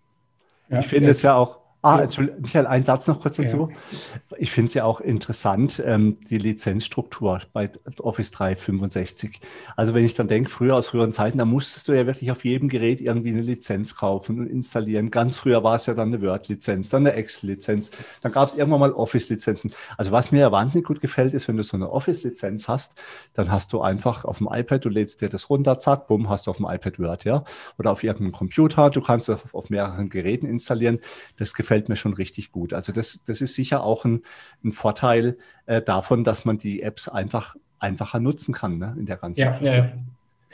Ja, 0.68 0.80
ich 0.80 0.86
finde 0.86 1.10
es 1.10 1.22
ja 1.22 1.36
auch 1.36 1.60
Ah, 1.82 2.00
Entschuldigung, 2.00 2.42
Michael, 2.42 2.66
ein 2.66 2.84
Satz 2.84 3.06
noch 3.06 3.20
kurz 3.20 3.36
dazu. 3.36 3.68
Ja. 3.70 4.36
Ich 4.38 4.50
finde 4.50 4.68
es 4.68 4.74
ja 4.74 4.84
auch 4.84 5.00
interessant, 5.00 5.80
ähm, 5.84 6.18
die 6.28 6.38
Lizenzstruktur 6.38 7.42
bei 7.52 7.70
Office 8.00 8.32
365. 8.32 9.40
Also 9.76 9.94
wenn 9.94 10.04
ich 10.04 10.14
dann 10.14 10.26
denke, 10.26 10.50
früher 10.50 10.74
aus 10.74 10.88
früheren 10.88 11.12
Zeiten, 11.12 11.38
da 11.38 11.44
musstest 11.44 11.86
du 11.86 11.92
ja 11.92 12.06
wirklich 12.06 12.32
auf 12.32 12.44
jedem 12.44 12.68
Gerät 12.68 13.00
irgendwie 13.00 13.28
eine 13.28 13.42
Lizenz 13.42 13.94
kaufen 13.94 14.40
und 14.40 14.48
installieren. 14.48 15.12
Ganz 15.12 15.36
früher 15.36 15.62
war 15.62 15.76
es 15.76 15.86
ja 15.86 15.94
dann 15.94 16.08
eine 16.08 16.20
Word-Lizenz, 16.22 16.88
dann 16.88 17.06
eine 17.06 17.14
Excel-Lizenz, 17.14 17.92
dann 18.20 18.32
gab 18.32 18.48
es 18.48 18.56
irgendwann 18.56 18.80
mal 18.80 18.92
Office-Lizenzen. 18.92 19.72
Also 19.96 20.10
was 20.10 20.32
mir 20.32 20.40
ja 20.40 20.50
wahnsinnig 20.50 20.86
gut 20.86 21.00
gefällt, 21.00 21.34
ist, 21.34 21.46
wenn 21.46 21.56
du 21.56 21.62
so 21.62 21.76
eine 21.76 21.90
Office-Lizenz 21.90 22.66
hast, 22.66 23.00
dann 23.34 23.52
hast 23.52 23.72
du 23.72 23.80
einfach 23.80 24.24
auf 24.24 24.38
dem 24.38 24.48
iPad, 24.50 24.84
du 24.84 24.88
lädst 24.88 25.20
dir 25.20 25.28
das 25.28 25.50
runter, 25.50 25.78
zack, 25.78 26.08
bumm, 26.08 26.28
hast 26.28 26.48
du 26.48 26.50
auf 26.50 26.56
dem 26.56 26.66
iPad 26.66 26.98
Word, 26.98 27.24
ja. 27.24 27.44
Oder 27.78 27.92
auf 27.92 28.02
irgendeinem 28.02 28.32
Computer, 28.32 28.90
du 28.90 29.00
kannst 29.00 29.28
es 29.28 29.36
auf, 29.36 29.54
auf 29.54 29.70
mehreren 29.70 30.08
Geräten 30.08 30.46
installieren. 30.46 30.98
Das 31.36 31.54
gefällt 31.54 31.65
gefällt 31.66 31.88
mir 31.88 31.96
schon 31.96 32.14
richtig 32.14 32.52
gut. 32.52 32.72
Also 32.72 32.92
das, 32.92 33.24
das 33.24 33.40
ist 33.40 33.54
sicher 33.54 33.82
auch 33.82 34.04
ein, 34.04 34.22
ein 34.64 34.70
Vorteil 34.70 35.36
äh, 35.66 35.82
davon, 35.82 36.22
dass 36.22 36.44
man 36.44 36.58
die 36.58 36.80
Apps 36.80 37.08
einfach 37.08 37.56
einfacher 37.80 38.20
nutzen 38.20 38.54
kann 38.54 38.78
ne, 38.78 38.94
in 38.96 39.06
der 39.06 39.16
ganzen 39.16 39.40
ja, 39.40 39.58
ja, 39.60 39.74
ja. 39.74 39.92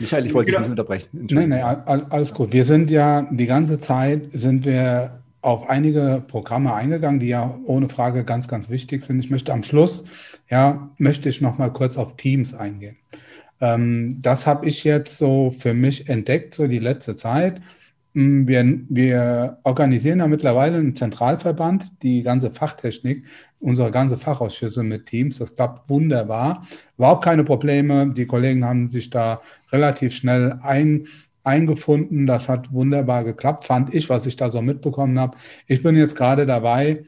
Michael, 0.00 0.26
ich 0.26 0.32
wollte 0.32 0.50
genau. 0.50 0.60
dich 0.60 0.68
nicht 0.68 0.78
unterbrechen. 0.78 1.08
Nein, 1.30 1.50
nein, 1.50 1.62
alles 2.10 2.32
gut. 2.32 2.52
Wir 2.52 2.64
sind 2.64 2.90
ja 2.90 3.28
die 3.30 3.46
ganze 3.46 3.78
Zeit 3.78 4.22
sind 4.32 4.64
wir 4.64 5.22
auf 5.42 5.68
einige 5.68 6.24
Programme 6.26 6.72
eingegangen, 6.72 7.20
die 7.20 7.28
ja 7.28 7.58
ohne 7.66 7.90
Frage 7.90 8.24
ganz, 8.24 8.48
ganz 8.48 8.70
wichtig 8.70 9.02
sind. 9.02 9.20
Ich 9.20 9.30
möchte 9.30 9.52
am 9.52 9.62
Schluss, 9.62 10.04
ja, 10.48 10.90
möchte 10.96 11.28
ich 11.28 11.42
noch 11.42 11.58
mal 11.58 11.70
kurz 11.70 11.98
auf 11.98 12.16
Teams 12.16 12.54
eingehen. 12.54 12.96
Ähm, 13.60 14.18
das 14.22 14.46
habe 14.46 14.66
ich 14.66 14.82
jetzt 14.82 15.18
so 15.18 15.50
für 15.50 15.74
mich 15.74 16.08
entdeckt, 16.08 16.54
so 16.54 16.66
die 16.66 16.78
letzte 16.78 17.16
Zeit. 17.16 17.60
Mm, 18.14 18.46
wir, 18.46 18.80
wir 18.88 19.58
organisieren 19.62 20.18
ja 20.18 20.26
mittlerweile 20.26 20.78
einen 20.78 20.96
Zentralverband, 20.96 22.02
die 22.02 22.22
ganze 22.22 22.50
Fachtechnik, 22.50 23.24
unsere 23.58 23.90
ganze 23.90 24.18
Fachausschüsse 24.18 24.82
mit 24.82 25.06
Teams. 25.06 25.38
Das 25.38 25.54
klappt 25.54 25.88
wunderbar. 25.88 26.66
Überhaupt 26.98 27.24
keine 27.24 27.44
Probleme. 27.44 28.12
Die 28.12 28.26
Kollegen 28.26 28.64
haben 28.64 28.88
sich 28.88 29.10
da 29.10 29.40
relativ 29.70 30.14
schnell 30.14 30.58
ein, 30.62 31.06
eingefunden. 31.44 32.26
Das 32.26 32.48
hat 32.48 32.72
wunderbar 32.72 33.24
geklappt, 33.24 33.64
fand 33.64 33.94
ich, 33.94 34.08
was 34.08 34.26
ich 34.26 34.36
da 34.36 34.50
so 34.50 34.62
mitbekommen 34.62 35.18
habe. 35.18 35.38
Ich 35.66 35.82
bin 35.82 35.96
jetzt 35.96 36.16
gerade 36.16 36.46
dabei, 36.46 37.04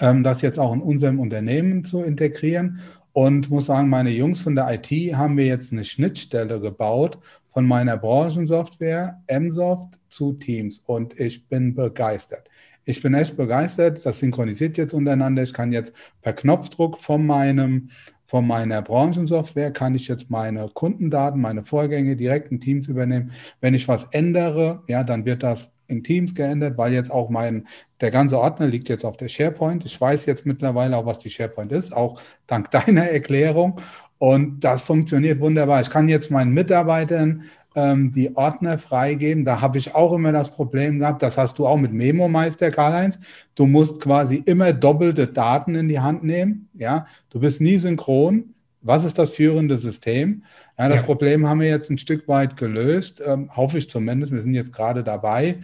ähm, 0.00 0.22
das 0.22 0.42
jetzt 0.42 0.58
auch 0.58 0.74
in 0.74 0.80
unserem 0.80 1.20
Unternehmen 1.20 1.84
zu 1.84 2.02
integrieren 2.02 2.80
und 3.12 3.50
muss 3.50 3.66
sagen, 3.66 3.88
meine 3.88 4.10
Jungs 4.10 4.40
von 4.40 4.54
der 4.54 4.72
IT 4.72 4.90
haben 5.16 5.36
wir 5.36 5.46
jetzt 5.46 5.72
eine 5.72 5.84
Schnittstelle 5.84 6.60
gebaut 6.60 7.18
von 7.50 7.66
meiner 7.66 7.96
Branchensoftware 7.96 9.22
Msoft 9.28 9.98
zu 10.08 10.34
Teams 10.34 10.78
und 10.86 11.18
ich 11.18 11.48
bin 11.48 11.74
begeistert. 11.74 12.48
Ich 12.84 13.02
bin 13.02 13.14
echt 13.14 13.36
begeistert. 13.36 14.06
Das 14.06 14.20
synchronisiert 14.20 14.78
jetzt 14.78 14.94
untereinander. 14.94 15.42
Ich 15.42 15.52
kann 15.52 15.72
jetzt 15.72 15.92
per 16.22 16.32
Knopfdruck 16.32 16.98
von 16.98 17.26
meinem 17.26 17.90
von 18.28 18.46
meiner 18.46 18.82
Branchensoftware 18.82 19.72
kann 19.72 19.94
ich 19.94 20.06
jetzt 20.06 20.30
meine 20.30 20.68
Kundendaten, 20.68 21.40
meine 21.40 21.64
Vorgänge 21.64 22.14
direkt 22.14 22.52
in 22.52 22.60
Teams 22.60 22.86
übernehmen. 22.86 23.32
Wenn 23.62 23.72
ich 23.72 23.88
was 23.88 24.04
ändere, 24.10 24.82
ja, 24.86 25.02
dann 25.02 25.24
wird 25.24 25.42
das 25.42 25.70
in 25.86 26.04
Teams 26.04 26.34
geändert, 26.34 26.76
weil 26.76 26.92
jetzt 26.92 27.10
auch 27.10 27.30
mein, 27.30 27.66
der 28.00 28.10
ganze 28.10 28.38
Ordner 28.38 28.66
liegt 28.66 28.88
jetzt 28.88 29.04
auf 29.04 29.16
der 29.16 29.28
SharePoint. 29.28 29.84
Ich 29.84 30.00
weiß 30.00 30.26
jetzt 30.26 30.46
mittlerweile 30.46 30.96
auch, 30.96 31.06
was 31.06 31.18
die 31.18 31.30
SharePoint 31.30 31.72
ist, 31.72 31.94
auch 31.94 32.20
dank 32.46 32.70
deiner 32.72 33.08
Erklärung. 33.08 33.80
Und 34.18 34.60
das 34.60 34.82
funktioniert 34.82 35.40
wunderbar. 35.40 35.80
Ich 35.80 35.90
kann 35.90 36.08
jetzt 36.08 36.30
meinen 36.30 36.52
Mitarbeitern 36.52 37.44
ähm, 37.74 38.12
die 38.12 38.34
Ordner 38.36 38.78
freigeben. 38.78 39.44
Da 39.44 39.60
habe 39.60 39.78
ich 39.78 39.94
auch 39.94 40.12
immer 40.12 40.32
das 40.32 40.50
Problem 40.50 40.98
gehabt, 40.98 41.22
das 41.22 41.38
hast 41.38 41.58
du 41.58 41.66
auch 41.66 41.76
mit 41.76 41.92
Memo 41.92 42.28
Meister, 42.28 42.70
Karl-Heinz. 42.70 43.20
Du 43.54 43.66
musst 43.66 44.00
quasi 44.00 44.42
immer 44.44 44.72
doppelte 44.72 45.28
Daten 45.28 45.74
in 45.74 45.88
die 45.88 46.00
Hand 46.00 46.24
nehmen. 46.24 46.68
Ja, 46.74 47.06
du 47.30 47.40
bist 47.40 47.60
nie 47.60 47.78
synchron. 47.78 48.54
Was 48.80 49.04
ist 49.04 49.18
das 49.18 49.30
führende 49.30 49.76
System? 49.76 50.44
Ja, 50.78 50.88
das 50.88 51.00
ja. 51.00 51.06
Problem 51.06 51.48
haben 51.48 51.60
wir 51.60 51.68
jetzt 51.68 51.90
ein 51.90 51.98
Stück 51.98 52.26
weit 52.28 52.56
gelöst, 52.56 53.20
ähm, 53.24 53.54
hoffe 53.56 53.78
ich 53.78 53.88
zumindest. 53.88 54.32
Wir 54.32 54.42
sind 54.42 54.54
jetzt 54.54 54.72
gerade 54.72 55.04
dabei. 55.04 55.58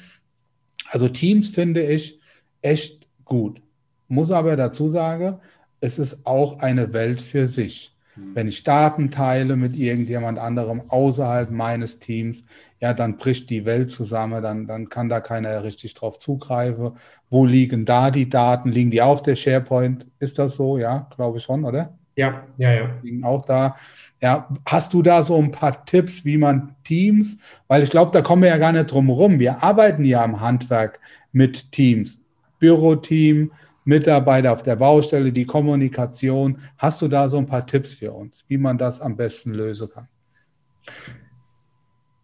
Also 0.91 1.09
Teams 1.09 1.49
finde 1.49 1.82
ich 1.82 2.20
echt 2.64 3.06
gut. 3.24 3.60
Muss 4.08 4.30
aber 4.30 4.56
dazu 4.56 4.88
sagen, 4.88 5.38
es 5.80 5.98
ist 5.98 6.26
auch 6.26 6.60
eine 6.60 6.92
Welt 6.92 7.20
für 7.20 7.46
sich. 7.46 7.94
Hm. 8.14 8.34
Wenn 8.34 8.48
ich 8.48 8.64
Daten 8.64 9.10
teile 9.10 9.56
mit 9.56 9.76
irgendjemand 9.76 10.38
anderem 10.38 10.82
außerhalb 10.88 11.50
meines 11.50 11.98
Teams, 11.98 12.44
ja, 12.80 12.94
dann 12.94 13.16
bricht 13.16 13.50
die 13.50 13.64
Welt 13.64 13.90
zusammen, 13.90 14.42
dann, 14.42 14.66
dann 14.66 14.88
kann 14.88 15.08
da 15.08 15.20
keiner 15.20 15.62
richtig 15.64 15.94
drauf 15.94 16.18
zugreifen. 16.18 16.92
Wo 17.30 17.46
liegen 17.46 17.84
da 17.84 18.10
die 18.10 18.28
Daten? 18.28 18.70
Liegen 18.70 18.90
die 18.90 19.02
auf 19.02 19.22
der 19.22 19.36
SharePoint? 19.36 20.06
Ist 20.18 20.38
das 20.38 20.56
so? 20.56 20.78
Ja, 20.78 21.08
glaube 21.14 21.38
ich 21.38 21.44
schon, 21.44 21.64
oder? 21.64 21.98
Ja, 22.16 22.44
ja, 22.58 22.72
ja. 22.72 22.90
Liegen 23.02 23.24
auch 23.24 23.42
da. 23.42 23.76
Ja, 24.22 24.48
hast 24.66 24.94
du 24.94 25.02
da 25.02 25.22
so 25.22 25.36
ein 25.36 25.50
paar 25.50 25.84
Tipps, 25.84 26.24
wie 26.24 26.38
man 26.38 26.76
Teams, 26.84 27.36
weil 27.66 27.82
ich 27.82 27.90
glaube, 27.90 28.12
da 28.12 28.22
kommen 28.22 28.42
wir 28.42 28.50
ja 28.50 28.58
gar 28.58 28.72
nicht 28.72 28.90
drum 28.90 29.10
rum. 29.10 29.38
Wir 29.38 29.62
arbeiten 29.62 30.04
ja 30.04 30.24
im 30.24 30.40
Handwerk 30.40 31.00
mit 31.32 31.72
Teams. 31.72 32.23
Büroteam, 32.64 33.52
Mitarbeiter 33.84 34.50
auf 34.50 34.62
der 34.62 34.76
Baustelle, 34.76 35.30
die 35.30 35.44
Kommunikation. 35.44 36.56
Hast 36.78 37.02
du 37.02 37.08
da 37.08 37.28
so 37.28 37.36
ein 37.36 37.44
paar 37.44 37.66
Tipps 37.66 37.92
für 37.92 38.12
uns, 38.12 38.42
wie 38.48 38.56
man 38.56 38.78
das 38.78 39.02
am 39.02 39.18
besten 39.18 39.52
lösen 39.52 39.90
kann? 39.90 40.08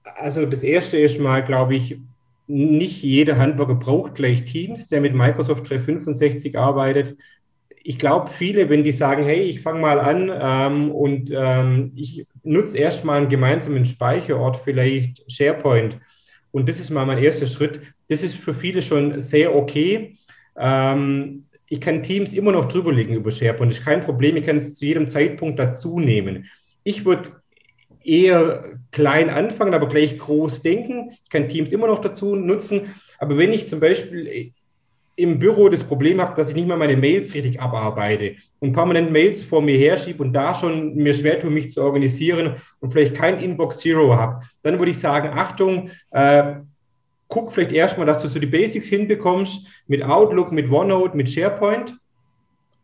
Also 0.02 0.46
das 0.46 0.62
Erste 0.62 0.96
ist 0.96 1.20
mal, 1.20 1.44
glaube 1.44 1.74
ich, 1.74 1.98
nicht 2.46 3.02
jeder 3.02 3.36
Handwerker 3.36 3.74
braucht 3.74 4.14
gleich 4.14 4.44
Teams, 4.44 4.88
der 4.88 5.02
mit 5.02 5.14
Microsoft 5.14 5.68
365 5.68 6.58
arbeitet. 6.58 7.18
Ich 7.82 7.98
glaube, 7.98 8.30
viele, 8.30 8.70
wenn 8.70 8.82
die 8.82 8.92
sagen, 8.92 9.22
hey, 9.22 9.42
ich 9.42 9.60
fange 9.60 9.80
mal 9.80 10.00
an 10.00 10.30
ähm, 10.32 10.90
und 10.90 11.30
ähm, 11.34 11.92
ich 11.96 12.26
nutze 12.42 12.78
erstmal 12.78 13.18
einen 13.18 13.28
gemeinsamen 13.28 13.84
Speicherort, 13.84 14.56
vielleicht 14.64 15.30
SharePoint, 15.30 15.98
und 16.52 16.68
das 16.68 16.80
ist 16.80 16.90
mal 16.90 17.06
mein 17.06 17.18
erster 17.18 17.46
Schritt, 17.46 17.80
das 18.08 18.22
ist 18.22 18.36
für 18.36 18.54
viele 18.54 18.82
schon 18.82 19.20
sehr 19.20 19.54
okay. 19.54 20.16
Ähm, 20.56 21.44
ich 21.68 21.80
kann 21.80 22.02
Teams 22.02 22.32
immer 22.32 22.52
noch 22.52 22.66
drüberlegen 22.66 23.14
über 23.14 23.30
SharePoint. 23.30 23.70
Das 23.72 23.78
ist 23.78 23.84
kein 23.84 24.02
Problem. 24.02 24.36
Ich 24.36 24.44
kann 24.44 24.56
es 24.56 24.74
zu 24.74 24.84
jedem 24.84 25.08
Zeitpunkt 25.08 25.58
dazu 25.58 26.00
nehmen. 26.00 26.46
Ich 26.82 27.04
würde 27.04 27.30
eher 28.02 28.78
klein 28.90 29.30
anfangen, 29.30 29.74
aber 29.74 29.86
gleich 29.86 30.18
groß 30.18 30.62
denken. 30.62 31.10
Ich 31.10 31.30
kann 31.30 31.48
Teams 31.48 31.72
immer 31.72 31.86
noch 31.86 32.00
dazu 32.00 32.34
nutzen. 32.34 32.92
Aber 33.18 33.36
wenn 33.38 33.52
ich 33.52 33.68
zum 33.68 33.78
Beispiel 33.78 34.52
im 35.20 35.38
Büro 35.38 35.68
das 35.68 35.84
Problem 35.84 36.20
habe, 36.20 36.34
dass 36.34 36.48
ich 36.48 36.54
nicht 36.54 36.66
mal 36.66 36.78
meine 36.78 36.96
Mails 36.96 37.34
richtig 37.34 37.60
abarbeite 37.60 38.36
und 38.58 38.72
permanent 38.72 39.12
Mails 39.12 39.42
vor 39.42 39.60
mir 39.60 39.76
herschiebe 39.76 40.22
und 40.22 40.32
da 40.32 40.54
schon 40.54 40.94
mir 40.94 41.12
schwer 41.12 41.40
tue, 41.40 41.50
mich 41.50 41.70
zu 41.70 41.82
organisieren 41.82 42.56
und 42.80 42.90
vielleicht 42.90 43.14
kein 43.14 43.38
Inbox 43.38 43.78
Zero 43.78 44.14
habe, 44.14 44.40
dann 44.62 44.78
würde 44.78 44.92
ich 44.92 44.98
sagen, 44.98 45.28
Achtung, 45.32 45.90
äh, 46.10 46.54
guck 47.30 47.52
vielleicht 47.52 47.72
erstmal, 47.72 48.06
dass 48.06 48.20
du 48.20 48.28
so 48.28 48.38
die 48.38 48.46
Basics 48.46 48.88
hinbekommst 48.88 49.66
mit 49.86 50.02
Outlook, 50.02 50.52
mit 50.52 50.70
OneNote, 50.70 51.16
mit 51.16 51.30
SharePoint. 51.30 51.96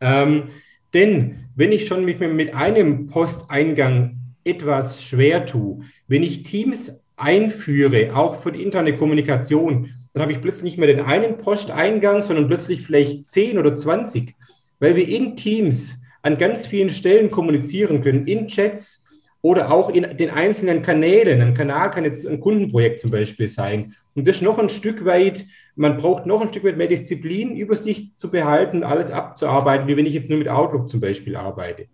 Ähm, 0.01 0.45
denn 0.93 1.49
wenn 1.55 1.71
ich 1.71 1.85
schon 1.85 2.05
mit, 2.05 2.19
mit 2.19 2.55
einem 2.55 3.07
Posteingang 3.07 4.17
etwas 4.43 5.03
schwer 5.03 5.45
tue, 5.45 5.81
wenn 6.07 6.23
ich 6.23 6.43
Teams 6.43 7.03
einführe, 7.17 8.15
auch 8.15 8.41
für 8.41 8.51
die 8.51 8.63
interne 8.63 8.95
Kommunikation, 8.95 9.89
dann 10.13 10.21
habe 10.21 10.31
ich 10.31 10.41
plötzlich 10.41 10.63
nicht 10.63 10.77
mehr 10.77 10.87
den 10.87 11.01
einen 11.01 11.37
Posteingang, 11.37 12.21
sondern 12.21 12.47
plötzlich 12.47 12.83
vielleicht 12.83 13.25
10 13.27 13.59
oder 13.59 13.75
20, 13.75 14.33
weil 14.79 14.95
wir 14.95 15.07
in 15.07 15.35
Teams 15.35 15.97
an 16.21 16.37
ganz 16.37 16.65
vielen 16.65 16.89
Stellen 16.89 17.29
kommunizieren 17.29 18.01
können, 18.01 18.25
in 18.27 18.47
Chats 18.47 19.05
oder 19.47 19.71
auch 19.71 19.89
in 19.89 20.17
den 20.17 20.29
einzelnen 20.29 20.81
Kanälen. 20.81 21.39
Ein 21.39 21.53
Kanal 21.53 21.89
kann 21.89 22.03
jetzt 22.03 22.27
ein 22.27 22.41
Kundenprojekt 22.41 22.99
zum 22.99 23.11
Beispiel 23.11 23.47
sein. 23.47 23.95
Und 24.13 24.27
das 24.27 24.41
noch 24.41 24.59
ein 24.59 24.67
Stück 24.67 25.05
weit, 25.05 25.45
man 25.77 25.95
braucht 25.95 26.25
noch 26.25 26.41
ein 26.41 26.49
Stück 26.49 26.65
weit 26.65 26.75
mehr 26.75 26.87
Disziplin, 26.87 27.55
Übersicht 27.55 28.19
zu 28.19 28.29
behalten, 28.29 28.83
alles 28.83 29.09
abzuarbeiten, 29.09 29.87
wie 29.87 29.95
wenn 29.95 30.05
ich 30.05 30.13
jetzt 30.13 30.29
nur 30.29 30.37
mit 30.39 30.49
Outlook 30.49 30.89
zum 30.89 30.99
Beispiel 30.99 31.37
arbeite. 31.37 31.85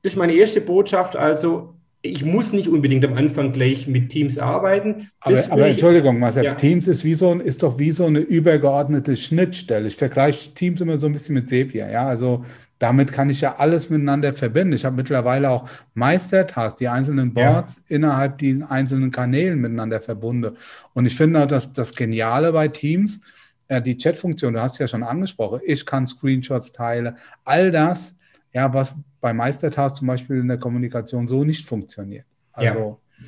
Das 0.00 0.14
ist 0.14 0.16
meine 0.16 0.32
erste 0.32 0.62
Botschaft. 0.62 1.16
Also 1.16 1.74
ich 2.00 2.24
muss 2.24 2.54
nicht 2.54 2.68
unbedingt 2.68 3.04
am 3.04 3.12
Anfang 3.12 3.52
gleich 3.52 3.86
mit 3.86 4.08
Teams 4.08 4.38
arbeiten. 4.38 5.10
Aber, 5.20 5.38
aber, 5.50 5.66
Entschuldigung, 5.66 6.18
Marcel, 6.18 6.44
ja. 6.44 6.54
Teams 6.54 6.88
ist, 6.88 7.04
wie 7.04 7.14
so 7.14 7.30
ein, 7.30 7.40
ist 7.40 7.62
doch 7.62 7.78
wie 7.78 7.90
so 7.90 8.06
eine 8.06 8.20
übergeordnete 8.20 9.18
Schnittstelle. 9.18 9.88
Ich 9.88 9.96
vergleiche 9.96 10.54
Teams 10.54 10.80
immer 10.80 10.98
so 10.98 11.08
ein 11.08 11.12
bisschen 11.12 11.34
mit 11.34 11.50
Sepia. 11.50 11.90
Ja, 11.90 12.06
also 12.06 12.42
damit 12.84 13.12
kann 13.12 13.30
ich 13.30 13.40
ja 13.40 13.56
alles 13.56 13.88
miteinander 13.88 14.34
verbinden. 14.34 14.74
Ich 14.74 14.84
habe 14.84 14.94
mittlerweile 14.94 15.48
auch 15.48 15.66
Meistertasks, 15.94 16.78
die 16.78 16.86
einzelnen 16.86 17.32
Boards 17.32 17.76
ja. 17.76 17.96
innerhalb 17.96 18.36
die 18.36 18.62
einzelnen 18.68 19.10
Kanälen 19.10 19.58
miteinander 19.58 20.02
verbunden. 20.02 20.58
Und 20.92 21.06
ich 21.06 21.16
finde 21.16 21.42
auch, 21.42 21.46
dass 21.46 21.72
das 21.72 21.94
Geniale 21.94 22.52
bei 22.52 22.68
Teams, 22.68 23.20
äh, 23.68 23.80
die 23.80 23.96
Chatfunktion, 23.96 24.52
du 24.52 24.60
hast 24.60 24.78
ja 24.80 24.86
schon 24.86 25.02
angesprochen, 25.02 25.60
ich 25.64 25.86
kann 25.86 26.06
Screenshots 26.06 26.72
teilen, 26.72 27.16
all 27.42 27.70
das, 27.70 28.14
ja, 28.52 28.70
was 28.74 28.94
bei 29.18 29.32
Meistertask 29.32 29.96
zum 29.96 30.08
Beispiel 30.08 30.36
in 30.36 30.48
der 30.48 30.58
Kommunikation 30.58 31.26
so 31.26 31.42
nicht 31.42 31.66
funktioniert. 31.66 32.26
Also. 32.52 33.00
Ja. 33.18 33.26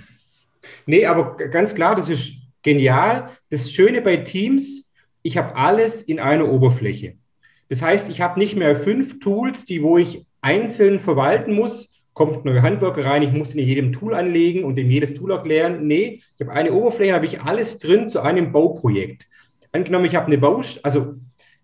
Nee, 0.84 1.06
aber 1.06 1.34
ganz 1.34 1.74
klar, 1.74 1.94
das 1.96 2.10
ist 2.10 2.32
genial. 2.60 3.30
Das 3.48 3.70
Schöne 3.70 4.02
bei 4.02 4.18
Teams, 4.18 4.92
ich 5.22 5.38
habe 5.38 5.56
alles 5.56 6.02
in 6.02 6.20
einer 6.20 6.46
Oberfläche. 6.46 7.14
Das 7.68 7.82
heißt, 7.82 8.08
ich 8.08 8.20
habe 8.20 8.38
nicht 8.38 8.56
mehr 8.56 8.76
fünf 8.76 9.20
Tools, 9.20 9.64
die, 9.64 9.82
wo 9.82 9.98
ich 9.98 10.26
einzeln 10.40 11.00
verwalten 11.00 11.54
muss. 11.54 11.88
Kommt 12.12 12.44
neue 12.44 12.62
Handwerker 12.62 13.04
rein, 13.04 13.22
ich 13.22 13.32
muss 13.32 13.54
in 13.54 13.66
jedem 13.66 13.92
Tool 13.92 14.14
anlegen 14.14 14.64
und 14.64 14.78
ihm 14.78 14.90
jedes 14.90 15.14
Tool 15.14 15.32
erklären. 15.32 15.86
Nee, 15.86 16.22
ich 16.34 16.40
habe 16.40 16.52
eine 16.52 16.72
Oberfläche, 16.72 17.12
habe 17.12 17.26
ich 17.26 17.42
alles 17.42 17.78
drin 17.78 18.08
zu 18.08 18.20
einem 18.20 18.52
Bauprojekt. 18.52 19.26
Angenommen, 19.72 20.06
ich 20.06 20.16
habe 20.16 20.26
eine 20.26 20.38
Baustelle, 20.38 20.84
also 20.84 21.14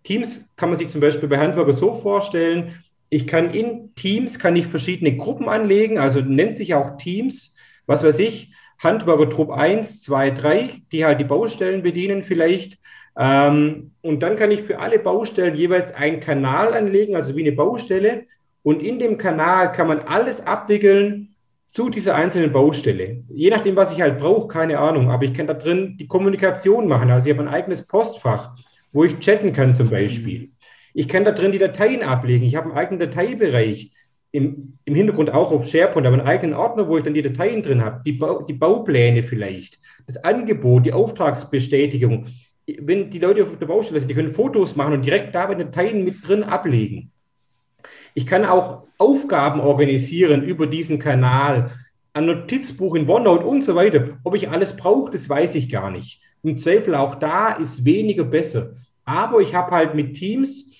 Teams 0.03 0.45
kann 0.55 0.69
man 0.69 0.77
sich 0.77 0.89
zum 0.89 1.01
Beispiel 1.01 1.29
bei 1.29 1.39
Handwerker 1.39 1.71
so 1.71 1.95
vorstellen, 1.95 2.83
ich 3.09 3.25
kann 3.25 3.51
in 3.51 3.93
Teams, 3.95 4.37
kann 4.39 4.55
ich 4.55 4.67
verschiedene 4.67 5.15
Gruppen 5.15 5.47
anlegen, 5.47 5.97
also 5.97 6.19
nennt 6.19 6.55
sich 6.55 6.73
auch 6.73 6.97
Teams, 6.97 7.55
was 7.85 8.03
weiß 8.03 8.19
ich, 8.19 8.51
Handwerker 8.79 9.29
Trupp 9.29 9.51
1, 9.51 10.01
2, 10.03 10.31
3, 10.31 10.81
die 10.91 11.05
halt 11.05 11.19
die 11.19 11.25
Baustellen 11.25 11.83
bedienen 11.83 12.23
vielleicht. 12.23 12.79
Ähm, 13.17 13.91
und 14.01 14.21
dann 14.21 14.35
kann 14.35 14.51
ich 14.51 14.63
für 14.63 14.79
alle 14.79 14.99
Baustellen 14.99 15.55
jeweils 15.55 15.93
einen 15.93 16.19
Kanal 16.19 16.73
anlegen, 16.73 17.15
also 17.15 17.35
wie 17.35 17.41
eine 17.41 17.51
Baustelle. 17.51 18.25
Und 18.63 18.81
in 18.81 18.99
dem 18.99 19.17
Kanal 19.17 19.71
kann 19.71 19.87
man 19.87 19.99
alles 19.99 20.45
abwickeln 20.45 21.35
zu 21.69 21.89
dieser 21.89 22.15
einzelnen 22.15 22.51
Baustelle. 22.51 23.23
Je 23.29 23.49
nachdem, 23.49 23.75
was 23.75 23.93
ich 23.93 24.01
halt 24.01 24.19
brauche, 24.19 24.47
keine 24.47 24.79
Ahnung. 24.79 25.09
Aber 25.09 25.25
ich 25.25 25.33
kann 25.33 25.47
da 25.47 25.53
drin 25.53 25.97
die 25.99 26.07
Kommunikation 26.07 26.87
machen. 26.87 27.09
Also 27.09 27.27
ich 27.27 27.35
habe 27.35 27.47
ein 27.47 27.53
eigenes 27.53 27.85
Postfach, 27.85 28.55
wo 28.91 29.03
ich 29.03 29.19
chatten 29.19 29.53
kann 29.53 29.73
zum 29.75 29.89
Beispiel. 29.89 30.51
Ich 30.93 31.07
kann 31.07 31.25
da 31.25 31.31
drin 31.31 31.51
die 31.51 31.57
Dateien 31.57 32.03
ablegen. 32.03 32.45
Ich 32.45 32.55
habe 32.55 32.67
einen 32.67 32.77
eigenen 32.77 32.99
Dateibereich. 32.99 33.91
Im, 34.31 34.79
im 34.85 34.95
Hintergrund 34.95 35.31
auch 35.31 35.51
auf 35.51 35.67
SharePoint, 35.67 36.07
aber 36.07 36.17
einen 36.17 36.27
eigenen 36.27 36.55
Ordner, 36.55 36.87
wo 36.87 36.97
ich 36.97 37.03
dann 37.03 37.13
die 37.13 37.21
Dateien 37.21 37.61
drin 37.61 37.85
habe, 37.85 38.01
die, 38.03 38.13
ba 38.13 38.43
die 38.47 38.53
Baupläne 38.53 39.21
vielleicht, 39.21 39.77
das 40.07 40.23
Angebot, 40.23 40.87
die 40.87 40.93
Auftragsbestätigung. 40.93 42.25
Wenn 42.65 43.09
die 43.09 43.19
Leute 43.19 43.43
auf 43.43 43.57
der 43.57 43.65
Baustelle 43.65 43.99
sind, 43.99 44.09
die 44.09 44.15
können 44.15 44.31
Fotos 44.31 44.75
machen 44.75 44.93
und 44.93 45.01
direkt 45.05 45.35
da 45.35 45.47
bei 45.47 45.55
den 45.55 45.67
Dateien 45.67 46.03
mit 46.03 46.25
drin 46.25 46.43
ablegen. 46.43 47.11
Ich 48.13 48.25
kann 48.25 48.45
auch 48.45 48.83
Aufgaben 48.97 49.59
organisieren 49.59 50.43
über 50.43 50.67
diesen 50.67 50.99
Kanal, 50.99 51.71
ein 52.13 52.25
Notizbuch 52.25 52.95
in 52.95 53.09
OneNote 53.09 53.45
und 53.45 53.63
so 53.63 53.75
weiter. 53.75 54.19
Ob 54.23 54.35
ich 54.35 54.49
alles 54.49 54.77
brauche, 54.77 55.11
das 55.11 55.27
weiß 55.27 55.55
ich 55.55 55.69
gar 55.69 55.89
nicht. 55.89 56.21
Im 56.43 56.57
Zweifel 56.57 56.95
auch 56.95 57.15
da 57.15 57.53
ist 57.53 57.85
weniger 57.85 58.23
besser. 58.23 58.73
Aber 59.03 59.39
ich 59.39 59.53
habe 59.53 59.71
halt 59.71 59.95
mit 59.95 60.13
Teams 60.13 60.71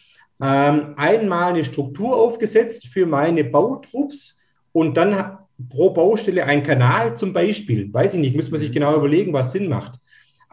ähm, 0.42 0.94
einmal 0.96 1.54
eine 1.54 1.64
Struktur 1.64 2.16
aufgesetzt 2.16 2.88
für 2.88 3.06
meine 3.06 3.44
Bautrupps 3.44 4.40
und 4.72 4.96
dann 4.96 5.38
pro 5.70 5.90
Baustelle 5.90 6.46
ein 6.46 6.64
Kanal 6.64 7.18
zum 7.18 7.34
Beispiel. 7.34 7.92
Weiß 7.94 8.14
ich 8.14 8.20
nicht, 8.20 8.36
muss 8.36 8.52
man 8.52 8.60
sich 8.60 8.72
genau 8.72 8.96
überlegen, 8.96 9.34
was 9.34 9.52
Sinn 9.52 9.68
macht. 9.68 10.00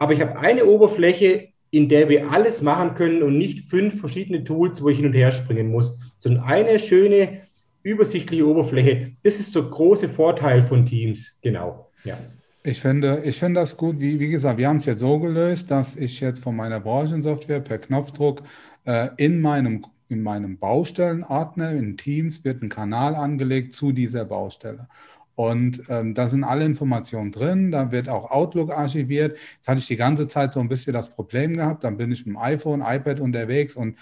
Aber 0.01 0.13
ich 0.13 0.21
habe 0.21 0.39
eine 0.39 0.65
Oberfläche, 0.65 1.49
in 1.69 1.87
der 1.87 2.09
wir 2.09 2.31
alles 2.31 2.63
machen 2.63 2.95
können 2.95 3.21
und 3.21 3.37
nicht 3.37 3.69
fünf 3.69 3.99
verschiedene 3.99 4.43
Tools, 4.43 4.81
wo 4.81 4.89
ich 4.89 4.97
hin 4.97 5.05
und 5.05 5.13
her 5.13 5.31
springen 5.31 5.69
muss, 5.69 5.95
sondern 6.17 6.43
eine 6.43 6.79
schöne, 6.79 7.41
übersichtliche 7.83 8.47
Oberfläche. 8.47 9.11
Das 9.21 9.39
ist 9.39 9.53
der 9.53 9.61
große 9.61 10.09
Vorteil 10.09 10.63
von 10.63 10.87
Teams. 10.87 11.37
Genau. 11.43 11.91
Ja. 12.03 12.17
Ich 12.63 12.81
finde, 12.81 13.21
ich 13.25 13.37
finde 13.37 13.59
das 13.59 13.77
gut. 13.77 13.99
Wie, 13.99 14.19
wie 14.19 14.29
gesagt, 14.29 14.57
wir 14.57 14.69
haben 14.69 14.77
es 14.77 14.85
jetzt 14.85 15.01
so 15.01 15.19
gelöst, 15.19 15.69
dass 15.69 15.95
ich 15.95 16.19
jetzt 16.19 16.39
von 16.39 16.55
meiner 16.55 16.79
Branchensoftware 16.79 17.59
per 17.59 17.77
Knopfdruck 17.77 18.41
äh, 18.85 19.09
in 19.17 19.39
meinem 19.39 19.85
in 20.09 20.23
meinem 20.23 20.57
Baustellenordner, 20.57 21.71
in 21.71 21.95
Teams, 21.95 22.43
wird 22.43 22.61
ein 22.61 22.67
Kanal 22.67 23.15
angelegt 23.15 23.75
zu 23.75 23.93
dieser 23.93 24.25
Baustelle. 24.25 24.89
Und 25.35 25.83
ähm, 25.89 26.13
da 26.13 26.27
sind 26.27 26.43
alle 26.43 26.65
Informationen 26.65 27.31
drin, 27.31 27.71
da 27.71 27.91
wird 27.91 28.09
auch 28.09 28.31
Outlook 28.31 28.71
archiviert. 28.71 29.37
Jetzt 29.55 29.67
hatte 29.67 29.79
ich 29.79 29.87
die 29.87 29.95
ganze 29.95 30.27
Zeit 30.27 30.53
so 30.53 30.59
ein 30.59 30.67
bisschen 30.67 30.93
das 30.93 31.09
Problem 31.09 31.53
gehabt, 31.55 31.83
dann 31.83 31.97
bin 31.97 32.11
ich 32.11 32.25
mit 32.25 32.35
dem 32.35 32.41
iPhone, 32.41 32.81
iPad 32.81 33.19
unterwegs 33.19 33.75
und 33.75 33.97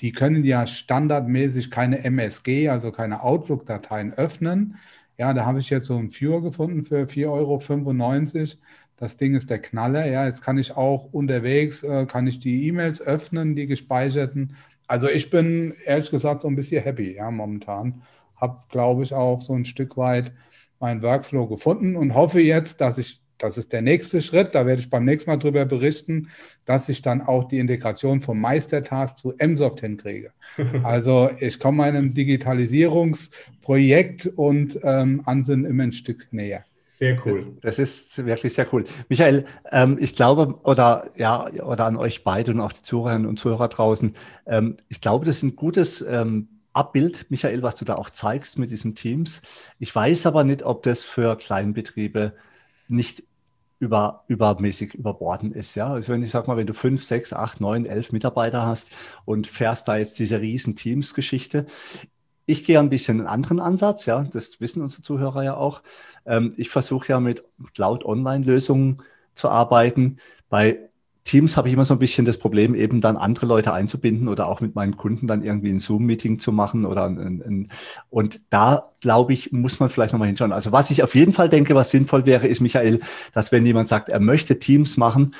die 0.00 0.12
können 0.12 0.44
ja 0.44 0.66
standardmäßig 0.66 1.70
keine 1.70 2.02
MSG, 2.04 2.68
also 2.70 2.90
keine 2.90 3.22
Outlook-Dateien 3.22 4.14
öffnen. 4.14 4.76
Ja, 5.18 5.34
da 5.34 5.44
habe 5.44 5.58
ich 5.58 5.68
jetzt 5.68 5.86
so 5.86 5.98
ein 5.98 6.10
Viewer 6.10 6.40
gefunden 6.42 6.84
für 6.84 7.06
4,95 7.06 7.26
Euro. 7.28 8.60
Das 8.96 9.16
Ding 9.18 9.34
ist 9.34 9.50
der 9.50 9.60
Knaller. 9.60 10.06
Ja, 10.06 10.24
jetzt 10.24 10.42
kann 10.42 10.56
ich 10.56 10.76
auch 10.76 11.12
unterwegs, 11.12 11.82
äh, 11.82 12.06
kann 12.06 12.26
ich 12.26 12.38
die 12.38 12.66
E-Mails 12.68 13.02
öffnen, 13.02 13.54
die 13.54 13.66
gespeicherten. 13.66 14.56
Also 14.86 15.08
ich 15.08 15.30
bin 15.30 15.74
ehrlich 15.84 16.10
gesagt 16.10 16.40
so 16.40 16.48
ein 16.48 16.56
bisschen 16.56 16.82
happy, 16.82 17.14
ja, 17.16 17.30
momentan. 17.30 18.02
Habe, 18.36 18.60
glaube 18.70 19.02
ich, 19.02 19.12
auch 19.12 19.42
so 19.42 19.52
ein 19.52 19.66
Stück 19.66 19.98
weit 19.98 20.32
meinen 20.80 21.02
Workflow 21.02 21.46
gefunden 21.46 21.96
und 21.96 22.14
hoffe 22.14 22.40
jetzt, 22.40 22.80
dass 22.80 22.98
ich 22.98 23.20
das 23.40 23.56
ist 23.56 23.72
der 23.72 23.80
nächste 23.82 24.20
Schritt. 24.20 24.54
Da 24.54 24.66
werde 24.66 24.82
ich 24.82 24.90
beim 24.90 25.04
nächsten 25.04 25.30
Mal 25.30 25.38
darüber 25.38 25.64
berichten, 25.64 26.28
dass 26.66 26.88
ich 26.88 27.02
dann 27.02 27.22
auch 27.22 27.44
die 27.44 27.58
Integration 27.58 28.20
vom 28.20 28.40
Meistertask 28.40 29.16
zu 29.16 29.32
MSoft 29.38 29.80
hinkriege. 29.80 30.32
Also 30.82 31.30
ich 31.38 31.58
komme 31.58 31.78
meinem 31.78 32.14
Digitalisierungsprojekt 32.14 34.26
und 34.26 34.78
ähm, 34.82 35.22
Ansinnen 35.24 35.64
immer 35.64 35.84
ein 35.84 35.92
Stück 35.92 36.28
näher. 36.32 36.64
Sehr 36.90 37.18
cool. 37.24 37.40
Das, 37.62 37.76
das 37.76 37.78
ist 37.78 38.26
wirklich 38.26 38.52
sehr 38.52 38.66
cool. 38.72 38.84
Michael, 39.08 39.46
ähm, 39.72 39.96
ich 40.00 40.14
glaube, 40.14 40.58
oder 40.64 41.08
ja, 41.16 41.50
oder 41.50 41.86
an 41.86 41.96
euch 41.96 42.24
beide 42.24 42.52
und 42.52 42.60
auch 42.60 42.72
die 42.72 42.82
Zuhörerinnen 42.82 43.26
und 43.26 43.40
Zuhörer 43.40 43.68
draußen, 43.68 44.12
ähm, 44.46 44.76
ich 44.88 45.00
glaube, 45.00 45.24
das 45.24 45.38
ist 45.38 45.44
ein 45.44 45.56
gutes 45.56 46.02
ähm, 46.02 46.59
Abbild, 46.72 47.30
Michael, 47.30 47.62
was 47.62 47.76
du 47.76 47.84
da 47.84 47.96
auch 47.96 48.10
zeigst 48.10 48.58
mit 48.58 48.70
diesen 48.70 48.94
Teams. 48.94 49.42
Ich 49.78 49.94
weiß 49.94 50.26
aber 50.26 50.44
nicht, 50.44 50.62
ob 50.62 50.82
das 50.82 51.02
für 51.02 51.36
Kleinbetriebe 51.36 52.34
nicht 52.88 53.24
über, 53.80 54.24
übermäßig 54.28 54.94
überborden 54.94 55.52
ist. 55.52 55.74
Ja? 55.74 55.92
Also 55.92 56.12
wenn 56.12 56.22
ich 56.22 56.30
sag 56.30 56.46
mal, 56.46 56.56
wenn 56.56 56.66
du 56.66 56.74
fünf, 56.74 57.02
sechs, 57.02 57.32
acht, 57.32 57.60
neun, 57.60 57.86
elf 57.86 58.12
Mitarbeiter 58.12 58.66
hast 58.66 58.90
und 59.24 59.46
fährst 59.46 59.88
da 59.88 59.96
jetzt 59.96 60.18
diese 60.18 60.40
riesen 60.40 60.76
Teams-Geschichte. 60.76 61.66
Ich 62.46 62.64
gehe 62.64 62.78
ein 62.78 62.90
bisschen 62.90 63.20
einen 63.20 63.28
anderen 63.28 63.60
Ansatz, 63.60 64.06
ja, 64.06 64.22
das 64.24 64.60
wissen 64.60 64.82
unsere 64.82 65.02
Zuhörer 65.02 65.44
ja 65.44 65.56
auch. 65.56 65.82
Ähm, 66.26 66.52
ich 66.56 66.68
versuche 66.68 67.08
ja 67.08 67.20
mit 67.20 67.44
Cloud-Online-Lösungen 67.74 69.02
zu 69.34 69.48
arbeiten. 69.48 70.18
Bei 70.48 70.89
Teams 71.24 71.56
habe 71.56 71.68
ich 71.68 71.74
immer 71.74 71.84
so 71.84 71.94
ein 71.94 71.98
bisschen 71.98 72.24
das 72.24 72.38
Problem, 72.38 72.74
eben 72.74 73.00
dann 73.00 73.16
andere 73.16 73.46
Leute 73.46 73.72
einzubinden 73.72 74.28
oder 74.28 74.48
auch 74.48 74.60
mit 74.60 74.74
meinen 74.74 74.96
Kunden 74.96 75.26
dann 75.26 75.42
irgendwie 75.42 75.70
ein 75.70 75.78
Zoom-Meeting 75.78 76.38
zu 76.38 76.50
machen 76.50 76.84
oder 76.86 77.04
ein, 77.04 77.18
ein, 77.18 77.68
und 78.08 78.40
da 78.50 78.86
glaube 79.00 79.32
ich, 79.32 79.52
muss 79.52 79.80
man 79.80 79.90
vielleicht 79.90 80.12
nochmal 80.12 80.28
hinschauen. 80.28 80.52
Also 80.52 80.72
was 80.72 80.90
ich 80.90 81.02
auf 81.02 81.14
jeden 81.14 81.32
Fall 81.32 81.48
denke, 81.48 81.74
was 81.74 81.90
sinnvoll 81.90 82.26
wäre, 82.26 82.46
ist, 82.46 82.60
Michael, 82.60 83.00
dass 83.34 83.52
wenn 83.52 83.66
jemand 83.66 83.88
sagt, 83.88 84.08
er 84.08 84.20
möchte 84.20 84.58
Teams 84.58 84.96
machen, 84.96 85.32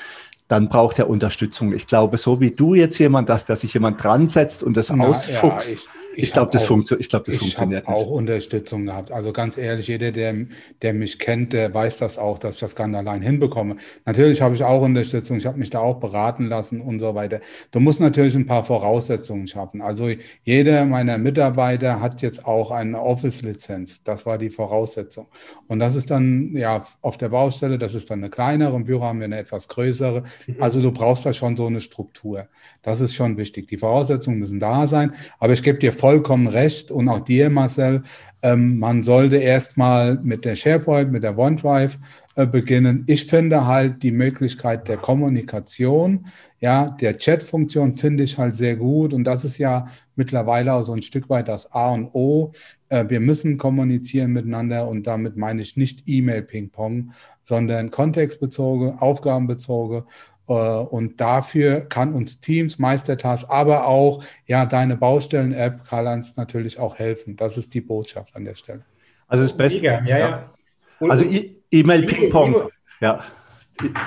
dann 0.47 0.67
braucht 0.67 0.99
er 0.99 1.09
Unterstützung. 1.09 1.73
Ich 1.73 1.87
glaube, 1.87 2.17
so 2.17 2.41
wie 2.41 2.51
du 2.51 2.75
jetzt 2.75 2.97
jemand 2.99 3.29
hast, 3.29 3.49
dass 3.49 3.61
sich 3.61 3.73
jemand 3.73 4.03
dran 4.03 4.27
setzt 4.27 4.63
und 4.63 4.75
das 4.75 4.91
Na, 4.91 5.05
ausfuchst, 5.05 5.85
ja, 5.85 6.00
ich, 6.13 6.17
ich, 6.17 6.23
ich 6.25 6.33
glaube, 6.33 6.51
das, 6.51 6.63
funktio 6.63 6.97
ich 6.99 7.09
glaub, 7.09 7.25
das 7.25 7.35
ich 7.35 7.41
funktioniert 7.41 7.87
nicht. 7.87 7.97
auch 7.97 8.09
Unterstützung 8.09 8.85
gehabt. 8.85 9.11
Also 9.11 9.31
ganz 9.31 9.57
ehrlich, 9.57 9.87
jeder, 9.87 10.11
der, 10.11 10.35
der 10.81 10.93
mich 10.93 11.19
kennt, 11.19 11.53
der 11.53 11.73
weiß 11.73 11.99
das 11.99 12.17
auch, 12.17 12.39
dass 12.39 12.55
ich 12.55 12.61
das 12.61 12.75
ganz 12.75 12.95
allein 12.95 13.21
hinbekomme. 13.21 13.77
Natürlich 14.05 14.41
habe 14.41 14.55
ich 14.55 14.63
auch 14.63 14.81
Unterstützung. 14.81 15.37
Ich 15.37 15.45
habe 15.45 15.57
mich 15.57 15.69
da 15.69 15.79
auch 15.79 15.99
beraten 15.99 16.47
lassen 16.47 16.81
und 16.81 16.99
so 16.99 17.15
weiter. 17.15 17.39
Du 17.71 17.79
musst 17.79 17.99
natürlich 17.99 18.35
ein 18.35 18.45
paar 18.45 18.63
Voraussetzungen 18.63 19.47
schaffen. 19.47 19.81
Also 19.81 20.09
jeder 20.43 20.85
meiner 20.85 21.17
Mitarbeiter 21.17 22.01
hat 22.01 22.21
jetzt 22.21 22.45
auch 22.45 22.71
eine 22.71 22.99
Office-Lizenz. 22.99 24.03
Das 24.03 24.25
war 24.25 24.37
die 24.37 24.49
Voraussetzung. 24.49 25.27
Und 25.67 25.79
das 25.79 25.95
ist 25.95 26.11
dann, 26.11 26.55
ja, 26.55 26.83
auf 27.01 27.17
der 27.17 27.29
Baustelle, 27.29 27.77
das 27.77 27.95
ist 27.95 28.09
dann 28.09 28.19
eine 28.19 28.29
kleinere. 28.29 28.75
Im 28.75 28.83
Büro 28.83 29.03
haben 29.03 29.19
wir 29.19 29.25
eine 29.25 29.37
etwas 29.39 29.67
größere. 29.67 30.23
Mhm. 30.47 30.55
Also 30.59 30.81
du 30.81 30.91
brauchst 30.91 31.25
da 31.25 31.33
schon 31.33 31.55
so 31.55 31.67
eine 31.67 31.81
Struktur. 31.81 32.47
Das 32.81 33.01
ist 33.01 33.13
schon 33.13 33.37
wichtig. 33.37 33.67
Die 33.67 33.77
Voraussetzungen 33.77 34.39
müssen 34.39 34.59
da 34.59 34.87
sein. 34.87 35.13
Aber 35.39 35.53
ich 35.53 35.63
gebe 35.63 35.79
dir 35.79 35.93
vollkommen 36.01 36.47
recht. 36.47 36.89
Und 36.89 37.07
auch 37.09 37.19
dir, 37.19 37.49
Marcel, 37.51 38.01
ähm, 38.41 38.79
man 38.79 39.03
sollte 39.03 39.37
erstmal 39.37 40.15
mit 40.23 40.45
der 40.45 40.55
SharePoint, 40.55 41.11
mit 41.11 41.21
der 41.21 41.37
OneDrive 41.37 41.99
äh, 42.35 42.47
beginnen. 42.47 43.03
Ich 43.07 43.27
finde 43.27 43.67
halt 43.67 44.01
die 44.01 44.11
Möglichkeit 44.11 44.87
der 44.87 44.97
Kommunikation, 44.97 46.25
ja, 46.59 46.89
der 46.89 47.17
Chat-Funktion 47.17 47.97
finde 47.97 48.23
ich 48.23 48.37
halt 48.37 48.55
sehr 48.55 48.75
gut. 48.75 49.13
Und 49.13 49.25
das 49.25 49.45
ist 49.45 49.59
ja 49.59 49.85
mittlerweile 50.15 50.73
auch 50.73 50.83
so 50.83 50.93
ein 50.93 51.03
Stück 51.03 51.29
weit 51.29 51.47
das 51.47 51.71
A 51.71 51.91
und 51.91 52.09
O. 52.13 52.51
Äh, 52.89 53.05
wir 53.07 53.19
müssen 53.19 53.57
kommunizieren 53.57 54.31
miteinander. 54.31 54.87
Und 54.87 55.05
damit 55.05 55.37
meine 55.37 55.61
ich 55.61 55.77
nicht 55.77 56.03
E-Mail-Ping-Pong, 56.07 57.11
sondern 57.43 57.91
kontextbezogen, 57.91 58.97
aufgabenbezogen. 58.97 60.01
äh, 60.01 60.40
und 60.53 61.19
dafür 61.21 61.81
kann 61.81 62.13
uns 62.13 62.39
Teams, 62.39 62.79
Meistertask, 62.79 63.49
aber 63.49 63.87
auch 63.87 64.23
ja 64.45 64.65
deine 64.65 64.97
Baustellen-App, 64.97 65.85
Karl-Heinz, 65.85 66.37
natürlich 66.37 66.79
auch 66.79 66.97
helfen. 66.97 67.35
Das 67.35 67.57
ist 67.57 67.73
die 67.73 67.81
Botschaft 67.81 68.35
an 68.35 68.45
der 68.45 68.55
Stelle. 68.55 68.83
Also 69.27 69.43
das 69.43 69.55
Beste. 69.55 69.83
Ja, 69.83 70.03
ja. 70.05 70.17
ja. 70.17 70.53
Also 70.99 71.25
E-Mail-Ping-Pong. 71.71 72.69
Ja. 72.99 73.23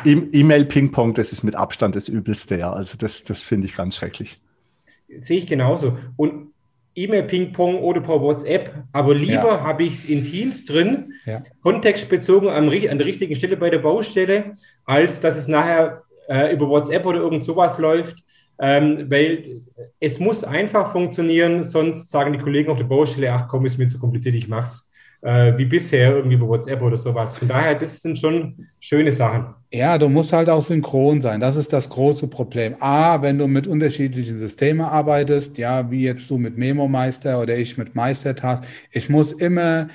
E-Mail-Ping-Pong, 0.05 1.15
das 1.15 1.33
ist 1.33 1.43
mit 1.43 1.57
Abstand 1.57 1.97
das 1.97 2.09
Übelste, 2.09 2.57
ja. 2.57 2.73
Also 2.73 2.97
das, 2.99 3.25
das 3.25 3.43
finde 3.43 3.66
ich 3.66 3.75
ganz 3.75 3.97
schrecklich. 3.97 4.41
Sehe 5.19 5.39
ich 5.39 5.47
genauso. 5.47 5.99
Und 6.16 6.53
E-Mail-Ping-Pong 6.97 7.79
oder 7.79 8.01
per 8.01 8.21
WhatsApp, 8.21 8.85
aber 8.93 9.15
lieber 9.15 9.33
ja. 9.33 9.61
habe 9.62 9.83
ich 9.83 9.95
es 9.95 10.05
in 10.05 10.25
Teams 10.25 10.65
drin, 10.65 11.15
ja. 11.25 11.43
kontextbezogen 11.62 12.49
an, 12.49 12.69
an 12.69 12.99
der 12.99 13.07
richtigen 13.07 13.35
Stelle 13.35 13.57
bei 13.57 13.71
der 13.71 13.81
Baustelle, 13.81 14.53
als 14.85 15.21
dass 15.21 15.37
es 15.37 15.49
nachher 15.49 16.04
äh, 16.29 16.53
über 16.53 16.69
WhatsApp 16.69 17.05
oder 17.07 17.21
irgend 17.21 17.45
sowas 17.45 17.79
läuft, 17.79 18.23
ähm, 18.61 19.11
weil 19.11 19.63
es 20.01 20.19
muss 20.19 20.45
einfach 20.45 20.93
funktionieren, 20.93 21.63
sonst 21.63 22.11
sagen 22.11 22.33
die 22.33 22.39
Kollegen 22.39 22.71
auf 22.71 22.79
der 22.79 22.85
Baustelle, 22.85 23.33
ach 23.33 23.49
komm, 23.49 23.67
ist 23.67 23.79
mir 23.79 23.89
zu 23.89 23.99
kompliziert, 23.99 24.35
ich 24.35 24.49
mach's 24.49 24.91
äh, 25.25 25.57
wie 25.57 25.65
bisher 25.65 26.15
irgendwie 26.17 26.37
über 26.37 26.47
WhatsApp 26.47 26.83
oder 26.83 26.97
sowas. 26.97 27.35
Von 27.35 27.49
daher, 27.49 27.75
das 27.75 28.03
sind 28.03 28.19
schon 28.19 28.69
schöne 28.79 29.11
Sachen. 29.11 29.55
Ja, 29.73 29.99
du 29.99 30.09
musst 30.09 30.33
halt 30.33 30.49
auch 30.49 30.63
synchron 30.63 31.21
sein. 31.21 31.41
Das 31.41 31.57
ist 31.57 31.73
das 31.73 31.89
große 31.89 32.29
Problem. 32.29 32.77
A, 32.79 33.21
wenn 33.23 33.39
du 33.39 33.49
mit 33.49 33.67
unterschiedlichen 33.67 34.37
Systemen 34.37 34.87
arbeitest, 34.87 35.59
ja, 35.59 35.91
wie 35.91 36.05
jetzt 36.05 36.31
du 36.31 36.39
mit 36.39 36.57
Memo 36.57 36.87
Meister 36.87 37.41
oder 37.41 37.57
ich 37.57 37.77
mit 37.79 37.95
Meistertask, 37.95 38.65
ich 38.93 39.09
muss 39.09 39.33
immer 39.33 39.89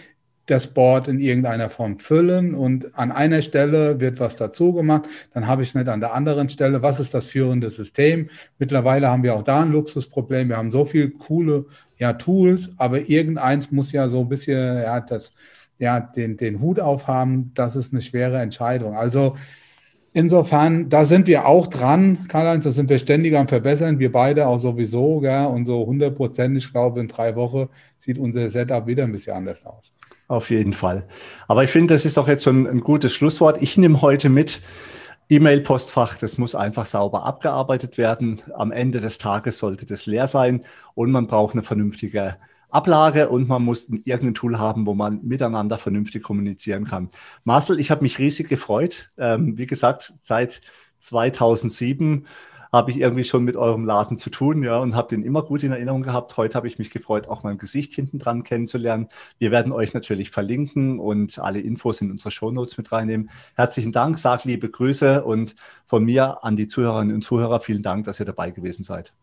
das 0.49 0.67
Board 0.67 1.07
in 1.07 1.19
irgendeiner 1.19 1.69
Form 1.69 1.99
füllen 1.99 2.53
und 2.53 2.97
an 2.97 3.11
einer 3.11 3.41
Stelle 3.41 3.99
wird 3.99 4.19
was 4.19 4.35
dazu 4.35 4.73
gemacht, 4.73 5.03
dann 5.33 5.47
habe 5.47 5.63
ich 5.63 5.69
es 5.69 5.75
nicht 5.75 5.87
an 5.87 5.99
der 5.99 6.13
anderen 6.13 6.49
Stelle. 6.49 6.81
Was 6.81 6.99
ist 6.99 7.13
das 7.13 7.27
führende 7.27 7.69
System? 7.69 8.29
Mittlerweile 8.57 9.09
haben 9.09 9.23
wir 9.23 9.35
auch 9.35 9.43
da 9.43 9.61
ein 9.61 9.71
Luxusproblem. 9.71 10.49
Wir 10.49 10.57
haben 10.57 10.71
so 10.71 10.85
viele 10.85 11.09
coole 11.11 11.65
ja, 11.97 12.13
Tools, 12.13 12.73
aber 12.77 13.09
irgendeins 13.09 13.71
muss 13.71 13.91
ja 13.91 14.07
so 14.09 14.21
ein 14.21 14.29
bisschen 14.29 14.77
ja, 14.81 14.99
das, 14.99 15.33
ja, 15.77 15.99
den, 15.99 16.37
den 16.37 16.59
Hut 16.61 16.79
aufhaben. 16.79 17.51
Das 17.53 17.75
ist 17.75 17.93
eine 17.93 18.01
schwere 18.01 18.39
Entscheidung. 18.39 18.95
Also 18.95 19.35
Insofern, 20.11 20.89
da 20.89 21.05
sind 21.05 21.27
wir 21.27 21.45
auch 21.45 21.67
dran, 21.67 22.25
Karl-Heinz, 22.27 22.63
da 22.63 22.71
sind 22.71 22.89
wir 22.89 22.97
ständig 22.97 23.37
am 23.37 23.47
Verbessern, 23.47 23.99
wir 23.99 24.11
beide 24.11 24.47
auch 24.47 24.57
sowieso, 24.57 25.19
gell? 25.19 25.45
und 25.45 25.67
so 25.67 25.85
hundertprozentig, 25.85 26.65
ich 26.65 26.71
glaube, 26.71 26.99
in 26.99 27.07
drei 27.07 27.35
Wochen 27.35 27.69
sieht 27.99 28.17
unser 28.17 28.49
Setup 28.49 28.87
wieder 28.87 29.03
ein 29.03 29.11
bisschen 29.11 29.35
anders 29.35 29.63
aus. 29.67 29.93
Auf 30.29 30.51
jeden 30.51 30.73
Fall. 30.73 31.07
Aber 31.47 31.63
ich 31.63 31.71
finde, 31.71 31.95
das 31.95 32.05
ist 32.05 32.15
doch 32.15 32.27
jetzt 32.27 32.43
schon 32.43 32.67
ein 32.67 32.81
gutes 32.81 33.13
Schlusswort. 33.13 33.61
Ich 33.61 33.77
nehme 33.77 34.01
heute 34.01 34.29
mit, 34.29 34.61
E-Mail-Postfach, 35.31 36.17
das 36.17 36.37
muss 36.37 36.55
einfach 36.55 36.85
sauber 36.85 37.25
abgearbeitet 37.25 37.97
werden. 37.97 38.41
Am 38.55 38.71
Ende 38.71 38.99
des 38.99 39.17
Tages 39.17 39.57
sollte 39.57 39.85
das 39.85 40.05
leer 40.05 40.27
sein 40.27 40.63
und 40.93 41.11
man 41.11 41.27
braucht 41.27 41.53
eine 41.53 41.63
vernünftige 41.63 42.37
Ablage 42.69 43.29
und 43.29 43.47
man 43.47 43.63
muss 43.63 43.89
irgendein 43.89 44.35
Tool 44.35 44.59
haben, 44.59 44.85
wo 44.85 44.93
man 44.93 45.19
miteinander 45.23 45.79
vernünftig 45.79 46.21
kommunizieren 46.21 46.85
kann. 46.85 47.09
Marcel, 47.43 47.79
ich 47.79 47.89
habe 47.89 48.03
mich 48.03 48.19
riesig 48.19 48.49
gefreut. 48.49 49.11
Ähm, 49.17 49.57
wie 49.57 49.65
gesagt, 49.65 50.13
seit 50.21 50.61
2007 50.99 52.27
habe 52.71 52.91
ich 52.91 52.99
irgendwie 52.99 53.23
schon 53.23 53.43
mit 53.43 53.55
eurem 53.55 53.85
Laden 53.85 54.17
zu 54.17 54.29
tun, 54.29 54.63
ja, 54.63 54.77
und 54.77 54.95
habe 54.95 55.09
den 55.09 55.23
immer 55.23 55.43
gut 55.43 55.63
in 55.63 55.71
Erinnerung 55.71 56.03
gehabt. 56.03 56.37
Heute 56.37 56.55
habe 56.55 56.67
ich 56.67 56.79
mich 56.79 56.91
gefreut, 56.91 57.27
auch 57.27 57.43
mein 57.43 57.57
Gesicht 57.57 57.93
hinten 57.93 58.19
dran 58.19 58.43
kennenzulernen. 58.43 59.07
Wir 59.37 59.51
werden 59.51 59.71
euch 59.71 59.93
natürlich 59.93 60.31
verlinken 60.31 60.99
und 60.99 61.39
alle 61.39 61.59
Infos 61.59 62.01
in 62.01 62.11
unsere 62.11 62.31
Shownotes 62.31 62.77
mit 62.77 62.91
reinnehmen. 62.91 63.29
Herzlichen 63.55 63.91
Dank, 63.91 64.17
sag 64.17 64.43
liebe 64.45 64.69
Grüße 64.69 65.23
und 65.23 65.55
von 65.85 66.03
mir 66.03 66.43
an 66.43 66.55
die 66.55 66.67
Zuhörerinnen 66.67 67.15
und 67.15 67.23
Zuhörer 67.23 67.59
vielen 67.59 67.83
Dank, 67.83 68.05
dass 68.05 68.19
ihr 68.19 68.25
dabei 68.25 68.51
gewesen 68.51 68.83
seid. 68.83 69.13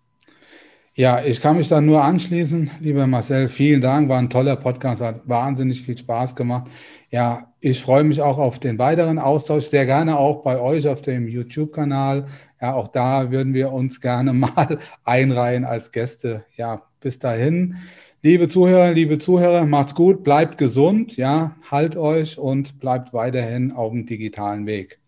Ja, 0.99 1.23
ich 1.23 1.43
kann 1.43 1.59
mich 1.59 1.69
da 1.69 1.83
nur 1.83 2.03
anschließen, 2.03 2.71
lieber 2.81 3.07
Marcel. 3.07 3.49
Vielen 3.49 3.83
Dank, 3.83 4.09
war 4.09 4.17
ein 4.19 4.31
toller 4.31 4.57
Podcast, 4.57 5.03
hat 5.03 5.29
wahnsinnig 5.29 5.83
viel 5.83 5.99
Spaß 5.99 6.35
gemacht. 6.35 6.71
Ja, 7.11 7.53
ich 7.61 7.83
freue 7.83 8.03
mich 8.03 8.23
auch 8.23 8.39
auf 8.39 8.61
den 8.61 8.79
weiteren 8.79 9.19
Austausch, 9.19 9.65
sehr 9.65 9.85
gerne 9.85 10.17
auch 10.17 10.43
bei 10.43 10.59
euch 10.59 10.89
auf 10.89 11.03
dem 11.03 11.29
YouTube-Kanal. 11.29 12.29
Ja, 12.67 12.75
auch 12.75 12.89
da 12.89 13.31
würden 13.31 13.55
wir 13.55 13.71
uns 13.71 14.01
gerne 14.01 14.33
mal 14.33 14.79
einreihen 15.05 15.65
als 15.65 15.93
Gäste. 15.93 16.47
Ja, 16.57 16.83
bis 17.01 17.21
dahin. 17.21 17.77
Liebe 18.23 18.49
Zuhörer, 18.49 18.91
liebe 18.91 19.21
Zuhörer, 19.21 19.65
macht's 19.67 19.95
gut, 19.95 20.25
bleibt 20.25 20.59
gesund, 20.59 21.17
ja, 21.17 21.55
halt 21.71 21.97
euch 21.97 22.39
und 22.39 22.81
bleibt 22.81 23.15
weiterhin 23.15 23.71
auf 23.71 23.93
dem 23.93 24.05
digitalen 24.05 24.67
Weg. 24.67 24.99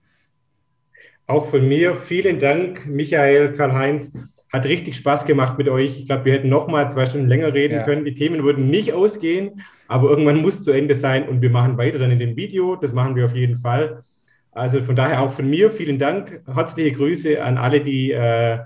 Auch 1.26 1.46
von 1.46 1.66
mir 1.66 1.96
vielen 1.96 2.38
Dank, 2.38 2.86
Michael, 2.86 3.50
Karl-Heinz. 3.50 4.12
Hat 4.52 4.64
richtig 4.64 4.94
Spaß 4.94 5.26
gemacht 5.26 5.58
mit 5.58 5.68
euch. 5.68 5.98
Ich 5.98 6.06
glaube, 6.06 6.26
wir 6.26 6.34
hätten 6.34 6.48
noch 6.48 6.68
mal 6.68 6.88
zwei 6.92 7.06
Stunden 7.06 7.26
länger 7.26 7.52
reden 7.54 7.74
ja. 7.74 7.82
können. 7.82 8.04
Die 8.04 8.14
Themen 8.14 8.44
würden 8.44 8.70
nicht 8.70 8.92
ausgehen, 8.92 9.62
aber 9.88 10.08
irgendwann 10.10 10.40
muss 10.40 10.62
zu 10.62 10.70
Ende 10.70 10.94
sein 10.94 11.28
und 11.28 11.42
wir 11.42 11.50
machen 11.50 11.76
weiter 11.76 11.98
dann 11.98 12.12
in 12.12 12.20
dem 12.20 12.36
Video. 12.36 12.76
Das 12.76 12.92
machen 12.92 13.16
wir 13.16 13.24
auf 13.24 13.34
jeden 13.34 13.58
Fall. 13.58 14.00
Also 14.58 14.82
von 14.82 14.96
daher 14.96 15.22
auch 15.22 15.32
von 15.32 15.48
mir 15.48 15.70
vielen 15.70 15.98
Dank. 15.98 16.42
Herzliche 16.52 16.92
Grüße 16.92 17.42
an 17.42 17.56
alle, 17.56 17.80
die 17.80 18.10
äh, 18.10 18.58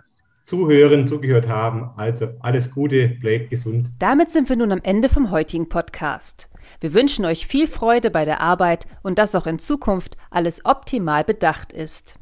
zuhören, 0.43 1.07
zugehört 1.07 1.49
haben. 1.49 1.91
Also 1.97 2.29
alles 2.41 2.71
Gute, 2.71 3.09
bleibt 3.09 3.51
gesund. 3.51 3.89
Damit 3.99 4.33
sind 4.33 4.49
wir 4.49 4.57
nun 4.57 4.73
am 4.73 4.81
Ende 4.83 5.09
vom 5.09 5.31
heutigen 5.31 5.69
Podcast. 5.69 6.49
Wir 6.81 6.95
wünschen 6.95 7.25
euch 7.25 7.47
viel 7.47 7.67
Freude 7.67 8.11
bei 8.11 8.25
der 8.25 8.41
Arbeit 8.41 8.87
und 9.03 9.19
dass 9.19 9.35
auch 9.35 9.47
in 9.47 9.59
Zukunft 9.59 10.17
alles 10.31 10.65
optimal 10.65 11.25
bedacht 11.25 11.73
ist. 11.73 12.19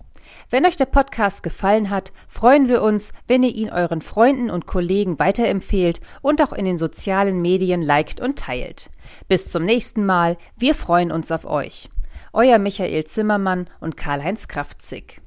Wenn 0.48 0.66
euch 0.66 0.76
der 0.76 0.86
Podcast 0.86 1.42
gefallen 1.42 1.90
hat, 1.90 2.12
freuen 2.28 2.68
wir 2.68 2.82
uns, 2.82 3.12
wenn 3.28 3.42
ihr 3.42 3.55
ihn 3.55 3.70
euren 3.70 4.01
Freunden 4.01 4.51
und 4.51 4.66
Kollegen 4.66 5.18
weiterempfehlt 5.18 6.01
und 6.22 6.42
auch 6.42 6.52
in 6.52 6.64
den 6.64 6.78
sozialen 6.78 7.40
Medien 7.40 7.82
liked 7.82 8.20
und 8.20 8.38
teilt. 8.38 8.90
Bis 9.28 9.51
zum 9.51 9.64
nächsten 9.64 10.06
Mal, 10.06 10.36
wir 10.56 10.74
freuen 10.74 11.12
uns 11.12 11.30
auf 11.30 11.44
euch. 11.44 11.88
Euer 12.32 12.59
Michael 12.59 13.05
Zimmermann 13.05 13.69
und 13.81 13.97
Karl-Heinz 13.97 14.47
Kraftzig. 14.47 15.20